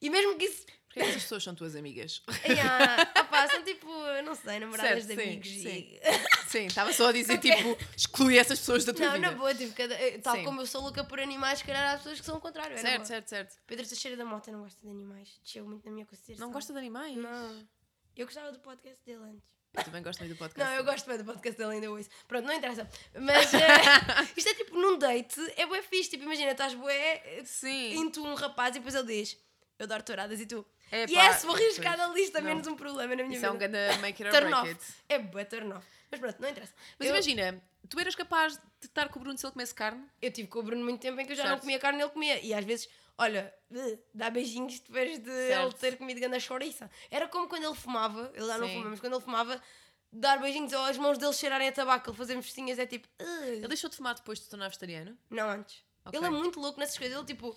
E 0.00 0.08
mesmo 0.10 0.36
que 0.36 0.44
isso 0.44 0.64
Porque 0.86 1.00
essas 1.00 1.22
pessoas 1.22 1.42
são 1.44 1.54
tuas 1.54 1.74
amigas. 1.76 2.22
Yeah, 2.46 3.10
opá, 3.20 3.46
são 3.48 3.62
tipo, 3.64 3.86
não 4.24 4.34
sei, 4.34 4.58
namoradas 4.60 5.04
Certo, 5.04 5.16
de 5.16 5.22
sim, 5.22 5.28
amigos 5.28 5.48
sim. 5.48 5.68
e. 5.68 6.00
Sim, 6.48 6.64
estava 6.64 6.90
só 6.94 7.08
a 7.08 7.12
dizer, 7.12 7.34
Ok. 7.34 7.54
tipo, 7.54 7.76
exclui 7.94 8.38
essas 8.38 8.58
pessoas 8.58 8.82
da 8.82 8.94
tua 8.94 9.04
Não, 9.04 9.12
vida. 9.16 9.30
na 9.30 9.36
boa, 9.36 9.54
tipo, 9.54 9.74
cada, 9.74 9.94
eh, 9.94 10.16
tal 10.16 10.34
Sim. 10.34 10.44
como 10.44 10.62
eu 10.62 10.66
sou 10.66 10.80
louca 10.80 11.04
por 11.04 11.20
animais, 11.20 11.58
se 11.58 11.64
calhar 11.66 11.92
há 11.92 11.98
pessoas 11.98 12.18
que 12.20 12.24
são 12.24 12.38
o 12.38 12.40
contrário. 12.40 12.72
é 12.74 12.78
Certo, 12.78 12.96
boa. 12.96 13.04
certo, 13.06 13.28
certo. 13.28 13.56
Pedro 13.66 13.86
Teixeira 13.86 14.16
da 14.16 14.24
Mota 14.24 14.50
não 14.50 14.60
gosta 14.62 14.80
de 14.80 14.88
animais, 14.90 15.28
desceu 15.44 15.66
muito 15.66 15.84
na 15.84 15.92
minha 15.92 16.06
consideração. 16.06 16.46
Não 16.46 16.50
gosta 16.52 16.72
de 16.72 16.78
animais? 16.78 17.14
Não. 17.18 17.68
Eu 18.16 18.24
gostava 18.24 18.50
do 18.50 18.60
podcast 18.60 19.04
dele 19.04 19.22
antes. 19.24 19.46
Eu 19.74 19.84
também 19.84 20.02
gosto 20.02 20.20
muito 20.20 20.32
do 20.34 20.38
podcast. 20.38 20.70
Não, 20.70 20.76
eu 20.78 20.84
gosto 20.84 21.06
bem 21.06 21.18
do 21.18 21.24
podcast 21.26 21.58
dele 21.58 21.72
ainda 21.74 21.90
hoje. 21.90 22.08
Pronto, 22.26 22.46
não 22.46 22.54
interessa. 22.54 22.88
Mas 23.20 23.52
eh, 23.52 23.58
isto 24.34 24.48
é 24.48 24.54
tipo, 24.54 24.74
num 24.74 24.96
date, 24.98 25.38
é 25.54 25.66
bué 25.66 25.82
fixe. 25.82 26.08
Tipo, 26.08 26.24
imagina, 26.24 26.52
estás 26.52 26.72
bué 26.72 27.20
eh, 27.26 27.42
Sim. 27.44 27.92
into 27.98 28.24
um 28.24 28.32
rapaz 28.32 28.74
e 28.74 28.78
depois 28.78 28.94
ele 28.94 29.06
diz: 29.22 29.36
Eu 29.78 29.84
adoro 29.84 30.02
touradas 30.02 30.40
e 30.40 30.46
tu. 30.46 30.66
Epá, 30.90 31.28
yes, 31.28 31.42
vou 31.44 31.54
riscar 31.54 31.96
pois, 31.96 32.10
a 32.10 32.12
lista, 32.14 32.40
não. 32.40 32.48
menos 32.48 32.66
um 32.66 32.74
problema 32.74 33.14
na 33.14 33.22
minha 33.22 33.36
Isso 33.36 33.46
é 33.46 33.50
vida. 33.52 33.52
um 33.52 33.58
grande 33.70 33.98
make 34.00 34.22
it 34.22 34.24
or 34.24 34.30
turn 34.40 34.50
break 34.50 34.54
off. 34.54 34.68
it. 34.70 34.94
É 35.08 35.18
bué 35.18 35.44
turn 35.44 35.72
off. 35.72 35.86
Mas 36.10 36.18
pronto, 36.20 36.40
não 36.40 36.48
interessa. 36.48 36.72
Mas 36.98 37.08
eu, 37.08 37.14
imagina, 37.14 37.62
tu 37.88 38.00
eras 38.00 38.14
capaz 38.14 38.54
de 38.56 38.86
estar 38.86 39.08
com 39.10 39.18
o 39.18 39.22
Bruno 39.22 39.36
se 39.38 39.44
ele 39.46 39.52
comesse 39.52 39.74
carne? 39.74 40.04
eu 40.22 40.32
tive 40.32 40.48
com 40.48 40.58
o 40.58 40.62
Bruno 40.62 40.82
muito 40.82 41.00
tempo 41.00 41.20
em 41.20 41.26
que 41.26 41.32
eu 41.32 41.36
já 41.36 41.42
não 41.44 41.50
Certo. 41.50 41.60
comia 41.60 41.78
carne 41.78 41.98
e 41.98 42.02
ele 42.02 42.10
comia. 42.10 42.40
E 42.40 42.54
às 42.54 42.64
vezes, 42.64 42.88
olha, 43.18 43.54
eh, 43.72 43.98
dá 44.14 44.30
beijinhos 44.30 44.80
depois 44.80 45.18
de 45.18 45.30
ele 45.30 45.48
Certo. 45.48 45.76
ter 45.78 45.96
comido 45.98 46.18
grande 46.18 46.40
chouriça. 46.40 46.90
Era 47.10 47.28
como 47.28 47.46
quando 47.46 47.64
ele 47.64 47.74
fumava, 47.74 48.32
ele 48.34 48.46
já 48.46 48.56
não 48.58 48.66
Sim. 48.66 48.74
fuma, 48.74 48.90
mas 48.90 49.00
quando 49.00 49.12
ele 49.14 49.22
fumava, 49.22 49.62
dar 50.10 50.38
beijinhos 50.40 50.72
ou 50.72 50.80
as 50.86 50.96
mãos 50.96 51.18
dele 51.18 51.34
cheirarem 51.34 51.68
a 51.68 51.72
tabaco, 51.72 52.08
ele 52.10 52.16
fazia 52.16 52.42
festinhas, 52.42 52.78
é 52.78 52.86
tipo. 52.86 53.06
"Ugh". 53.20 53.44
Ele 53.48 53.68
deixou 53.68 53.90
de 53.90 53.96
fumar 53.96 54.14
depois 54.14 54.40
de 54.40 54.48
tornar 54.48 54.66
vegetariano? 54.68 55.16
Não, 55.30 55.48
antes. 55.50 55.84
Ok. 56.06 56.18
Ele 56.18 56.26
é 56.26 56.30
muito 56.30 56.58
louco 56.58 56.80
nessas 56.80 56.96
coisas. 56.96 57.14
Ele, 57.14 57.26
tipo, 57.26 57.54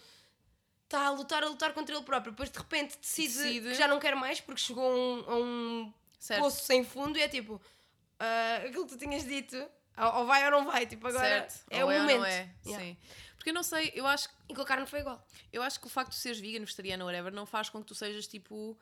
está 0.92 1.06
a 1.06 1.10
lutar, 1.12 1.44
a 1.44 1.48
lutar 1.48 1.74
contra 1.74 1.96
ele 1.96 2.04
próprio. 2.04 2.32
Depois, 2.32 2.50
de 2.50 2.58
repente, 2.58 2.98
decide, 3.00 3.34
Decide. 3.34 3.70
que 3.70 3.76
já 3.76 3.88
não 3.88 4.00
quer 4.00 4.16
mais 4.16 4.40
porque 4.42 4.60
chegou 4.62 4.84
a 4.84 4.96
um, 4.96 5.24
a 5.32 5.36
um 5.36 5.94
poço 6.40 6.64
sem 6.66 6.84
fundo 6.84 7.18
e 7.18 7.22
é 7.22 7.28
tipo, 7.30 7.62
ah, 8.20 8.58
aquilo 8.66 8.86
que 8.86 8.94
tu 8.94 8.98
tinhas 8.98 9.24
dito, 9.24 9.56
ou 9.98 10.20
ou 10.20 10.26
vai 10.26 10.44
ou 10.46 10.52
não 10.52 10.66
vai. 10.66 10.86
Tipo, 10.86 11.08
agora 11.08 11.28
certo. 11.50 11.64
é 11.70 11.84
Ou 11.84 11.90
o 11.90 11.92
é 11.94 12.00
momento. 12.00 12.16
ou 12.16 12.20
não 12.22 12.26
é? 12.26 12.50
Yeah. 12.66 12.86
Sim. 12.86 12.98
Porque 13.36 13.50
eu 13.50 13.54
não 13.56 13.64
sei, 13.64 13.92
eu 13.96 14.06
acho, 14.06 14.30
E 14.48 14.54
com 14.54 14.62
a 14.62 14.66
carne 14.66 14.86
foi 14.86 15.00
igual. 15.00 15.26
eu 15.52 15.64
acho 15.64 15.80
que 15.80 15.88
o 15.88 15.90
facto 15.90 16.12
de 16.12 16.18
seres 16.18 16.40
vegan, 16.40 16.60
vegetariano, 16.60 17.06
whatever, 17.06 17.34
não 17.34 17.46
faz 17.48 17.70
com 17.70 17.80
que 17.80 17.88
tu 17.88 17.96
sejas 17.96 18.28
tipo 18.28 18.78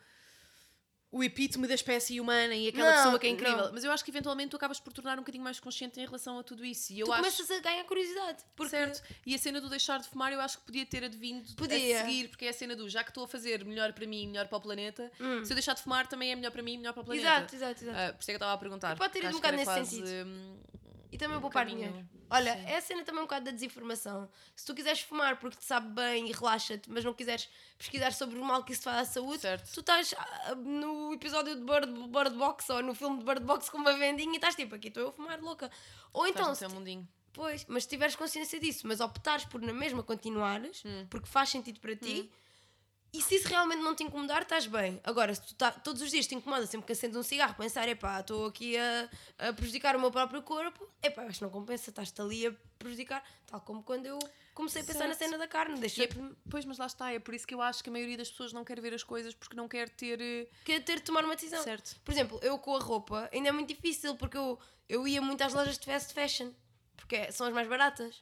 o 1.11 1.23
epítome 1.23 1.67
da 1.67 1.73
espécie 1.73 2.21
humana 2.21 2.53
e 2.53 2.67
aquela 2.67 2.89
Não, 2.91 2.97
pessoa 2.97 3.19
que 3.19 3.25
é 3.25 3.29
incrível. 3.31 3.57
não. 3.57 3.73
Mas 3.73 3.83
eu 3.83 3.91
acho 3.91 4.03
que 4.05 4.11
eventualmente 4.11 4.49
tu 4.51 4.55
acabas 4.57 4.79
por 4.79 4.93
tornar 4.93 5.13
um 5.17 5.21
bocadinho 5.21 5.43
mais 5.43 5.59
consciente 5.59 5.99
em 5.99 6.05
relação 6.05 6.37
a 6.37 6.43
tudo 6.43 6.63
isso. 6.63 6.93
E 6.93 6.99
eu 6.99 7.07
tu 7.07 7.11
acho. 7.13 7.21
começas 7.23 7.49
a 7.49 7.59
ganhar 7.59 7.83
curiosidade. 7.85 8.43
Porque 8.55 8.69
Certo. 8.69 9.01
E 9.25 9.33
a 9.33 9.37
cena 9.39 9.59
do 9.59 9.67
deixar 9.69 9.99
de 9.99 10.07
fumar 10.07 10.31
eu 10.31 10.39
acho 10.39 10.59
que 10.59 10.65
podia 10.65 10.85
ter 10.85 11.03
advindo 11.03 11.51
Podia. 11.55 11.99
a 12.01 12.05
seguir, 12.05 12.27
porque 12.29 12.45
é 12.45 12.49
a 12.49 12.53
cena 12.53 12.75
do 12.75 12.87
já 12.87 13.03
que 13.03 13.09
estou 13.09 13.23
a 13.23 13.27
fazer 13.27 13.65
melhor 13.65 13.91
para 13.93 14.05
mim, 14.05 14.27
melhor 14.27 14.47
para 14.47 14.57
o 14.57 14.61
planeta, 14.61 15.11
Hum. 15.19 15.43
se 15.43 15.51
eu 15.51 15.55
deixar 15.55 15.73
de 15.73 15.81
fumar 15.81 16.05
também 16.07 16.31
é 16.31 16.35
melhor 16.35 16.51
para 16.51 16.61
mim, 16.61 16.77
melhor 16.77 16.93
para 16.93 17.01
o 17.01 17.05
planeta. 17.05 17.27
Exato, 17.27 17.55
exato, 17.55 17.83
exato. 17.83 17.97
Ah, 17.99 18.13
por 18.13 18.21
isso 18.21 18.29
é 18.29 18.31
que 18.31 18.31
eu 18.31 18.35
estava 18.35 18.53
a 18.53 18.57
perguntar. 18.57 18.95
E 18.95 18.99
pode 18.99 19.13
ter 19.13 19.23
ido 19.23 19.35
um 19.37 19.41
nesse 19.51 19.63
quase, 19.65 19.89
sentido. 19.89 20.27
hum, 20.27 20.57
E 21.11 21.17
também 21.17 21.37
um 21.37 21.41
poupar 21.41 21.65
caminho. 21.65 21.87
dinheiro. 21.87 22.09
Olha, 22.29 22.53
Sim. 22.53 22.65
é 22.67 22.77
a 22.77 22.81
cena 22.81 23.03
também 23.03 23.21
um 23.21 23.25
bocado 23.25 23.45
da 23.45 23.51
desinformação. 23.51 24.29
Se 24.55 24.63
tu 24.65 24.75
quiseres 24.75 25.01
fumar 25.01 25.37
porque 25.39 25.57
te 25.57 25.63
sabe 25.65 25.89
bem 25.93 26.29
e 26.29 26.31
relaxa-te, 26.31 26.87
mas 26.89 27.03
não 27.03 27.13
quiseres 27.13 27.49
pesquisar 27.77 28.13
sobre 28.13 28.37
o 28.37 28.45
mal 28.45 28.63
que 28.63 28.73
isso 28.73 28.83
faz 28.83 28.97
à 28.99 29.05
saúde, 29.11 29.41
Certo. 29.41 29.71
tu 29.73 29.79
estás 29.79 30.13
ah, 30.15 30.53
no 30.55 31.11
episódio 31.13 31.55
de 31.55 31.63
Bird, 31.63 31.91
Bird 32.09 32.35
Box 32.37 32.69
ou 32.69 32.83
no 32.83 32.93
filme 32.93 33.17
de 33.19 33.25
Bird 33.25 33.43
Box 33.43 33.69
com 33.71 33.79
uma 33.79 33.93
vendinha 33.97 34.31
e 34.33 34.35
estás 34.35 34.55
tipo, 34.55 34.75
aqui 34.75 34.89
estou 34.89 35.01
eu 35.01 35.09
a 35.09 35.11
fumar 35.11 35.39
louca. 35.41 35.71
Ou 36.13 36.27
então, 36.27 36.53
teu 36.55 36.69
mundinho. 36.69 37.07
Pois, 37.33 37.65
mas 37.67 37.83
se 37.83 37.89
tiveres 37.89 38.15
consciência 38.15 38.59
disso, 38.59 38.85
mas 38.87 38.99
optares 38.99 39.45
por 39.45 39.61
na 39.61 39.73
mesma 39.73 40.03
continuares, 40.03 40.83
Hum. 40.85 41.07
porque 41.09 41.27
faz 41.27 41.49
sentido 41.49 41.79
para 41.79 41.95
ti, 41.95 42.29
e 43.11 43.21
se 43.21 43.35
isso 43.35 43.47
realmente 43.47 43.81
não 43.81 43.95
te 43.95 44.03
incomodar, 44.03 44.41
estás 44.43 44.67
bem. 44.67 44.99
Agora, 45.03 45.33
se 45.33 45.41
tu 45.41 45.55
tá, 45.55 45.71
todos 45.71 46.01
os 46.01 46.11
dias 46.11 46.27
te 46.27 46.35
incomoda 46.35 46.65
sempre 46.67 46.85
que 46.85 46.93
acendes 46.93 47.17
um 47.17 47.23
cigarro, 47.23 47.55
pensar, 47.55 47.87
epá, 47.89 48.19
estou 48.19 48.45
aqui 48.45 48.77
a, 48.77 49.09
a 49.39 49.53
prejudicar 49.53 49.95
o 49.95 49.99
meu 49.99 50.11
próprio 50.11 50.41
corpo, 50.43 50.87
epá, 51.01 51.23
acho 51.23 51.39
que 51.39 51.43
não 51.43 51.49
compensa, 51.49 51.89
estás-te 51.89 52.21
ali 52.21 52.47
a 52.47 52.53
prejudicar, 52.77 53.23
tal 53.47 53.61
como 53.61 53.81
quando 53.83 54.05
eu 54.05 54.19
comecei 54.53 54.81
a 54.81 54.85
pensar 54.85 55.07
na 55.07 55.13
Certo. 55.15 55.19
cena 55.31 55.37
da 55.37 55.47
carne, 55.47 55.73
E 55.75 55.77
é- 55.77 55.81
deixa 55.81 56.07
pois, 56.49 56.65
mas 56.65 56.77
lá 56.77 56.85
está, 56.85 57.11
é 57.13 57.19
por 57.19 57.33
isso 57.33 57.47
que 57.47 57.53
eu 57.55 57.61
acho 57.61 57.83
que 57.83 57.89
a 57.89 57.93
maioria 57.93 58.17
das 58.17 58.29
pessoas 58.29 58.53
não 58.53 58.63
quer 58.63 58.79
ver 58.79 58.93
as 58.93 59.03
coisas 59.03 59.33
porque 59.33 59.55
não 59.55 59.67
quer 59.67 59.89
ter. 59.89 60.19
eh, 60.21 60.47
que 60.65 60.79
ter 60.81 60.97
de 60.97 61.03
tomar 61.03 61.23
uma 61.25 61.35
decisão. 61.35 61.63
Certo. 61.63 61.95
Por 62.03 62.11
exemplo, 62.11 62.39
eu 62.43 62.57
com 62.59 62.75
a 62.75 62.79
roupa 62.79 63.29
ainda 63.33 63.49
é 63.49 63.51
muito 63.51 63.69
difícil 63.73 64.15
porque 64.15 64.37
eu, 64.37 64.59
eu 64.87 65.07
ia 65.07 65.21
muito 65.21 65.41
às 65.41 65.53
lojas 65.53 65.77
de 65.79 65.85
fast 65.85 66.13
fashion, 66.13 66.51
porque 66.95 67.31
são 67.31 67.47
as 67.47 67.53
mais 67.53 67.67
baratas. 67.67 68.21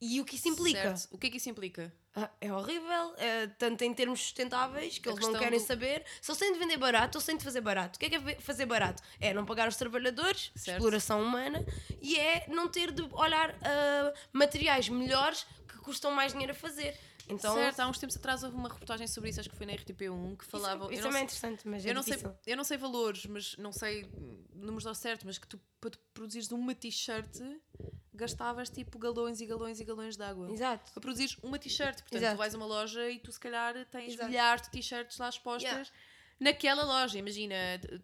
E 0.00 0.20
o 0.20 0.24
que 0.24 0.36
isso 0.36 0.48
implica? 0.48 0.96
Certo. 0.96 1.14
O 1.14 1.18
que 1.18 1.26
é 1.26 1.30
que 1.30 1.36
isso 1.36 1.48
implica? 1.50 1.92
Ah, 2.14 2.28
é 2.40 2.52
horrível, 2.52 3.14
é, 3.18 3.46
tanto 3.46 3.82
em 3.84 3.94
termos 3.94 4.20
sustentáveis, 4.20 4.98
que 4.98 5.08
A 5.08 5.12
eles 5.12 5.28
não 5.28 5.38
querem 5.38 5.60
do- 5.60 5.64
saber. 5.64 6.04
Se 6.20 6.28
eles 6.30 6.38
têm 6.40 6.52
de 6.52 6.58
vender 6.58 6.76
barato, 6.76 7.16
eles 7.18 7.24
têm 7.24 7.36
de 7.36 7.44
fazer 7.44 7.60
barato. 7.60 7.96
O 7.96 8.00
que 8.00 8.06
é 8.06 8.10
que 8.10 8.16
é 8.16 8.40
fazer 8.40 8.66
barato? 8.66 9.00
É 9.20 9.32
não 9.32 9.46
pagar 9.46 9.68
os 9.68 9.76
trabalhadores, 9.76 10.50
Certo. 10.56 10.76
exploração 10.78 11.22
humana, 11.22 11.64
e 12.00 12.18
é 12.18 12.46
não 12.48 12.68
ter 12.68 12.90
de 12.90 13.02
olhar 13.12 13.54
ah, 13.62 14.12
materiais 14.32 14.88
melhores 14.88 15.46
que 15.68 15.78
custam 15.78 16.10
mais 16.10 16.32
dinheiro 16.32 16.52
a 16.52 16.56
fazer. 16.56 16.98
Então, 17.28 17.54
certo, 17.54 17.78
há 17.78 17.86
uns 17.88 17.96
tempos 17.96 18.16
atrás 18.16 18.42
houve 18.42 18.56
uma 18.56 18.68
reportagem 18.68 19.06
sobre 19.06 19.30
isso, 19.30 19.38
acho 19.38 19.48
que 19.48 19.56
foi 19.56 19.64
na 19.66 19.72
RTP1, 19.74 20.36
que 20.36 20.42
isso, 20.42 20.50
falava. 20.50 20.86
isso 20.86 20.94
eu 20.94 20.96
não 20.96 21.02
também 21.04 21.10
é 21.10 21.12
sei- 21.12 21.22
interessante, 21.22 21.68
mas 21.68 21.86
é 21.86 21.90
eu 21.90 21.94
não, 21.94 22.02
sei, 22.02 22.18
eu 22.44 22.56
não 22.56 22.64
sei 22.64 22.76
valores, 22.76 23.24
mas 23.26 23.56
não 23.56 23.70
sei 23.70 24.04
números 24.52 24.84
ao 24.84 24.96
certo, 24.96 25.24
mas 25.26 25.38
que 25.38 25.46
tu 25.46 25.60
para 25.80 25.90
tu 25.90 25.98
produzires 26.12 26.50
uma 26.50 26.74
t-shirt 26.74 27.38
gastavas 28.14 28.68
tipo 28.70 28.98
galões 28.98 29.40
e 29.40 29.46
galões 29.46 29.80
e 29.80 29.84
galões 29.84 30.16
de 30.16 30.22
água. 30.22 30.50
Exato. 30.50 30.90
Para 30.92 31.00
produzires 31.00 31.36
uma 31.42 31.58
t-shirt. 31.58 32.00
Portanto, 32.02 32.16
Exato. 32.16 32.34
tu 32.34 32.38
vais 32.38 32.54
a 32.54 32.56
uma 32.58 32.66
loja 32.66 33.08
e 33.10 33.18
tu 33.18 33.30
se 33.32 33.40
calhar 33.40 33.74
tens 33.86 34.14
Exato. 34.14 34.28
milhares 34.28 34.62
de 34.62 34.70
t-shirts 34.70 35.18
lá 35.18 35.28
expostas 35.28 35.62
Yeah. 35.70 35.90
naquela 36.40 36.84
loja. 36.84 37.18
Imagina, 37.18 37.54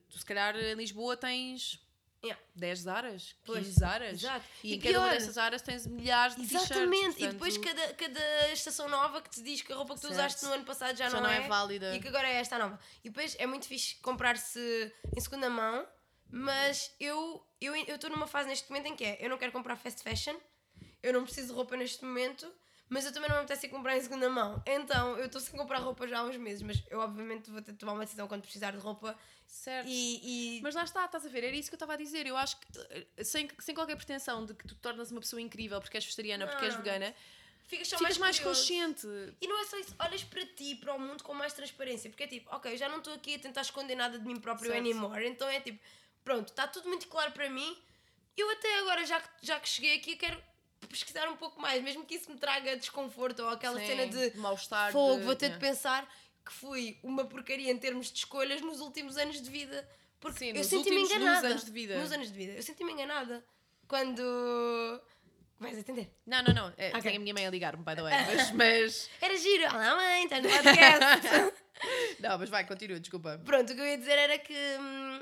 tu 0.08 0.18
se 0.18 0.24
calhar 0.24 0.56
em 0.56 0.74
Lisboa 0.74 1.16
tens 1.16 1.84
Yeah. 2.24 2.42
10 2.56 2.78
Zaras, 2.80 3.22
15 3.22 3.36
Pois, 3.44 3.66
Zaras. 3.74 4.12
exato. 4.14 4.44
E, 4.64 4.72
E 4.72 4.74
em 4.76 4.80
cada 4.80 4.98
uma 4.98 5.08
pior- 5.08 5.18
dessas 5.18 5.34
Zaras 5.34 5.62
tens 5.62 5.86
milhares 5.86 6.34
de 6.34 6.42
t-shirts. 6.42 6.70
Exatamente, 6.70 7.06
e 7.06 7.10
portanto, 7.12 7.32
depois 7.32 7.58
cada, 7.58 7.94
cada 7.94 8.52
estação 8.52 8.88
nova 8.88 9.20
que 9.22 9.30
te 9.30 9.42
diz 9.42 9.62
que 9.62 9.72
a 9.72 9.76
roupa 9.76 9.94
que 9.94 10.00
tu 10.00 10.08
Certo. 10.08 10.18
usaste 10.18 10.44
no 10.46 10.52
ano 10.54 10.64
passado 10.64 10.96
já, 10.96 11.08
Já 11.08 11.20
não, 11.20 11.22
não 11.22 11.30
é 11.30 11.46
válida. 11.46 11.94
e 11.94 12.00
que 12.00 12.08
agora 12.08 12.26
é 12.28 12.36
esta 12.36 12.58
nova. 12.58 12.80
E 13.04 13.10
depois 13.10 13.36
é 13.38 13.46
muito 13.46 13.66
fixe 13.66 13.96
comprar-se 13.96 14.92
em 15.16 15.20
segunda 15.20 15.48
mão, 15.48 15.86
mas 16.30 16.94
eu 17.00 17.44
eu 17.60 17.74
estou 17.94 18.10
numa 18.10 18.26
fase 18.26 18.48
neste 18.48 18.68
momento 18.70 18.86
em 18.88 18.96
que 18.96 19.04
é, 19.04 19.18
eu 19.20 19.30
não 19.30 19.38
quero 19.38 19.52
comprar 19.52 19.76
fast 19.76 20.02
fashion, 20.02 20.36
eu 21.02 21.12
não 21.12 21.24
preciso 21.24 21.48
de 21.48 21.52
roupa 21.54 21.76
neste 21.76 22.04
momento, 22.04 22.52
mas 22.88 23.04
eu 23.04 23.12
também 23.12 23.28
não 23.28 23.36
me 23.36 23.42
apetece 23.42 23.68
comprar 23.68 23.96
em 23.96 24.00
segunda 24.00 24.28
mão. 24.28 24.62
Então 24.66 25.16
eu 25.18 25.26
estou 25.26 25.40
sem 25.40 25.58
comprar 25.58 25.78
roupa 25.78 26.06
já 26.06 26.18
há 26.18 26.24
uns 26.24 26.36
meses, 26.36 26.62
mas 26.62 26.82
eu 26.90 27.00
obviamente 27.00 27.50
vou 27.50 27.62
ter 27.62 27.72
de 27.72 27.78
tomar 27.78 27.94
uma 27.94 28.04
decisão 28.04 28.28
quando 28.28 28.42
precisar 28.42 28.72
de 28.72 28.78
roupa 28.78 29.16
Certo. 29.46 29.88
e, 29.88 30.58
e 30.58 30.62
Mas 30.62 30.74
lá 30.74 30.84
está, 30.84 31.04
estás 31.04 31.24
a 31.24 31.28
ver, 31.28 31.44
era 31.44 31.56
isso 31.56 31.70
que 31.70 31.74
eu 31.74 31.78
estava 31.78 31.94
a 31.94 31.96
dizer. 31.96 32.26
Eu 32.26 32.36
acho 32.36 32.58
que, 32.58 32.66
eh, 33.16 33.24
sem, 33.24 33.48
sem 33.58 33.74
qualquer 33.74 33.96
pretensão 33.96 34.44
de 34.44 34.54
que 34.54 34.66
tu 34.66 34.74
te 34.74 34.80
tornas 34.80 35.10
uma 35.10 35.20
pessoa 35.20 35.40
incrível 35.40 35.80
porque 35.80 35.96
és 35.96 36.04
vegetariana 36.04 36.44
ou 36.44 36.50
porque 36.50 36.64
és 36.64 36.74
Não. 36.74 36.82
vegana, 36.82 37.14
ficas 37.66 37.88
só 37.88 37.98
ficas 37.98 38.18
mais, 38.18 38.38
curioso. 38.38 38.60
consciente. 38.60 39.06
E 39.40 39.46
não 39.46 39.60
é 39.60 39.64
só 39.64 39.78
isso, 39.78 39.94
olhas 39.98 40.24
para 40.24 40.44
ti, 40.46 40.74
para 40.76 40.94
o 40.94 41.00
mundo 41.00 41.22
com 41.24 41.32
mais 41.34 41.52
transparência, 41.52 42.10
porque 42.10 42.24
é 42.24 42.26
tipo, 42.26 42.54
ok, 42.54 42.72
eu 42.72 42.76
já 42.76 42.88
não 42.88 42.98
estou 42.98 43.14
aqui 43.14 43.34
a 43.34 43.38
tentar 43.38 43.62
esconder 43.62 43.94
nada 43.96 44.18
de 44.18 44.26
mim 44.26 44.38
próprio 44.40 44.70
Certo. 44.70 44.80
anymore, 44.80 45.26
então 45.26 45.48
é 45.48 45.60
tipo, 45.60 45.80
pronto, 46.26 46.48
está 46.48 46.66
tudo 46.66 46.88
muito 46.88 47.06
claro 47.06 47.30
para 47.30 47.48
mim, 47.48 47.70
eu 48.36 48.50
até 48.50 48.80
agora, 48.80 49.06
já 49.06 49.20
que, 49.20 49.28
já 49.42 49.60
que 49.60 49.68
cheguei 49.68 49.96
aqui, 49.96 50.16
quero 50.16 50.42
pesquisar 50.88 51.28
um 51.28 51.36
pouco 51.36 51.60
mais, 51.60 51.80
mesmo 51.82 52.04
que 52.04 52.16
isso 52.16 52.28
me 52.30 52.36
traga 52.36 52.76
desconforto 52.76 53.40
ou 53.44 53.48
aquela 53.50 53.78
Sim, 53.78 53.86
cena 53.86 54.06
de 54.08 54.36
mal-estar. 54.36 54.90
fogo, 54.92 55.18
de- 55.20 55.24
vou 55.24 55.36
ter 55.36 55.46
de 55.50 55.54
yeah. 55.54 55.68
pensar 55.68 56.14
que 56.44 56.52
fui 56.52 56.98
uma 57.02 57.24
porcaria 57.24 57.70
em 57.70 57.78
termos 57.78 58.10
de 58.12 58.18
escolhas 58.18 58.60
nos 58.60 58.80
últimos 58.80 59.16
anos 59.16 59.40
de 59.40 59.48
vida. 59.50 59.88
Porque 60.20 60.38
Sim, 60.38 60.52
eu 60.54 60.64
senti-me 60.64 60.96
últimos- 60.98 61.08
nos 61.10 61.12
enganada. 61.22 61.46
anos 61.48 61.64
de 61.64 61.70
vida. 61.70 61.98
Nos 61.98 62.12
anos 62.12 62.28
de 62.28 62.34
vida. 62.34 62.52
Eu 62.54 62.62
senti-me 62.62 62.92
enganada. 62.92 63.44
quando. 63.88 64.22
Vais 65.58 65.78
atender. 65.78 66.10
Não, 66.26 66.42
não, 66.42 66.52
não. 66.52 66.74
É, 66.76 66.88
Ok. 66.88 67.02
Tem 67.02 67.16
a 67.16 67.20
minha 67.20 67.32
mãe 67.32 67.46
a 67.46 67.50
ligar-me, 67.50 67.82
by 67.84 67.94
the 67.94 68.02
way. 68.02 68.12
Mas, 68.26 68.50
mas- 68.52 69.10
Era 69.20 69.36
giro. 69.36 69.64
Olá, 69.72 69.94
mãe, 69.96 70.24
estás 70.24 70.42
no 70.42 70.50
podcast. 70.50 71.56
Não, 72.20 72.38
mas 72.38 72.48
vai, 72.50 72.66
continua, 72.66 72.98
desculpa. 72.98 73.40
Pronto, 73.44 73.72
o 73.72 73.74
que 73.76 73.80
eu 73.80 73.86
ia 73.86 73.98
dizer 73.98 74.18
era 74.18 74.38
que 74.38 74.54
hum, 74.80 75.20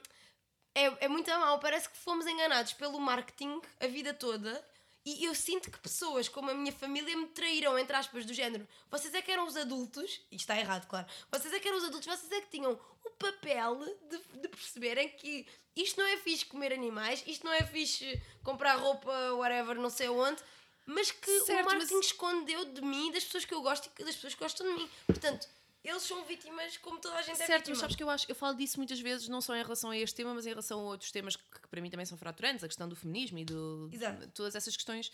é, 0.74 1.04
é 1.04 1.08
muito 1.08 1.30
mal. 1.30 1.58
Parece 1.58 1.88
que 1.88 1.96
fomos 1.96 2.26
enganados 2.26 2.72
pelo 2.72 2.98
marketing 3.00 3.60
a 3.80 3.86
vida 3.86 4.12
toda. 4.12 4.64
E 5.06 5.22
eu 5.26 5.34
sinto 5.34 5.70
que 5.70 5.78
pessoas 5.80 6.30
como 6.30 6.50
a 6.50 6.54
minha 6.54 6.72
família 6.72 7.14
me 7.14 7.26
traíram, 7.26 7.78
entre 7.78 7.94
aspas, 7.94 8.24
do 8.24 8.32
género. 8.32 8.66
Vocês 8.90 9.12
é 9.12 9.20
que 9.20 9.30
eram 9.30 9.46
os 9.46 9.54
adultos, 9.54 10.22
e 10.32 10.36
está 10.36 10.58
errado, 10.58 10.86
claro. 10.88 11.06
Vocês 11.30 11.52
é 11.52 11.60
que 11.60 11.68
eram 11.68 11.76
os 11.76 11.84
adultos, 11.84 12.06
vocês 12.06 12.32
é 12.32 12.40
que 12.40 12.48
tinham 12.50 12.72
o 13.04 13.10
papel 13.10 13.84
de, 14.08 14.40
de 14.40 14.48
perceberem 14.48 15.10
que 15.10 15.46
isto 15.76 16.00
não 16.00 16.06
é 16.08 16.16
fixe 16.16 16.46
comer 16.46 16.72
animais, 16.72 17.22
isto 17.26 17.44
não 17.44 17.52
é 17.52 17.62
fixe 17.62 18.18
comprar 18.42 18.76
roupa, 18.76 19.12
whatever, 19.34 19.76
não 19.76 19.90
sei 19.90 20.08
onde. 20.08 20.42
Mas 20.86 21.10
que 21.10 21.40
Certo, 21.40 21.66
o 21.66 21.70
marketing 21.70 21.96
mas- 21.96 22.06
escondeu 22.06 22.64
de 22.64 22.80
mim, 22.80 23.12
das 23.12 23.24
pessoas 23.24 23.44
que 23.44 23.52
eu 23.52 23.60
gosto 23.60 23.90
e 23.98 24.04
das 24.04 24.14
pessoas 24.14 24.34
que 24.34 24.40
gostam 24.42 24.66
de 24.66 24.72
mim. 24.72 24.90
Portanto, 25.06 25.46
eles 25.84 26.02
são 26.02 26.24
vítimas 26.24 26.76
como 26.78 26.98
toda 26.98 27.16
a 27.16 27.22
gente 27.22 27.40
é 27.42 27.46
Certo, 27.46 27.50
vítima. 27.58 27.70
mas 27.74 27.78
sabes 27.80 27.96
que 27.96 28.02
eu 28.02 28.10
acho, 28.10 28.26
eu 28.28 28.34
falo 28.34 28.56
disso 28.56 28.78
muitas 28.78 28.98
vezes, 29.00 29.28
não 29.28 29.40
só 29.40 29.54
em 29.54 29.62
relação 29.62 29.90
a 29.90 29.96
este 29.98 30.14
tema, 30.16 30.32
mas 30.34 30.46
em 30.46 30.48
relação 30.50 30.80
a 30.80 30.82
outros 30.82 31.10
temas 31.12 31.36
que, 31.36 31.42
que 31.60 31.68
para 31.68 31.80
mim 31.80 31.90
também 31.90 32.06
são 32.06 32.16
fraturantes, 32.18 32.64
a 32.64 32.68
questão 32.68 32.88
do 32.88 32.96
feminismo 32.96 33.38
e 33.38 33.44
do, 33.44 33.90
Exato. 33.92 34.26
todas 34.28 34.54
essas 34.54 34.74
questões. 34.74 35.12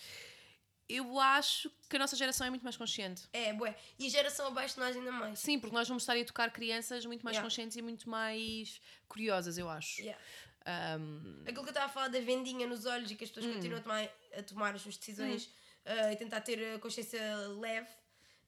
Eu 0.89 1.21
acho 1.21 1.71
que 1.89 1.95
a 1.95 1.99
nossa 2.01 2.17
geração 2.17 2.47
é 2.47 2.51
muito 2.51 2.63
mais 2.65 2.77
consciente. 2.77 3.23
É, 3.33 3.53
bué. 3.53 3.77
E 3.97 4.07
a 4.07 4.11
geração 4.11 4.49
abaixo 4.49 4.75
de 4.75 4.81
nós 4.81 4.97
ainda 4.97 5.13
mais. 5.13 5.39
Sim, 5.39 5.59
porque 5.61 5.75
nós 5.75 5.87
vamos 5.87 6.03
estar 6.03 6.15
a 6.15 6.19
educar 6.19 6.51
crianças 6.51 7.07
muito 7.07 7.23
mais 7.25 7.37
Yeah. 7.37 7.49
conscientes 7.49 7.77
e 7.77 7.83
muito 7.83 8.11
mais 8.11 8.81
curiosas, 9.09 9.57
eu 9.57 9.69
acho. 9.71 10.01
Yeah. 10.01 10.21
Um, 10.67 11.43
Aquilo 11.43 11.63
que 11.63 11.69
eu 11.69 11.71
estava 11.71 11.87
a 11.87 11.89
falar 11.89 12.09
da 12.09 12.19
vendinha 12.21 12.67
nos 12.67 12.87
olhos 12.87 13.09
e 13.11 13.15
que 13.15 13.23
as 13.25 13.31
Hum. 13.31 13.35
pessoas 13.35 13.55
continuam 13.55 13.79
a 13.79 13.83
tomar, 13.83 14.09
a 14.37 14.43
tomar 14.43 14.75
as 14.75 14.83
suas 14.83 14.97
decisões 14.97 15.49
ah, 15.87 16.13
e 16.13 16.17
tentar 16.17 16.41
ter 16.41 16.75
a 16.75 16.79
consciência 16.81 17.21
leve. 17.61 17.89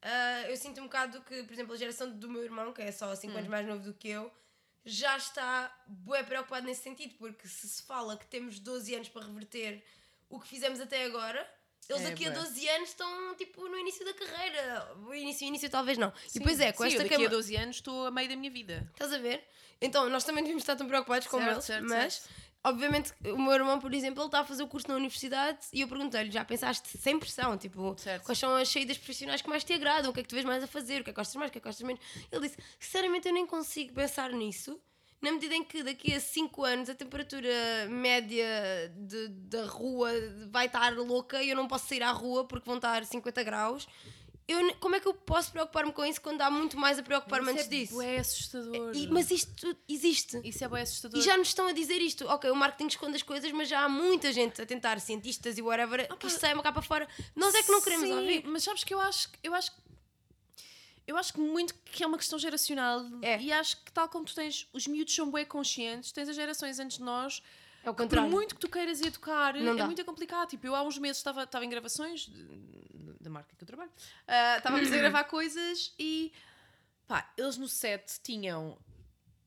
Ah, 0.03 0.42
eu 0.48 0.57
sinto 0.57 0.80
um 0.80 0.84
bocado 0.84 1.20
que, 1.22 1.42
por 1.44 1.53
exemplo, 1.53 1.74
a 1.74 1.76
geração 1.76 2.11
do 2.11 2.28
meu 2.28 2.42
irmão, 2.42 2.72
que 2.72 2.82
é 2.82 2.90
só 2.92 3.14
5 3.14 3.32
Hum. 3.32 3.36
anos 3.38 3.48
mais 3.50 3.66
novo 3.66 3.82
do 3.82 3.94
que 3.94 4.09
eu, 4.09 4.32
já 4.84 5.16
está 5.16 5.72
bué 5.86 6.22
preocupado 6.24 6.66
nesse 6.66 6.82
sentido, 6.82 7.14
porque 7.18 7.46
se 7.46 7.68
se 7.68 7.82
fala 7.84 8.16
que 8.16 8.26
temos 8.26 8.59
12 8.59 8.94
anos 8.94 9.09
para 9.09 9.24
reverter 9.26 9.84
o 10.28 10.40
que 10.40 10.48
fizemos 10.48 10.80
até 10.80 11.05
agora, 11.05 11.48
eles 11.88 12.03
É, 12.03 12.09
daqui 12.11 12.26
a 12.26 12.30
bué. 12.30 12.38
12 12.40 12.68
anos 12.68 12.88
estão 12.88 13.34
tipo 13.36 13.68
no 13.68 13.78
início 13.78 14.05
da 14.05 14.12
carreira. 14.14 14.94
O 15.07 15.14
início, 15.14 15.46
início 15.46 15.68
talvez 15.70 15.98
não. 15.98 16.11
sim, 16.26 16.30
e 16.34 16.38
depois 16.40 16.59
é, 16.59 16.72
com 16.72 16.82
sim, 16.82 16.88
esta 16.88 16.98
eu 17.00 17.03
daqui 17.05 17.14
cama- 17.14 17.26
a 17.26 17.30
12 17.30 17.57
anos 17.57 17.76
estou 17.76 18.07
a 18.07 18.11
meio 18.11 18.28
da 18.28 18.36
minha 18.36 18.50
vida. 18.50 18.88
Estás 18.92 19.12
a 19.12 19.18
ver? 19.18 19.46
Então, 19.80 20.09
nós 20.09 20.24
também 20.24 20.42
devemos 20.42 20.62
estar 20.62 20.74
tão 20.76 20.86
preocupados 20.88 21.26
como 21.28 21.42
Certo, 21.42 21.55
eles, 21.57 21.64
certo, 21.64 21.88
mas, 21.88 22.14
certo. 22.14 22.30
Obviamente, 22.65 23.13
o 23.25 23.39
meu 23.39 23.53
irmão, 23.53 23.79
por 23.81 23.93
exemplo, 23.93 24.21
ele 24.21 24.27
está 24.29 24.41
a 24.41 24.45
fazer 24.45 24.63
o 24.63 24.69
curso 24.69 24.89
na 24.89 24.95
universidade 24.95 25.59
e 25.73 25.81
eu 25.81 25.89
perguntei-lhe, 25.89 26.31
já 26.31 26.45
pensaste 26.45 26.97
sem 26.99 27.19
pressão, 27.19 27.57
tipo, 27.59 27.95
Certo. 27.99 28.25
quais 28.25 28.39
são 28.39 28.55
as 28.55 28.69
saídas 28.69 28.97
profissionais 28.99 29.43
que 29.43 29.49
mais 29.49 29.65
te 29.65 29.73
agradam, 29.73 30.11
o 30.11 30.15
que 30.15 30.21
é 30.21 30.23
que 30.23 30.29
tu 30.29 30.35
vês 30.35 30.45
mais 30.45 30.63
a 30.63 30.67
fazer, 30.67 31.01
o 31.01 31.05
que 31.05 31.11
é 31.11 31.13
que 31.13 31.17
gostas 31.19 31.37
mais, 31.37 31.49
o 31.49 31.53
que 31.53 31.59
é 31.59 31.61
que 31.61 31.67
gostas 31.69 31.87
menos? 31.87 32.03
Ele 32.31 32.41
disse, 32.49 32.57
sinceramente, 32.79 33.27
eu 33.29 33.35
nem 33.35 33.47
consigo 33.47 33.93
pensar 33.93 34.31
nisso, 34.33 34.81
na 35.21 35.31
medida 35.31 35.55
em 35.55 35.63
que 35.63 35.83
daqui 35.85 36.13
a 36.15 36.21
5 36.21 36.65
anos 36.65 36.89
a 36.91 36.95
temperatura 36.97 37.49
média 37.89 38.45
de- 38.97 39.29
da 39.29 39.67
rua 39.67 40.11
vai 40.51 40.67
estar 40.67 40.93
louca 40.97 41.41
e 41.43 41.51
eu 41.51 41.57
não 41.57 41.69
posso 41.69 41.87
sair 41.89 42.03
à 42.03 42.11
rua 42.11 42.45
porque 42.45 42.67
vão 42.67 42.77
estar 42.77 43.05
50 43.05 43.43
graus. 43.45 43.87
Eu, 44.53 44.74
como 44.76 44.94
é 44.94 45.00
que 45.00 45.07
eu 45.09 45.14
posso 45.14 45.50
preocupar-me 45.50 45.92
com 45.92 46.05
isso 46.05 46.20
quando 46.20 46.40
há 46.42 46.50
muito 46.50 46.76
mais 46.76 46.98
a 46.98 47.03
preocupar-me 47.03 47.50
antes 47.50 47.64
Isso 47.64 47.72
é 47.74 47.76
disso? 47.78 47.94
bué 47.94 48.18
assustador. 48.18 48.92
E- 48.94 49.07
mas 49.09 49.30
isto 49.30 49.76
existe. 49.88 50.40
Isso 50.44 50.62
é 50.64 50.68
bem 50.68 50.82
assustador. 50.82 51.18
E 51.18 51.22
já 51.22 51.36
nos 51.36 51.48
estão 51.48 51.66
a 51.66 51.72
dizer 51.72 52.00
isto. 52.00 52.26
Ok, 52.28 52.50
o 52.50 52.55
marketing 52.57 52.88
esconde 52.88 53.16
as 53.16 53.22
coisas, 53.22 53.50
mas 53.53 53.68
já 53.68 53.80
há 53.84 53.88
muita 53.88 54.32
gente 54.32 54.61
a 54.61 54.66
tentar, 54.66 55.00
cientistas 55.00 55.57
e 55.59 55.62
whatever, 55.62 56.07
que 56.18 56.26
isto 56.26 56.38
sai 56.40 56.53
uma 56.55 56.62
capa 56.62 56.82
fora. 56.82 57.09
Nós 57.34 57.55
é 57.55 57.62
que 57.62 57.70
não 57.72 57.80
queremos 57.80 58.09
Sim, 58.09 58.14
ouvir. 58.14 58.44
Mas 58.46 58.62
sabes 58.64 58.84
que 58.84 58.92
eu 58.92 59.00
acho 59.00 59.30
que- 59.30 59.38
eu 59.42 59.55
acho 59.55 59.70
eu 61.07 61.16
acho 61.16 61.32
que 61.32 61.40
muito 61.40 61.74
que 61.84 62.05
é 62.05 62.07
uma 62.07 62.16
questão 62.16 62.38
geracional 62.38 63.05
É. 63.22 63.40
e 63.40 63.53
acho 63.53 63.76
que 63.84 63.90
tal 63.92 64.09
como 64.09 64.24
tu 64.24 64.34
tens 64.34 64.68
os 64.72 64.86
miúdos 64.86 65.12
são 65.14 65.30
bem 65.30 65.44
conscientes, 65.44 66.12
tens 66.12 66.28
as 66.28 66.36
gerações 66.36 66.78
antes 66.78 66.98
de 66.98 67.03
nós, 67.03 67.42
É 67.84 67.90
o 67.90 67.92
por 67.94 68.03
contrário. 68.05 68.30
muito 68.30 68.55
que 68.55 68.61
tu 68.61 68.68
queiras 68.68 69.00
educar, 69.00 69.55
Não 69.55 69.72
é 69.72 69.76
dá. 69.76 69.84
muito 69.86 70.05
complicado. 70.05 70.48
Tipo, 70.50 70.66
eu 70.68 70.74
há 70.76 70.82
uns 70.82 70.98
meses 70.98 71.16
estava 71.18 71.42
estava 71.42 71.64
em 71.64 71.68
gravações 71.68 72.30
da 73.23 73.31
marca 73.31 73.55
que 73.57 73.62
eu 73.62 73.66
trabalho, 73.66 73.91
ah, 74.27 74.57
estávamos 74.59 74.93
a 74.93 74.97
gravar 74.97 75.25
coisas 75.25 75.95
e 75.99 76.33
pá, 77.07 77.33
eles 77.37 77.57
no 77.57 77.68
set 77.68 78.20
tinham 78.23 78.77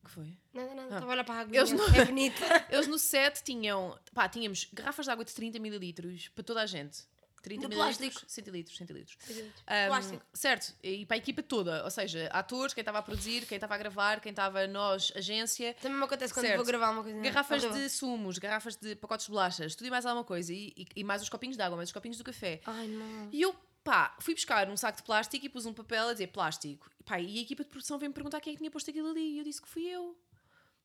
que 0.04 0.10
foi? 0.12 0.38
Nada, 0.54 0.68
nada. 0.72 0.82
Ah. 0.82 0.94
Estava 0.94 1.06
a 1.06 1.14
olhar 1.14 1.24
para 1.24 1.34
a 1.34 1.38
água. 1.40 1.56
Eles 1.56 1.72
não- 1.72 1.88
É 1.94 2.04
bonita. 2.06 2.66
Eles 2.70 2.86
no 2.86 2.96
set 2.98 3.42
tinham, 3.42 3.98
pá, 4.14 4.28
tínhamos 4.28 4.68
garrafas 4.72 5.04
de 5.06 5.10
água 5.10 5.24
de 5.24 5.34
30 5.34 5.58
mililitros 5.58 6.28
para 6.28 6.44
toda 6.44 6.62
a 6.62 6.66
gente. 6.66 7.02
30 7.46 7.68
De 7.68 7.76
mililitros, 7.76 7.98
plástico. 8.08 8.30
centilitros, 8.32 8.76
centilitros. 8.76 9.16
Um, 9.30 9.86
Plástico. 9.86 10.26
certo, 10.34 10.74
e 10.82 11.06
para 11.06 11.16
a 11.16 11.18
equipa 11.18 11.44
toda, 11.44 11.84
ou 11.84 11.90
seja, 11.90 12.26
atores, 12.32 12.74
quem 12.74 12.82
estava 12.82 12.98
a 12.98 13.02
produzir, 13.02 13.46
quem 13.46 13.54
estava 13.54 13.76
a 13.76 13.78
gravar, 13.78 14.20
quem 14.20 14.30
estava 14.30 14.66
nós, 14.66 15.12
agência, 15.14 15.72
Também 15.80 15.96
me 15.96 16.04
acontece 16.04 16.34
quando 16.34 16.46
Certo. 16.46 16.56
vou 16.56 16.66
gravar 16.66 16.90
uma 16.90 17.04
coisa. 17.04 17.20
garrafas 17.20 17.62
de 17.72 17.88
sumos, 17.88 18.38
garrafas 18.38 18.74
de 18.74 18.96
pacotes 18.96 19.26
de 19.26 19.30
bolachas, 19.30 19.76
tudo 19.76 19.86
e 19.86 19.90
mais 19.90 20.04
alguma 20.04 20.24
coisa, 20.24 20.52
e, 20.52 20.72
e- 20.76 20.86
e 20.96 21.04
mais 21.04 21.22
os 21.22 21.28
copinhos 21.28 21.56
de 21.56 21.62
água, 21.62 21.76
mais 21.76 21.88
os 21.88 21.92
copinhos 21.92 22.18
do 22.18 22.24
café. 22.24 22.60
Ai, 22.66 22.88
não. 22.88 23.28
E 23.32 23.40
eu, 23.42 23.54
pá, 23.84 24.16
fui 24.18 24.34
buscar 24.34 24.68
um 24.68 24.76
saco 24.76 24.98
de 24.98 25.04
plástico 25.04 25.46
e 25.46 25.48
pus 25.48 25.66
um 25.66 25.72
papel 25.72 26.08
a 26.08 26.12
dizer 26.12 26.26
plástico. 26.26 26.90
E, 26.98 27.04
pá, 27.04 27.20
e 27.20 27.38
a 27.38 27.42
equipa 27.42 27.62
de 27.62 27.70
produção 27.70 27.96
veio-me 27.96 28.14
perguntar 28.14 28.40
quem 28.40 28.50
é 28.50 28.54
que 28.54 28.58
tinha 28.58 28.70
posto 28.72 28.90
aquilo 28.90 29.08
ali, 29.10 29.34
e 29.34 29.38
eu 29.38 29.44
disse 29.44 29.62
que 29.62 29.68
fui 29.68 29.84
eu. 29.86 30.18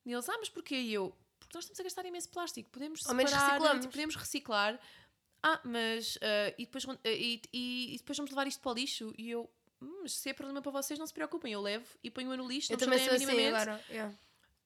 E 0.06 0.14
eles, 0.14 0.30
ah, 0.30 0.36
mas 0.38 0.50
porquê? 0.50 0.76
E 0.76 0.94
eu, 0.94 1.16
porque 1.40 1.58
nós 1.58 1.64
estamos 1.64 1.80
a 1.80 1.84
gastar 1.84 2.06
imenso 2.06 2.30
plástico, 2.30 2.70
podemos 2.70 3.06
Ao 3.08 3.16
menos 3.16 3.32
separar, 3.32 3.52
reciclamos. 3.54 3.86
podemos 3.88 4.16
reciclar. 4.16 4.80
Ah, 5.44 5.60
mas, 5.64 6.18
ah, 6.22 6.54
e, 6.58 6.66
depois, 6.66 6.86
ah, 6.88 6.98
e, 7.06 7.42
e- 7.52 7.94
e 7.96 7.98
depois 7.98 8.18
vamos 8.18 8.32
levar 8.32 8.48
isto 8.48 8.62
para 8.62 8.72
o 8.72 8.76
lixo? 8.76 9.14
E 9.18 9.30
eu, 9.32 9.50
"Hum, 9.82 10.00
mas 10.04 10.14
se 10.14 10.30
é 10.30 10.34
problema 10.34 10.62
para 10.62 10.72
vocês, 10.72 11.00
não 11.00 11.08
se 11.08 11.14
preocupem, 11.14 11.54
eu 11.54 11.62
levo 11.62 11.86
e 12.04 12.12
ponho-a 12.12 12.38
no 12.38 12.48
lixo, 12.48 12.72
Eu 12.72 12.78
não 12.78 12.86
também 12.86 13.00
sou 13.00 13.16
assim 13.16 13.46
agora. 13.48 13.84
yeah. 13.90 14.14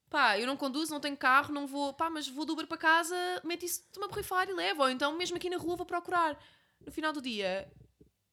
Pá, 0.10 0.38
eu 0.40 0.46
não 0.46 0.56
conduzo, 0.56 0.92
não 0.92 1.00
tenho 1.00 1.18
carro, 1.18 1.54
não 1.54 1.66
vou, 1.66 1.94
pá, 1.94 2.10
mas 2.10 2.28
vou 2.28 2.46
de 2.46 2.52
Uber 2.52 2.68
para 2.68 2.78
casa, 2.78 3.16
meto 3.44 3.66
isso 3.66 3.84
de 3.92 3.98
uma 3.98 4.08
borrifar 4.08 4.48
e 4.50 4.54
levo. 4.54 4.84
Ou 4.84 4.90
então, 4.90 5.16
mesmo 5.18 5.36
aqui 5.38 5.50
na 5.50 5.58
rua, 5.58 5.76
vou 5.76 5.86
procurar. 5.86 6.38
No 6.86 6.92
final 6.92 7.12
do 7.12 7.22
dia, 7.22 7.68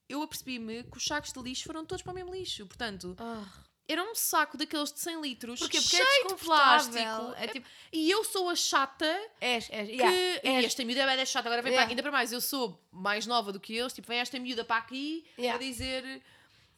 eu 0.08 0.20
apercebi-me 0.22 0.84
que 0.84 0.96
os 0.98 1.04
sacos 1.04 1.32
de 1.32 1.40
lixo 1.40 1.64
foram 1.64 1.84
todos 1.86 2.02
para 2.02 2.12
o 2.12 2.14
mesmo 2.14 2.32
lixo. 2.32 2.66
Portanto, 2.66 3.16
Ah. 3.18 3.46
Era 3.92 4.02
um 4.02 4.14
saco 4.14 4.56
daqueles 4.56 4.92
de 4.92 5.00
100 5.00 5.20
litros, 5.20 5.60
Porquê? 5.60 5.80
Porque 5.80 5.96
cheio 5.96 6.24
é 6.24 6.28
de 6.28 6.34
plástico. 6.34 7.34
É 7.38 7.46
tipo, 7.48 7.66
E 7.92 8.10
eu 8.10 8.24
sou 8.24 8.48
a 8.48 8.56
chata 8.56 9.06
és, 9.40 9.68
és. 9.70 9.88
que. 9.88 9.94
Yeah, 9.96 10.60
E 10.62 10.64
esta 10.64 10.84
miúda 10.84 11.00
é 11.02 11.24
chata, 11.26 11.48
agora 11.48 11.62
vem 11.62 11.70
Yeah. 11.72 11.76
para 11.76 11.84
aqui. 11.84 11.92
Ainda 11.92 12.02
para 12.02 12.12
mais, 12.12 12.32
eu 12.32 12.40
sou 12.40 12.80
mais 12.90 13.26
nova 13.26 13.52
do 13.52 13.60
que 13.60 13.74
eles. 13.76 13.92
Tipo, 13.92 14.08
vem 14.08 14.18
esta 14.18 14.38
miúda 14.38 14.64
para 14.64 14.76
aqui 14.76 15.24
Yeah. 15.38 15.58
a 15.64 15.68
dizer. 15.68 16.22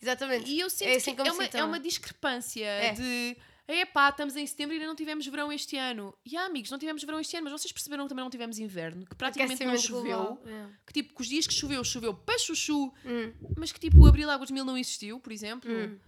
Exatamente. 0.01 0.51
E 0.51 0.61
eu 0.61 0.69
sinto 0.69 0.89
É 0.89 0.97
assim 0.97 1.15
que 1.15 1.21
é 1.21 1.25
uma, 1.33 1.45
é 1.45 1.47
uma 1.47 1.51
também. 1.77 1.81
discrepância 1.83 2.67
É. 2.67 2.93
de. 2.93 3.37
Epá, 3.67 4.11
estamos 4.11 4.37
em 4.37 4.47
setembro 4.47 4.75
e 4.75 4.77
ainda 4.77 4.87
não 4.89 4.95
tivemos 4.95 5.27
verão 5.27 5.51
este 5.51 5.79
ano. 5.79 6.15
E 6.23 6.37
ah, 6.37 6.45
amigos, 6.45 6.71
não 6.71 6.79
tivemos 6.79 7.03
verão 7.03 7.19
este 7.19 7.35
ano, 7.39 7.45
mas 7.51 7.63
vocês 7.63 7.73
perceberam 7.73 8.05
que 8.05 8.11
também 8.11 8.23
não 8.23 8.31
tivemos 8.31 8.59
inverno, 8.59 9.07
que 9.07 9.15
praticamente 9.15 9.65
não 9.65 9.79
choveu. 9.79 10.39
Yeah. 10.45 10.71
Que 10.87 10.93
tipo, 10.93 11.15
que 11.15 11.21
os 11.23 11.27
dias 11.29 11.47
que 11.47 11.55
choveu, 11.55 11.83
choveu 11.83 12.13
para 12.13 12.39
chuchu, 12.39 12.93
Hum. 13.07 13.33
mas 13.57 13.73
que 13.73 13.81
tipo 13.81 14.03
o 14.03 14.07
Abril 14.07 14.29
Águas 14.31 14.49
de 14.49 14.53
Mil 14.53 14.67
não 14.67 14.77
existiu, 14.77 15.19
por 15.19 15.33
exemplo. 15.33 15.71
Hum. 15.73 15.99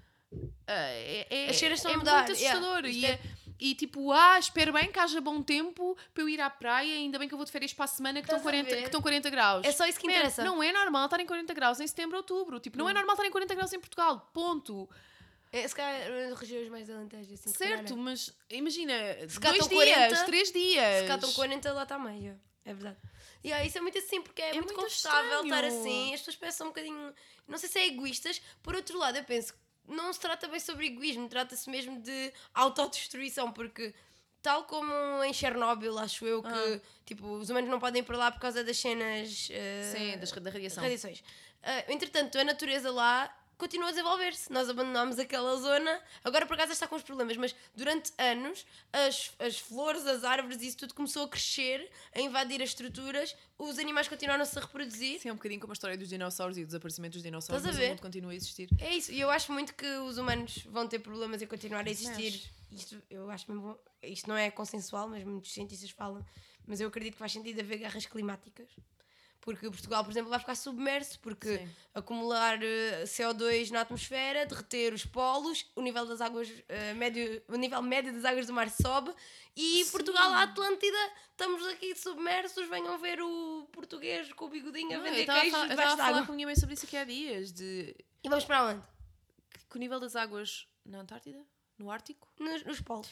É, 0.66 1.26
é, 1.30 1.50
As 1.50 1.56
cheiras 1.56 1.78
estão 1.78 1.92
é 1.92 1.94
a 1.94 1.98
mudar, 1.98 2.24
muito 2.26 2.38
yeah. 2.40 2.58
assustador. 2.58 2.86
Isto 2.90 3.00
E, 3.00 3.06
é- 3.06 3.10
é- 3.12 3.20
e 3.58 3.74
tipo, 3.74 4.12
ah, 4.12 4.38
espero 4.38 4.72
bem 4.72 4.90
que 4.92 4.98
haja 4.98 5.20
bom 5.20 5.42
tempo 5.42 5.96
para 6.12 6.22
eu 6.22 6.28
ir 6.28 6.40
à 6.40 6.50
praia, 6.50 6.92
ainda 6.94 7.18
bem 7.18 7.26
que 7.26 7.32
eu 7.32 7.38
vou 7.38 7.44
de 7.46 7.52
férias 7.52 7.72
para 7.72 7.86
a 7.86 7.88
semana 7.88 8.20
que 8.20 8.26
estão 8.26 8.36
Estás 8.38 8.54
a 8.54 8.58
40, 8.58 8.70
ver? 8.70 8.80
que 8.82 8.86
estão 8.86 9.00
40 9.00 9.30
graus. 9.30 9.64
É 9.64 9.72
só 9.72 9.86
isso 9.86 9.98
que 9.98 10.06
Man, 10.06 10.12
interessa. 10.12 10.44
Não 10.44 10.62
é 10.62 10.72
normal 10.72 11.06
estar 11.06 11.20
em 11.20 11.26
40 11.26 11.54
graus 11.54 11.80
em 11.80 11.86
setembro 11.86 12.16
ou 12.16 12.22
outubro. 12.22 12.60
Tipo, 12.60 12.76
não 12.76 12.88
é 12.88 12.92
normal 12.92 13.14
estar 13.14 13.26
em 13.26 13.30
40 13.30 13.54
graus 13.54 13.72
em 13.72 13.80
Portugal. 13.80 14.30
Ponto. 14.34 14.88
É, 15.52 15.66
se 15.66 15.74
calhar 15.74 16.34
regiões 16.34 16.68
mais 16.68 16.90
alentejo, 16.90 17.32
assim. 17.32 17.50
se 17.50 17.58
calhar, 17.58 17.78
certo, 17.78 17.94
é. 17.94 17.96
mas 17.96 18.34
imagina, 18.50 18.92
Se 19.26 19.40
dois 19.40 19.68
dias, 19.68 19.68
40, 19.68 20.24
três 20.24 20.52
dias. 20.52 21.00
Se 21.02 21.06
cá 21.06 21.14
estão 21.14 21.32
40, 21.32 21.72
lá 21.72 21.82
está 21.84 21.98
meio. 21.98 22.38
É 22.64 22.74
verdade. 22.74 22.98
E 23.44 23.52
aí, 23.52 23.68
isso 23.68 23.78
é 23.78 23.80
muito 23.80 23.96
assim, 23.96 24.20
porque 24.20 24.42
é, 24.42 24.52
muito, 24.52 24.74
muito 24.74 24.80
confortável 24.82 25.44
estar 25.44 25.64
assim. 25.64 26.12
As 26.12 26.20
pessoas 26.20 26.36
pensam 26.36 26.66
um 26.66 26.70
bocadinho. 26.70 27.14
Não 27.46 27.56
sei 27.56 27.68
se 27.68 27.78
é 27.78 27.86
egoístas. 27.86 28.42
Por 28.60 28.74
outro 28.74 28.98
lado, 28.98 29.16
eu 29.16 29.24
penso 29.24 29.54
que 29.54 29.58
não 29.88 30.12
se 30.12 30.20
trata 30.20 30.48
bem 30.48 30.60
sobre 30.60 30.86
egoísmo, 30.86 31.28
trata-se 31.28 31.68
mesmo 31.70 32.00
de 32.00 32.32
autodestruição, 32.54 33.52
porque. 33.52 33.94
Tal 34.42 34.62
como 34.64 34.92
em 35.24 35.32
Chernobyl, 35.32 35.98
acho 35.98 36.24
eu 36.24 36.40
que 36.40 36.48
Ah. 36.48 36.80
tipo, 37.04 37.26
os 37.26 37.50
humanos 37.50 37.68
não 37.68 37.80
podem 37.80 38.00
ir 38.00 38.04
para 38.04 38.16
lá 38.16 38.30
por 38.30 38.38
causa 38.40 38.62
das 38.62 38.76
cenas 38.78 39.48
eh, 39.50 39.92
Sim, 39.92 40.18
das, 40.18 40.30
da 40.30 40.50
radiação. 40.50 40.84
radiações. 40.84 41.24
Ah, 41.64 41.84
entretanto, 41.88 42.38
a 42.38 42.44
natureza 42.44 42.92
lá 42.92 43.28
continua 43.58 43.88
a 43.88 43.90
desenvolver-se. 43.90 44.52
Nós 44.52 44.68
abandonámos 44.68 45.18
aquela 45.18 45.56
zona, 45.56 46.00
agora 46.24 46.46
por 46.46 46.54
acaso 46.54 46.72
está 46.72 46.86
com 46.86 46.96
os 46.96 47.02
problemas, 47.02 47.36
mas 47.36 47.54
durante 47.74 48.12
anos 48.18 48.64
as, 48.92 49.32
as 49.38 49.58
flores, 49.58 50.06
as 50.06 50.24
árvores, 50.24 50.60
isso 50.62 50.76
tudo 50.78 50.94
começou 50.94 51.24
a 51.24 51.28
crescer, 51.28 51.90
a 52.14 52.20
invadir 52.20 52.62
as 52.62 52.70
estruturas, 52.70 53.34
os 53.58 53.78
animais 53.78 54.08
continuaram-se 54.08 54.58
a 54.58 54.62
reproduzir. 54.62 55.20
Sim, 55.20 55.28
é 55.28 55.32
um 55.32 55.36
bocadinho 55.36 55.60
como 55.60 55.72
a 55.72 55.74
história 55.74 55.96
dos 55.96 56.08
dinossauros 56.08 56.58
e 56.58 56.62
o 56.62 56.66
desaparecimento 56.66 57.14
dos 57.14 57.22
dinossauros, 57.22 57.62
Estás 57.64 57.76
a 57.76 57.78
mas 57.78 57.78
ver? 57.78 57.86
o 57.86 57.90
mundo 57.94 58.02
continua 58.02 58.32
a 58.32 58.34
existir. 58.34 58.68
É 58.78 58.94
isso, 58.94 59.12
e 59.12 59.20
eu 59.20 59.30
acho 59.30 59.52
muito 59.52 59.74
que 59.74 59.86
os 59.86 60.18
humanos 60.18 60.58
vão 60.68 60.86
ter 60.86 60.98
problemas 60.98 61.40
em 61.42 61.46
continuar 61.46 61.86
a 61.86 61.90
existir. 61.90 62.32
Mas- 62.70 62.80
Isto, 62.82 63.00
eu 63.08 63.30
acho 63.30 63.50
mesmo, 63.50 63.78
isto 64.02 64.28
não 64.28 64.36
é 64.36 64.50
consensual, 64.50 65.08
mas 65.08 65.22
muitos 65.24 65.52
cientistas 65.52 65.90
falam, 65.90 66.24
mas 66.66 66.80
eu 66.80 66.88
acredito 66.88 67.12
que 67.14 67.18
faz 67.18 67.32
sentido 67.32 67.60
haver 67.60 67.78
guerras 67.78 68.04
climáticas. 68.06 68.68
Porque 69.46 69.70
Portugal, 69.70 70.02
por 70.02 70.10
exemplo, 70.10 70.28
vai 70.28 70.40
ficar 70.40 70.56
submerso, 70.56 71.20
porque 71.20 71.58
Sim. 71.58 71.70
acumular 71.94 72.60
eh, 72.60 73.04
CO2 73.04 73.70
na 73.70 73.82
atmosfera, 73.82 74.44
derreter 74.44 74.92
os 74.92 75.06
polos, 75.06 75.64
o 75.76 75.80
nível 75.82 76.04
das 76.04 76.20
águas 76.20 76.48
eh, 76.68 76.92
médio, 76.94 77.40
o 77.46 77.54
nível 77.56 77.80
médio 77.80 78.12
das 78.12 78.24
águas 78.24 78.48
do 78.48 78.52
mar 78.52 78.68
sobe 78.68 79.14
e 79.54 79.84
Portugal, 79.92 80.32
a 80.32 80.42
Atlântida, 80.42 80.98
estamos 81.30 81.64
aqui 81.68 81.94
submersos, 81.94 82.68
venham 82.68 82.98
ver 82.98 83.22
o 83.22 83.68
português 83.70 84.32
com 84.32 84.46
o 84.46 84.48
bigodinho 84.48 84.94
a 84.94 84.96
Não, 84.96 85.04
vender 85.04 85.26
queijos 85.26 85.50
falar- 85.52 85.64
eu 85.66 85.70
estava 85.70 85.92
a 85.92 85.96
falar 86.06 86.26
com 86.26 86.32
a 86.32 86.34
minha 86.34 86.46
mãe 86.48 86.56
sobre 86.56 86.74
isso 86.74 86.84
aqui 86.84 86.96
há 86.96 87.04
dias, 87.04 87.52
de 87.52 87.94
E 88.24 88.28
vamos 88.28 88.44
para 88.44 88.64
onde? 88.64 88.82
que 89.70 89.76
o 89.76 89.78
nível 89.78 90.00
das 90.00 90.16
águas 90.16 90.66
na 90.84 90.98
Antártida, 91.02 91.40
no 91.78 91.88
Ártico, 91.88 92.26
Nos, 92.40 92.64
nos 92.64 92.80
polos. 92.80 93.08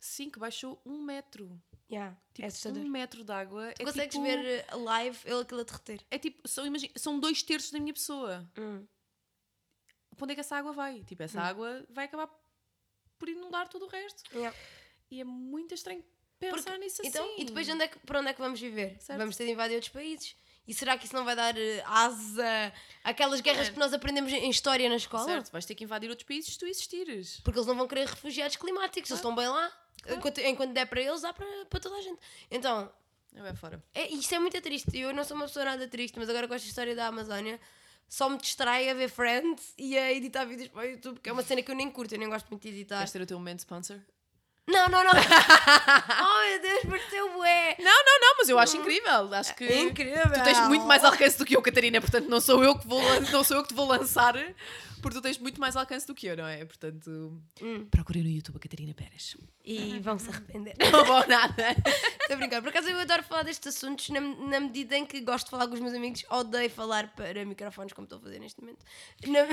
sim, 0.00 0.28
que 0.30 0.38
baixou 0.40 0.82
um 0.84 1.00
metro. 1.00 1.62
Yeah, 1.90 2.16
Tipo, 2.34 2.44
é 2.44 2.48
assustador. 2.48 2.82
um 2.82 2.88
metro 2.88 3.22
de 3.22 3.32
água. 3.32 3.72
Tu 3.76 3.82
é 3.82 3.84
consegues 3.84 4.12
tipo, 4.14 4.24
ver 4.24 4.44
eh, 4.44 4.66
live 4.74 5.18
ele 5.24 5.40
aquilo 5.42 5.60
a 5.60 5.64
derreter. 5.64 6.00
É 6.10 6.18
tipo, 6.18 6.48
são, 6.48 6.66
imagina, 6.66 6.92
são 6.96 7.20
dois 7.20 7.42
terços 7.44 7.70
da 7.70 7.78
minha 7.78 7.94
pessoa. 7.94 8.44
Hum. 8.58 8.84
Para 10.16 10.24
onde 10.24 10.32
é 10.32 10.34
que 10.34 10.40
essa 10.40 10.56
água 10.56 10.72
vai? 10.72 11.04
Tipo, 11.04 11.22
essa 11.22 11.40
água 11.40 11.84
vai 11.90 12.06
acabar 12.06 12.28
por 13.18 13.28
inundar 13.28 13.68
todo 13.68 13.84
o 13.84 13.88
resto. 13.88 14.22
Yeah. 14.34 14.56
E 15.10 15.20
é 15.20 15.24
muito 15.24 15.74
estranho 15.74 16.04
pensar 16.38 16.76
nisso 16.78 17.02
Então, 17.04 17.24
assim. 17.24 17.40
e 17.42 17.44
depois 17.44 17.68
onde 17.68 17.84
é 17.84 17.88
que, 17.88 17.98
para 18.00 18.18
onde 18.20 18.30
é 18.30 18.32
que 18.34 18.40
vamos 18.40 18.60
viver? 18.60 19.00
Certo. 19.00 19.18
Vamos 19.18 19.36
ter 19.36 19.44
de 19.46 19.52
invadir 19.52 19.74
outros 19.74 19.92
países. 19.92 20.34
E 20.66 20.74
será 20.74 20.98
que 20.98 21.04
isso 21.06 21.14
não 21.14 21.24
vai 21.24 21.36
dar 21.36 21.56
eh, 21.56 21.82
asa 21.86 22.72
àquelas 23.04 23.40
guerras 23.40 23.68
É. 23.68 23.72
que 23.72 23.78
nós 23.78 23.92
aprendemos 23.92 24.32
em 24.32 24.50
história 24.50 24.88
na 24.88 24.96
escola? 24.96 25.24
Certo, 25.24 25.52
vais 25.52 25.64
ter 25.64 25.76
que 25.76 25.84
invadir 25.84 26.10
outros 26.10 26.26
países 26.26 26.52
se 26.54 26.58
tu 26.58 26.66
existires. 26.66 27.40
Porque 27.44 27.58
eles 27.58 27.66
não 27.68 27.76
vão 27.76 27.86
querer 27.86 28.08
refugiados 28.08 28.56
climáticos, 28.56 29.08
eles 29.10 29.18
estão 29.20 29.34
bem 29.34 29.46
lá. 29.48 29.72
Enquanto, 30.14 30.38
enquanto 30.40 30.72
der 30.72 30.86
para 30.86 31.00
eles, 31.00 31.20
dá 31.22 31.32
para, 31.32 31.46
para 31.68 31.80
toda 31.80 31.96
a 31.96 32.00
gente. 32.02 32.18
Então, 32.50 32.90
É 33.34 33.42
bem 33.42 33.54
fora. 33.54 33.82
é, 33.94 34.08
isto 34.08 34.34
é 34.34 34.38
muito 34.38 34.60
triste. 34.60 34.98
Eu 34.98 35.12
não 35.12 35.24
sou 35.24 35.36
uma 35.36 35.46
pessoa 35.46 35.64
nada 35.64 35.86
triste, 35.88 36.18
mas 36.18 36.28
agora 36.28 36.46
com 36.48 36.54
esta 36.54 36.68
história 36.68 36.94
da 36.94 37.06
Amazónia, 37.06 37.58
só 38.08 38.28
me 38.28 38.38
distrai 38.38 38.88
a 38.88 38.94
ver 38.94 39.08
Friends 39.08 39.74
e 39.76 39.96
a 39.98 40.12
editar 40.12 40.44
vídeos 40.44 40.68
para 40.68 40.82
o 40.82 40.84
YouTube, 40.84 41.20
que 41.20 41.28
é 41.28 41.32
uma 41.32 41.42
cena 41.42 41.60
que 41.62 41.70
eu 41.70 41.74
nem 41.74 41.90
curto, 41.90 42.14
eu 42.14 42.18
nem 42.18 42.28
gosto 42.28 42.46
muito 42.48 42.62
de 42.62 42.68
editar. 42.68 42.98
Queres 42.98 43.12
ter 43.12 43.20
o 43.22 43.26
teu 43.26 43.38
momento 43.38 43.58
sponsor? 43.60 43.98
Não, 44.68 44.88
não, 44.88 45.04
não! 45.04 45.12
oh 45.14 46.48
meu 46.50 46.60
Deus, 46.60 46.84
pareceu 46.88 47.32
bué! 47.34 47.76
Não, 47.78 48.04
não, 48.04 48.20
não, 48.20 48.36
mas 48.38 48.48
eu 48.48 48.58
acho 48.58 48.76
incrível. 48.76 49.32
Acho 49.34 49.54
que 49.54 49.64
É 49.64 49.82
incrível! 49.82 50.22
tu 50.32 50.42
tens 50.42 50.58
muito 50.68 50.84
mais 50.84 51.04
alcance 51.04 51.38
do 51.38 51.44
que 51.44 51.56
eu, 51.56 51.62
Catarina, 51.62 52.00
portanto 52.00 52.26
não 52.28 52.40
sou 52.40 52.64
eu 52.64 52.76
que 52.78 52.86
vou, 52.86 53.00
não 53.30 53.44
sou 53.44 53.58
eu 53.58 53.62
que 53.62 53.68
te 53.68 53.74
vou 53.74 53.86
lançar, 53.86 54.34
porque 55.08 55.18
tu 55.18 55.22
tens 55.22 55.38
muito 55.38 55.60
mais 55.60 55.76
alcance 55.76 56.06
do 56.06 56.14
que 56.14 56.26
eu, 56.26 56.36
não 56.36 56.46
é? 56.46 56.64
Portanto, 56.64 57.40
Hum. 57.62 57.86
procurem 57.90 58.22
no 58.22 58.28
YouTube 58.28 58.56
a 58.56 58.58
Catarina 58.60 58.94
Pérez. 58.94 59.36
E 59.64 59.98
vão 60.00 60.18
se 60.18 60.28
arrepender. 60.30 60.74
Não 60.92 61.04
vou 61.04 61.26
nada. 61.26 61.70
Estou 61.72 62.34
a 62.34 62.36
brincar. 62.36 62.60
Por 62.62 62.68
acaso 62.68 62.88
eu 62.88 62.98
adoro 62.98 63.22
falar 63.22 63.42
destes 63.44 63.74
assuntos 63.76 64.08
na, 64.10 64.20
na 64.20 64.60
medida 64.60 64.96
em 64.96 65.06
que 65.06 65.20
gosto 65.20 65.46
de 65.46 65.50
falar 65.50 65.66
com 65.68 65.74
os 65.74 65.80
meus 65.80 65.94
amigos. 65.94 66.24
Odeio 66.30 66.70
falar 66.70 67.14
para 67.14 67.44
microfones 67.44 67.92
como 67.92 68.04
estou 68.04 68.18
a 68.18 68.22
fazer 68.22 68.38
neste 68.38 68.60
momento. 68.60 68.84
Na- 69.26 69.46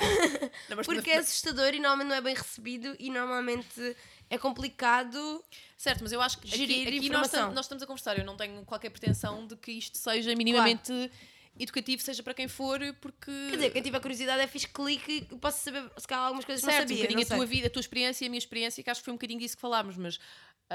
Não, 0.76 0.84
Porque 0.84 1.12
é 1.12 1.18
assustador 1.18 1.74
e 1.74 1.80
normalmente 1.80 2.08
não 2.08 2.16
é 2.16 2.22
bem 2.22 2.36
recebido 2.36 2.96
e 3.00 3.10
normalmente 3.10 3.96
é 4.30 4.38
complicado. 4.38 5.44
Certo, 5.78 6.02
mas 6.02 6.12
eu 6.12 6.22
acho 6.22 6.38
que 6.40 6.48
aqui, 6.48 6.58
Gerir 6.58 6.88
aqui 6.88 6.96
nós, 6.96 7.06
informação. 7.28 7.48
tam- 7.48 7.54
nós 7.56 7.66
estamos 7.66 7.84
a 7.84 7.88
conversar. 7.88 8.18
Eu 8.18 8.26
não 8.26 8.36
tenho 8.38 8.64
qualquer 8.66 8.90
pretensão 8.90 9.46
de 9.46 9.56
que 9.56 9.72
isto 9.72 9.98
seja 9.98 10.34
minimamente 10.36 11.12
educativo, 11.60 12.02
seja 12.02 12.24
para 12.24 12.34
quem 12.34 12.48
for, 12.48 12.80
porque. 13.00 13.32
Quer 13.50 13.56
dizer, 13.56 13.70
quem 13.72 13.82
tiver 13.82 14.00
curiosidade 14.00 14.42
é 14.42 14.48
fixe 14.48 14.68
clique 14.68 15.28
e 15.32 15.36
posso 15.38 15.64
saber 15.64 15.90
se 15.98 16.08
calhar 16.08 16.26
algumas 16.26 16.46
coisas 16.46 16.64
que 16.64 16.72
certo, 16.72 16.90
não 16.90 16.96
sabia. 16.96 16.96
um 16.96 17.08
bocadinho 17.08 17.30
não 17.30 17.36
a 17.36 17.38
tua 17.38 17.46
vida, 17.46 17.68
a 17.68 17.70
tua 17.70 17.80
experiência 17.80 18.26
e 18.26 18.28
a 18.28 18.30
minha 18.30 18.40
experiência, 18.40 18.84
que 18.84 18.90
acho 18.90 19.02
que 19.02 19.06
foi 19.06 19.14
um 19.14 19.18
bocadinho 19.18 19.40
disso 19.40 19.56
que 19.56 19.62
falámos, 19.62 19.98
mas 19.98 20.20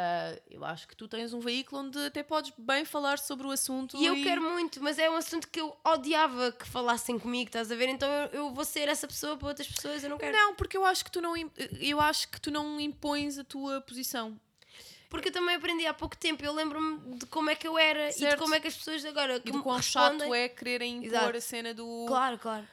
ah, 0.01 0.39
eu 0.49 0.65
acho 0.65 0.87
que 0.87 0.95
tu 0.95 1.09
tens 1.09 1.33
um 1.33 1.41
veículo 1.41 1.83
onde 1.83 1.99
até 1.99 2.23
podes 2.23 2.53
bem 2.57 2.85
falar 2.85 3.19
sobre 3.19 3.49
o 3.49 3.51
assunto. 3.51 3.97
E 3.97 4.07
eu 4.07 4.15
quero 4.23 4.41
muito, 4.43 4.81
mas 4.81 4.97
é 4.97 5.11
um 5.11 5.17
assunto 5.17 5.49
que 5.49 5.61
eu 5.61 5.77
odiava 5.85 6.53
que 6.53 6.69
falassem 6.69 7.19
comigo, 7.19 7.49
estás 7.49 7.73
a 7.73 7.75
ver? 7.75 7.89
Então 7.89 8.09
eu, 8.09 8.27
eu 8.29 8.55
vou 8.55 8.65
ser 8.65 8.89
essa 8.89 9.09
pessoa 9.09 9.37
para 9.37 9.49
outras 9.49 9.67
pessoas, 9.67 10.05
eu 10.05 10.11
não 10.11 10.17
quero. 10.17 10.37
Não, 10.37 10.55
porque 10.55 10.77
eu 10.77 10.85
acho 10.85 11.05
que 11.05 11.11
tu 11.11 11.21
não 11.21 11.35
eu 11.81 12.01
acho 12.01 12.29
que 12.29 12.41
tu 12.41 12.51
não 12.51 12.81
impões 12.81 13.39
a 13.39 13.45
tua 13.45 13.81
posição. 13.81 14.39
Porque 15.09 15.29
eu 15.29 15.33
também 15.33 15.57
aprendi 15.57 15.87
há 15.87 15.95
pouco 15.95 16.17
tempo, 16.17 16.45
eu 16.45 16.53
lembro-me 16.53 17.17
de 17.17 17.27
como 17.27 17.49
é 17.49 17.55
que 17.55 17.67
eu 17.67 17.79
era 17.79 18.11
e 18.11 18.13
de 18.13 18.19
Certo. 18.19 18.39
como 18.39 18.55
é 18.55 18.61
que 18.61 18.69
as 18.69 18.77
pessoas 18.77 19.05
agora 19.07 19.37
E 19.37 19.51
do 19.51 19.57
me 19.59 19.63
quão 19.63 19.81
chato 19.81 20.35
é 20.35 20.49
quererem 20.49 20.97
impor 20.99 21.07
Exato. 21.07 21.37
a 21.37 21.41
cena 21.41 21.73
do. 21.75 22.05
Claro, 22.07 22.39
claro. 22.39 22.67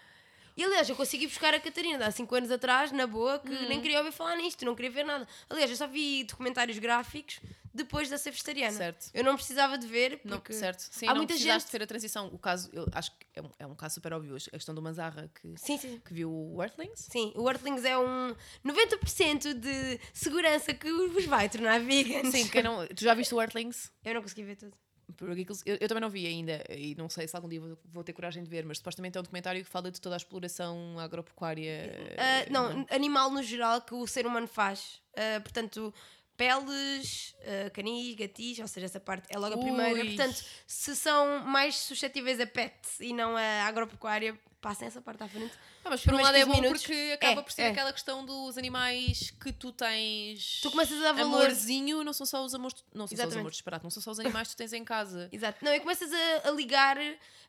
E 0.58 0.64
aliás, 0.64 0.88
eu 0.89 0.95
consegui 0.95 1.28
buscar 1.28 1.53
a 1.53 1.60
Catarina 1.60 1.97
de 1.97 2.03
há 2.06 2.12
5 2.12 2.34
anos 2.36 2.49
atrás, 2.51 2.91
na 2.91 3.06
boa, 3.06 3.39
que 3.39 3.51
Hum. 3.51 3.68
nem 3.68 3.82
queria 3.82 3.97
ouvir 3.99 4.12
falar 4.14 4.36
nisto, 4.38 4.64
não 4.66 4.74
queria 4.76 4.91
ver 4.91 5.03
nada. 5.03 5.28
Aliás, 5.49 5.70
eu 5.70 5.76
só 5.78 5.86
vi 5.88 6.24
documentários 6.24 6.78
gráficos 6.80 7.39
depois 7.74 8.10
da 8.10 8.18
ser 8.18 8.32
vegetariana. 8.32 8.72
Certo. 8.78 9.08
Eu 9.14 9.22
não 9.22 9.36
precisava 9.36 9.78
de 9.78 9.86
ver, 9.86 10.22
Não, 10.24 10.38
porque 10.38 10.53
certo. 10.53 10.80
Sim, 10.89 11.08
há 11.08 11.10
não 11.10 11.18
muita 11.18 11.34
precisaste 11.34 11.68
gente. 11.68 11.72
ter 11.72 11.84
a 11.84 11.88
transição. 11.88 12.28
O 12.28 12.39
caso, 12.39 12.70
eu 12.72 12.88
acho 12.93 13.12
que 13.12 13.18
é 13.36 13.41
um, 13.41 13.49
é 13.60 13.68
um 13.68 13.76
caso 13.76 13.95
super 13.95 14.14
óbvio. 14.14 14.34
A 14.38 14.51
questão 14.51 14.74
do 14.74 14.82
Manzarra 14.82 15.30
que, 15.41 15.53
Sim, 15.58 15.78
sim. 15.78 16.01
que 16.06 16.14
viu 16.14 16.32
o 16.32 16.64
Earthlings. 16.64 17.01
Sim, 17.12 17.34
o 17.36 17.49
Earthlings 17.49 17.84
é 17.84 17.97
um 17.97 18.34
90% 18.64 19.53
de 19.53 19.99
segurança 20.14 20.74
que 20.74 20.89
vos 21.10 21.26
vai 21.26 21.49
tornar 21.49 21.82
vegan. 21.82 22.32
Sim, 22.32 22.47
quem 22.47 22.64
não, 22.64 22.88
tu 22.88 23.03
já 23.03 23.14
viste 23.14 23.36
o 23.36 23.41
Earthlings? 23.41 23.91
Eu 24.06 24.14
não 24.14 24.22
consegui 24.22 24.43
ver 24.43 24.56
tudo. 24.56 24.74
Por 25.18 25.30
aquilo- 25.32 25.58
Eu, 25.66 25.78
eu 25.80 25.88
também 25.88 26.01
não 26.01 26.10
vi 26.10 26.26
ainda 26.26 26.64
e 26.70 26.95
não 26.95 27.08
sei 27.10 27.28
se 27.28 27.36
algum 27.36 27.47
dia 27.47 27.60
vou, 27.62 27.78
vou 27.86 28.03
ter 28.03 28.12
coragem 28.14 28.43
de 28.43 28.49
ver, 28.49 28.66
mas 28.66 28.78
supostamente 28.80 29.18
é 29.18 29.20
um 29.20 29.24
documentário 29.24 29.64
que 29.64 29.70
fala 29.70 29.91
de 29.91 30.01
toda 30.01 30.16
a 30.16 30.18
exploração 30.18 30.99
agropecuária. 30.99 31.91
Ah, 32.18 32.49
não, 32.49 32.86
animal 32.89 33.30
no 33.30 33.43
geral 33.43 33.82
que 33.82 33.93
o 33.93 34.08
ser 34.08 34.26
humano 34.26 34.47
faz. 34.47 35.01
Ah, 35.16 35.39
portanto, 35.41 35.93
peles, 36.36 37.36
ah, 37.41 37.70
canis, 37.70 38.16
gatis, 38.16 38.60
ou 38.60 38.68
seja, 38.68 38.86
essa 38.86 38.99
parte 38.99 39.28
é 39.30 39.38
logo 39.38 39.56
a 39.56 39.58
primeira. 39.58 39.93
Ui. 40.01 40.16
Portanto, 40.16 40.43
se 40.68 40.95
são 40.95 41.39
mais 41.45 41.76
suscetíveis 41.76 42.39
a 42.39 42.47
pet 42.47 42.76
e 42.99 43.14
não 43.14 43.36
a 43.38 43.66
agropecuária, 43.66 44.38
passem 44.62 44.88
essa 44.88 45.01
parte 45.01 45.24
à 45.24 45.28
frente. 45.28 45.53
Ah, 45.86 45.90
mas 45.92 46.02
por 46.04 46.16
um 46.16 46.22
lado 46.22 46.36
é 46.36 46.40
15 46.44 46.52
bom 46.52 46.62
minutos. 46.62 46.82
porque 46.82 47.12
acaba 47.14 47.42
É, 47.42 47.44
por 47.44 47.52
ser 47.52 47.62
é. 47.62 47.68
aquela 47.68 47.94
questão 47.94 48.26
dos 48.26 48.58
animais 48.58 49.32
que 49.40 49.54
tu 49.54 49.72
tens. 49.72 50.60
Tu 50.62 50.72
começas 50.72 50.98
a 50.98 51.02
dar 51.04 51.12
valor. 51.14 51.42
Amorzinho, 51.46 52.04
não 52.04 52.12
são 52.12 52.26
só 52.26 52.44
os 52.44 52.56
amores. 52.56 52.84
Não 52.94 53.06
são 53.06 53.08
só 53.08 53.14
os 53.14 53.20
Exatamente. 53.20 53.40
amores 53.40 53.56
disparados, 53.58 53.84
não 53.84 53.92
são 53.92 54.02
só 54.02 54.12
os 54.12 54.20
animais 54.20 54.48
que 54.50 54.56
tu 54.56 54.58
tens 54.58 54.74
em 54.74 54.84
casa. 54.84 55.30
Exato. 55.32 55.64
Não, 55.64 55.72
e 55.74 55.80
começas 55.80 56.12
a, 56.12 56.50
a 56.50 56.52
ligar 56.52 56.98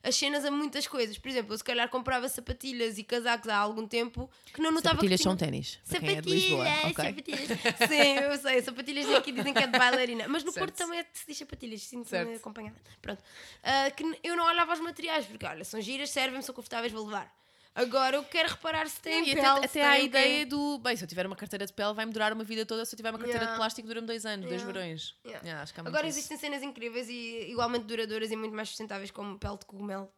as 0.03 0.15
cenas 0.15 0.45
a 0.45 0.51
muitas 0.51 0.85
coisas. 0.87 1.17
Por 1.17 1.27
exemplo, 1.29 1.51
eu 1.53 1.57
se 1.57 1.63
calhar 1.63 1.89
comprava 1.89 2.29
sapatilhas 2.29 2.99
e 2.99 3.03
casacos 3.03 3.49
há 3.49 3.57
algum 3.57 3.87
tempo 3.87 4.29
que 4.53 4.61
não 4.61 4.71
notava 4.71 4.95
Sapatilhas 4.97 5.19
que 5.19 5.23
são 5.23 5.35
tinha... 5.35 5.49
ténis. 5.49 5.79
para 5.89 5.99
quem 5.99 6.09
é 6.17 6.21
Lisboa, 6.21 6.65
Sapatilhas, 6.65 7.47
sapatilhas. 7.47 7.89
Sim, 7.89 8.23
eu 8.23 8.37
sei. 8.37 8.61
Sapatilhas 8.61 9.09
aqui 9.15 9.31
dizem 9.31 9.51
que 9.53 9.63
é 9.63 9.67
de 9.67 9.77
bailarina. 9.79 10.27
Mas 10.27 10.43
no 10.43 10.51
Certo. 10.51 10.65
Porto 10.67 10.77
também 10.77 10.99
é 10.99 11.03
de 11.03 11.09
se 11.17 11.25
diz 11.27 11.37
sapatilhas. 11.39 11.81
Sinto-me 11.81 12.35
acompanhada. 12.35 12.77
Pronto. 13.01 13.23
Ah, 13.63 13.89
que 13.89 14.03
eu 14.23 14.35
não 14.35 14.45
olhava 14.45 14.71
aos 14.73 14.79
materiais, 14.79 15.25
porque 15.25 15.45
olha, 15.45 15.63
são 15.63 15.81
giras, 15.81 16.11
servem-me, 16.11 16.43
são 16.43 16.53
confortáveis, 16.53 16.93
vou 16.93 17.03
levar. 17.05 17.35
Agora 17.79 18.15
eu 18.17 18.23
quero 18.23 18.49
reparar 18.49 18.87
se 18.89 18.99
tem 18.99 19.21
E 19.29 19.35
pele, 19.35 19.45
até, 19.45 19.83
a 19.85 19.99
ideia 19.99 20.45
do. 20.45 20.79
Bem, 20.79 20.95
se 20.97 21.03
eu 21.03 21.07
tiver 21.07 21.25
uma 21.27 21.35
carteira 21.35 21.65
de 21.65 21.71
pele, 21.73 21.93
vai-me 21.93 22.11
durar 22.11 22.33
uma 22.33 22.43
vida 22.43 22.65
toda. 22.65 22.83
Se 22.85 22.95
eu 22.95 22.97
tiver 22.97 23.09
uma 23.11 23.19
carteira 23.19 23.39
Yeah. 23.43 23.53
de 23.53 23.57
plástico, 23.59 23.87
dura-me 23.87 24.07
dois 24.07 24.25
anos, 24.25 24.47
dois 24.47 24.61
Yeah. 24.61 24.73
verões. 24.79 25.15
Yeah. 25.23 25.45
Yeah, 25.45 25.61
acho 25.63 25.73
que 25.73 25.79
há 25.79 25.83
Agora 25.83 26.07
isso. 26.07 26.17
existem 26.17 26.37
cenas 26.37 26.63
incríveis 26.63 27.07
e 27.07 27.51
igualmente 27.51 27.85
duradouras 27.85 28.31
e 28.31 28.35
muito 28.35 28.55
mais 28.55 28.69
sustentáveis, 28.69 29.11
como 29.11 29.37
pele 29.37 29.57
de 29.59 29.65
cogumelo. 29.65 30.11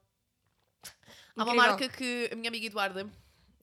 Há 1.36 1.44
uma 1.44 1.54
marca 1.54 1.88
que 1.90 2.30
a 2.32 2.36
minha 2.36 2.50
amiga 2.50 2.66
Eduarda. 2.66 3.10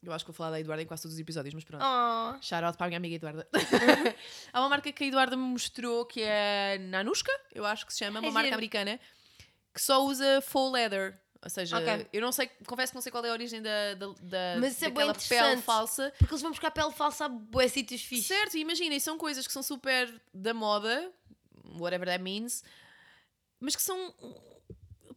Eu 0.02 0.12
acho 0.12 0.24
que 0.24 0.30
vou 0.30 0.36
falar 0.36 0.50
da 0.50 0.60
Eduarda 0.60 0.82
em 0.82 0.86
quase 0.86 1.02
todos 1.02 1.14
os 1.14 1.20
episódios, 1.20 1.52
mas 1.54 1.64
pronto. 1.64 1.82
Oh, 1.84 2.40
Shout 2.42 2.64
out 2.64 2.76
para 2.78 2.86
a 2.86 2.88
minha 2.88 2.98
amiga 2.98 3.16
Eduarda. 3.16 3.48
Há 4.52 4.60
uma 4.60 4.68
marca 4.68 4.92
que 4.92 5.04
a 5.04 5.06
Eduarda 5.06 5.36
me 5.36 5.42
mostrou 5.42 6.04
que 6.06 6.20
é 6.22 6.78
Nanushka, 6.78 7.32
eu 7.52 7.64
acho 7.66 7.84
que 7.86 7.92
se 7.92 8.00
chama, 8.00 8.20
uma 8.20 8.28
É 8.28 8.30
marca 8.30 8.46
giro. 8.48 8.54
americana, 8.56 9.00
que 9.74 9.80
só 9.80 10.04
usa 10.04 10.40
faux 10.42 10.72
leather. 10.72 11.18
Ou 11.46 11.50
seja, 11.50 11.78
Ok. 11.78 12.08
eu 12.12 12.20
não 12.20 12.32
sei, 12.32 12.50
confesso 12.66 12.90
que 12.90 12.96
não 12.96 13.02
sei 13.02 13.12
qual 13.12 13.24
é 13.24 13.28
a 13.28 13.32
origem 13.32 13.62
da, 13.62 13.94
da, 13.94 14.06
da 14.20 14.56
Mas 14.60 14.72
isso 14.74 14.84
é 14.84 14.90
daquela 14.90 15.14
pele 15.14 15.62
falsa. 15.62 16.12
porque 16.18 16.34
eles 16.34 16.42
vão 16.42 16.50
buscar 16.50 16.72
pele 16.72 16.90
falsa 16.90 17.26
a 17.26 17.28
bué 17.28 17.68
sítios 17.68 18.02
fixos. 18.02 18.26
Certo, 18.26 18.56
imaginem, 18.58 18.98
são 18.98 19.16
coisas 19.16 19.46
que 19.46 19.52
são 19.52 19.62
super 19.62 20.12
da 20.34 20.52
moda, 20.52 21.12
whatever 21.78 22.08
that 22.08 22.20
means, 22.20 22.64
mas 23.60 23.76
que 23.76 23.82
são 23.82 24.12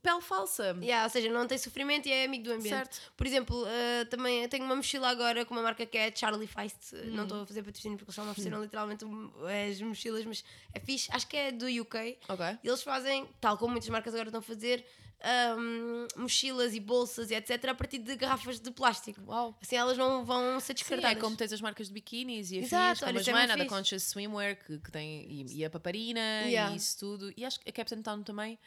pele 0.04 0.22
falsa. 0.22 0.78
Yeah, 0.82 1.04
ou 1.06 1.10
seja, 1.10 1.30
não 1.30 1.48
tem 1.48 1.58
sofrimento 1.58 2.08
e 2.08 2.12
é 2.12 2.26
amigo 2.26 2.44
do 2.46 2.52
ambiente. 2.54 2.70
Certo. 2.76 3.02
Por 3.18 3.26
exemplo, 3.28 3.64
uh, 3.64 4.06
também 4.10 4.48
tenho 4.48 4.64
uma 4.66 4.76
mochila 4.76 5.10
agora 5.10 5.44
com 5.46 5.54
uma 5.56 5.64
marca 5.64 5.84
que 5.86 5.98
é 5.98 6.16
Charlie 6.16 6.48
Feist. 6.48 6.94
Uhum. 6.94 7.12
Não 7.16 7.24
estou 7.24 7.42
a 7.42 7.46
fazer 7.46 7.64
patrocínio 7.64 7.98
porque 7.98 8.10
eles 8.10 8.16
só 8.16 8.24
me 8.24 8.30
ofereceram 8.30 8.62
literalmente 8.62 9.04
um- 9.04 9.32
as 9.70 9.82
mochilas, 9.82 10.24
mas 10.26 10.44
é 10.74 10.80
fixe. 10.80 11.10
Acho 11.12 11.28
que 11.28 11.36
é 11.36 11.52
do 11.52 11.66
UK. 11.66 12.18
Ok. 12.30 12.46
E 12.64 12.68
eles 12.68 12.82
fazem, 12.84 13.28
tal 13.42 13.58
como 13.58 13.72
muitas 13.72 13.90
marcas 13.90 14.14
agora 14.14 14.30
estão 14.30 14.40
a 14.40 14.44
fazer, 14.44 14.86
hum, 15.58 16.08
mochilas 16.18 16.74
e 16.74 16.80
bolsas 16.80 17.30
e 17.32 17.36
etc. 17.36 17.66
a 17.70 17.76
partir 17.76 17.98
de 18.00 18.16
garrafas 18.16 18.60
de 18.60 18.72
plástico. 18.72 19.22
Uau. 19.28 19.58
Assim 19.62 19.76
elas 19.76 19.98
não 19.98 20.24
vão 20.26 20.60
ser 20.60 20.68
Sim, 20.68 20.74
descartadas. 20.84 21.18
é 21.18 21.20
como 21.20 21.36
tens 21.36 21.52
as 21.54 21.62
marcas 21.62 21.88
de 21.88 21.94
biquínis 21.94 22.52
e 22.52 22.58
afins, 22.60 22.68
Exato, 22.72 23.00
como 23.00 23.10
olha, 23.12 23.18
a 23.20 23.22
é 23.22 23.24
Joana, 23.24 23.58
da. 23.58 23.66
Conscious 23.66 24.04
Swimwear, 24.04 24.56
que, 24.64 24.78
que 24.80 24.92
tem, 24.92 25.26
e, 25.30 25.46
e 25.58 25.66
a 25.66 25.70
Paparina, 25.70 26.20
Yeah. 26.46 26.74
e 26.74 26.78
isso 26.78 26.98
tudo. 27.00 27.34
E 27.36 27.44
acho 27.46 27.60
que 27.60 27.70
a 27.70 27.74
Captain 27.74 28.02
Town 28.02 28.24
também. 28.24 28.58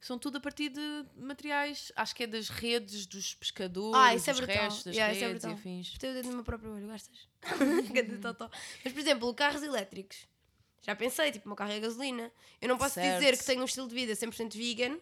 São 0.00 0.16
tudo 0.16 0.38
a 0.38 0.40
partir 0.40 0.68
de 0.68 1.04
materiais, 1.16 1.90
acho 1.96 2.14
que 2.14 2.22
é 2.22 2.26
das 2.28 2.48
redes 2.48 3.04
dos 3.04 3.34
pescadores, 3.34 3.96
Ah, 4.00 4.14
isso 4.14 4.30
é 4.30 4.32
dos 4.32 4.40
brutal. 4.40 4.62
restos 4.64 4.84
das 4.84 4.94
Yeah, 4.94 5.12
é 5.12 5.18
redes 5.20 5.42
e 5.42 5.46
brutal. 5.46 5.58
afins. 5.58 5.86
Espetei 5.88 6.10
o 6.10 6.14
dedo 6.14 6.28
no 6.28 6.34
meu 6.36 6.44
próprio 6.44 6.72
olho, 6.72 6.86
gostas? 6.86 7.28
Totó. 8.22 8.48
Mas, 8.84 8.92
por 8.92 9.00
exemplo, 9.00 9.34
carros 9.34 9.60
elétricos. 9.62 10.18
Já 10.82 10.94
pensei, 10.94 11.32
tipo, 11.32 11.46
o 11.46 11.48
meu 11.48 11.56
carro 11.56 11.72
é 11.72 11.76
a 11.76 11.80
gasolina. 11.80 12.30
Eu 12.62 12.68
não 12.68 12.78
posso 12.78 12.94
Certo. 12.94 13.18
dizer 13.18 13.36
que 13.36 13.44
tenho 13.44 13.60
um 13.60 13.64
estilo 13.64 13.88
de 13.88 13.94
vida 13.96 14.12
100% 14.14 14.56
vegan. 14.56 14.98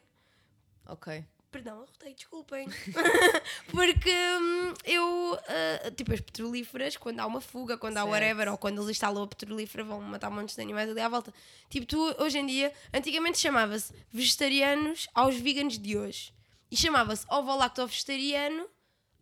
Ok. 0.86 1.24
Perdão, 1.50 1.78
arrotei, 1.78 2.12
desculpem. 2.12 2.68
Porque 3.70 4.10
hum, 4.12 4.74
eu, 4.84 5.38
ah, 5.48 5.90
tipo, 5.90 6.12
as 6.12 6.20
petrolíferas, 6.20 6.96
quando 6.96 7.20
há 7.20 7.26
uma 7.26 7.40
fuga, 7.40 7.78
quando 7.78 7.96
há 7.96 8.00
Certo. 8.02 8.12
whatever, 8.12 8.48
ou 8.50 8.58
quando 8.58 8.78
eles 8.78 8.90
instalam 8.90 9.22
a 9.22 9.26
petrolífera, 9.26 9.82
vão 9.84 10.00
matar 10.00 10.30
montes 10.30 10.54
de 10.54 10.60
animais 10.60 10.90
ali 10.90 11.00
à 11.00 11.08
volta. 11.08 11.32
Tipo, 11.70 11.86
tu, 11.86 12.14
hoje 12.22 12.38
em 12.38 12.46
dia, 12.46 12.72
antigamente 12.92 13.38
chamava-se 13.38 13.92
vegetarianos 14.12 15.08
aos 15.14 15.36
veganos 15.36 15.78
de 15.78 15.96
hoje. 15.96 16.34
E 16.70 16.76
chamava-se 16.76 17.24
ovo-lacto-vegetariano 17.30 18.66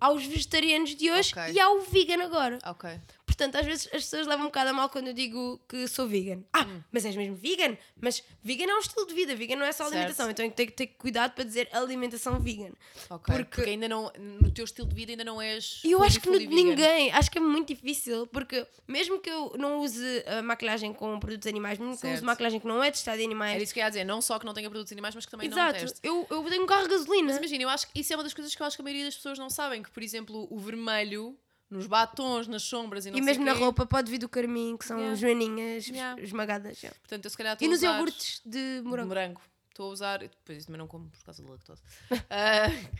aos 0.00 0.24
vegetarianos 0.26 0.94
de 0.96 1.10
hoje 1.10 1.30
Ok. 1.32 1.52
e 1.52 1.60
ao 1.60 1.80
vegan 1.82 2.24
agora. 2.24 2.58
Ok. 2.66 2.90
Portanto, 3.26 3.56
às 3.56 3.64
vezes 3.66 3.86
as 3.86 4.02
pessoas 4.02 4.26
levam 4.26 4.44
um 4.44 4.48
bocado 4.48 4.70
a 4.70 4.72
mal 4.72 4.88
quando 4.90 5.08
eu 5.08 5.12
digo 5.14 5.58
que 5.68 5.88
sou 5.88 6.06
vegan. 6.06 6.42
Ah, 6.52 6.64
Hum. 6.64 6.82
mas 6.92 7.04
és 7.04 7.16
mesmo 7.16 7.34
vegan? 7.34 7.76
Mas 8.00 8.22
vegan 8.42 8.66
é 8.70 8.74
um 8.76 8.78
estilo 8.78 9.06
de 9.06 9.14
vida, 9.14 9.34
vegan 9.34 9.56
não 9.56 9.64
é 9.66 9.72
só 9.72 9.84
Certo. 9.84 9.94
alimentação. 9.94 10.30
Então 10.30 10.48
tenho 10.50 10.68
que 10.68 10.76
ter 10.76 10.86
cuidado 10.88 11.32
para 11.34 11.42
dizer 11.44 11.68
alimentação 11.72 12.38
vegan. 12.38 12.72
Ok. 13.10 13.34
Porque- 13.34 13.44
Porque... 13.56 13.70
ainda 13.70 13.88
não, 13.88 14.12
no 14.40 14.50
teu 14.52 14.64
estilo 14.64 14.86
de 14.86 14.94
vida 14.94 15.12
ainda 15.12 15.24
não 15.24 15.40
és. 15.42 15.80
E 15.84 15.90
eu 15.90 16.02
acho 16.02 16.20
que 16.20 16.28
não- 16.30 16.38
vegan. 16.38 16.54
ninguém, 16.54 17.10
acho 17.12 17.30
que 17.30 17.38
é 17.38 17.40
muito 17.40 17.68
difícil, 17.74 18.26
porque 18.28 18.66
mesmo 18.86 19.18
que 19.18 19.30
eu 19.30 19.54
não 19.58 19.80
use 19.80 20.22
a 20.26 20.42
maquilhagem 20.42 20.92
com 20.92 21.18
produtos 21.18 21.46
animais, 21.48 21.78
mesmo 21.78 21.98
que 21.98 22.06
eu 22.06 22.12
use 22.12 22.22
maquilhagem 22.22 22.60
que 22.60 22.66
não 22.66 22.82
é 22.84 22.90
testada 22.90 23.20
em 23.20 23.24
animais. 23.24 23.54
Era 23.54 23.62
isso 23.64 23.72
que 23.74 23.80
eu 23.80 23.84
ia 23.84 23.88
dizer, 23.88 24.04
não 24.04 24.20
só 24.20 24.38
que 24.38 24.44
não 24.46 24.52
tenha 24.54 24.68
produtos 24.70 24.92
animais, 24.92 25.14
mas 25.14 25.24
que 25.24 25.30
também 25.30 25.48
não 25.48 25.56
Exato, 25.56 25.80
teste. 25.80 25.98
eu, 26.02 26.26
eu 26.30 26.44
tenho 26.44 26.62
um 26.62 26.66
carro 26.66 26.82
de 26.84 26.90
gasolina. 26.90 27.28
Mas 27.28 27.38
imagina, 27.38 27.62
eu 27.64 27.68
acho 27.70 27.88
que 27.90 27.98
isso 28.00 28.12
é 28.12 28.16
uma 28.16 28.22
das 28.22 28.34
coisas 28.34 28.54
que 28.54 28.62
eu 28.62 28.66
acho 28.66 28.76
que 28.76 28.82
a 28.82 28.84
maioria 28.84 29.06
das 29.06 29.16
pessoas 29.16 29.38
não 29.38 29.48
sabem, 29.50 29.82
que 29.82 29.90
por 29.90 30.02
exemplo 30.02 30.46
o 30.50 30.58
vermelho 30.58 31.36
nos 31.74 31.86
batons, 31.86 32.46
nas 32.48 32.62
sombras 32.62 33.04
e 33.06 33.10
não 33.10 33.18
E 33.18 33.22
sei 33.22 33.26
mesmo 33.26 33.44
na 33.44 33.52
quê. 33.54 33.60
roupa 33.60 33.84
pode 33.86 34.10
vir 34.10 34.18
do 34.18 34.28
carmim, 34.28 34.76
que 34.76 34.84
são 34.84 34.96
Yeah. 34.98 35.16
joaninhas 35.16 35.86
Yeah. 35.88 36.22
esmagadas. 36.22 36.82
yeah. 36.82 36.98
Portanto, 37.00 37.24
eu 37.24 37.30
se 37.30 37.36
calhar 37.36 37.52
E 37.52 37.54
estou 37.56 37.68
nos 37.68 37.82
iogurtes 37.82 38.40
de 38.44 38.80
de 38.80 38.82
morango. 38.88 39.08
morango. 39.08 39.40
Estou 39.70 39.90
a 39.90 39.92
usar, 39.92 40.18
depois 40.20 40.58
isso 40.58 40.66
também 40.68 40.78
não 40.78 40.86
como 40.86 41.10
por 41.10 41.22
causa 41.24 41.42
do 41.42 41.50
lactose. 41.50 41.82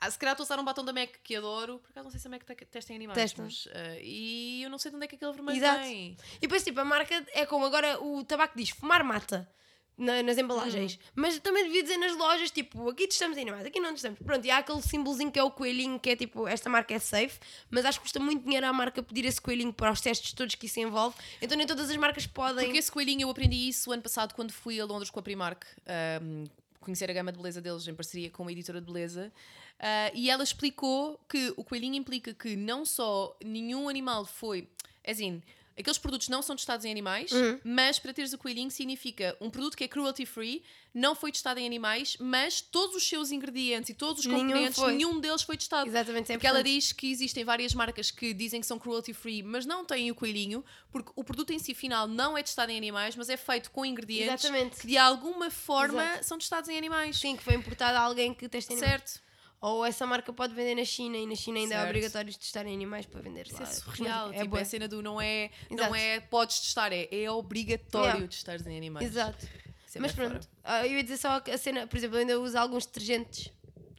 Ah, 0.00 0.10
se 0.10 0.18
calhar 0.18 0.34
estou 0.34 0.42
a 0.44 0.46
usar 0.46 0.58
um 0.60 0.64
batom 0.64 0.84
da 0.84 0.92
MAC 0.92 1.18
que 1.22 1.34
adoro, 1.34 1.78
por 1.78 1.90
acaso 1.90 2.04
não 2.04 2.10
sei 2.10 2.20
se 2.20 2.26
a 2.26 2.30
MAC 2.30 2.44
te- 2.44 2.64
testa 2.66 2.92
em 2.92 2.96
animais, 2.96 3.16
Testam. 3.18 3.44
mas, 3.46 3.66
ah, 3.72 3.96
e 4.02 4.62
eu 4.62 4.68
não 4.68 4.76
sei 4.76 4.90
de 4.90 4.96
onde 4.96 5.04
é 5.06 5.08
que 5.08 5.14
aquele 5.16 5.32
vermelho 5.32 5.56
Exato. 5.56 5.80
vem. 5.80 6.16
E 6.36 6.40
depois, 6.40 6.62
tipo, 6.62 6.78
a 6.80 6.84
marca 6.84 7.24
é 7.32 7.46
como 7.46 7.64
agora 7.64 7.98
o 8.02 8.22
tabaco 8.22 8.54
diz 8.56 8.68
fumar 8.70 9.02
mata 9.02 9.48
na- 9.96 10.22
nas 10.22 10.36
embalagens. 10.38 10.98
Mas 11.14 11.38
também 11.38 11.64
devia 11.64 11.82
dizer 11.82 11.96
nas 11.98 12.16
lojas, 12.16 12.50
tipo, 12.50 12.88
aqui 12.90 13.06
testamos 13.06 13.38
animais, 13.38 13.64
aqui 13.66 13.78
não 13.80 13.92
testamos. 13.92 14.18
Pronto, 14.20 14.44
e 14.44 14.50
há 14.50 14.58
aquele 14.58 14.82
símbolozinho 14.82 15.30
que 15.30 15.38
é 15.38 15.42
o 15.42 15.50
coelhinho, 15.50 15.98
que 16.00 16.10
é 16.10 16.16
tipo, 16.16 16.46
esta 16.48 16.68
marca 16.68 16.94
é 16.94 16.98
safe, 16.98 17.38
mas 17.70 17.84
acho 17.84 17.98
que 17.98 18.04
custa 18.04 18.18
muito 18.20 18.42
dinheiro 18.44 18.66
à 18.66 18.72
marca 18.72 19.02
pedir 19.02 19.24
esse 19.24 19.40
coelhinho 19.40 19.72
para 19.72 19.90
os 19.92 20.00
testes 20.00 20.32
todos 20.32 20.54
que 20.54 20.66
isso 20.66 20.80
envolve. 20.80 21.16
Então 21.40 21.56
nem 21.56 21.66
todas 21.66 21.88
as 21.90 21.96
marcas 21.96 22.26
podem. 22.26 22.64
Porque 22.64 22.78
esse 22.78 22.90
coelhinho 22.90 23.22
eu 23.22 23.30
aprendi 23.30 23.68
isso 23.68 23.90
ano 23.92 24.02
passado 24.02 24.34
quando 24.34 24.52
fui 24.52 24.80
a 24.80 24.84
Londres 24.84 25.10
com 25.10 25.20
a 25.20 25.22
Primark. 25.22 25.64
ahm, 25.86 26.44
conhecer 26.80 27.10
a 27.10 27.14
gama 27.14 27.32
de 27.32 27.38
beleza 27.38 27.62
deles 27.62 27.88
em 27.88 27.94
parceria 27.94 28.28
com 28.30 28.42
uma 28.42 28.52
editora 28.52 28.78
de 28.78 28.86
beleza. 28.86 29.32
Ah, 29.80 30.10
e 30.12 30.28
ela 30.28 30.44
explicou 30.44 31.18
que 31.28 31.52
o 31.56 31.64
coelhinho 31.64 31.94
implica 31.94 32.34
que 32.34 32.54
não 32.56 32.84
só 32.84 33.34
nenhum 33.42 33.88
animal 33.88 34.26
foi. 34.26 34.68
É 35.02 35.12
assim, 35.12 35.42
aqueles 35.78 35.98
produtos 35.98 36.28
não 36.28 36.40
são 36.42 36.54
testados 36.56 36.84
em 36.84 36.90
animais, 36.90 37.32
Uhum. 37.32 37.58
mas 37.64 37.98
para 37.98 38.12
teres 38.12 38.32
o 38.32 38.38
coelhinho 38.38 38.70
significa 38.70 39.36
um 39.40 39.50
produto 39.50 39.76
que 39.76 39.84
é 39.84 39.88
cruelty 39.88 40.24
free, 40.26 40.62
não 40.94 41.14
foi 41.14 41.32
testado 41.32 41.58
em 41.58 41.66
animais, 41.66 42.16
mas 42.20 42.60
todos 42.60 42.94
os 42.96 43.08
seus 43.08 43.32
ingredientes 43.32 43.90
e 43.90 43.94
todos 43.94 44.20
os 44.20 44.26
Nenhum 44.26 44.40
componentes, 44.46 44.78
foi. 44.78 44.92
nenhum 44.94 45.18
deles 45.20 45.42
foi 45.42 45.56
testado. 45.56 45.88
Exatamente, 45.88 46.32
Porque 46.32 46.46
ela 46.46 46.62
diz 46.62 46.92
que 46.92 47.10
existem 47.10 47.44
várias 47.44 47.74
marcas 47.74 48.10
que 48.12 48.32
dizem 48.32 48.60
que 48.60 48.66
são 48.66 48.78
cruelty 48.78 49.12
free, 49.12 49.42
mas 49.42 49.66
não 49.66 49.84
têm 49.84 50.10
o 50.10 50.14
coelhinho, 50.14 50.64
porque 50.92 51.10
o 51.16 51.24
produto 51.24 51.50
em 51.52 51.58
si 51.58 51.74
final 51.74 52.06
não 52.06 52.38
é 52.38 52.42
testado 52.42 52.70
em 52.70 52.76
animais, 52.76 53.16
mas 53.16 53.28
é 53.28 53.36
feito 53.36 53.70
com 53.72 53.84
ingredientes 53.84 54.44
Exatamente. 54.44 54.76
que 54.80 54.86
de 54.86 54.96
alguma 54.96 55.50
forma 55.50 56.02
Exato. 56.04 56.24
são 56.26 56.38
testados 56.38 56.68
em 56.70 56.78
animais. 56.78 57.18
Sim, 57.18 57.36
que 57.36 57.42
foi 57.42 57.54
importado 57.54 57.98
a 57.98 58.00
alguém 58.00 58.32
que 58.32 58.48
testa 58.48 58.72
em 58.72 58.76
animais. 58.76 59.00
Certo. 59.00 59.24
Ou 59.60 59.84
essa 59.84 60.06
marca 60.06 60.30
pode 60.32 60.54
vender 60.54 60.74
na 60.74 60.84
China 60.84 61.16
e 61.16 61.26
na 61.26 61.34
China 61.34 61.58
ainda 61.58 61.74
é 61.74 61.78
Certo. 61.78 61.88
obrigatório 61.88 62.34
testar 62.38 62.66
em 62.66 62.74
animais 62.74 63.06
para 63.06 63.20
vender 63.22 63.46
Isso 63.46 63.54
lá. 63.56 63.62
é 63.62 63.66
surreal. 63.66 64.30
É 64.32 64.38
tipo, 64.38 64.48
bué. 64.48 64.60
a 64.60 64.64
cena 64.64 64.86
do 64.86 65.02
não 65.02 65.18
é, 65.20 65.50
Exato. 65.70 65.88
não 65.88 65.94
é 65.94 66.20
podes 66.20 66.60
testar, 66.60 66.92
é, 66.92 67.08
é 67.10 67.30
obrigatório 67.30 68.08
Yeah. 68.08 68.28
testares 68.28 68.66
em 68.66 68.76
animais. 68.76 69.06
Exato. 69.06 69.46
É 69.94 70.00
Mas 70.00 70.12
pronto, 70.12 70.46
ah, 70.64 70.84
eu 70.86 70.94
ia 70.96 71.02
dizer 71.04 71.16
só 71.18 71.40
a 71.50 71.56
cena, 71.56 71.86
por 71.86 71.96
exemplo, 71.96 72.16
eu 72.16 72.20
ainda 72.20 72.40
uso 72.40 72.58
alguns 72.58 72.84
detergentes 72.84 73.50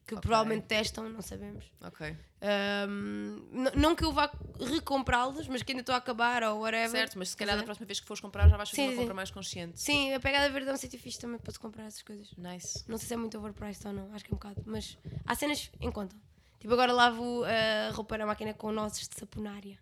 que 0.08 0.14
Ok. 0.14 0.22
provavelmente 0.22 0.66
testam, 0.68 1.10
não 1.10 1.22
sabemos. 1.22 1.66
Ok. 1.82 2.16
N- 2.88 3.72
não 3.76 3.96
que 3.96 4.04
eu 4.06 4.12
vá 4.12 4.32
recomprá-los, 4.60 5.48
mas 5.48 5.64
que 5.64 5.72
ainda 5.72 5.82
estou 5.82 5.96
a 5.96 5.98
acabar 5.98 6.44
ou 6.44 6.60
whatever. 6.62 6.90
Certo, 6.90 7.18
mas 7.18 7.30
se 7.30 7.38
calhar 7.38 7.56
a 7.56 7.60
da 7.60 7.64
próxima 7.64 7.86
vez 7.88 8.00
que 8.00 8.06
fores 8.06 8.22
comprar 8.22 8.48
já 8.48 8.56
vais 8.58 8.70
fazer 8.70 8.82
Sim, 8.84 8.88
uma 8.90 8.94
sim. 8.94 9.00
compra 9.00 9.14
mais 9.16 9.32
consciente. 9.32 9.80
Sim, 9.82 10.14
a 10.14 10.20
pegada 10.20 10.50
verde 10.50 10.70
é 10.70 10.74
um 10.74 10.78
sítio 10.78 11.00
fixe 11.00 11.20
também 11.20 11.40
para 11.40 11.52
se 11.52 11.60
comprar 11.60 11.86
essas 11.86 12.02
coisas. 12.04 12.32
Nice. 12.38 12.84
Não 12.88 12.98
sei 12.98 13.08
se 13.08 13.14
é 13.14 13.18
muito 13.18 13.38
overpriced 13.38 13.86
ou 13.88 13.94
não, 13.94 14.14
acho 14.14 14.24
que 14.24 14.32
é 14.32 14.36
um 14.36 14.38
bocado. 14.38 14.62
Mas 14.66 14.98
há 15.26 15.34
cenas 15.36 15.72
em 15.82 15.92
conta. 15.92 16.16
Tipo, 16.60 16.74
agora 16.74 16.92
lavo 16.94 17.44
a 17.44 17.92
roupa 17.94 18.18
na 18.18 18.26
máquina 18.26 18.54
com 18.54 18.72
nozes 18.72 19.08
de 19.08 19.16
saponária. 19.20 19.78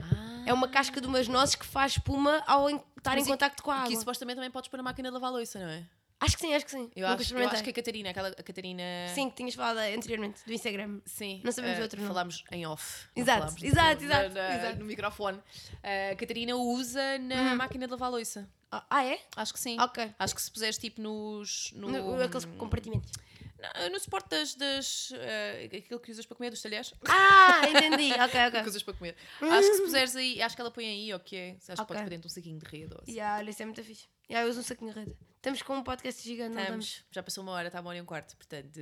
Ah. 0.00 0.44
É 0.46 0.52
uma 0.52 0.68
casca 0.68 1.00
de 1.00 1.06
umas 1.06 1.26
nozes 1.26 1.54
que 1.54 1.66
faz 1.66 1.92
espuma 1.92 2.42
ao 2.46 2.68
estar 2.70 3.14
em 3.14 3.16
Mas 3.20 3.26
e- 3.26 3.30
contacto 3.30 3.62
com 3.62 3.70
a 3.70 3.74
Que 3.74 3.80
água. 3.80 3.92
isso 3.92 4.00
supostamente 4.00 4.36
também 4.36 4.50
podes 4.50 4.68
pôr 4.70 4.76
na 4.76 4.82
máquina 4.82 5.08
de 5.08 5.14
lavar 5.14 5.32
louça, 5.32 5.58
não 5.58 5.68
é? 5.68 5.84
Acho 6.20 6.34
que 6.36 6.40
sim, 6.42 6.52
acho 6.54 6.64
que 6.64 6.70
sim. 6.72 6.90
Eu 6.96 7.06
acho, 7.06 7.36
eu 7.36 7.48
acho 7.48 7.62
que 7.62 7.70
a 7.70 7.72
Catarina, 7.72 8.10
aquela 8.10 8.28
a 8.28 8.42
Catarina. 8.42 8.82
Sim, 9.14 9.30
que 9.30 9.36
tinhas 9.36 9.54
falado 9.54 9.78
anteriormente 9.78 10.40
do 10.44 10.52
Instagram. 10.52 11.00
Sim. 11.06 11.40
Não 11.44 11.52
sabemos 11.52 11.78
eh, 11.78 11.82
outro 11.82 11.98
nome. 12.00 12.08
Falámos 12.08 12.44
em 12.50 12.66
off. 12.66 13.06
Exato, 13.14 13.54
exato, 13.64 14.02
exato, 14.04 14.34
na- 14.34 14.56
exato. 14.56 14.78
No 14.80 14.84
microfone. 14.84 15.40
Eh, 15.82 16.10
A 16.10 16.16
Catarina 16.16 16.56
usa 16.56 17.18
na 17.18 17.54
máquina 17.54 17.86
de 17.86 17.92
lavar 17.92 18.10
louça. 18.10 18.48
Ah, 18.70 18.84
ah, 18.90 19.04
é? 19.04 19.20
Acho 19.36 19.52
que 19.54 19.60
sim. 19.60 19.78
Ok. 19.80 20.10
Acho 20.18 20.34
que 20.34 20.42
se 20.42 20.50
puseres 20.50 20.76
tipo 20.76 21.00
nos. 21.00 21.72
No, 21.74 21.88
No, 21.88 22.20
aqueles 22.22 22.44
compartimentos. 22.58 23.12
no, 23.80 23.88
no 23.90 24.00
suporte 24.00 24.28
das. 24.30 24.54
das 24.56 25.12
eh, 25.14 25.70
aquilo 25.72 26.00
que 26.00 26.10
usas 26.10 26.26
para 26.26 26.36
comer, 26.36 26.50
dos 26.50 26.60
talheres. 26.60 26.92
Ah, 27.08 27.62
entendi. 27.68 28.12
Ok, 28.20 28.30
que 28.50 28.56
ok. 28.58 28.62
usas 28.68 28.82
para 28.82 28.94
comer. 28.94 29.16
Acho 29.40 29.68
que 29.70 29.74
se 29.76 29.82
puseres 29.82 30.16
aí, 30.16 30.42
acho 30.42 30.56
que 30.56 30.60
ela 30.60 30.70
põe 30.72 30.84
aí, 30.86 31.14
ok. 31.14 31.56
Acho 31.58 31.66
que 31.66 31.72
Ok. 31.74 31.86
podes 31.86 32.02
pôr 32.02 32.10
dentro 32.10 32.28
de 32.28 32.32
um 32.32 32.34
saquinho 32.34 32.58
de 32.58 32.66
rede. 32.66 32.94
assim. 33.00 33.12
Yeah, 33.12 33.38
olha, 33.38 33.50
isso 33.50 33.62
é 33.62 33.66
muito 33.66 33.82
fixe. 33.84 34.06
Yeah, 34.30 34.46
eu 34.46 34.50
uso 34.50 34.60
um 34.60 34.62
saquinho 34.62 34.92
de 34.92 34.98
rede. 35.00 35.16
Estamos 35.36 35.62
com 35.62 35.76
um 35.76 35.82
podcast 35.84 36.22
gigante, 36.22 36.54
não 36.56 36.60
estamos? 36.60 36.84
Estamos, 36.86 37.06
já 37.12 37.22
passou 37.22 37.42
uma 37.44 37.52
hora, 37.52 37.68
está 37.68 37.80
uma 37.80 37.90
hora 37.90 37.98
e 37.98 38.02
um 38.02 38.04
quarto, 38.04 38.36
portanto. 38.36 38.80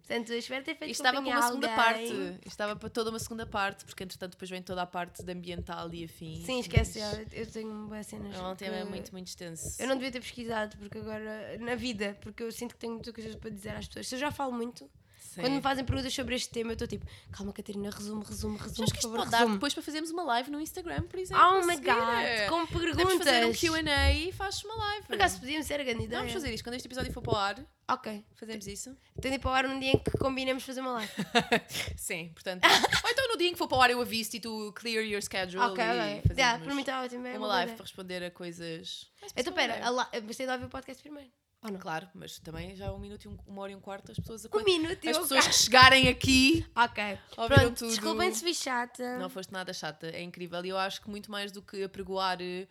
Portanto, 0.00 0.32
espero 0.32 0.64
ter 0.64 0.74
feito 0.74 0.90
Isto 0.90 1.04
estava 1.04 1.22
para 1.22 1.30
uma 1.30 1.42
segunda 1.42 1.68
parte. 1.68 2.02
Isto 2.02 2.38
estava 2.46 2.76
para 2.76 2.88
toda 2.88 3.10
uma 3.10 3.18
segunda 3.18 3.46
parte, 3.46 3.84
porque 3.84 4.04
entretanto 4.04 4.32
depois 4.32 4.50
vem 4.50 4.62
toda 4.62 4.82
a 4.82 4.86
parte 4.86 5.22
de 5.22 5.30
ambiental 5.32 5.92
e 5.92 6.04
afins. 6.04 6.46
Sim, 6.46 6.60
esquece. 6.60 6.98
mas 6.98 7.32
eu 7.32 7.46
tenho 7.46 7.86
boas 7.86 8.06
cenas. 8.06 8.34
É 8.34 8.40
um 8.42 8.56
tema 8.56 8.78
que- 8.78 8.84
muito, 8.84 9.12
muito 9.12 9.28
extenso. 9.28 9.80
Eu 9.80 9.86
não 9.86 9.96
devia 9.96 10.10
ter 10.10 10.20
pesquisado, 10.20 10.76
porque 10.78 10.98
agora, 10.98 11.58
na 11.58 11.74
vida, 11.74 12.16
porque 12.22 12.42
eu 12.42 12.50
sinto 12.50 12.72
que 12.72 12.80
tenho 12.80 12.94
muitas 12.94 13.12
coisas 13.14 13.36
para 13.36 13.50
dizer 13.50 13.76
às 13.76 13.86
pessoas. 13.86 14.08
Se 14.08 14.14
eu 14.14 14.18
já 14.18 14.32
falo 14.32 14.52
muito, 14.52 14.90
Sim. 15.28 15.42
quando 15.42 15.52
me 15.54 15.60
fazem 15.60 15.84
perguntas 15.84 16.14
sobre 16.14 16.34
este 16.34 16.48
tema, 16.48 16.70
eu 16.70 16.72
estou 16.72 16.88
tipo, 16.88 17.04
calma, 17.30 17.52
Catarina, 17.52 17.90
resume, 17.90 18.24
resume, 18.24 18.56
resume. 18.56 18.84
Acho 18.84 18.92
que 18.92 18.98
isto 18.98 19.10
pode 19.10 19.30
dar 19.30 19.46
depois 19.46 19.74
para 19.74 19.82
fazermos 19.82 20.10
uma 20.10 20.22
live 20.22 20.50
no 20.50 20.58
Instagram, 20.58 21.02
por 21.02 21.18
exemplo. 21.18 21.42
Oh 21.44 21.66
my 21.66 21.76
god, 21.76 22.48
com 22.48 22.66
Podemos 22.66 22.96
perguntas. 22.96 23.18
fazer 23.18 23.44
um 23.46 23.52
QA 23.52 24.12
e 24.12 24.32
fazes 24.32 24.64
uma 24.64 24.74
live. 24.74 25.06
Por 25.06 25.14
acaso 25.16 25.38
podíamos 25.38 25.66
ser 25.66 25.80
a 25.80 25.84
grande 25.84 26.04
ideia. 26.04 26.20
Vamos 26.20 26.32
fazer 26.32 26.52
isto 26.54 26.64
quando 26.64 26.76
este 26.76 26.86
episódio 26.86 27.12
for 27.12 27.22
para 27.22 27.32
o 27.32 27.36
ar. 27.36 27.66
Ok. 27.90 28.24
Fazemos 28.36 28.66
isso? 28.66 28.96
Tenho 29.20 29.32
de 29.32 29.38
ir 29.38 29.38
para 29.38 29.50
o 29.50 29.54
ar 29.54 29.66
um 29.66 29.78
dia 29.78 29.92
em 29.92 29.98
que 29.98 30.10
combinemos 30.12 30.62
fazer 30.62 30.80
uma 30.80 30.92
live. 30.92 31.12
Sim, 31.96 32.30
portanto. 32.34 32.64
Ou 33.04 33.10
então 33.10 33.28
no 33.28 33.36
dia 33.36 33.48
em 33.48 33.52
que 33.52 33.58
for 33.58 33.68
para 33.68 33.78
o 33.78 33.82
ar 33.82 33.90
eu 33.90 34.00
aviso 34.00 34.36
e 34.36 34.40
tu 34.40 34.72
clear 34.74 35.04
your 35.04 35.22
schedule 35.22 35.62
ok, 35.62 35.84
e 35.84 35.88
ok. 35.88 36.22
fazemos 36.22 36.38
Yeah, 36.38 36.64
para 36.64 36.74
mim 36.74 36.80
está 36.80 37.02
ótimo. 37.02 37.26
É 37.26 37.38
uma 37.38 37.46
live 37.48 37.72
para 37.72 37.82
responder 37.82 38.24
a 38.24 38.30
coisas. 38.30 39.10
Então, 39.36 39.52
pera, 39.52 39.80
mas 40.24 40.36
tem 40.36 40.46
de 40.46 40.52
ouvir 40.52 40.64
o 40.64 40.68
podcast 40.68 41.02
primeiro. 41.02 41.30
Não? 41.62 41.78
Claro, 41.78 42.08
mas 42.14 42.38
também 42.38 42.74
já 42.76 42.92
um 42.92 42.98
minuto 42.98 43.24
e 43.24 43.28
um- 43.28 43.36
uma 43.46 43.62
hora 43.62 43.72
e 43.72 43.74
um 43.74 43.80
quarto 43.80 44.12
as 44.12 44.18
pessoas 44.18 44.46
a 44.46 44.48
Um 44.56 44.62
minuto 44.64 45.04
e 45.04 45.08
As 45.08 45.18
pessoas 45.18 45.46
que 45.48 45.54
chegarem 45.54 46.06
aqui 46.08 46.64
Ok. 46.76 47.18
Pronto, 47.34 47.74
tudo. 47.78 47.88
desculpem 47.90 48.32
se 48.32 48.44
vi 48.44 48.54
chata. 48.54 49.18
Não 49.18 49.28
foste 49.28 49.52
nada 49.52 49.72
chata, 49.72 50.06
é 50.06 50.22
incrível. 50.22 50.64
E 50.64 50.68
eu 50.68 50.78
acho 50.78 51.00
que 51.02 51.10
muito 51.10 51.30
mais 51.30 51.50
do 51.50 51.60
que 51.60 51.82
apregoar 51.82 52.38
eh, 52.40 52.68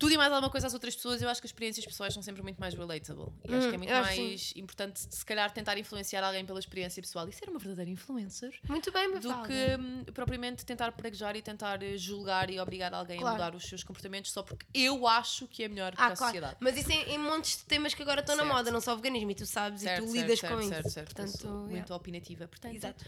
tudo 0.00 0.12
e 0.14 0.16
mais 0.16 0.32
alguma 0.32 0.50
coisa 0.50 0.66
às 0.66 0.72
outras 0.74 0.96
pessoas, 0.96 1.20
eu 1.20 1.28
acho 1.28 1.40
que 1.42 1.46
as 1.46 1.50
experiências 1.50 1.84
pessoais 1.84 2.14
são 2.14 2.22
sempre 2.22 2.42
muito 2.42 2.58
mais 2.58 2.72
relatable. 2.74 3.32
E 3.46 3.54
acho 3.54 3.68
que 3.68 3.74
é 3.74 3.76
Hum, 3.76 3.78
muito 3.80 3.92
mais 3.92 4.52
importante, 4.56 4.98
se 4.98 5.24
calhar, 5.26 5.52
tentar 5.52 5.76
influenciar 5.78 6.24
alguém 6.24 6.44
pela 6.44 6.58
experiência 6.58 7.02
pessoal 7.02 7.28
e 7.28 7.32
ser 7.32 7.48
uma 7.50 7.58
verdadeira 7.58 7.90
influencer. 7.90 8.50
Muito 8.66 8.90
bem, 8.90 9.10
Do 9.20 9.28
Mafalda. 9.28 9.48
que 9.48 9.76
hum, 9.78 10.04
propriamente 10.14 10.64
tentar 10.64 10.90
praguejar 10.92 11.36
e 11.36 11.42
tentar 11.42 11.82
eh, 11.82 11.98
julgar 11.98 12.48
e 12.50 12.58
obrigar 12.58 12.94
alguém 12.94 13.18
Claro. 13.20 13.36
a 13.42 13.46
mudar 13.46 13.54
os 13.56 13.64
seus 13.68 13.84
comportamentos 13.84 14.32
só 14.32 14.42
porque 14.42 14.64
eu 14.72 15.06
acho 15.06 15.46
que 15.46 15.64
é 15.64 15.68
melhor 15.68 15.92
Ah, 15.92 15.96
para 15.96 16.06
a 16.14 16.16
claro. 16.16 16.32
sociedade. 16.32 16.56
Mas 16.60 16.76
isso 16.78 16.90
em, 16.90 17.10
em 17.12 17.18
montes 17.18 17.58
de 17.58 17.64
temas 17.66 17.92
que 17.92 18.00
agora 18.02 18.20
estão 18.20 18.34
na 18.36 18.42
Certo. 18.42 18.54
moda, 18.56 18.70
não 18.70 18.80
só 18.80 18.94
o 18.94 18.96
veganismo, 18.96 19.30
e 19.32 19.34
tu 19.34 19.44
sabes, 19.44 19.82
Certo, 19.82 20.02
e 20.02 20.06
tu 20.06 20.12
certo, 20.12 20.16
lidas 20.22 20.40
com 20.40 20.60
isso. 20.60 20.68
certo. 20.70 20.96
Eu 20.98 21.04
Portanto, 21.04 21.28
sou 21.38 21.50
yeah. 21.50 21.70
muito 21.72 21.92
opinativa. 21.94 22.48
Portanto, 22.48 22.74
Exato. 22.74 23.04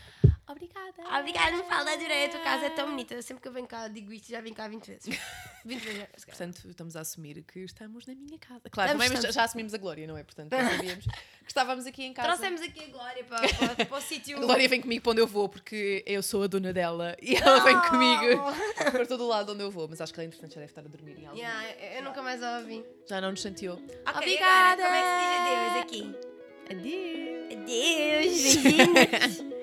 Obrigada. 0.52 1.18
Obrigada, 1.20 1.56
Mafalda, 1.56 1.92
adorei. 1.92 2.26
A 2.26 2.28
tua 2.28 2.40
casa 2.40 2.66
é 2.66 2.70
tão 2.70 2.88
bonita. 2.90 3.20
Sempre 3.22 3.42
que 3.42 3.48
eu 3.48 3.52
venho 3.52 3.66
cá, 3.66 3.88
digo 3.88 4.12
isto, 4.12 4.28
já 4.30 4.40
vim 4.40 4.52
cá 4.54 4.68
20 4.68 4.86
vezes. 4.86 5.18
20 5.64 5.80
vezes. 5.82 6.24
Portanto, 6.24 6.68
estamos 6.68 6.96
a 6.96 7.00
assumir 7.00 7.42
que 7.42 7.60
estamos 7.60 8.06
na 8.06 8.14
minha 8.14 8.38
casa. 8.38 8.62
Claro, 8.70 8.92
também, 8.92 9.08
estamos. 9.12 9.34
já 9.34 9.44
assumimos 9.44 9.74
a 9.74 9.78
Glória, 9.78 10.06
não 10.06 10.16
é? 10.16 10.22
Portanto, 10.22 10.50
já 10.50 10.70
sabíamos 10.76 11.04
que 11.06 11.48
estávamos 11.48 11.86
aqui 11.86 12.04
em 12.04 12.12
casa. 12.12 12.28
Trouxemos 12.28 12.60
aqui 12.62 12.84
a 12.84 12.88
Glória 12.88 13.24
para, 13.24 13.48
para, 13.54 13.86
para 13.86 13.96
o 13.98 14.00
sítio. 14.00 14.36
A 14.38 14.40
Glória 14.40 14.68
vem 14.68 14.80
comigo 14.80 15.02
para 15.02 15.12
onde 15.12 15.20
eu 15.20 15.26
vou, 15.26 15.48
porque 15.48 16.02
eu 16.06 16.22
sou 16.22 16.42
a 16.42 16.46
dona 16.46 16.72
dela 16.72 17.16
e 17.20 17.34
ela 17.36 17.60
vem 17.60 17.78
comigo 17.88 18.42
Oh. 18.42 18.90
para 18.90 19.06
todo 19.06 19.24
o 19.24 19.28
lado 19.28 19.52
onde 19.52 19.62
eu 19.62 19.70
vou. 19.70 19.88
Mas 19.88 20.00
acho 20.00 20.12
que 20.12 20.20
ela, 20.20 20.26
entretanto, 20.26 20.50
já 20.54 20.60
deve 20.60 20.70
estar 20.72 20.80
a 20.82 20.88
dormir 20.88 21.18
em 21.18 21.26
algum 21.26 21.38
Yeah, 21.38 21.96
eu 21.96 22.02
nunca 22.02 22.22
mais 22.22 22.42
a 22.42 22.58
ouvi. 22.58 22.84
Já 23.08 23.20
não 23.20 23.30
nos 23.30 23.40
chanteou. 23.40 23.76
Ok, 23.76 23.92
Obrigada. 24.16 24.82
agora, 24.84 24.86
como 24.86 24.94
é 24.94 25.02
que 25.02 25.18
se 25.18 25.48
diz 25.48 25.58
adeus 25.58 25.82
aqui? 25.82 26.32
Adeus. 26.70 27.52
Adeus, 27.52 28.42
beijinhos. 28.42 29.52